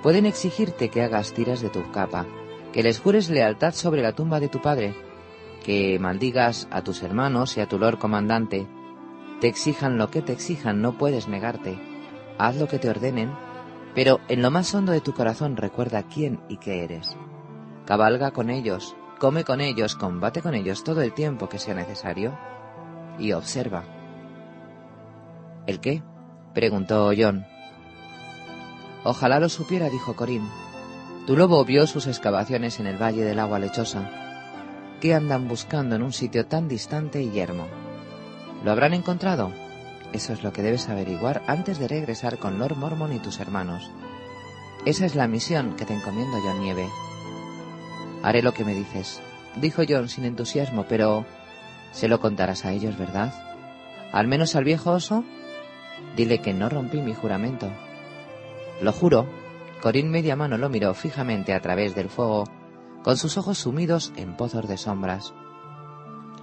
Pueden 0.00 0.26
exigirte 0.26 0.90
que 0.90 1.02
hagas 1.02 1.32
tiras 1.32 1.60
de 1.60 1.70
tu 1.70 1.90
capa, 1.90 2.24
que 2.72 2.84
les 2.84 3.00
jures 3.00 3.30
lealtad 3.30 3.74
sobre 3.74 4.00
la 4.00 4.12
tumba 4.12 4.38
de 4.38 4.48
tu 4.48 4.62
padre, 4.62 4.94
que 5.64 5.98
maldigas 5.98 6.68
a 6.70 6.82
tus 6.82 7.02
hermanos 7.02 7.56
y 7.56 7.60
a 7.60 7.66
tu 7.66 7.80
lord 7.80 7.98
comandante. 7.98 8.68
Te 9.42 9.48
exijan 9.48 9.98
lo 9.98 10.08
que 10.08 10.22
te 10.22 10.32
exijan, 10.32 10.82
no 10.82 10.96
puedes 10.96 11.26
negarte. 11.26 11.76
Haz 12.38 12.54
lo 12.58 12.68
que 12.68 12.78
te 12.78 12.88
ordenen, 12.88 13.34
pero 13.92 14.20
en 14.28 14.40
lo 14.40 14.52
más 14.52 14.72
hondo 14.72 14.92
de 14.92 15.00
tu 15.00 15.14
corazón 15.14 15.56
recuerda 15.56 16.04
quién 16.04 16.40
y 16.48 16.58
qué 16.58 16.84
eres. 16.84 17.16
Cabalga 17.84 18.30
con 18.30 18.50
ellos, 18.50 18.94
come 19.18 19.42
con 19.42 19.60
ellos, 19.60 19.96
combate 19.96 20.42
con 20.42 20.54
ellos 20.54 20.84
todo 20.84 21.02
el 21.02 21.12
tiempo 21.12 21.48
que 21.48 21.58
sea 21.58 21.74
necesario 21.74 22.38
y 23.18 23.32
observa. 23.32 23.82
¿El 25.66 25.80
qué? 25.80 26.04
preguntó 26.54 27.10
John. 27.18 27.44
Ojalá 29.02 29.40
lo 29.40 29.48
supiera, 29.48 29.88
dijo 29.88 30.14
Corín. 30.14 30.48
Tu 31.26 31.36
lobo 31.36 31.64
vio 31.64 31.88
sus 31.88 32.06
excavaciones 32.06 32.78
en 32.78 32.86
el 32.86 32.96
Valle 32.96 33.24
del 33.24 33.40
Agua 33.40 33.58
Lechosa. 33.58 34.08
¿Qué 35.00 35.14
andan 35.14 35.48
buscando 35.48 35.96
en 35.96 36.04
un 36.04 36.12
sitio 36.12 36.46
tan 36.46 36.68
distante 36.68 37.20
y 37.20 37.32
yermo? 37.32 37.81
¿Lo 38.64 38.70
habrán 38.70 38.94
encontrado? 38.94 39.52
Eso 40.12 40.32
es 40.32 40.42
lo 40.42 40.52
que 40.52 40.62
debes 40.62 40.88
averiguar 40.88 41.42
antes 41.46 41.78
de 41.78 41.88
regresar 41.88 42.38
con 42.38 42.58
Lord 42.58 42.76
Mormon 42.76 43.12
y 43.12 43.18
tus 43.18 43.40
hermanos. 43.40 43.90
Esa 44.84 45.06
es 45.06 45.14
la 45.14 45.26
misión 45.26 45.74
que 45.74 45.84
te 45.84 45.94
encomiendo, 45.94 46.38
John 46.42 46.60
Nieve. 46.60 46.88
Haré 48.22 48.42
lo 48.42 48.52
que 48.52 48.64
me 48.64 48.74
dices, 48.74 49.20
dijo 49.56 49.82
John 49.88 50.08
sin 50.08 50.24
entusiasmo, 50.24 50.84
pero 50.88 51.24
se 51.92 52.08
lo 52.08 52.20
contarás 52.20 52.64
a 52.64 52.72
ellos, 52.72 52.96
¿verdad? 52.98 53.32
Al 54.12 54.28
menos 54.28 54.54
al 54.54 54.64
viejo 54.64 54.92
oso. 54.92 55.24
Dile 56.16 56.40
que 56.40 56.52
no 56.52 56.68
rompí 56.68 57.00
mi 57.00 57.14
juramento. 57.14 57.68
Lo 58.80 58.92
juro. 58.92 59.26
Corín 59.80 60.10
media 60.10 60.36
mano 60.36 60.58
lo 60.58 60.68
miró 60.68 60.94
fijamente 60.94 61.54
a 61.54 61.60
través 61.60 61.94
del 61.94 62.08
fuego, 62.08 62.44
con 63.02 63.16
sus 63.16 63.36
ojos 63.36 63.58
sumidos 63.58 64.12
en 64.16 64.36
pozos 64.36 64.68
de 64.68 64.76
sombras. 64.76 65.34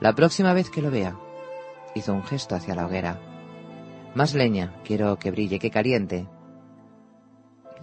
La 0.01 0.13
próxima 0.13 0.51
vez 0.51 0.69
que 0.69 0.81
lo 0.81 0.91
vea, 0.91 1.15
hizo 1.95 2.13
un 2.13 2.23
gesto 2.23 2.55
hacia 2.55 2.75
la 2.75 2.85
hoguera. 2.85 3.19
Más 4.15 4.33
leña, 4.33 4.75
quiero 4.83 5.17
que 5.19 5.31
brille, 5.31 5.59
que 5.59 5.71
caliente. 5.71 6.27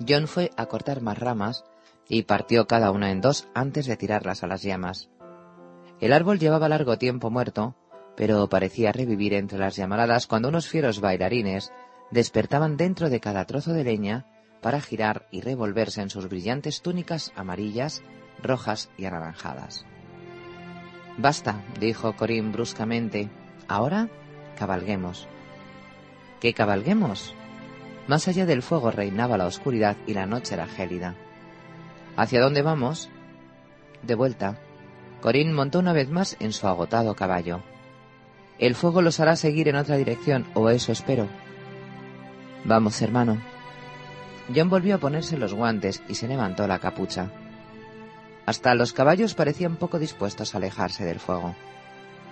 John 0.06 0.28
fue 0.28 0.50
a 0.56 0.66
cortar 0.66 1.00
más 1.00 1.18
ramas 1.18 1.64
y 2.08 2.22
partió 2.22 2.66
cada 2.66 2.90
una 2.90 3.10
en 3.10 3.20
dos 3.20 3.48
antes 3.54 3.86
de 3.86 3.96
tirarlas 3.96 4.42
a 4.42 4.46
las 4.46 4.62
llamas. 4.62 5.08
El 6.00 6.12
árbol 6.12 6.38
llevaba 6.38 6.68
largo 6.68 6.98
tiempo 6.98 7.30
muerto, 7.30 7.74
pero 8.16 8.48
parecía 8.48 8.92
revivir 8.92 9.34
entre 9.34 9.58
las 9.58 9.76
llamaradas 9.76 10.26
cuando 10.26 10.48
unos 10.48 10.68
fieros 10.68 11.00
bailarines 11.00 11.72
despertaban 12.10 12.76
dentro 12.76 13.10
de 13.10 13.20
cada 13.20 13.44
trozo 13.46 13.72
de 13.72 13.84
leña 13.84 14.26
para 14.60 14.80
girar 14.80 15.26
y 15.30 15.40
revolverse 15.40 16.02
en 16.02 16.10
sus 16.10 16.28
brillantes 16.28 16.82
túnicas 16.82 17.32
amarillas, 17.36 18.02
rojas 18.42 18.90
y 18.96 19.04
anaranjadas. 19.04 19.86
Basta, 21.18 21.62
dijo 21.80 22.14
Corín 22.14 22.52
bruscamente. 22.52 23.30
Ahora 23.68 24.08
cabalguemos. 24.58 25.26
¿Qué 26.40 26.54
cabalguemos? 26.54 27.34
Más 28.06 28.28
allá 28.28 28.46
del 28.46 28.62
fuego 28.62 28.90
reinaba 28.90 29.36
la 29.36 29.46
oscuridad 29.46 29.96
y 30.06 30.14
la 30.14 30.26
noche 30.26 30.54
era 30.54 30.66
gélida. 30.66 31.14
¿Hacia 32.16 32.40
dónde 32.40 32.62
vamos? 32.62 33.10
De 34.02 34.14
vuelta. 34.14 34.58
Corín 35.20 35.52
montó 35.52 35.78
una 35.80 35.92
vez 35.92 36.08
más 36.08 36.36
en 36.38 36.52
su 36.52 36.68
agotado 36.68 37.14
caballo. 37.14 37.62
El 38.58 38.74
fuego 38.74 39.02
los 39.02 39.20
hará 39.20 39.36
seguir 39.36 39.68
en 39.68 39.76
otra 39.76 39.96
dirección, 39.96 40.46
o 40.54 40.70
eso 40.70 40.92
espero. 40.92 41.26
Vamos, 42.64 43.02
hermano, 43.02 43.38
John 44.54 44.70
volvió 44.70 44.94
a 44.94 44.98
ponerse 44.98 45.36
los 45.36 45.54
guantes 45.54 46.02
y 46.08 46.14
se 46.14 46.28
levantó 46.28 46.66
la 46.66 46.78
capucha. 46.78 47.30
Hasta 48.46 48.74
los 48.74 48.92
caballos 48.92 49.34
parecían 49.34 49.76
poco 49.76 49.98
dispuestos 49.98 50.54
a 50.54 50.58
alejarse 50.58 51.04
del 51.04 51.18
fuego. 51.18 51.54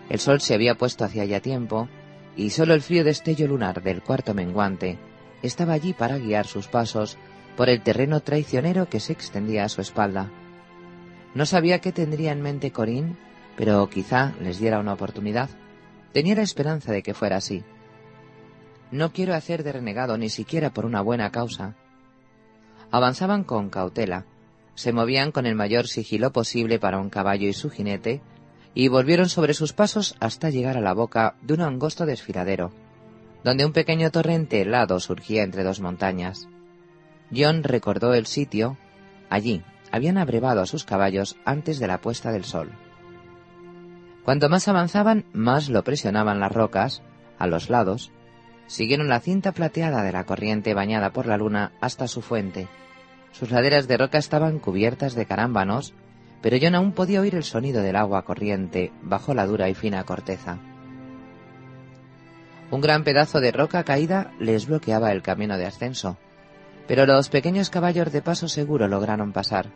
El 0.09 0.19
sol 0.19 0.41
se 0.41 0.55
había 0.55 0.77
puesto 0.77 1.05
hacía 1.05 1.25
ya 1.25 1.41
tiempo, 1.41 1.89
y 2.37 2.51
solo 2.51 2.75
el 2.75 2.83
frío 2.83 3.05
destello 3.05 3.47
lunar 3.47 3.83
del 3.83 4.03
cuarto 4.03 4.35
menguante 4.35 4.99
estaba 5.43 5.75
allí 5.75 5.93
para 5.93 6.19
guiar 6.19 6.47
sus 6.47 6.69
pasos 6.69 7.19
por 7.57 7.69
el 7.69 7.83
terreno 7.83 8.21
traicionero 8.21 8.89
que 8.89 9.01
se 9.01 9.13
extendía 9.13 9.65
a 9.65 9.69
su 9.69 9.81
espalda. 9.81 10.31
No 11.35 11.47
sabía 11.47 11.81
qué 11.81 11.93
tendría 11.93 12.33
en 12.33 12.43
mente 12.43 12.71
Corín, 12.71 13.17
pero 13.57 13.89
quizá 13.89 14.33
les 14.41 14.59
diera 14.59 14.81
una 14.81 14.95
oportunidad. 14.95 15.51
Tenía 16.13 16.35
la 16.35 16.43
esperanza 16.43 16.93
de 16.93 17.03
que 17.03 17.15
fuera 17.15 17.37
así. 17.37 17.63
No 18.91 19.13
quiero 19.13 19.35
hacer 19.35 19.63
de 19.65 19.73
renegado 19.73 20.17
ni 20.19 20.29
siquiera 20.29 20.71
por 20.71 20.87
una 20.87 21.01
buena 21.01 21.31
causa, 21.31 21.77
Avanzaban 22.95 23.43
con 23.43 23.71
cautela, 23.71 24.25
se 24.77 24.93
movían 24.93 25.33
con 25.33 25.47
el 25.47 25.57
mayor 25.57 25.89
sigilo 25.89 26.33
posible 26.33 26.79
para 26.79 27.01
un 27.01 27.11
caballo 27.11 27.49
y 27.49 27.53
su 27.53 27.69
jinete, 27.69 28.21
y 28.75 28.89
volvieron 28.89 29.29
sobre 29.29 29.55
sus 29.55 29.73
pasos 29.73 30.17
hasta 30.21 30.51
llegar 30.51 30.77
a 30.77 30.81
la 30.81 30.95
boca 30.95 31.37
de 31.43 31.55
un 31.55 31.61
angosto 31.61 32.07
desfiladero, 32.07 32.73
donde 33.45 33.65
un 33.65 33.73
pequeño 33.73 34.11
torrente 34.11 34.61
helado 34.63 35.01
surgía 35.01 35.43
entre 35.43 35.63
dos 35.63 35.81
montañas. 35.81 36.49
John 37.35 37.63
recordó 37.63 38.15
el 38.15 38.27
sitio. 38.27 38.77
Allí 39.31 39.63
habían 39.93 40.19
abrevado 40.19 40.61
a 40.61 40.67
sus 40.67 40.85
caballos 40.85 41.37
antes 41.45 41.79
de 41.79 41.87
la 41.87 42.01
puesta 42.01 42.33
del 42.33 42.45
sol. 42.45 42.73
Cuanto 44.25 44.49
más 44.49 44.69
avanzaban, 44.69 45.25
más 45.33 45.69
lo 45.69 45.85
presionaban 45.85 46.41
las 46.41 46.53
rocas, 46.53 47.03
a 47.39 47.47
los 47.47 47.69
lados, 47.69 48.11
Siguieron 48.67 49.09
la 49.09 49.21
cinta 49.21 49.53
plateada 49.53 50.03
de 50.03 50.13
la 50.13 50.25
corriente 50.25 50.75
bañada 50.75 51.13
por 51.13 51.27
la 51.27 51.37
luna 51.37 51.73
hasta 51.81 52.09
su 52.09 52.23
fuente. 52.23 52.69
Sus 53.33 53.51
laderas 53.51 53.89
de 53.89 53.97
roca 53.97 54.19
estaban 54.19 54.59
cubiertas 54.59 55.15
de 55.15 55.27
carámbanos, 55.27 55.93
pero 56.45 56.59
John 56.61 56.75
aún 56.75 56.93
podía 56.93 57.23
oír 57.23 57.37
el 57.37 57.43
sonido 57.43 57.81
del 57.81 57.97
agua 57.97 58.23
corriente 58.27 58.93
bajo 59.01 59.33
la 59.33 59.47
dura 59.47 59.71
y 59.71 59.75
fina 59.75 60.05
corteza. 60.05 60.59
Un 62.71 62.83
gran 62.83 63.03
pedazo 63.03 63.41
de 63.41 63.51
roca 63.51 63.83
caída 63.83 64.31
les 64.39 64.67
bloqueaba 64.67 65.11
el 65.13 65.23
camino 65.23 65.57
de 65.57 65.65
ascenso, 65.65 66.19
pero 66.87 67.07
los 67.07 67.31
pequeños 67.31 67.71
caballos 67.71 68.13
de 68.13 68.21
paso 68.21 68.47
seguro 68.49 68.89
lograron 68.89 69.33
pasar. 69.33 69.71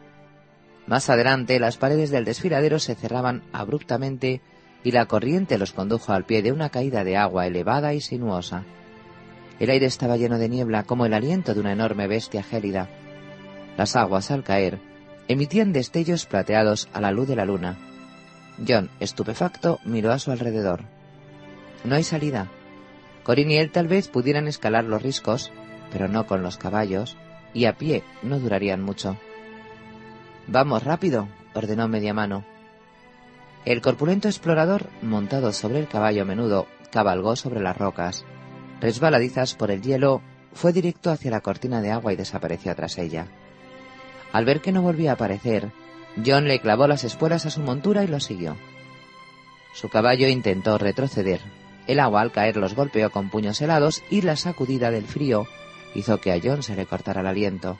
Más 0.87 1.09
adelante 1.09 1.59
las 1.59 1.79
paredes 1.79 2.11
del 2.11 2.27
desfiladero 2.27 2.79
se 2.81 2.95
cerraban 2.95 3.45
abruptamente 3.55 4.43
y 4.85 4.93
la 4.93 5.07
corriente 5.07 5.57
los 5.57 5.73
condujo 5.73 6.13
al 6.13 6.27
pie 6.27 6.43
de 6.43 6.53
una 6.53 6.69
caída 6.69 7.03
de 7.03 7.17
agua 7.17 7.47
elevada 7.47 7.95
y 7.95 8.03
sinuosa. 8.03 8.65
El 9.59 9.71
aire 9.71 9.87
estaba 9.87 10.19
lleno 10.19 10.37
de 10.37 10.51
niebla 10.51 10.83
como 10.83 11.07
el 11.07 11.15
aliento 11.15 11.55
de 11.55 11.61
una 11.61 11.73
enorme 11.73 12.09
bestia 12.09 12.43
gélida. 12.43 12.91
Las 13.79 13.97
aguas, 13.97 14.31
al 14.31 14.45
caer, 14.45 14.81
emitían 15.29 15.73
destellos 15.73 16.27
plateados 16.27 16.89
a 16.93 17.01
la 17.01 17.13
luz 17.13 17.29
de 17.29 17.37
la 17.37 17.45
luna. 17.45 17.77
John, 18.67 18.91
estupefacto, 18.99 19.79
miró 19.85 20.13
a 20.13 20.19
su 20.19 20.31
alrededor. 20.33 20.81
No 21.85 21.95
hay 21.95 22.03
salida. 22.03 22.49
Corín 23.23 23.51
y 23.51 23.59
él 23.59 23.71
tal 23.71 23.87
vez 23.87 24.09
pudieran 24.09 24.49
escalar 24.49 24.85
los 24.85 25.03
riscos, 25.03 25.53
pero 25.93 26.09
no 26.09 26.27
con 26.27 26.43
los 26.43 26.57
caballos, 26.57 27.17
y 27.55 27.67
a 27.67 27.77
pie 27.77 28.03
no 28.23 28.41
durarían 28.41 28.83
mucho. 28.83 29.17
Vamos 30.47 30.83
rápido, 30.83 31.29
ordenó 31.55 31.89
media 31.89 32.15
mano. 32.15 32.45
El 33.65 33.83
corpulento 33.83 34.29
explorador, 34.29 34.89
montado 35.03 35.53
sobre 35.53 35.79
el 35.79 35.89
caballo 35.89 36.25
menudo, 36.25 36.67
cabalgó 36.91 37.37
sobre 37.37 37.61
las 37.61 37.77
rocas. 37.77 38.25
Resbaladizas 38.81 39.55
por 39.55 39.71
el 39.71 39.83
hielo, 39.83 40.23
fue 40.55 40.73
directo 40.73 41.11
hacia 41.11 41.31
la 41.31 41.43
cortina 41.43 41.83
de 41.83 41.91
agua 41.91 42.13
y 42.13 42.17
desapareció 42.17 42.75
tras 42.75 42.97
ella. 42.97 43.27
Al 44.33 44.45
ver 44.45 44.61
que 44.61 44.73
no 44.73 44.83
volvía 44.83 45.11
a 45.11 45.15
aparecer, 45.15 45.71
John 46.25 46.49
le 46.49 46.61
clavó 46.61 46.87
las 46.87 47.05
espuelas 47.05 47.47
a 47.47 47.51
su 47.51 47.61
montura 47.61 48.05
y 48.05 48.09
lo 48.09 48.21
siguió. 48.21 48.57
Su 49.73 49.89
caballo 49.89 50.29
intentó 50.29 50.79
retroceder. 50.79 51.41
El 51.87 52.01
agua 52.01 52.21
al 52.21 52.33
caer 52.33 52.57
los 52.57 52.75
golpeó 52.75 53.11
con 53.11 53.31
puños 53.31 53.61
helados 53.61 54.03
y 54.11 54.23
la 54.23 54.37
sacudida 54.37 54.91
del 54.91 55.07
frío 55.07 55.47
hizo 55.95 56.21
que 56.21 56.33
a 56.33 56.41
John 56.43 56.63
se 56.63 56.75
le 56.75 56.87
cortara 56.87 57.21
el 57.21 57.27
aliento. 57.27 57.79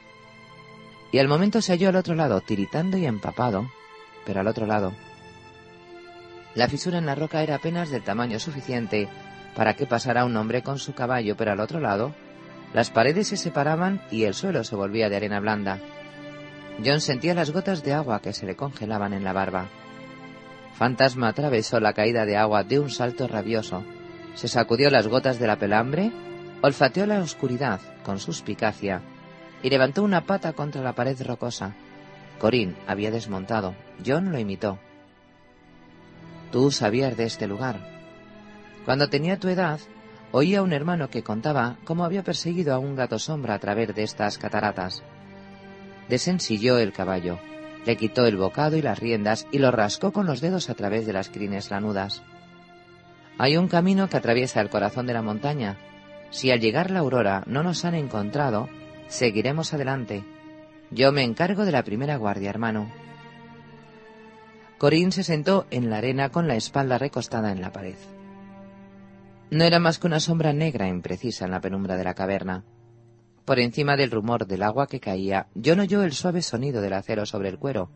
Y 1.13 1.19
al 1.19 1.29
momento 1.29 1.61
se 1.61 1.73
halló 1.73 1.89
al 1.89 1.97
otro 1.97 2.15
lado, 2.15 2.41
tiritando 2.41 2.97
y 2.97 3.07
empapado, 3.07 3.71
pero 4.25 4.41
al 4.41 4.47
otro 4.47 4.67
lado. 4.67 4.93
La 6.55 6.69
fisura 6.69 6.99
en 6.99 7.07
la 7.07 7.15
roca 7.15 7.43
era 7.43 7.57
apenas 7.57 7.91
del 7.91 8.03
tamaño 8.03 8.39
suficiente 8.39 9.09
para 9.55 9.75
que 9.75 9.87
pasara 9.87 10.25
un 10.25 10.37
hombre 10.37 10.63
con 10.63 10.79
su 10.79 10.95
caballo, 10.95 11.37
pero 11.37 11.53
al 11.53 11.61
otro 11.61 11.81
lado, 11.81 12.15
las 12.75 12.91
paredes 12.91 13.29
se 13.29 13.37
separaban 13.37 14.03
y 14.11 14.25
el 14.25 14.35
suelo 14.35 14.63
se 14.65 14.77
volvía 14.77 15.09
de 15.09 15.17
arena 15.17 15.41
blanda. 15.41 15.79
John 16.85 17.01
sentía 17.01 17.35
las 17.35 17.51
gotas 17.51 17.83
de 17.83 17.93
agua 17.93 18.21
que 18.21 18.33
se 18.33 18.47
le 18.47 18.57
congelaban 18.57 19.13
en 19.13 19.25
la 19.25 19.33
barba. 19.33 19.67
Fantasma 20.75 21.29
atravesó 21.29 21.81
la 21.81 21.93
caída 21.93 22.25
de 22.25 22.37
agua 22.37 22.63
de 22.63 22.79
un 22.79 22.91
salto 22.91 23.27
rabioso, 23.27 23.85
se 24.35 24.47
sacudió 24.47 24.89
las 24.89 25.09
gotas 25.09 25.41
de 25.41 25.49
la 25.49 25.57
pelambre, 25.57 26.13
olfateó 26.63 27.07
la 27.07 27.19
oscuridad 27.19 27.81
con 28.05 28.21
suspicacia 28.21 29.03
y 29.65 29.71
levantó 29.71 30.05
una 30.05 30.27
pata 30.27 30.53
contra 30.53 30.81
la 30.81 30.93
pared 30.93 31.21
rocosa. 31.23 31.75
Corín 32.39 32.77
había 32.87 33.11
desmontado. 33.11 33.75
John 34.07 34.31
lo 34.31 34.39
imitó. 34.39 34.79
Tú 36.53 36.71
sabías 36.71 37.17
de 37.17 37.25
este 37.25 37.49
lugar. 37.49 37.81
Cuando 38.85 39.09
tenía 39.09 39.41
tu 39.41 39.49
edad, 39.49 39.81
oí 40.31 40.55
a 40.55 40.63
un 40.63 40.73
hermano 40.73 41.11
que 41.11 41.25
contaba 41.25 41.77
cómo 41.85 42.05
había 42.05 42.23
perseguido 42.23 42.73
a 42.75 42.79
un 42.79 42.95
gato 42.95 43.19
sombra 43.19 43.55
a 43.55 43.59
través 43.59 43.93
de 43.93 44.05
estas 44.05 44.39
cataratas. 44.39 45.03
Desensilló 46.09 46.79
el 46.79 46.93
caballo, 46.93 47.39
le 47.85 47.97
quitó 47.97 48.27
el 48.27 48.37
bocado 48.37 48.77
y 48.77 48.83
las 48.83 48.99
riendas 48.99 49.47
y 49.53 49.59
lo 49.59 49.71
rascó 49.71 50.13
con 50.13 50.27
los 50.27 50.41
dedos 50.41 50.71
a 50.71 50.75
través 50.75 51.07
de 51.07 51.13
las 51.13 51.29
crines 51.29 51.71
lanudas. 51.71 52.23
Hay 53.39 53.57
un 53.57 53.69
camino 53.69 54.09
que 54.09 54.17
atraviesa 54.17 54.61
el 54.61 54.69
corazón 54.69 55.07
de 55.07 55.15
la 55.15 55.23
montaña. 55.23 55.79
Si 56.31 56.51
al 56.51 56.61
llegar 56.61 56.91
la 56.91 57.01
aurora 57.01 57.45
no 57.47 57.63
nos 57.63 57.85
han 57.85 57.95
encontrado, 57.95 58.69
seguiremos 59.07 59.73
adelante. 59.73 60.25
Yo 60.91 61.13
me 61.13 61.23
encargo 61.23 61.65
de 61.65 61.73
la 61.73 61.85
primera 61.85 62.17
guardia, 62.17 62.51
hermano. 62.51 62.91
Corín 64.79 65.13
se 65.13 65.25
sentó 65.25 65.67
en 65.71 65.91
la 65.91 65.99
arena 65.99 66.31
con 66.31 66.49
la 66.49 66.57
espalda 66.57 66.99
recostada 66.99 67.53
en 67.53 67.61
la 67.61 67.73
pared. 67.73 67.97
No 69.51 69.65
era 69.65 69.79
más 69.79 69.99
que 69.99 70.07
una 70.07 70.21
sombra 70.21 70.53
negra 70.53 70.89
imprecisa 70.89 71.47
en 71.47 71.51
la 71.53 71.61
penumbra 71.61 71.97
de 71.97 72.05
la 72.05 72.15
caverna. 72.15 72.65
Por 73.49 73.61
encima 73.61 73.97
del 73.97 74.11
rumor 74.11 74.47
del 74.47 74.63
agua 74.63 74.87
que 74.87 75.01
caía, 75.01 75.47
no 75.55 75.83
oyó 75.83 76.03
el 76.03 76.13
suave 76.13 76.43
sonido 76.43 76.83
del 76.83 76.93
acero 76.93 77.25
sobre 77.25 77.49
el 77.49 77.59
cuero, 77.59 77.89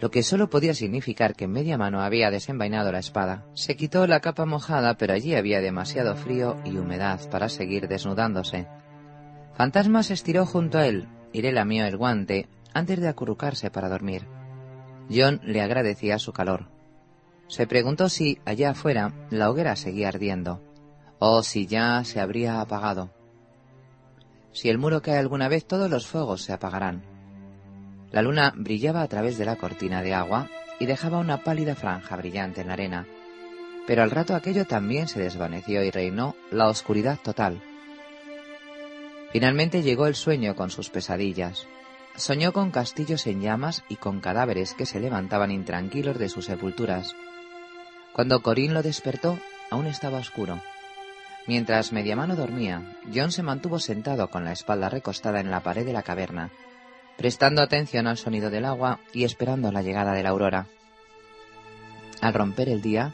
lo 0.00 0.10
que 0.10 0.24
solo 0.24 0.50
podía 0.50 0.74
significar 0.74 1.36
que 1.36 1.44
en 1.44 1.52
media 1.52 1.78
mano 1.78 2.00
había 2.00 2.28
desenvainado 2.32 2.90
la 2.90 2.98
espada. 2.98 3.46
Se 3.54 3.76
quitó 3.76 4.04
la 4.08 4.18
capa 4.18 4.46
mojada, 4.46 4.94
pero 4.94 5.12
allí 5.12 5.36
había 5.36 5.60
demasiado 5.60 6.16
frío 6.16 6.60
y 6.64 6.76
humedad 6.76 7.20
para 7.30 7.48
seguir 7.48 7.86
desnudándose. 7.86 8.66
Fantasma 9.56 10.02
se 10.02 10.14
estiró 10.14 10.44
junto 10.44 10.78
a 10.78 10.88
él 10.88 11.06
y 11.32 11.42
le 11.42 11.52
lamió 11.52 11.86
el 11.86 11.96
guante 11.96 12.48
antes 12.72 12.98
de 12.98 13.06
acurrucarse 13.06 13.70
para 13.70 13.88
dormir. 13.88 14.26
John 15.08 15.40
le 15.44 15.60
agradecía 15.60 16.18
su 16.18 16.32
calor. 16.32 16.66
Se 17.46 17.68
preguntó 17.68 18.08
si, 18.08 18.40
allá 18.44 18.70
afuera, 18.70 19.12
la 19.30 19.50
hoguera 19.50 19.76
seguía 19.76 20.08
ardiendo, 20.08 20.60
o 21.20 21.44
si 21.44 21.68
ya 21.68 22.02
se 22.02 22.18
habría 22.18 22.60
apagado. 22.60 23.12
Si 24.54 24.70
el 24.70 24.78
muro 24.78 25.02
cae 25.02 25.18
alguna 25.18 25.48
vez, 25.48 25.66
todos 25.66 25.90
los 25.90 26.06
fuegos 26.06 26.42
se 26.42 26.52
apagarán. 26.52 27.02
La 28.12 28.22
luna 28.22 28.54
brillaba 28.56 29.02
a 29.02 29.08
través 29.08 29.36
de 29.36 29.44
la 29.44 29.56
cortina 29.56 30.00
de 30.00 30.14
agua 30.14 30.48
y 30.78 30.86
dejaba 30.86 31.18
una 31.18 31.42
pálida 31.42 31.74
franja 31.74 32.16
brillante 32.16 32.60
en 32.60 32.68
la 32.68 32.74
arena, 32.74 33.06
pero 33.86 34.02
al 34.02 34.12
rato 34.12 34.34
aquello 34.34 34.64
también 34.64 35.08
se 35.08 35.20
desvaneció 35.20 35.82
y 35.82 35.90
reinó 35.90 36.36
la 36.52 36.68
oscuridad 36.68 37.18
total. 37.22 37.60
Finalmente 39.32 39.82
llegó 39.82 40.06
el 40.06 40.14
sueño 40.14 40.54
con 40.54 40.70
sus 40.70 40.88
pesadillas. 40.88 41.66
Soñó 42.14 42.52
con 42.52 42.70
castillos 42.70 43.26
en 43.26 43.40
llamas 43.40 43.82
y 43.88 43.96
con 43.96 44.20
cadáveres 44.20 44.74
que 44.74 44.86
se 44.86 45.00
levantaban 45.00 45.50
intranquilos 45.50 46.16
de 46.16 46.28
sus 46.28 46.44
sepulturas. 46.44 47.16
Cuando 48.12 48.40
Corín 48.42 48.72
lo 48.72 48.84
despertó, 48.84 49.40
aún 49.72 49.86
estaba 49.86 50.18
oscuro. 50.18 50.60
Mientras 51.46 51.92
Mediamano 51.92 52.36
dormía, 52.36 52.82
John 53.14 53.30
se 53.30 53.42
mantuvo 53.42 53.78
sentado 53.78 54.30
con 54.30 54.44
la 54.44 54.52
espalda 54.52 54.88
recostada 54.88 55.40
en 55.40 55.50
la 55.50 55.60
pared 55.60 55.84
de 55.84 55.92
la 55.92 56.02
caverna, 56.02 56.50
prestando 57.18 57.60
atención 57.60 58.06
al 58.06 58.16
sonido 58.16 58.50
del 58.50 58.64
agua 58.64 59.00
y 59.12 59.24
esperando 59.24 59.70
la 59.70 59.82
llegada 59.82 60.12
de 60.12 60.22
la 60.22 60.30
aurora. 60.30 60.66
Al 62.22 62.32
romper 62.32 62.70
el 62.70 62.80
día, 62.80 63.12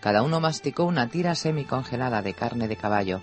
cada 0.00 0.22
uno 0.22 0.40
masticó 0.40 0.84
una 0.84 1.08
tira 1.08 1.34
semicongelada 1.34 2.20
de 2.20 2.34
carne 2.34 2.68
de 2.68 2.76
caballo. 2.76 3.20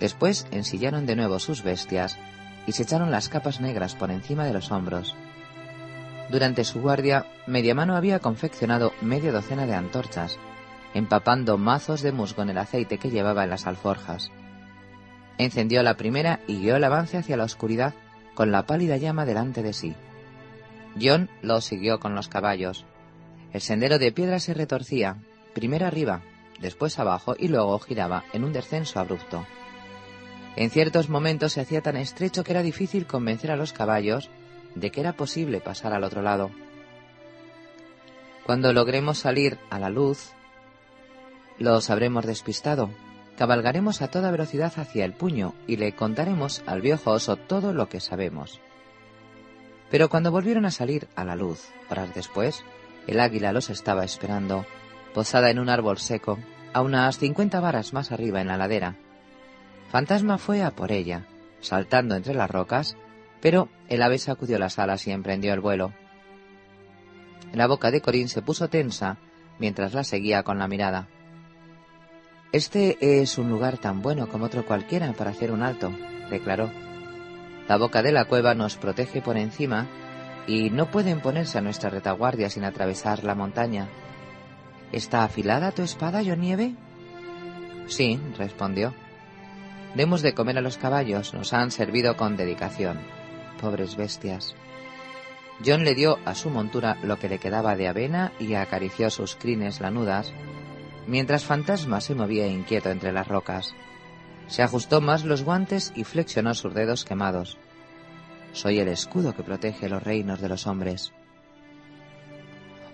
Después 0.00 0.46
ensillaron 0.50 1.06
de 1.06 1.16
nuevo 1.16 1.38
sus 1.38 1.62
bestias 1.62 2.18
y 2.66 2.72
se 2.72 2.82
echaron 2.82 3.10
las 3.10 3.28
capas 3.28 3.60
negras 3.60 3.94
por 3.94 4.10
encima 4.10 4.44
de 4.44 4.52
los 4.52 4.70
hombros. 4.70 5.14
Durante 6.28 6.64
su 6.64 6.80
guardia, 6.80 7.26
Mediamano 7.46 7.96
había 7.96 8.18
confeccionado 8.18 8.92
media 9.00 9.32
docena 9.32 9.66
de 9.66 9.74
antorchas, 9.74 10.38
empapando 10.94 11.58
mazos 11.58 12.02
de 12.02 12.12
musgo 12.12 12.42
en 12.42 12.50
el 12.50 12.58
aceite 12.58 12.98
que 12.98 13.10
llevaba 13.10 13.44
en 13.44 13.50
las 13.50 13.66
alforjas. 13.66 14.30
Encendió 15.38 15.82
la 15.82 15.96
primera 15.96 16.40
y 16.46 16.60
guió 16.60 16.76
el 16.76 16.84
avance 16.84 17.16
hacia 17.16 17.36
la 17.36 17.44
oscuridad 17.44 17.94
con 18.34 18.52
la 18.52 18.66
pálida 18.66 18.96
llama 18.96 19.24
delante 19.24 19.62
de 19.62 19.72
sí. 19.72 19.94
John 21.00 21.30
lo 21.40 21.60
siguió 21.60 22.00
con 22.00 22.14
los 22.14 22.28
caballos. 22.28 22.84
El 23.52 23.60
sendero 23.60 23.98
de 23.98 24.12
piedra 24.12 24.40
se 24.40 24.54
retorcía, 24.54 25.16
primero 25.54 25.86
arriba, 25.86 26.22
después 26.60 26.98
abajo 26.98 27.34
y 27.38 27.48
luego 27.48 27.78
giraba 27.78 28.24
en 28.32 28.44
un 28.44 28.52
descenso 28.52 29.00
abrupto. 29.00 29.46
En 30.56 30.70
ciertos 30.70 31.08
momentos 31.08 31.52
se 31.52 31.62
hacía 31.62 31.80
tan 31.80 31.96
estrecho 31.96 32.44
que 32.44 32.52
era 32.52 32.62
difícil 32.62 33.06
convencer 33.06 33.50
a 33.50 33.56
los 33.56 33.72
caballos 33.72 34.30
de 34.74 34.90
que 34.90 35.00
era 35.00 35.14
posible 35.14 35.60
pasar 35.60 35.92
al 35.92 36.04
otro 36.04 36.22
lado. 36.22 36.50
Cuando 38.44 38.72
logremos 38.72 39.18
salir 39.18 39.58
a 39.70 39.78
la 39.78 39.88
luz, 39.88 40.32
los 41.58 41.90
habremos 41.90 42.26
despistado. 42.26 42.90
Cabalgaremos 43.36 44.02
a 44.02 44.08
toda 44.08 44.30
velocidad 44.30 44.72
hacia 44.76 45.04
el 45.04 45.12
puño 45.12 45.54
y 45.66 45.76
le 45.76 45.94
contaremos 45.94 46.62
al 46.66 46.80
viejo 46.80 47.10
oso 47.10 47.36
todo 47.36 47.72
lo 47.72 47.88
que 47.88 48.00
sabemos. 48.00 48.60
Pero 49.90 50.08
cuando 50.08 50.30
volvieron 50.30 50.64
a 50.64 50.70
salir 50.70 51.08
a 51.16 51.24
la 51.24 51.36
luz, 51.36 51.68
horas 51.90 52.14
después, 52.14 52.64
el 53.06 53.20
águila 53.20 53.52
los 53.52 53.70
estaba 53.70 54.04
esperando, 54.04 54.64
posada 55.14 55.50
en 55.50 55.58
un 55.58 55.68
árbol 55.68 55.98
seco, 55.98 56.38
a 56.72 56.82
unas 56.82 57.18
cincuenta 57.18 57.60
varas 57.60 57.92
más 57.92 58.12
arriba 58.12 58.40
en 58.40 58.48
la 58.48 58.56
ladera, 58.56 58.96
Fantasma 59.92 60.38
fue 60.38 60.62
a 60.62 60.70
por 60.70 60.90
ella, 60.90 61.26
saltando 61.60 62.14
entre 62.14 62.32
las 62.32 62.50
rocas, 62.50 62.96
pero 63.42 63.68
el 63.88 64.00
ave 64.00 64.16
sacudió 64.16 64.58
las 64.58 64.78
alas 64.78 65.06
y 65.06 65.10
emprendió 65.10 65.52
el 65.52 65.60
vuelo. 65.60 65.92
La 67.52 67.66
boca 67.66 67.90
de 67.90 68.00
Corín 68.00 68.30
se 68.30 68.40
puso 68.40 68.68
tensa 68.68 69.18
mientras 69.58 69.92
la 69.92 70.02
seguía 70.02 70.44
con 70.44 70.58
la 70.58 70.66
mirada. 70.66 71.08
Este 72.52 73.22
es 73.22 73.38
un 73.38 73.48
lugar 73.48 73.78
tan 73.78 74.02
bueno 74.02 74.28
como 74.28 74.44
otro 74.44 74.66
cualquiera 74.66 75.10
para 75.14 75.30
hacer 75.30 75.52
un 75.52 75.62
alto, 75.62 75.90
declaró. 76.28 76.70
La 77.66 77.78
boca 77.78 78.02
de 78.02 78.12
la 78.12 78.26
cueva 78.26 78.54
nos 78.54 78.76
protege 78.76 79.22
por 79.22 79.38
encima 79.38 79.86
y 80.46 80.68
no 80.68 80.90
pueden 80.90 81.20
ponerse 81.20 81.56
a 81.56 81.62
nuestra 81.62 81.88
retaguardia 81.88 82.50
sin 82.50 82.64
atravesar 82.64 83.24
la 83.24 83.34
montaña. 83.34 83.88
¿Está 84.92 85.24
afilada 85.24 85.72
tu 85.72 85.80
espada, 85.80 86.20
John 86.22 86.42
Nieve? 86.42 86.74
Sí, 87.86 88.20
respondió. 88.36 88.92
Demos 89.94 90.20
de 90.20 90.34
comer 90.34 90.58
a 90.58 90.62
los 90.62 90.76
caballos, 90.76 91.32
nos 91.32 91.54
han 91.54 91.70
servido 91.70 92.18
con 92.18 92.36
dedicación. 92.36 93.00
Pobres 93.62 93.96
bestias. 93.96 94.54
John 95.64 95.84
le 95.84 95.94
dio 95.94 96.18
a 96.26 96.34
su 96.34 96.50
montura 96.50 96.98
lo 97.02 97.18
que 97.18 97.30
le 97.30 97.38
quedaba 97.38 97.76
de 97.76 97.88
avena 97.88 98.32
y 98.38 98.54
acarició 98.54 99.08
sus 99.08 99.36
crines 99.36 99.80
lanudas, 99.80 100.34
mientras 101.06 101.44
Fantasma 101.44 102.00
se 102.00 102.14
movía 102.14 102.46
inquieto 102.46 102.90
entre 102.90 103.12
las 103.12 103.28
rocas. 103.28 103.74
Se 104.46 104.62
ajustó 104.62 105.00
más 105.00 105.24
los 105.24 105.42
guantes 105.42 105.92
y 105.94 106.04
flexionó 106.04 106.54
sus 106.54 106.74
dedos 106.74 107.04
quemados. 107.04 107.58
Soy 108.52 108.78
el 108.78 108.88
escudo 108.88 109.34
que 109.34 109.42
protege 109.42 109.88
los 109.88 110.02
reinos 110.02 110.40
de 110.40 110.48
los 110.48 110.66
hombres. 110.66 111.12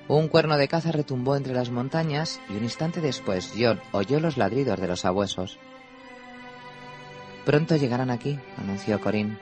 Un 0.07 0.29
cuerno 0.29 0.57
de 0.57 0.69
caza 0.69 0.93
retumbó 0.93 1.37
entre 1.37 1.53
las 1.53 1.71
montañas 1.71 2.41
y 2.49 2.57
un 2.57 2.65
instante 2.65 3.01
después 3.01 3.53
John 3.59 3.81
oyó 3.93 4.21
los 4.21 4.37
ladridos 4.37 4.81
de 4.81 4.89
los 4.89 5.05
abuesos. 5.05 5.59
Pronto 7.45 7.77
llegarán 7.77 8.11
aquí, 8.11 8.39
anunció 8.57 9.01
Corín. 9.01 9.39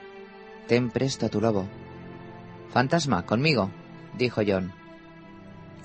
Ten 0.67 0.89
presto 0.89 1.27
a 1.27 1.29
tu 1.29 1.39
lobo. 1.39 1.67
Fantasma, 2.73 3.25
conmigo, 3.25 3.69
dijo 4.17 4.41
John. 4.45 4.73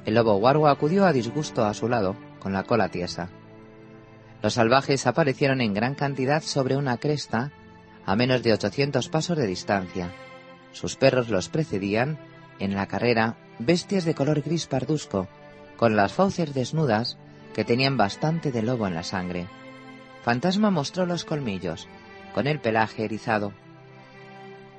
El 0.04 0.14
lobo 0.14 0.36
Wargo 0.36 0.66
acudió 0.66 1.06
a 1.06 1.12
disgusto 1.12 1.64
a 1.64 1.74
su 1.74 1.88
lado, 1.88 2.16
con 2.42 2.52
la 2.52 2.64
cola 2.64 2.88
tiesa. 2.88 3.28
Los 4.42 4.54
salvajes 4.54 5.06
aparecieron 5.06 5.60
en 5.60 5.74
gran 5.74 5.94
cantidad 5.94 6.42
sobre 6.42 6.76
una 6.76 6.96
cresta 6.96 7.52
a 8.04 8.16
menos 8.16 8.42
de 8.42 8.52
800 8.52 9.08
pasos 9.08 9.36
de 9.36 9.46
distancia. 9.46 10.10
Sus 10.72 10.96
perros 10.96 11.28
los 11.28 11.48
precedían, 11.48 12.18
en 12.58 12.74
la 12.74 12.88
carrera, 12.88 13.36
bestias 13.60 14.04
de 14.04 14.16
color 14.16 14.42
gris 14.42 14.66
pardusco, 14.66 15.28
con 15.76 15.94
las 15.94 16.12
fauces 16.14 16.52
desnudas 16.52 17.16
que 17.54 17.64
tenían 17.64 17.96
bastante 17.96 18.50
de 18.50 18.62
lobo 18.62 18.88
en 18.88 18.94
la 18.94 19.04
sangre. 19.04 19.46
Fantasma 20.24 20.70
mostró 20.70 21.06
los 21.06 21.24
colmillos, 21.24 21.86
con 22.34 22.48
el 22.48 22.58
pelaje 22.58 23.04
erizado. 23.04 23.52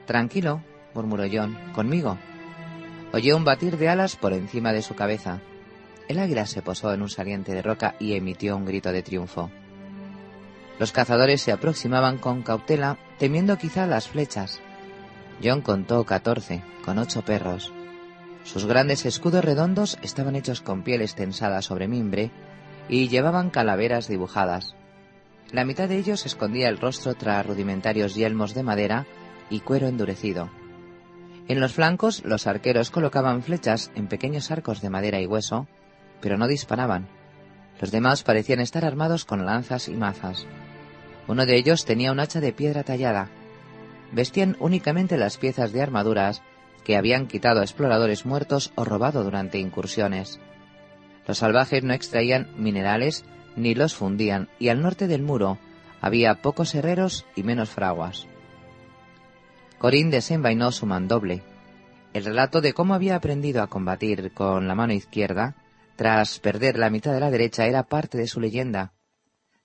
Tranquilo, 0.06 0.61
murmuró 0.94 1.23
John, 1.31 1.57
conmigo. 1.73 2.18
Oyó 3.14 3.38
un 3.38 3.45
batir 3.45 3.77
de 3.77 3.88
alas 3.88 4.18
por 4.18 4.34
encima 4.34 4.73
de 4.73 4.81
su 4.81 4.95
cabeza. 4.95 5.40
El 6.07 6.19
águila 6.19 6.45
se 6.45 6.61
posó 6.61 6.93
en 6.93 7.01
un 7.01 7.09
saliente 7.09 7.53
de 7.53 7.61
roca 7.61 7.95
y 7.99 8.13
emitió 8.13 8.57
un 8.57 8.65
grito 8.65 8.91
de 8.91 9.03
triunfo. 9.03 9.49
Los 10.80 10.91
cazadores 10.91 11.41
se 11.41 11.51
aproximaban 11.51 12.17
con 12.17 12.41
cautela, 12.41 12.97
temiendo 13.19 13.57
quizá 13.57 13.85
las 13.85 14.07
flechas. 14.07 14.59
John 15.43 15.61
contó 15.61 16.03
catorce, 16.03 16.63
con 16.84 16.97
ocho 16.97 17.23
perros. 17.23 17.71
Sus 18.43 18.65
grandes 18.65 19.05
escudos 19.05 19.45
redondos 19.45 19.97
estaban 20.01 20.35
hechos 20.35 20.61
con 20.61 20.84
pieles 20.84 21.15
tensadas 21.15 21.65
sobre 21.65 21.88
mimbre 21.88 22.31
y 22.89 23.07
llevaban 23.07 23.49
calaveras 23.49 24.07
dibujadas. 24.07 24.75
La 25.51 25.65
mitad 25.65 25.88
de 25.88 25.97
ellos 25.97 26.25
escondía 26.25 26.67
el 26.67 26.80
rostro 26.80 27.13
tras 27.13 27.45
rudimentarios 27.45 28.15
yelmos 28.15 28.53
de 28.53 28.63
madera 28.63 29.05
y 29.49 29.61
cuero 29.61 29.88
endurecido. 29.88 30.49
En 31.47 31.59
los 31.59 31.73
flancos 31.73 32.23
los 32.25 32.47
arqueros 32.47 32.89
colocaban 32.89 33.43
flechas 33.43 33.91
en 33.95 34.07
pequeños 34.07 34.49
arcos 34.51 34.81
de 34.81 34.89
madera 34.89 35.21
y 35.21 35.27
hueso, 35.27 35.67
pero 36.24 36.38
no 36.38 36.48
disparaban. 36.48 37.10
Los 37.82 37.91
demás 37.91 38.24
parecían 38.24 38.62
estar 38.62 38.86
armados 38.86 39.26
con 39.26 39.45
lanzas 39.45 39.90
y 39.90 39.94
mazas. 39.94 40.48
Uno 41.28 41.45
de 41.45 41.58
ellos 41.58 41.84
tenía 41.84 42.14
un 42.14 42.22
hacha 42.22 42.40
de 42.40 42.54
piedra 42.54 42.84
tallada. 42.84 43.30
Vestían 44.14 44.56
únicamente 44.62 45.18
las 45.18 45.38
piezas 45.38 45.74
de 45.74 45.82
armaduras 45.82 46.41
que 46.86 46.95
habían 46.95 47.28
quitado 47.28 47.62
exploradores 47.62 48.26
muertos 48.26 48.72
o 48.76 48.86
robado 48.86 49.26
durante 49.26 49.60
incursiones. 49.60 50.40
Los 51.28 51.40
salvajes 51.40 51.84
no 51.84 51.94
extraían 51.94 52.48
minerales 52.58 53.26
ni 53.58 53.76
los 53.76 53.94
fundían, 53.94 54.48
y 54.60 54.70
al 54.70 54.82
norte 54.82 55.08
del 55.08 55.24
muro 55.24 55.58
había 56.00 56.41
pocos 56.41 56.74
herreros 56.74 57.26
y 57.36 57.44
menos 57.44 57.70
fraguas. 57.70 58.28
Corín 59.78 60.10
desenvainó 60.10 60.72
su 60.72 60.86
mandoble. 60.86 61.44
El 62.14 62.24
relato 62.24 62.62
de 62.62 62.74
cómo 62.74 62.94
había 62.94 63.18
aprendido 63.18 63.62
a 63.62 63.68
combatir 63.68 64.32
con 64.34 64.68
la 64.68 64.76
mano 64.76 64.94
izquierda, 64.94 65.56
tras 65.95 66.40
perder 66.40 66.78
la 66.78 66.90
mitad 66.90 67.14
de 67.14 67.20
la 67.20 67.32
derecha, 67.32 67.65
era 67.65 67.84
parte 67.84 68.18
de 68.18 68.28
su 68.28 68.40
leyenda. 68.40 68.94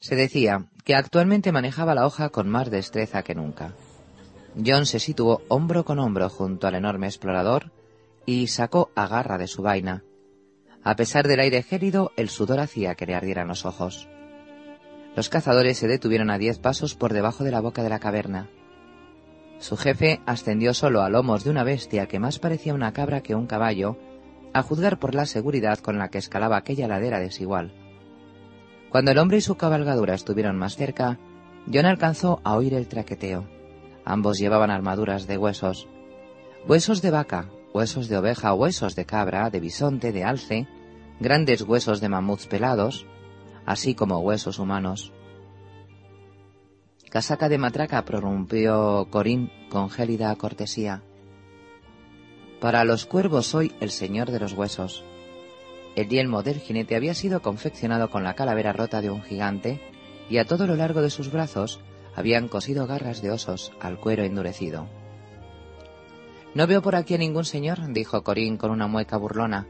Se 0.01 0.15
decía 0.15 0.67
que 0.85 0.95
actualmente 0.95 1.53
manejaba 1.53 1.95
la 1.95 2.07
hoja 2.07 2.29
con 2.29 2.49
más 2.49 2.71
destreza 2.71 3.23
que 3.23 3.35
nunca. 3.35 3.75
John 4.65 4.87
se 4.87 4.99
situó 4.99 5.43
hombro 5.49 5.85
con 5.85 5.99
hombro 5.99 6.29
junto 6.29 6.67
al 6.67 6.75
enorme 6.75 7.07
explorador 7.07 7.73
y 8.27 8.49
sacó 8.49 8.91
a 8.95 9.07
garra 9.07 9.39
de 9.39 9.47
su 9.47 9.63
vaina. 9.63 10.05
A 10.85 10.97
pesar 10.97 11.27
del 11.27 11.41
aire 11.41 11.63
gélido, 11.63 12.13
el 12.17 12.29
sudor 12.29 12.61
hacía 12.61 12.95
que 12.95 13.07
le 13.07 13.15
ardieran 13.15 13.49
los 13.49 13.65
ojos. 13.65 14.09
Los 15.17 15.29
cazadores 15.29 15.79
se 15.79 15.89
detuvieron 15.89 16.31
a 16.31 16.39
diez 16.39 16.59
pasos 16.59 16.95
por 16.95 17.13
debajo 17.13 17.43
de 17.43 17.51
la 17.51 17.61
boca 17.61 17.83
de 17.83 17.89
la 17.89 17.99
caverna. 17.99 18.49
Su 19.59 19.77
jefe 19.77 20.21
ascendió 20.27 20.73
solo 20.75 21.03
a 21.03 21.11
lomos 21.11 21.43
de 21.43 21.51
una 21.51 21.65
bestia 21.65 22.07
que 22.07 22.21
más 22.21 22.39
parecía 22.39 22.75
una 22.75 22.93
cabra 22.93 23.23
que 23.23 23.35
un 23.35 23.47
caballo, 23.47 23.99
a 24.53 24.63
juzgar 24.63 24.99
por 24.99 25.15
la 25.15 25.27
seguridad 25.27 25.79
con 25.79 25.99
la 25.99 26.09
que 26.09 26.19
escalaba 26.19 26.57
aquella 26.57 26.89
ladera 26.89 27.21
desigual. 27.21 27.73
Cuando 28.91 29.11
el 29.11 29.19
hombre 29.19 29.39
y 29.39 29.41
su 29.41 29.57
cabalgadura 29.57 30.15
estuvieron 30.15 30.57
más 30.57 30.77
cerca, 30.77 31.19
John 31.73 31.87
alcanzó 31.87 32.41
a 32.45 32.57
oír 32.57 32.75
el 32.75 32.89
traqueteo. 32.89 33.47
Ambos 34.05 34.39
llevaban 34.39 34.71
armaduras 34.71 35.27
de 35.27 35.37
huesos. 35.37 35.89
Huesos 36.67 37.03
de 37.03 37.11
vaca, 37.11 37.51
huesos 37.75 38.09
de 38.09 38.17
oveja, 38.17 38.55
huesos 38.55 38.97
de 38.97 39.05
cabra, 39.05 39.51
de 39.51 39.61
bisonte, 39.61 40.13
de 40.13 40.25
alce, 40.25 40.67
grandes 41.21 41.63
huesos 41.63 42.01
de 42.01 42.09
mamuts 42.09 42.47
pelados, 42.47 43.07
así 43.67 43.95
como 43.95 44.21
huesos 44.21 44.59
humanos. 44.59 45.13
Casaca 47.11 47.49
de 47.49 47.59
matraca, 47.59 48.05
prorrumpió 48.05 49.09
Corín 49.11 49.51
con 49.71 49.91
gélida 49.91 50.35
cortesía. 50.37 51.03
Para 52.61 52.85
los 52.85 53.07
cuervos 53.07 53.47
soy 53.47 53.73
el 53.81 53.91
señor 53.91 54.33
de 54.33 54.41
los 54.41 54.53
huesos. 54.53 55.05
El 55.95 56.09
yelmo 56.09 56.43
del 56.43 56.59
jinete 56.59 56.97
había 56.97 57.15
sido 57.15 57.41
confeccionado 57.41 58.11
con 58.11 58.25
la 58.25 58.35
calavera 58.35 58.73
rota 58.73 59.01
de 59.01 59.11
un 59.11 59.23
gigante, 59.23 59.81
y 60.29 60.39
a 60.39 60.45
todo 60.45 60.67
lo 60.67 60.75
largo 60.75 61.01
de 61.01 61.11
sus 61.11 61.31
brazos 61.31 61.81
habían 62.17 62.49
cosido 62.49 62.87
garras 62.89 63.23
de 63.23 63.31
osos 63.31 63.73
al 63.81 63.99
cuero 63.99 64.25
endurecido. 64.25 64.89
No 66.55 66.67
veo 66.67 66.83
por 66.83 66.97
aquí 66.97 67.15
a 67.15 67.19
ningún 67.19 67.45
señor, 67.45 67.93
dijo 67.93 68.25
Corín 68.25 68.57
con 68.57 68.73
una 68.73 68.89
mueca 68.89 69.17
burlona, 69.17 69.69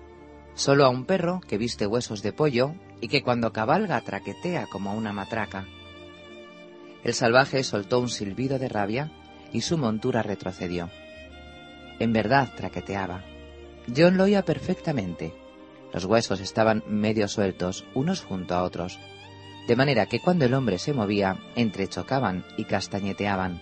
solo 0.55 0.87
a 0.87 0.89
un 0.89 1.05
perro 1.05 1.41
que 1.47 1.59
viste 1.59 1.87
huesos 1.87 2.23
de 2.23 2.33
pollo 2.33 2.73
y 3.03 3.09
que 3.09 3.23
cuando 3.23 3.53
cabalga 3.53 4.01
traquetea 4.01 4.67
como 4.67 4.95
una 4.95 5.13
matraca. 5.13 5.67
El 7.05 7.13
salvaje 7.13 7.63
soltó 7.65 8.01
un 8.01 8.09
silbido 8.09 8.59
de 8.59 8.69
rabia 8.69 9.13
y 9.53 9.61
su 9.61 9.77
montura 9.77 10.23
retrocedió. 10.23 10.89
En 11.99 12.13
verdad 12.13 12.51
traqueteaba. 12.57 13.25
John 13.95 14.17
lo 14.17 14.25
oía 14.25 14.45
perfectamente. 14.45 15.35
Los 15.93 16.05
huesos 16.05 16.41
estaban 16.41 16.83
medio 16.87 17.29
sueltos, 17.29 17.85
unos 17.95 18.23
junto 18.23 18.55
a 18.55 18.63
otros, 18.63 18.99
de 19.67 19.77
manera 19.77 20.07
que 20.07 20.21
cuando 20.21 20.45
el 20.45 20.55
hombre 20.55 20.79
se 20.79 20.93
movía, 20.93 21.39
entrechocaban 21.55 22.45
y 22.57 22.65
castañeteaban. 22.65 23.61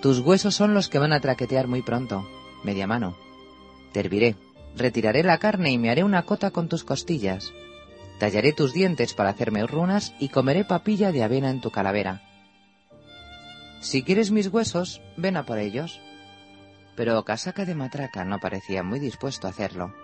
Tus 0.00 0.20
huesos 0.20 0.54
son 0.54 0.72
los 0.72 0.88
que 0.88 0.98
van 0.98 1.12
a 1.12 1.20
traquetear 1.20 1.66
muy 1.66 1.82
pronto, 1.82 2.26
media 2.64 2.86
mano. 2.86 3.16
Te 3.92 4.00
herviré, 4.00 4.36
retiraré 4.76 5.22
la 5.22 5.38
carne 5.38 5.72
y 5.72 5.78
me 5.78 5.90
haré 5.90 6.04
una 6.04 6.22
cota 6.22 6.50
con 6.50 6.68
tus 6.68 6.84
costillas. 6.84 7.52
Tallaré 8.18 8.52
tus 8.52 8.72
dientes 8.72 9.14
para 9.14 9.30
hacerme 9.30 9.66
runas 9.66 10.14
y 10.18 10.28
comeré 10.28 10.64
papilla 10.64 11.12
de 11.12 11.22
avena 11.22 11.50
en 11.50 11.60
tu 11.60 11.70
calavera. 11.70 12.22
Si 13.80 14.02
quieres 14.02 14.30
mis 14.30 14.48
huesos, 14.48 15.02
ven 15.16 15.36
a 15.36 15.44
por 15.44 15.58
ellos. 15.58 16.00
Pero 17.00 17.24
Casaca 17.24 17.64
de 17.64 17.74
Matraca 17.74 18.26
no 18.26 18.40
parecía 18.40 18.82
muy 18.82 18.98
dispuesto 18.98 19.46
a 19.46 19.50
hacerlo. 19.50 19.94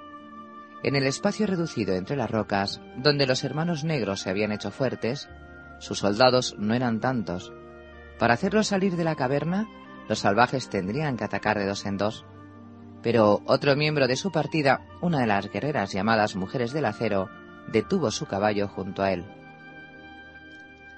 En 0.82 0.96
el 0.96 1.04
espacio 1.04 1.46
reducido 1.46 1.94
entre 1.94 2.16
las 2.16 2.30
rocas, 2.30 2.80
donde 2.96 3.26
los 3.26 3.44
hermanos 3.44 3.84
negros 3.84 4.20
se 4.20 4.30
habían 4.30 4.50
hecho 4.50 4.70
fuertes, 4.70 5.28
sus 5.78 5.98
soldados 5.98 6.56
no 6.58 6.72
eran 6.72 7.00
tantos. 7.00 7.52
Para 8.18 8.32
hacerlos 8.32 8.68
salir 8.68 8.96
de 8.96 9.04
la 9.04 9.14
caverna, 9.14 9.68
los 10.08 10.20
salvajes 10.20 10.70
tendrían 10.70 11.18
que 11.18 11.24
atacar 11.24 11.58
de 11.58 11.66
dos 11.66 11.84
en 11.84 11.98
dos. 11.98 12.24
Pero 13.02 13.42
otro 13.44 13.76
miembro 13.76 14.06
de 14.06 14.16
su 14.16 14.32
partida, 14.32 14.80
una 15.02 15.20
de 15.20 15.26
las 15.26 15.50
guerreras 15.50 15.92
llamadas 15.92 16.34
Mujeres 16.34 16.72
del 16.72 16.86
Acero, 16.86 17.28
detuvo 17.70 18.10
su 18.10 18.24
caballo 18.24 18.68
junto 18.68 19.02
a 19.02 19.12
él. 19.12 19.26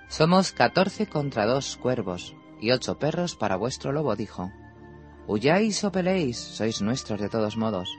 Somos 0.06 0.52
catorce 0.52 1.08
contra 1.08 1.44
dos 1.44 1.76
cuervos 1.76 2.36
y 2.60 2.70
ocho 2.70 3.00
perros 3.00 3.34
para 3.34 3.56
vuestro 3.56 3.90
lobo, 3.90 4.14
dijo. 4.14 4.52
Huyáis 5.28 5.84
o 5.84 5.92
peleéis, 5.92 6.40
sois 6.40 6.80
nuestros 6.80 7.20
de 7.20 7.28
todos 7.28 7.60
modos. 7.60 7.92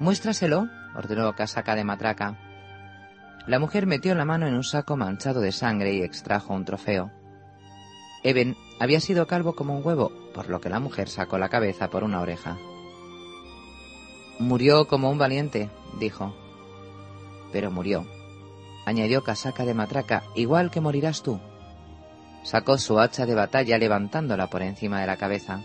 Muéstraselo, 0.00 0.64
ordenó 0.96 1.30
Casaca 1.36 1.76
de 1.76 1.84
Matraca. 1.84 2.38
La 3.46 3.58
mujer 3.58 3.84
metió 3.84 4.14
la 4.14 4.24
mano 4.24 4.46
en 4.46 4.54
un 4.54 4.64
saco 4.64 4.96
manchado 4.96 5.42
de 5.42 5.52
sangre 5.52 5.92
y 5.92 6.00
extrajo 6.00 6.54
un 6.54 6.64
trofeo. 6.64 7.10
Eben 8.22 8.56
había 8.80 9.00
sido 9.00 9.26
calvo 9.26 9.54
como 9.54 9.76
un 9.76 9.84
huevo, 9.84 10.10
por 10.32 10.48
lo 10.48 10.62
que 10.62 10.70
la 10.70 10.80
mujer 10.80 11.10
sacó 11.10 11.36
la 11.36 11.50
cabeza 11.50 11.90
por 11.90 12.04
una 12.04 12.22
oreja. 12.22 12.56
Murió 14.38 14.88
como 14.88 15.10
un 15.10 15.18
valiente, 15.18 15.68
dijo. 16.00 16.34
Pero 17.52 17.70
murió, 17.70 18.06
añadió 18.86 19.22
Casaca 19.22 19.66
de 19.66 19.74
Matraca, 19.74 20.22
igual 20.36 20.70
que 20.70 20.80
morirás 20.80 21.22
tú. 21.22 21.38
Sacó 22.44 22.78
su 22.78 22.98
hacha 22.98 23.26
de 23.26 23.34
batalla 23.34 23.76
levantándola 23.76 24.46
por 24.46 24.62
encima 24.62 24.98
de 24.98 25.06
la 25.06 25.18
cabeza. 25.18 25.62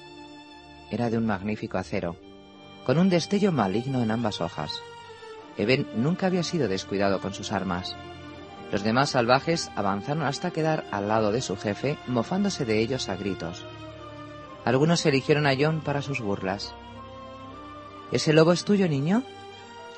Era 0.89 1.09
de 1.09 1.18
un 1.18 1.26
magnífico 1.26 1.77
acero, 1.77 2.15
con 2.85 2.97
un 2.97 3.09
destello 3.09 3.51
maligno 3.51 4.01
en 4.01 4.11
ambas 4.11 4.39
hojas. 4.41 4.72
Eben 5.57 5.88
nunca 5.95 6.27
había 6.27 6.43
sido 6.43 6.68
descuidado 6.68 7.19
con 7.19 7.34
sus 7.34 7.51
armas. 7.51 7.95
Los 8.72 8.84
demás 8.84 9.11
salvajes 9.11 9.72
avanzaron 9.76 10.23
hasta 10.23 10.51
quedar 10.51 10.85
al 10.91 11.07
lado 11.07 11.31
de 11.31 11.41
su 11.41 11.57
jefe, 11.57 11.97
mofándose 12.07 12.65
de 12.65 12.80
ellos 12.80 13.09
a 13.09 13.15
gritos. 13.15 13.65
Algunos 14.65 15.05
eligieron 15.05 15.47
a 15.47 15.55
John 15.57 15.81
para 15.81 16.01
sus 16.01 16.22
burlas. 16.22 16.73
¿Ese 18.11 18.34
lobo 18.34 18.51
es 18.51 18.65
tuyo, 18.65 18.88
niño? 18.88 19.23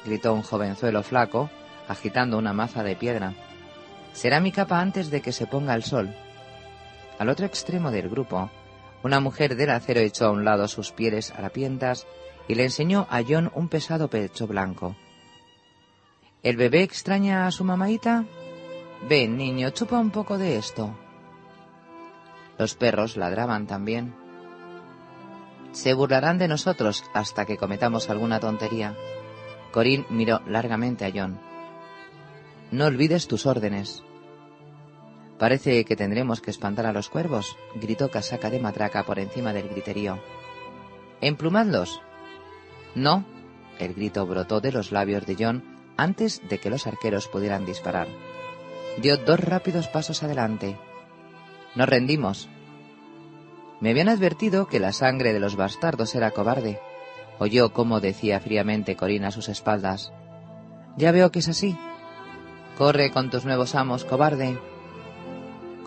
gritó 0.05 0.33
un 0.33 0.43
jovenzuelo 0.43 1.03
flaco, 1.03 1.49
agitando 1.87 2.37
una 2.37 2.53
maza 2.53 2.83
de 2.83 2.95
piedra. 2.95 3.33
Será 4.13 4.39
mi 4.39 4.51
capa 4.51 4.79
antes 4.79 5.09
de 5.11 5.21
que 5.21 5.31
se 5.31 5.47
ponga 5.47 5.75
el 5.75 5.83
sol. 5.83 6.13
Al 7.19 7.29
otro 7.29 7.45
extremo 7.45 7.91
del 7.91 8.09
grupo, 8.09 8.49
una 9.03 9.19
mujer 9.19 9.55
del 9.55 9.69
acero 9.69 9.99
echó 9.99 10.25
a 10.25 10.31
un 10.31 10.43
lado 10.43 10.67
sus 10.67 10.91
pieles 10.91 11.31
harapientas 11.31 12.07
y 12.47 12.55
le 12.55 12.63
enseñó 12.63 13.07
a 13.09 13.21
John 13.27 13.51
un 13.53 13.69
pesado 13.69 14.09
pecho 14.09 14.47
blanco. 14.47 14.95
¿El 16.43 16.57
bebé 16.57 16.83
extraña 16.83 17.47
a 17.47 17.51
su 17.51 17.63
mamaita? 17.63 18.25
Ven, 19.07 19.37
niño, 19.37 19.69
chupa 19.69 19.99
un 19.99 20.11
poco 20.11 20.37
de 20.37 20.57
esto. 20.57 20.97
Los 22.57 22.75
perros 22.75 23.15
ladraban 23.15 23.67
también. 23.67 24.13
Se 25.71 25.93
burlarán 25.93 26.37
de 26.37 26.47
nosotros 26.47 27.03
hasta 27.13 27.45
que 27.45 27.57
cometamos 27.57 28.09
alguna 28.09 28.39
tontería. 28.39 28.95
Corín 29.71 30.05
miró 30.09 30.41
largamente 30.47 31.05
a 31.05 31.11
John. 31.13 31.39
No 32.71 32.85
olvides 32.85 33.27
tus 33.27 33.45
órdenes. 33.45 34.03
Parece 35.39 35.85
que 35.85 35.95
tendremos 35.95 36.41
que 36.41 36.51
espantar 36.51 36.85
a 36.85 36.91
los 36.91 37.09
cuervos, 37.09 37.57
gritó 37.75 38.11
Casaca 38.11 38.49
de 38.49 38.59
Matraca 38.59 39.05
por 39.05 39.19
encima 39.19 39.53
del 39.53 39.69
griterío. 39.69 40.19
¿Emplumadlos? 41.21 42.01
No. 42.93 43.23
El 43.79 43.93
grito 43.93 44.25
brotó 44.25 44.59
de 44.59 44.73
los 44.73 44.91
labios 44.91 45.25
de 45.25 45.37
John 45.39 45.63
antes 45.95 46.41
de 46.49 46.59
que 46.59 46.69
los 46.69 46.87
arqueros 46.87 47.29
pudieran 47.29 47.65
disparar. 47.65 48.07
Dio 49.01 49.15
dos 49.15 49.39
rápidos 49.39 49.87
pasos 49.87 50.23
adelante. 50.23 50.77
Nos 51.73 51.87
rendimos. 51.87 52.49
Me 53.79 53.91
habían 53.91 54.09
advertido 54.09 54.67
que 54.67 54.81
la 54.81 54.91
sangre 54.91 55.31
de 55.31 55.39
los 55.39 55.55
bastardos 55.55 56.15
era 56.15 56.31
cobarde. 56.31 56.81
Oyó 57.37 57.71
cómo 57.71 58.01
decía 58.01 58.41
fríamente 58.41 58.97
Corina 58.97 59.29
a 59.29 59.31
sus 59.31 59.47
espaldas. 59.47 60.11
Ya 60.97 61.13
veo 61.13 61.31
que 61.31 61.39
es 61.39 61.47
así. 61.47 61.77
Corre 62.77 63.11
con 63.11 63.29
tus 63.29 63.45
nuevos 63.45 63.75
amos, 63.75 64.03
cobarde. 64.03 64.59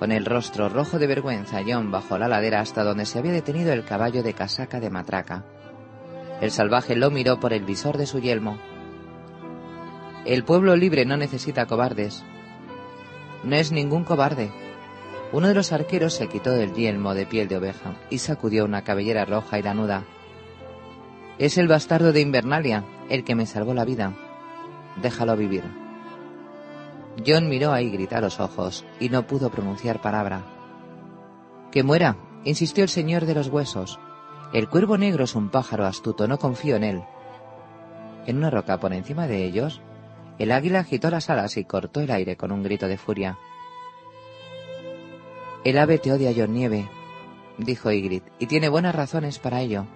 Con 0.02 0.10
el 0.10 0.24
rostro 0.24 0.68
rojo 0.68 0.98
de 0.98 1.06
vergüenza, 1.06 1.60
John 1.64 1.92
bajó 1.92 2.18
la 2.18 2.26
ladera 2.26 2.58
hasta 2.58 2.82
donde 2.82 3.06
se 3.06 3.20
había 3.20 3.30
detenido 3.30 3.72
el 3.72 3.84
caballo 3.84 4.24
de 4.24 4.34
casaca 4.34 4.80
de 4.80 4.90
matraca. 4.90 5.44
El 6.40 6.50
salvaje 6.50 6.96
lo 6.96 7.12
miró 7.12 7.38
por 7.38 7.52
el 7.52 7.64
visor 7.64 7.96
de 7.98 8.06
su 8.06 8.18
yelmo. 8.18 8.58
El 10.24 10.42
pueblo 10.42 10.74
libre 10.74 11.04
no 11.04 11.16
necesita 11.16 11.66
cobardes. 11.66 12.24
No 13.44 13.54
es 13.54 13.70
ningún 13.70 14.02
cobarde. 14.02 14.50
Uno 15.30 15.46
de 15.46 15.54
los 15.54 15.70
arqueros 15.70 16.14
se 16.14 16.26
quitó 16.26 16.50
del 16.50 16.74
yelmo 16.74 17.14
de 17.14 17.24
piel 17.24 17.46
de 17.46 17.58
oveja 17.58 17.94
y 18.10 18.18
sacudió 18.18 18.64
una 18.64 18.82
cabellera 18.82 19.24
roja 19.24 19.60
y 19.60 19.62
lanuda. 19.62 20.02
Es 21.38 21.58
el 21.58 21.68
bastardo 21.68 22.12
de 22.12 22.22
Invernalia, 22.22 22.84
el 23.08 23.22
que 23.22 23.36
me 23.36 23.46
salvó 23.46 23.72
la 23.72 23.84
vida. 23.84 24.16
Déjalo 25.00 25.36
vivir. 25.36 25.81
John 27.26 27.48
miró 27.48 27.72
a 27.72 27.82
Ygritte 27.82 28.14
a 28.14 28.20
los 28.20 28.40
ojos 28.40 28.84
y 28.98 29.08
no 29.08 29.26
pudo 29.26 29.50
pronunciar 29.50 30.00
palabra. 30.00 30.42
Que 31.70 31.82
muera, 31.82 32.16
insistió 32.44 32.82
el 32.82 32.90
señor 32.90 33.26
de 33.26 33.34
los 33.34 33.48
huesos. 33.48 33.98
El 34.52 34.68
cuervo 34.68 34.98
negro 34.98 35.24
es 35.24 35.34
un 35.34 35.50
pájaro 35.50 35.86
astuto, 35.86 36.26
no 36.26 36.38
confío 36.38 36.76
en 36.76 36.84
él. 36.84 37.02
En 38.26 38.38
una 38.38 38.50
roca 38.50 38.78
por 38.78 38.92
encima 38.92 39.26
de 39.26 39.44
ellos, 39.44 39.80
el 40.38 40.52
águila 40.52 40.80
agitó 40.80 41.10
las 41.10 41.30
alas 41.30 41.56
y 41.56 41.64
cortó 41.64 42.00
el 42.00 42.10
aire 42.10 42.36
con 42.36 42.52
un 42.52 42.62
grito 42.62 42.88
de 42.88 42.98
furia. 42.98 43.38
El 45.64 45.78
ave 45.78 45.98
te 45.98 46.12
odia, 46.12 46.32
John 46.36 46.52
Nieve, 46.52 46.88
dijo 47.58 47.90
Ygritte, 47.90 48.32
y 48.38 48.46
tiene 48.46 48.68
buenas 48.68 48.94
razones 48.94 49.38
para 49.38 49.60
ello. 49.60 49.86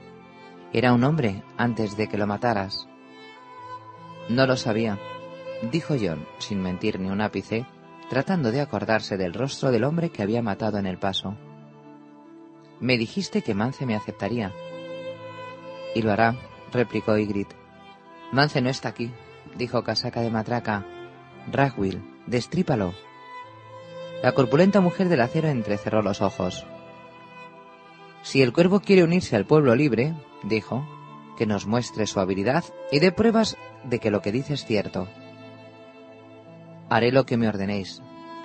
Era 0.72 0.92
un 0.92 1.04
hombre 1.04 1.42
antes 1.56 1.96
de 1.96 2.08
que 2.08 2.18
lo 2.18 2.26
mataras. 2.26 2.88
No 4.28 4.46
lo 4.46 4.56
sabía, 4.56 4.98
dijo 5.62 5.94
John, 6.00 6.26
sin 6.38 6.60
mentir 6.60 7.00
ni 7.00 7.10
un 7.10 7.20
ápice, 7.20 7.66
tratando 8.08 8.52
de 8.52 8.60
acordarse 8.60 9.16
del 9.16 9.34
rostro 9.34 9.70
del 9.70 9.84
hombre 9.84 10.10
que 10.10 10.22
había 10.22 10.42
matado 10.42 10.78
en 10.78 10.86
el 10.86 10.98
paso. 10.98 11.36
Me 12.80 12.98
dijiste 12.98 13.42
que 13.42 13.54
Mance 13.54 13.86
me 13.86 13.96
aceptaría. 13.96 14.52
Y 15.94 16.02
lo 16.02 16.12
hará, 16.12 16.36
replicó 16.72 17.16
Ygritte. 17.16 17.56
Mance 18.32 18.60
no 18.60 18.68
está 18.68 18.90
aquí, 18.90 19.10
dijo 19.56 19.82
Casaca 19.82 20.20
de 20.20 20.30
Matraca. 20.30 20.84
Ragwill, 21.50 22.02
destrípalo. 22.26 22.94
La 24.22 24.32
corpulenta 24.32 24.80
mujer 24.80 25.08
del 25.08 25.20
acero 25.20 25.48
entrecerró 25.48 26.02
los 26.02 26.20
ojos. 26.20 26.66
Si 28.22 28.42
el 28.42 28.52
cuervo 28.52 28.80
quiere 28.80 29.04
unirse 29.04 29.36
al 29.36 29.46
pueblo 29.46 29.74
libre, 29.74 30.14
dijo, 30.42 30.86
que 31.36 31.46
nos 31.46 31.66
muestre 31.66 32.06
su 32.06 32.18
habilidad 32.18 32.64
y 32.90 32.98
dé 32.98 33.12
pruebas 33.12 33.56
de 33.84 34.00
que 34.00 34.10
lo 34.10 34.20
que 34.22 34.32
dice 34.32 34.54
es 34.54 34.64
cierto. 34.64 35.08
Haré 36.88 37.12
lo 37.12 37.26
que 37.26 37.36
me 37.36 37.48
ordenéis. 37.48 38.02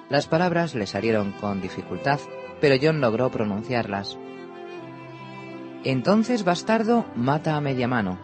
Las 0.10 0.28
palabras 0.28 0.76
le 0.76 0.88
salieron 0.88 1.32
con 1.34 1.62
dificultad, 1.62 2.20
pero 2.60 2.76
John 2.82 3.02
logró 3.02 3.30
pronunciarlas. 3.30 4.18
Entonces, 5.84 6.44
bastardo, 6.44 7.06
mata 7.16 7.56
a 7.56 7.62
media 7.62 7.88
mano. 7.88 8.20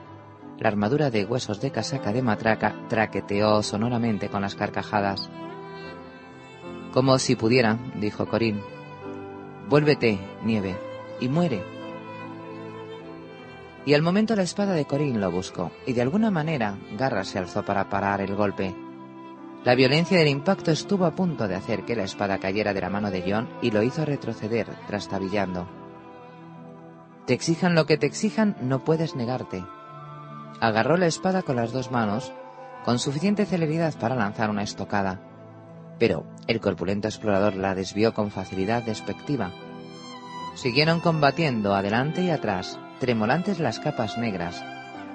La 0.59 0.69
armadura 0.69 1.11
de 1.11 1.25
huesos 1.25 1.61
de 1.61 1.71
casaca 1.71 2.11
de 2.11 2.21
matraca 2.21 2.75
traqueteó 2.89 3.61
sonoramente 3.63 4.29
con 4.29 4.41
las 4.41 4.55
carcajadas. 4.55 5.29
Como 6.91 7.19
si 7.19 7.35
pudiera, 7.35 7.77
dijo 7.99 8.27
Corín. 8.27 8.61
Vuélvete, 9.69 10.19
nieve, 10.43 10.75
y 11.19 11.29
muere. 11.29 11.63
Y 13.85 13.93
al 13.93 14.01
momento 14.01 14.35
la 14.35 14.43
espada 14.43 14.73
de 14.73 14.85
Corín 14.85 15.21
lo 15.21 15.31
buscó, 15.31 15.71
y 15.85 15.93
de 15.93 16.01
alguna 16.01 16.31
manera 16.31 16.77
Garra 16.97 17.23
se 17.23 17.39
alzó 17.39 17.63
para 17.63 17.87
parar 17.89 18.21
el 18.21 18.35
golpe. 18.35 18.86
La 19.63 19.75
violencia 19.75 20.17
del 20.17 20.27
impacto 20.27 20.71
estuvo 20.71 21.05
a 21.05 21.15
punto 21.15 21.47
de 21.47 21.55
hacer 21.55 21.83
que 21.83 21.95
la 21.95 22.03
espada 22.03 22.37
cayera 22.37 22.73
de 22.73 22.81
la 22.81 22.89
mano 22.89 23.11
de 23.11 23.23
John 23.27 23.49
y 23.61 23.71
lo 23.71 23.83
hizo 23.83 24.05
retroceder, 24.05 24.67
trastabillando. 24.87 25.67
Te 27.25 27.33
exijan 27.33 27.75
lo 27.75 27.85
que 27.85 27.97
te 27.97 28.05
exijan, 28.05 28.55
no 28.61 28.85
puedes 28.85 29.15
negarte. 29.15 29.65
Agarró 30.61 30.95
la 30.95 31.07
espada 31.07 31.41
con 31.41 31.57
las 31.57 31.73
dos 31.73 31.91
manos, 31.91 32.31
con 32.85 32.99
suficiente 32.99 33.45
celeridad 33.45 33.93
para 33.99 34.15
lanzar 34.15 34.49
una 34.49 34.63
estocada. 34.63 35.19
Pero 35.99 36.25
el 36.47 36.61
corpulento 36.61 37.09
explorador 37.09 37.55
la 37.55 37.75
desvió 37.75 38.13
con 38.13 38.31
facilidad 38.31 38.83
despectiva. 38.83 39.51
Siguieron 40.55 41.01
combatiendo 41.01 41.75
adelante 41.75 42.23
y 42.23 42.29
atrás, 42.29 42.79
tremolantes 42.99 43.59
las 43.59 43.79
capas 43.79 44.17
negras, 44.17 44.63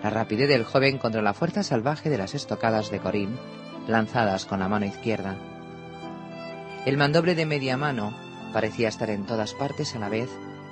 la 0.02 0.10
rapidez 0.10 0.48
del 0.48 0.64
joven 0.64 0.98
contra 0.98 1.22
la 1.22 1.32
fuerza 1.32 1.62
salvaje 1.62 2.10
de 2.10 2.18
las 2.18 2.34
estocadas 2.34 2.90
de 2.90 2.98
Corín, 2.98 3.38
lanzadas 3.88 4.44
con 4.44 4.60
la 4.60 4.68
mano 4.68 4.86
izquierda. 4.86 5.36
El 6.84 6.96
mandoble 6.96 7.34
de 7.34 7.46
media 7.46 7.76
mano 7.76 8.12
parecía 8.52 8.88
estar 8.88 9.10
en 9.10 9.24
todas 9.24 9.54
partes 9.54 9.94
a 9.94 9.98
la 9.98 10.08
vez, 10.08 10.28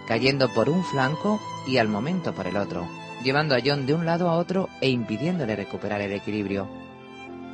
cayendo 0.07 0.49
por 0.53 0.69
un 0.69 0.85
flanco 0.85 1.41
y 1.67 1.79
al 1.79 1.89
momento 1.89 2.35
por 2.35 2.47
el 2.47 2.57
otro, 2.57 2.89
llevando 3.23 3.55
a 3.55 3.61
John 3.65 3.87
de 3.87 3.95
un 3.95 4.07
lado 4.07 4.29
a 4.29 4.37
otro 4.37 4.69
e 4.81 4.89
impidiéndole 4.89 5.57
recuperar 5.57 6.01
el 6.01 6.13
equilibrio. 6.13 6.69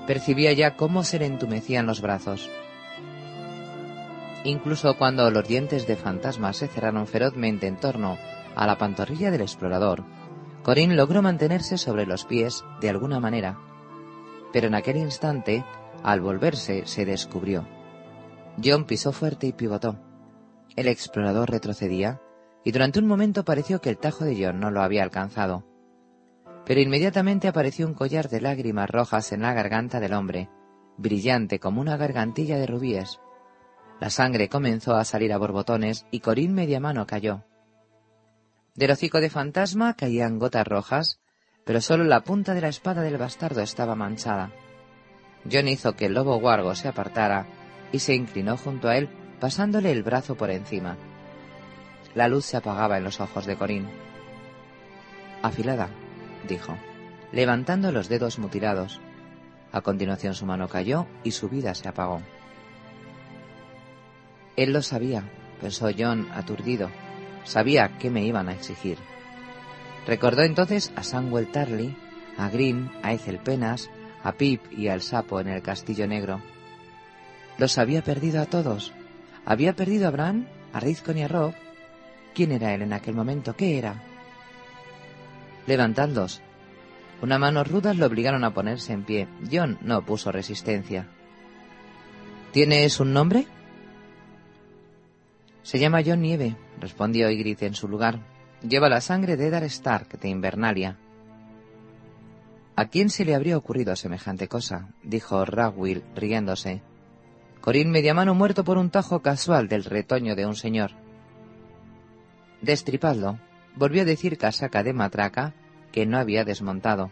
Percibía 0.07 0.53
ya 0.53 0.77
cómo 0.77 1.05
se 1.05 1.19
le 1.19 1.27
entumecían 1.27 1.87
los 1.87 2.01
brazos. 2.01 2.49
Incluso 4.45 4.97
cuando 4.97 5.31
los 5.31 5.47
dientes 5.47 5.87
de 5.87 5.97
fantasma 5.97 6.53
se 6.53 6.69
cerraron 6.69 7.07
ferozmente 7.07 7.67
en 7.67 7.77
torno 7.77 8.17
a 8.55 8.67
la 8.67 8.79
pantorrilla 8.79 9.31
del 9.31 9.41
explorador, 9.41 10.05
Corín 10.63 10.97
logró 10.97 11.21
mantenerse 11.21 11.79
sobre 11.79 12.07
los 12.07 12.25
pies 12.25 12.65
de 12.81 12.91
alguna 12.91 13.21
manera, 13.21 13.59
pero 14.53 14.67
en 14.69 14.75
aquel 14.75 14.97
instante, 14.97 15.65
al 16.03 16.21
volverse, 16.21 16.87
se 16.87 17.05
descubrió. 17.05 17.67
John 18.63 18.85
pisó 18.85 19.13
fuerte 19.13 19.47
y 19.47 19.53
pivotó. 19.53 19.99
El 20.77 20.89
explorador 20.89 21.51
retrocedía, 21.51 22.21
y 22.65 22.73
durante 22.73 22.99
un 22.99 23.07
momento 23.07 23.45
pareció 23.45 23.81
que 23.81 23.91
el 23.91 23.99
tajo 23.99 24.25
de 24.25 24.45
John 24.45 24.61
no 24.61 24.71
lo 24.71 24.83
había 24.83 25.03
alcanzado. 25.03 25.65
Pero 26.65 26.81
inmediatamente 26.81 27.49
apareció 27.49 27.87
un 27.87 27.95
collar 27.95 28.29
de 28.29 28.41
lágrimas 28.41 28.91
rojas 28.91 29.31
en 29.33 29.43
la 29.43 29.53
garganta 29.53 30.01
del 30.01 30.15
hombre, 30.15 30.51
brillante 30.97 31.61
como 31.61 31.81
una 31.81 31.97
gargantilla 31.97 32.59
de 32.59 32.67
rubíes. 32.67 33.21
La 34.01 34.11
sangre 34.11 34.49
comenzó 34.49 34.97
a 34.97 35.05
salir 35.05 35.33
a 35.33 35.39
borbotones 35.39 36.07
y 36.11 36.21
Corín 36.21 36.55
media 36.55 36.81
mano 36.81 37.07
cayó. 37.07 37.45
Del 38.75 38.91
hocico 38.91 39.21
de 39.21 39.31
fantasma 39.31 39.95
caían 39.95 40.39
gotas 40.39 40.67
rojas, 40.67 41.21
pero 41.67 41.81
solo 41.81 42.05
la 42.05 42.23
punta 42.23 42.55
de 42.55 42.61
la 42.61 42.69
espada 42.69 43.03
del 43.03 43.19
bastardo 43.19 43.61
estaba 43.61 43.97
manchada. 43.97 44.53
John 45.51 45.67
hizo 45.67 45.97
que 45.97 46.07
el 46.07 46.15
lobo 46.15 46.39
guargo 46.39 46.77
se 46.77 46.87
apartara 46.87 47.45
y 47.91 47.99
se 47.99 48.15
inclinó 48.15 48.57
junto 48.57 48.89
a 48.89 48.97
él, 48.97 49.09
pasándole 49.41 49.91
el 49.91 50.05
brazo 50.05 50.37
por 50.37 50.51
encima. 50.51 50.97
La 52.15 52.29
luz 52.29 52.45
se 52.45 52.57
apagaba 52.57 52.99
en 52.99 53.05
los 53.05 53.21
ojos 53.21 53.47
de 53.47 53.57
Corín. 53.57 53.89
Afilada, 55.43 55.89
dijo, 56.49 56.77
levantando 57.33 57.91
los 57.91 58.09
dedos 58.09 58.39
mutilados. 58.39 59.01
A 59.73 59.81
continuación 59.81 60.35
su 60.35 60.47
mano 60.47 60.69
cayó 60.69 61.09
y 61.25 61.33
su 61.33 61.49
vida 61.49 61.75
se 61.75 61.89
apagó. 61.89 62.23
Él 64.55 64.73
lo 64.73 64.83
sabía, 64.83 65.25
pensó 65.61 65.89
John 65.99 66.29
aturdido. 66.33 66.91
Sabía 67.43 67.99
qué 67.99 68.09
me 68.09 68.25
iban 68.25 68.49
a 68.49 68.53
exigir. 68.53 68.99
Recordó 70.07 70.43
entonces 70.43 70.93
a 70.95 71.03
Samuel 71.03 71.49
Tarly, 71.49 71.97
a 72.39 72.49
Green, 72.49 72.91
a 73.03 73.13
Ethel 73.13 73.39
Penas, 73.39 73.91
a 74.23 74.33
Pip 74.33 74.61
y 74.71 74.89
al 74.89 75.03
sapo 75.03 75.41
en 75.41 75.49
el 75.49 75.63
Castillo 75.63 76.07
Negro. 76.07 76.41
Los 77.59 77.79
había 77.79 78.03
perdido 78.03 78.41
a 78.41 78.47
todos. 78.47 78.93
Había 79.45 79.75
perdido 79.75 80.07
a 80.07 80.11
Bran, 80.11 80.49
a 80.73 80.81
Rizcon 80.81 81.19
y 81.19 81.23
a 81.23 81.29
Rob. 81.29 81.55
¿Quién 82.35 82.53
era 82.53 82.75
él 82.75 82.83
en 82.83 82.93
aquel 82.93 83.15
momento? 83.15 83.57
¿Qué 83.57 83.79
era? 83.79 84.03
Levantadlos. 85.67 86.43
Una 87.23 87.39
mano 87.39 87.65
rudas 87.65 87.97
lo 87.97 88.07
obligaron 88.07 88.45
a 88.45 88.53
ponerse 88.53 88.93
en 88.93 89.05
pie. 89.05 89.27
John 89.51 89.79
no 89.81 90.05
puso 90.05 90.31
resistencia. 90.31 91.09
¿Tienes 92.53 93.01
un 93.01 93.13
nombre? 93.13 93.47
Se 95.63 95.79
llama 95.79 96.03
John 96.05 96.21
Nieve, 96.21 96.57
respondió 96.79 97.31
Ygritte 97.31 97.67
en 97.67 97.75
su 97.75 97.89
lugar. 97.89 98.36
Lleva 98.63 98.89
la 98.89 99.01
sangre 99.01 99.37
de 99.37 99.49
Eddard 99.49 99.65
Stark 99.65 100.19
de 100.19 100.29
Invernalia. 100.29 100.97
¿A 102.75 102.87
quién 102.87 103.11
se 103.11 103.25
le 103.25 103.35
habría 103.35 103.57
ocurrido 103.57 103.95
semejante 103.97 104.49
cosa? 104.49 104.89
dijo 105.03 105.45
Ragwill, 105.45 106.05
riéndose. 106.15 106.83
Corín 107.61 107.91
Mediamano 107.91 108.35
muerto 108.35 108.65
por 108.65 108.79
un 108.79 108.91
tajo 108.91 109.21
casual 109.21 109.69
del 109.69 109.85
retoño 109.85 110.35
de 110.37 110.47
un 110.47 110.57
señor. 110.57 110.93
Destripadlo, 112.63 113.39
volvió 113.77 114.03
a 114.03 114.07
decir 114.07 114.39
Casaca 114.39 114.83
de 114.83 114.93
Matraca, 114.93 115.53
que 115.93 116.07
no 116.07 116.19
había 116.19 116.45
desmontado. 116.45 117.11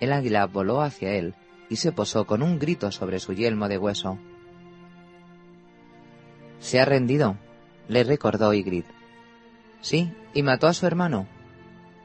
El 0.00 0.12
águila 0.12 0.46
voló 0.46 0.82
hacia 0.82 1.12
él 1.12 1.34
y 1.70 1.76
se 1.76 1.92
posó 1.92 2.26
con 2.26 2.42
un 2.42 2.58
grito 2.58 2.90
sobre 2.92 3.18
su 3.18 3.32
yelmo 3.32 3.68
de 3.68 3.78
hueso. 3.78 4.18
Se 6.58 6.80
ha 6.80 6.84
rendido, 6.84 7.36
le 7.88 8.04
recordó 8.04 8.52
Ygritte. 8.52 9.03
Sí, 9.84 10.10
y 10.32 10.42
mató 10.42 10.66
a 10.66 10.72
su 10.72 10.86
hermano, 10.86 11.26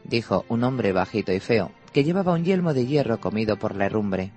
dijo 0.03 0.43
un 0.49 0.65
hombre 0.65 0.91
bajito 0.91 1.31
y 1.31 1.39
feo, 1.39 1.72
que 1.93 2.03
llevaba 2.03 2.34
un 2.34 2.43
yelmo 2.43 2.73
de 2.73 2.85
hierro 2.85 3.22
comido 3.22 3.57
por 3.57 3.73
la 3.73 3.85
herrumbre. 3.85 4.34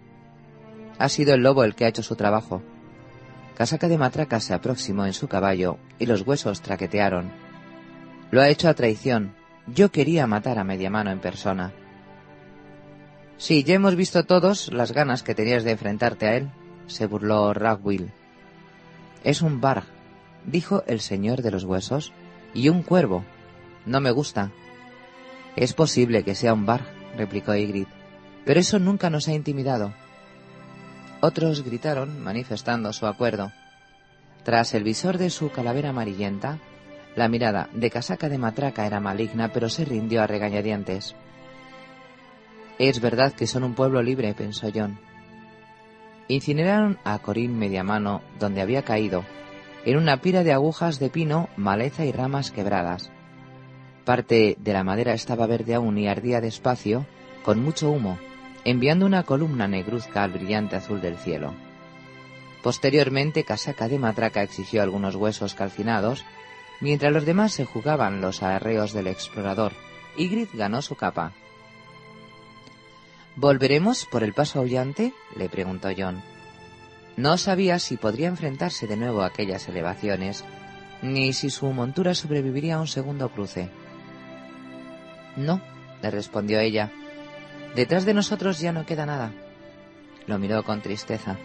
Ha 0.97 1.09
sido 1.09 1.35
el 1.35 1.43
lobo 1.43 1.65
el 1.65 1.75
que 1.75 1.85
ha 1.85 1.89
hecho 1.89 2.05
su 2.05 2.15
trabajo. 2.15 2.63
Casaca 3.57 3.89
de 3.89 3.99
matraca 3.99 4.39
se 4.39 4.55
aproximó 4.55 5.07
en 5.07 5.13
su 5.13 5.27
caballo 5.27 5.79
y 5.99 6.07
los 6.07 6.25
huesos 6.25 6.63
traquetearon. 6.63 7.33
Lo 8.31 8.43
ha 8.43 8.49
hecho 8.49 8.69
a 8.69 8.75
traición. 8.75 9.35
Yo 9.67 9.91
quería 9.91 10.29
matar 10.29 10.61
a 10.61 10.65
media 10.65 10.89
mano 10.89 11.11
en 11.11 11.19
persona. 11.19 11.73
Sí, 13.39 13.65
ya 13.65 13.75
hemos 13.75 13.97
visto 13.97 14.25
todos 14.25 14.73
las 14.73 14.93
ganas 14.93 15.25
que 15.25 15.35
tenías 15.35 15.65
de 15.65 15.73
enfrentarte 15.73 16.27
a 16.29 16.37
él, 16.37 16.49
se 16.87 17.07
burló 17.07 17.53
Ragwill. 17.53 18.13
Es 19.25 19.43
un 19.43 19.61
Barg, 19.61 19.83
dijo 20.47 20.85
el 20.87 21.01
señor 21.01 21.43
de 21.43 21.51
los 21.51 21.65
huesos, 21.65 22.13
y 22.55 22.69
un 22.69 22.83
cuervo. 22.83 23.25
No 23.87 24.01
me 24.01 24.11
gusta. 24.11 24.51
Es 25.57 25.73
posible 25.75 26.23
que 26.23 26.35
sea 26.35 26.55
un 26.55 26.67
Barg, 26.67 26.85
replicó 27.17 27.55
Ygritte, 27.55 27.93
pero 28.45 28.61
eso 28.61 28.79
nunca 28.79 29.11
nos 29.11 29.29
ha 29.29 29.35
intimidado. 29.35 29.93
Otros 31.21 31.63
gritaron, 31.63 32.23
manifestando 32.23 32.93
su 32.93 33.07
acuerdo. 33.07 33.53
Tras 34.45 34.75
el 34.75 34.83
visor 34.83 35.19
de 35.19 35.31
su 35.31 35.51
calavera 35.51 35.91
amarillenta, 35.91 36.59
la 37.15 37.29
mirada 37.29 37.69
de 37.73 37.91
casaca 37.91 38.29
de 38.29 38.39
matraca 38.39 38.87
era 38.87 38.99
maligna, 38.99 39.53
pero 39.53 39.69
se 39.69 39.85
rindió 39.85 40.23
a 40.23 40.27
regañadientes. 40.27 41.15
Es 42.79 43.01
verdad 43.01 43.33
que 43.33 43.47
son 43.47 43.65
un 43.65 43.75
pueblo 43.75 44.03
libre, 44.03 44.35
pensó 44.35 44.69
John. 44.75 44.99
Incineraron 46.29 46.99
a 47.05 47.19
Corín 47.19 47.59
Mediamano 47.59 48.23
donde 48.39 48.63
había 48.63 48.83
caído, 48.83 49.25
en 49.85 49.99
una 49.99 50.21
pira 50.21 50.43
de 50.43 50.53
agujas 50.53 50.99
de 50.99 51.11
pino, 51.11 51.49
maleza 51.57 52.05
y 52.05 52.13
ramas 52.13 52.51
quebradas. 52.51 53.11
Parte 54.05 54.57
de 54.59 54.73
la 54.73 54.83
madera 54.83 55.15
estaba 55.15 55.47
verde 55.47 55.75
aún 55.75 55.97
y 55.99 56.09
ardía 56.09 56.41
despacio, 56.41 57.07
con 57.45 57.63
mucho 57.63 57.91
humo, 57.91 58.19
enviando 58.65 59.07
una 59.07 59.23
columna 59.23 59.69
negruzca 59.69 60.25
al 60.25 60.33
brillante 60.33 60.77
azul 60.77 61.01
del 61.01 61.19
cielo. 61.19 61.55
Posteriormente, 62.63 63.45
Casaca 63.45 63.89
de 63.89 63.99
Matraca 63.99 64.43
exigió 64.43 64.83
algunos 64.83 65.17
huesos 65.17 65.55
calcinados, 65.55 66.25
mientras 66.81 67.13
los 67.13 67.25
demás 67.25 67.53
se 67.53 67.65
jugaban 67.65 68.21
los 68.21 68.43
arreos 68.43 68.93
del 68.93 69.09
explorador. 69.09 69.73
Ygritte 70.17 70.57
ganó 70.57 70.83
su 70.83 70.95
capa. 70.95 71.33
¿Volveremos 73.37 74.05
por 74.07 74.23
el 74.23 74.35
paso 74.35 74.59
aullante? 74.59 75.13
le 75.37 75.49
preguntó 75.49 75.89
John. 75.97 76.23
No 77.17 77.39
sabía 77.39 77.79
si 77.79 77.97
podría 77.97 78.29
enfrentarse 78.29 78.87
de 78.87 78.97
nuevo 78.97 79.23
a 79.23 79.27
aquellas 79.27 79.69
elevaciones, 79.69 80.45
ni 81.03 81.33
si 81.33 81.51
su 81.51 81.67
montura 81.73 82.15
sobreviviría 82.15 82.77
a 82.77 82.81
un 82.81 82.87
segundo 82.87 83.29
cruce. 83.31 83.71
No, 85.37 85.61
le 86.03 86.11
respondió 86.11 86.61
ella. 86.61 86.91
Detrás 87.75 88.05
de 88.05 88.15
nosotros 88.15 88.61
ya 88.61 88.73
no 88.73 88.87
queda 88.87 89.07
nada. 89.07 89.33
Lo 90.27 90.39
miró 90.39 90.63
con 90.63 90.83
tristeza. 90.83 91.37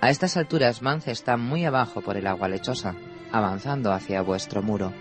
A 0.00 0.10
estas 0.10 0.36
alturas 0.36 0.82
Mance 0.82 1.10
está 1.10 1.36
muy 1.36 1.64
abajo 1.64 2.00
por 2.00 2.16
el 2.16 2.26
agua 2.26 2.48
lechosa, 2.48 2.94
avanzando 3.30 3.92
hacia 3.92 4.22
vuestro 4.22 4.62
muro. 4.62 4.92